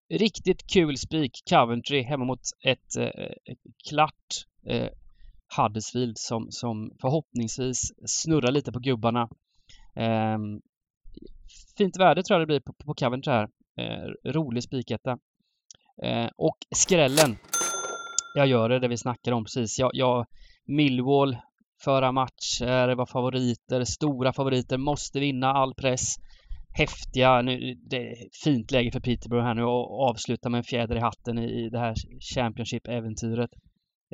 riktigt 0.10 0.68
kul 0.74 0.98
spik, 0.98 1.32
Coventry, 1.50 2.04
hemma 2.04 2.26
mot 2.26 2.42
ett, 2.64 2.96
eh, 2.98 3.36
klart 3.90 4.46
eh, 4.68 4.90
Huddersfield 5.58 6.18
som, 6.18 6.48
som 6.52 6.92
förhoppningsvis 7.02 7.82
snurrar 8.06 8.52
lite 8.52 8.72
på 8.72 8.80
gubbarna. 8.80 9.30
Eh, 9.96 10.38
fint 11.78 11.98
värde 11.98 12.24
tror 12.24 12.40
jag 12.40 12.42
det 12.42 12.52
blir 12.52 12.60
på, 12.60 12.74
på 12.74 12.94
Coventry 12.94 13.34
här. 13.34 13.48
Eh, 13.78 14.32
rolig 14.32 14.64
spiketta. 14.64 15.18
Eh, 16.04 16.30
och 16.36 16.58
skrällen. 16.76 17.38
Jag 18.36 18.48
gör 18.48 18.70
det, 18.70 18.80
det 18.80 18.88
vi 18.88 18.98
snackade 18.98 19.36
om 19.36 19.44
precis. 19.44 19.80
Jag, 19.80 19.92
jag, 19.94 20.26
Millwall, 20.66 21.38
förra 21.84 22.12
matcher, 22.12 22.96
var 22.96 23.06
favoriter, 23.06 23.84
stora 23.84 24.34
favoriter, 24.34 24.78
måste 24.78 25.20
vinna 25.20 25.54
all 25.54 25.74
press. 25.74 26.16
Häftiga, 26.78 27.42
nu, 27.42 27.76
det 27.90 27.98
är 28.12 28.16
fint 28.44 28.72
läge 28.72 28.92
för 28.92 29.00
Peterborough 29.00 29.46
här 29.46 29.54
nu 29.54 29.64
och 29.64 30.10
avsluta 30.10 30.50
med 30.50 30.58
en 30.58 30.64
fjäder 30.64 30.96
i 30.96 31.00
hatten 31.00 31.40
i, 31.40 31.44
i 31.66 31.70
det 31.70 31.80
här 31.80 31.96
Championship-äventyret. 32.36 33.50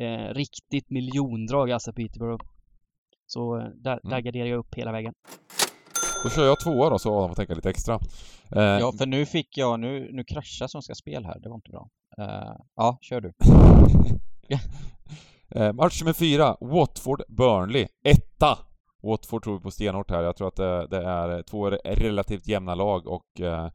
Eh, 0.01 0.33
riktigt 0.33 0.89
miljondrag 0.89 1.71
alltså 1.71 1.93
Peterborough. 1.93 2.45
Så 3.25 3.57
eh, 3.59 3.63
där, 3.63 3.99
där 4.03 4.11
Mm. 4.11 4.23
garderar 4.23 4.45
jag 4.45 4.59
upp 4.59 4.75
hela 4.75 4.91
vägen. 4.91 5.13
Då 6.23 6.29
kör 6.29 6.45
jag 6.45 6.59
tvåa 6.59 6.89
då, 6.89 6.99
så 6.99 7.17
Adam 7.17 7.29
får 7.29 7.35
tänka 7.35 7.53
lite 7.53 7.69
extra. 7.69 7.93
Eh, 8.55 8.61
Ja, 8.63 8.93
för 8.97 9.05
nu 9.05 9.25
fick 9.25 9.57
jag, 9.57 9.79
nu, 9.79 10.09
nu 10.11 10.23
kraschar 10.23 10.67
Svenska 10.67 10.95
Spel 10.95 11.25
här, 11.25 11.39
det 11.39 11.49
var 11.49 11.55
inte 11.55 11.71
bra. 11.71 11.89
Eh, 12.17 12.55
ja, 12.75 12.97
kör 13.01 13.21
du. 13.21 13.33
Eh, 15.55 15.73
match 15.73 16.01
nummer 16.01 16.13
fyra, 16.13 16.55
Watford-Burnley. 16.61 17.87
Etta! 18.03 18.57
Watford 19.03 19.43
tror 19.43 19.53
vi 19.57 19.59
på 19.63 19.71
stenhårt 19.71 20.11
här. 20.11 20.23
Jag 20.23 20.35
tror 20.35 20.47
att 20.47 20.55
det, 20.55 20.87
det 20.87 21.03
är 21.03 21.43
två 21.43 21.69
relativt 21.69 22.47
jämna 22.47 22.75
lag 22.75 23.07
och 23.07 23.41
eh, 23.41 23.65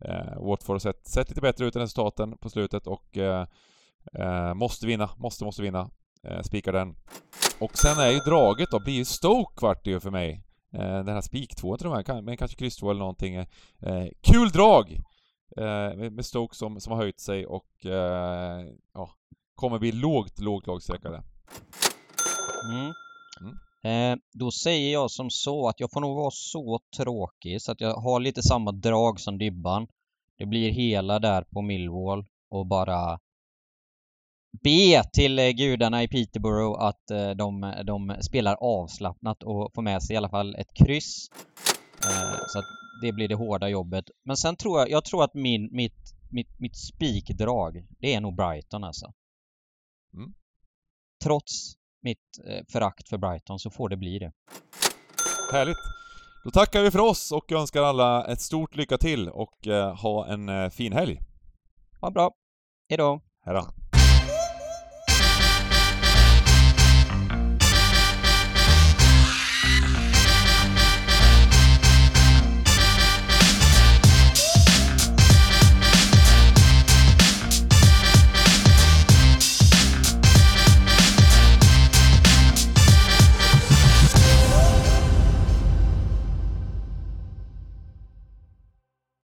eh, 0.00 0.36
Watford 0.40 0.74
har 0.74 0.78
sett, 0.78 1.06
sett 1.08 1.28
lite 1.28 1.40
bättre 1.40 1.66
ut 1.66 1.76
än 1.76 1.82
resultaten 1.82 2.38
på 2.38 2.48
slutet 2.50 2.86
och 2.86 3.16
eh, 3.16 3.46
eh, 4.18 4.54
måste 4.54 4.86
vinna, 4.86 5.10
måste, 5.16 5.44
måste 5.44 5.62
vinna. 5.62 5.90
Eh, 6.22 6.40
spikar 6.42 6.72
den. 6.72 6.96
Och 7.60 7.78
sen 7.78 7.98
är 7.98 8.10
ju 8.10 8.18
draget 8.18 8.70
då, 8.70 8.80
blir 8.80 8.94
ju 8.94 9.04
Stoke 9.04 9.54
kvart 9.56 9.86
ju 9.86 10.00
för 10.00 10.10
mig. 10.10 10.42
Eh, 10.72 10.80
den 11.04 11.08
här 11.14 11.20
spiktvåan 11.20 11.78
tror 11.78 11.96
jag, 11.96 12.06
kan- 12.06 12.24
men 12.24 12.36
kanske 12.36 12.56
kryss 12.56 12.76
två 12.76 12.90
eller 12.90 12.98
någonting. 12.98 13.34
Eh, 13.34 13.46
kul 14.22 14.48
drag! 14.50 14.92
Eh, 15.56 15.96
med 15.96 16.12
med 16.12 16.26
Stoke 16.26 16.54
som, 16.56 16.80
som 16.80 16.92
har 16.92 17.00
höjt 17.00 17.20
sig 17.20 17.46
och 17.46 17.86
eh, 17.86 18.66
ja, 18.94 19.10
kommer 19.54 19.78
bli 19.78 19.92
lågt, 19.92 20.38
lågt 20.40 20.66
lagsträckare. 20.66 21.22
Mm. 22.72 22.92
Eh, 23.86 24.16
då 24.32 24.50
säger 24.50 24.92
jag 24.92 25.10
som 25.10 25.30
så 25.30 25.68
att 25.68 25.80
jag 25.80 25.92
får 25.92 26.00
nog 26.00 26.16
vara 26.16 26.30
så 26.30 26.80
tråkig 26.96 27.62
så 27.62 27.72
att 27.72 27.80
jag 27.80 27.94
har 27.94 28.20
lite 28.20 28.42
samma 28.42 28.72
drag 28.72 29.20
som 29.20 29.38
Dybban. 29.38 29.86
Det 30.38 30.46
blir 30.46 30.70
hela 30.70 31.18
där 31.18 31.42
på 31.42 31.62
Millwall 31.62 32.24
och 32.48 32.66
bara 32.66 33.18
be 34.62 35.04
till 35.12 35.38
eh, 35.38 35.50
gudarna 35.50 36.02
i 36.02 36.08
Peterborough 36.08 36.82
att 36.82 37.10
eh, 37.10 37.30
de, 37.30 37.74
de 37.86 38.16
spelar 38.20 38.54
avslappnat 38.54 39.42
och 39.42 39.74
får 39.74 39.82
med 39.82 40.02
sig 40.02 40.14
i 40.14 40.16
alla 40.16 40.30
fall 40.30 40.54
ett 40.54 40.74
kryss. 40.74 41.30
Så 42.48 42.58
att 42.58 42.64
det 43.02 43.12
blir 43.12 43.28
det 43.28 43.34
hårda 43.34 43.68
jobbet. 43.68 44.10
Men 44.24 44.36
sen 44.36 44.56
tror 44.56 44.78
jag, 44.78 44.90
jag 44.90 45.04
tror 45.04 45.24
att 45.24 45.34
min, 45.34 45.68
mitt, 45.72 46.14
mitt, 46.30 46.60
mitt 46.60 46.76
spikdrag, 46.76 47.86
det 47.98 48.14
är 48.14 48.20
nog 48.20 48.36
Brighton 48.36 48.84
alltså. 48.84 49.12
Mm. 50.14 50.34
Trots 51.24 51.76
mitt 52.06 52.38
eh, 52.48 52.64
förakt 52.72 53.08
för 53.08 53.18
Brighton 53.18 53.58
så 53.58 53.70
får 53.70 53.88
det 53.88 53.96
bli 53.96 54.18
det. 54.18 54.32
Härligt! 55.52 55.76
Då 56.44 56.50
tackar 56.50 56.82
vi 56.82 56.90
för 56.90 56.98
oss 56.98 57.32
och 57.32 57.52
önskar 57.52 57.82
alla 57.82 58.26
ett 58.26 58.40
stort 58.40 58.76
lycka 58.76 58.98
till 58.98 59.28
och 59.28 59.66
eh, 59.66 59.96
ha 59.96 60.26
en 60.26 60.48
eh, 60.48 60.70
fin 60.70 60.92
helg. 60.92 61.20
Ha 62.00 62.10
bra. 62.10 62.30
Hejdå. 62.88 63.20
Hejdå! 63.44 63.66